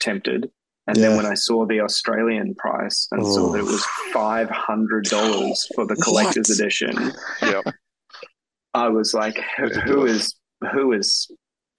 tempted. 0.00 0.50
And 0.86 0.96
Yeah. 0.96 1.08
then 1.08 1.16
when 1.18 1.26
I 1.26 1.34
saw 1.34 1.66
the 1.66 1.80
Australian 1.80 2.54
price 2.54 3.06
and 3.10 3.24
saw 3.26 3.48
Oh. 3.48 3.52
that 3.52 3.58
it 3.58 3.64
was 3.64 3.84
five 4.12 4.48
hundred 4.48 5.04
dollars 5.04 5.68
for 5.74 5.84
the 5.86 5.96
collector's 5.96 6.48
What? 6.48 6.58
edition, 6.58 7.12
yeah. 7.42 7.60
I 8.74 8.88
was 8.88 9.14
like, 9.14 9.40
who- 9.56 10.04
is 10.06 10.34
who 10.72 10.92
is 10.92 11.30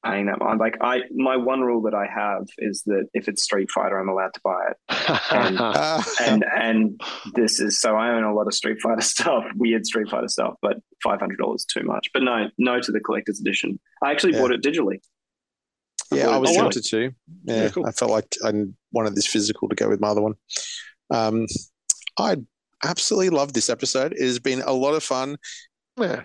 paying 0.06 0.28
that? 0.28 0.42
I'm 0.42 0.58
like, 0.58 0.78
I 0.82 1.02
my 1.12 1.36
one 1.38 1.62
rule 1.62 1.82
that 1.84 1.94
I 1.94 2.08
have 2.08 2.48
is 2.60 2.84
that 2.86 3.08
if 3.14 3.28
it's 3.28 3.44
Street 3.44 3.70
Fighter, 3.72 4.00
I'm 4.00 4.10
allowed 4.10 4.34
to 4.34 4.42
buy 4.44 4.60
it. 4.70 4.78
ah, 4.90 6.04
and 6.22 6.46
and 6.56 7.02
this 7.36 7.60
is 7.60 7.80
so 7.80 7.96
I 7.96 8.10
own 8.12 8.24
a 8.24 8.34
lot 8.34 8.48
of 8.48 8.54
Street 8.54 8.78
Fighter 8.82 9.02
stuff, 9.16 9.44
weird 9.56 9.86
Street 9.86 10.10
Fighter 10.10 10.28
stuff, 10.30 10.56
but 10.62 10.78
five 11.04 11.20
hundred 11.20 11.40
dollars 11.40 11.66
too 11.66 11.84
much. 11.84 12.10
But 12.14 12.24
no, 12.24 12.50
no 12.58 12.80
to 12.80 12.92
the 12.92 13.00
collector's 13.02 13.40
edition. 13.40 13.80
I 14.04 14.12
actually 14.12 14.34
Yeah. 14.34 14.40
bought 14.42 14.52
it 14.52 14.64
digitally. 14.64 15.00
yeah, 16.12 16.30
I 16.30 16.38
was 16.38 16.52
tempted 16.56 16.84
to. 16.86 17.12
Yeah, 17.44 17.64
Yeah, 17.64 17.70
cool. 17.70 17.86
I 17.86 17.92
felt 17.92 18.12
like 18.12 18.36
I 18.44 18.52
wanted 18.92 19.16
this 19.16 19.28
physical 19.28 19.68
to 19.70 19.76
go 19.76 19.90
with 19.90 20.00
my 20.00 20.08
other 20.08 20.22
one. 20.22 20.34
Um, 21.12 21.46
I 22.18 22.38
absolutely 22.84 23.30
love 23.30 23.54
this 23.54 23.70
episode. 23.70 24.14
It 24.14 24.22
has 24.26 24.40
been 24.40 24.62
a 24.62 24.72
lot 24.74 24.94
of 24.96 25.04
fun. 25.04 25.38
yeah. 26.00 26.24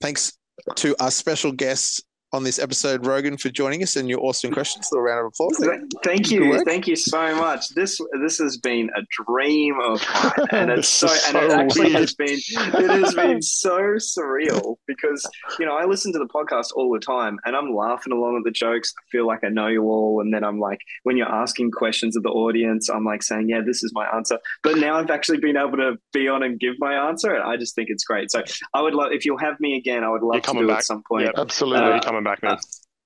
Thanks 0.00 0.32
to 0.76 0.94
our 1.00 1.10
special 1.10 1.52
guest 1.52 2.04
on 2.32 2.44
this 2.44 2.58
episode, 2.58 3.04
Rogan, 3.06 3.36
for 3.36 3.50
joining 3.50 3.82
us 3.82 3.96
and 3.96 4.08
your 4.08 4.20
awesome 4.20 4.52
questions. 4.52 4.88
A 4.90 4.94
little 4.94 5.04
round 5.04 5.20
of 5.20 5.26
applause. 5.26 5.58
Thank 6.02 6.28
Good 6.28 6.30
you, 6.30 6.64
thank 6.64 6.86
you 6.86 6.96
so 6.96 7.34
much. 7.36 7.68
This 7.70 8.00
this 8.22 8.38
has 8.38 8.56
been 8.56 8.90
a 8.96 9.02
dream 9.24 9.74
of 9.84 10.02
mine, 10.14 10.46
and 10.50 10.70
it's 10.70 10.88
so 10.88 11.08
This 11.08 11.28
is 11.28 11.34
and 11.34 11.36
it 11.44 11.50
so 11.50 11.58
actually 11.58 11.86
weird. 11.88 12.00
has 12.00 12.14
been 12.14 12.38
it 12.38 12.90
has 13.04 13.14
been 13.14 13.42
so 13.42 13.78
surreal 13.96 14.76
because 14.86 15.28
you 15.58 15.66
know 15.66 15.74
I 15.76 15.84
listen 15.84 16.12
to 16.14 16.18
the 16.18 16.26
podcast 16.26 16.68
all 16.74 16.90
the 16.92 17.00
time, 17.00 17.38
and 17.44 17.54
I'm 17.54 17.74
laughing 17.74 18.12
along 18.12 18.36
at 18.38 18.44
the 18.44 18.50
jokes. 18.50 18.92
I 18.98 19.02
feel 19.10 19.26
like 19.26 19.44
I 19.44 19.48
know 19.48 19.68
you 19.68 19.82
all, 19.84 20.20
and 20.20 20.32
then 20.32 20.42
I'm 20.44 20.58
like, 20.58 20.78
when 21.02 21.16
you're 21.16 21.28
asking 21.32 21.70
questions 21.72 22.16
of 22.16 22.22
the 22.22 22.30
audience, 22.30 22.88
I'm 22.88 23.04
like 23.04 23.22
saying, 23.22 23.48
yeah, 23.50 23.60
this 23.64 23.82
is 23.82 23.92
my 23.94 24.06
answer. 24.14 24.38
But 24.62 24.78
now 24.78 24.96
I've 24.96 25.10
actually 25.10 25.38
been 25.38 25.56
able 25.56 25.76
to 25.76 25.96
be 26.12 26.28
on 26.28 26.42
and 26.42 26.58
give 26.58 26.74
my 26.78 27.08
answer, 27.08 27.34
and 27.34 27.42
I 27.42 27.56
just 27.58 27.74
think 27.74 27.88
it's 27.90 28.04
great. 28.04 28.30
So 28.30 28.42
I 28.72 28.80
would 28.80 28.94
love 28.94 29.12
if 29.12 29.26
you'll 29.26 29.38
have 29.38 29.60
me 29.60 29.76
again, 29.76 30.02
I 30.02 30.08
would 30.08 30.22
love 30.22 30.36
to 30.36 30.46
coming 30.46 30.62
do 30.62 30.68
back. 30.68 30.78
at 30.78 30.84
some 30.84 31.02
point 31.06 31.24
Yeah. 31.24 31.40
Absolutely. 31.40 31.84
Uh, 31.84 31.88
You're 31.90 32.00
coming 32.22 32.38
back, 32.40 32.42
man. 32.42 32.58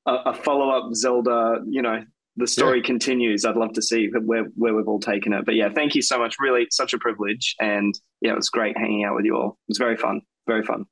a, 0.07 0.31
a 0.31 0.35
follow 0.35 0.71
up 0.71 0.95
Zelda. 0.95 1.61
You 1.69 1.83
know, 1.83 2.03
the 2.37 2.47
story 2.47 2.83
continues. 2.83 3.45
I'd 3.45 3.57
love 3.57 3.73
to 3.75 3.83
see 3.83 4.09
where 4.09 4.45
where 4.57 4.75
we've 4.75 4.89
all 4.89 5.01
taken 5.01 5.33
it. 5.33 5.45
But 5.45 5.55
yeah, 5.55 5.71
thank 5.73 5.95
you 5.95 6.03
so 6.03 6.19
much. 6.19 6.37
Really, 6.39 6.67
such 6.71 6.93
a 6.93 6.99
privilege, 6.99 7.55
and 7.61 7.99
yeah, 8.21 8.33
it 8.33 8.37
was 8.37 8.49
great 8.49 8.77
hanging 8.77 9.05
out 9.05 9.15
with 9.15 9.25
you 9.25 9.37
all. 9.37 9.59
It 9.69 9.71
was 9.71 9.79
very 9.79 9.97
fun. 9.97 10.21
Very 10.47 10.63
fun. 10.63 10.85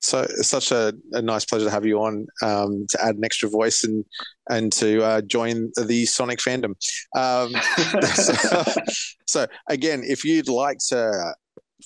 So 0.00 0.22
it's 0.22 0.48
such 0.48 0.72
a, 0.72 0.92
a 1.12 1.22
nice 1.22 1.44
pleasure 1.44 1.66
to 1.66 1.70
have 1.70 1.86
you 1.86 2.02
on 2.02 2.26
um, 2.42 2.86
to 2.90 3.04
add 3.04 3.14
an 3.14 3.24
extra 3.24 3.48
voice 3.48 3.84
and 3.84 4.04
and 4.50 4.72
to 4.72 5.02
uh, 5.02 5.20
join 5.22 5.70
the 5.76 6.06
Sonic 6.06 6.40
fandom. 6.40 6.74
Um, 7.16 7.52
so, 8.14 8.72
so 9.28 9.46
again, 9.68 10.02
if 10.04 10.24
you'd 10.24 10.48
like 10.48 10.78
to 10.88 11.34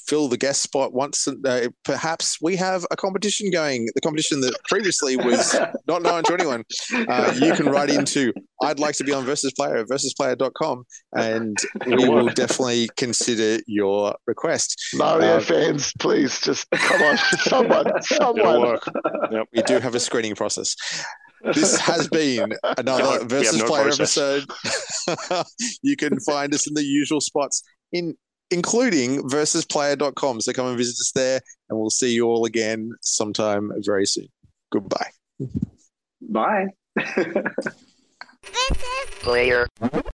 fill 0.06 0.28
the 0.28 0.36
guest 0.36 0.62
spot 0.62 0.92
once, 0.92 1.26
uh, 1.28 1.68
perhaps 1.84 2.38
we 2.40 2.56
have 2.56 2.84
a 2.90 2.96
competition 2.96 3.50
going. 3.50 3.86
The 3.94 4.00
competition 4.00 4.40
that 4.42 4.54
previously 4.68 5.16
was 5.16 5.54
not 5.88 6.02
known 6.02 6.22
to 6.24 6.34
anyone. 6.34 6.64
Uh, 7.08 7.34
you 7.40 7.52
can 7.54 7.66
write 7.66 7.90
into 7.90 8.32
I'd 8.62 8.78
like 8.78 8.94
to 8.96 9.04
be 9.04 9.12
on 9.12 9.24
Versus 9.24 9.52
Player 9.54 9.76
at 9.78 9.86
versusplayer.com 9.88 10.84
and 11.14 11.56
we 11.86 12.08
will 12.08 12.28
definitely 12.28 12.88
consider 12.96 13.62
your 13.66 14.16
request. 14.26 14.80
Mario 14.94 15.36
Uh, 15.36 15.40
fans, 15.40 15.92
please 15.98 16.40
just 16.40 16.66
come 16.70 17.02
on, 17.02 17.16
someone, 17.40 17.86
It'll 17.86 18.02
someone. 18.02 18.60
work. 18.60 18.88
Yep. 19.30 19.46
We 19.54 19.62
do 19.62 19.78
have 19.78 19.94
a 19.94 20.00
screening 20.00 20.34
process. 20.34 20.74
This 21.52 21.78
has 21.78 22.08
been 22.08 22.54
another 22.78 23.18
No, 23.20 23.24
Versus 23.24 23.58
no 23.58 23.66
Player 23.66 23.84
process. 23.84 24.16
episode. 24.16 25.44
you 25.82 25.96
can 25.96 26.18
find 26.20 26.52
us 26.54 26.66
in 26.66 26.74
the 26.74 26.82
usual 26.84 27.20
spots, 27.20 27.62
in 27.92 28.16
including 28.50 29.22
versusplayer.com. 29.28 30.40
So 30.40 30.52
come 30.52 30.66
and 30.66 30.76
visit 30.76 30.94
us 30.94 31.12
there, 31.14 31.40
and 31.68 31.78
we'll 31.78 31.90
see 31.90 32.12
you 32.12 32.26
all 32.26 32.44
again 32.44 32.92
sometime 33.02 33.72
very 33.78 34.06
soon. 34.06 34.28
Goodbye. 34.70 35.10
Bye. 36.20 36.66
This 38.46 38.80
is 38.80 39.10
player. 39.22 39.66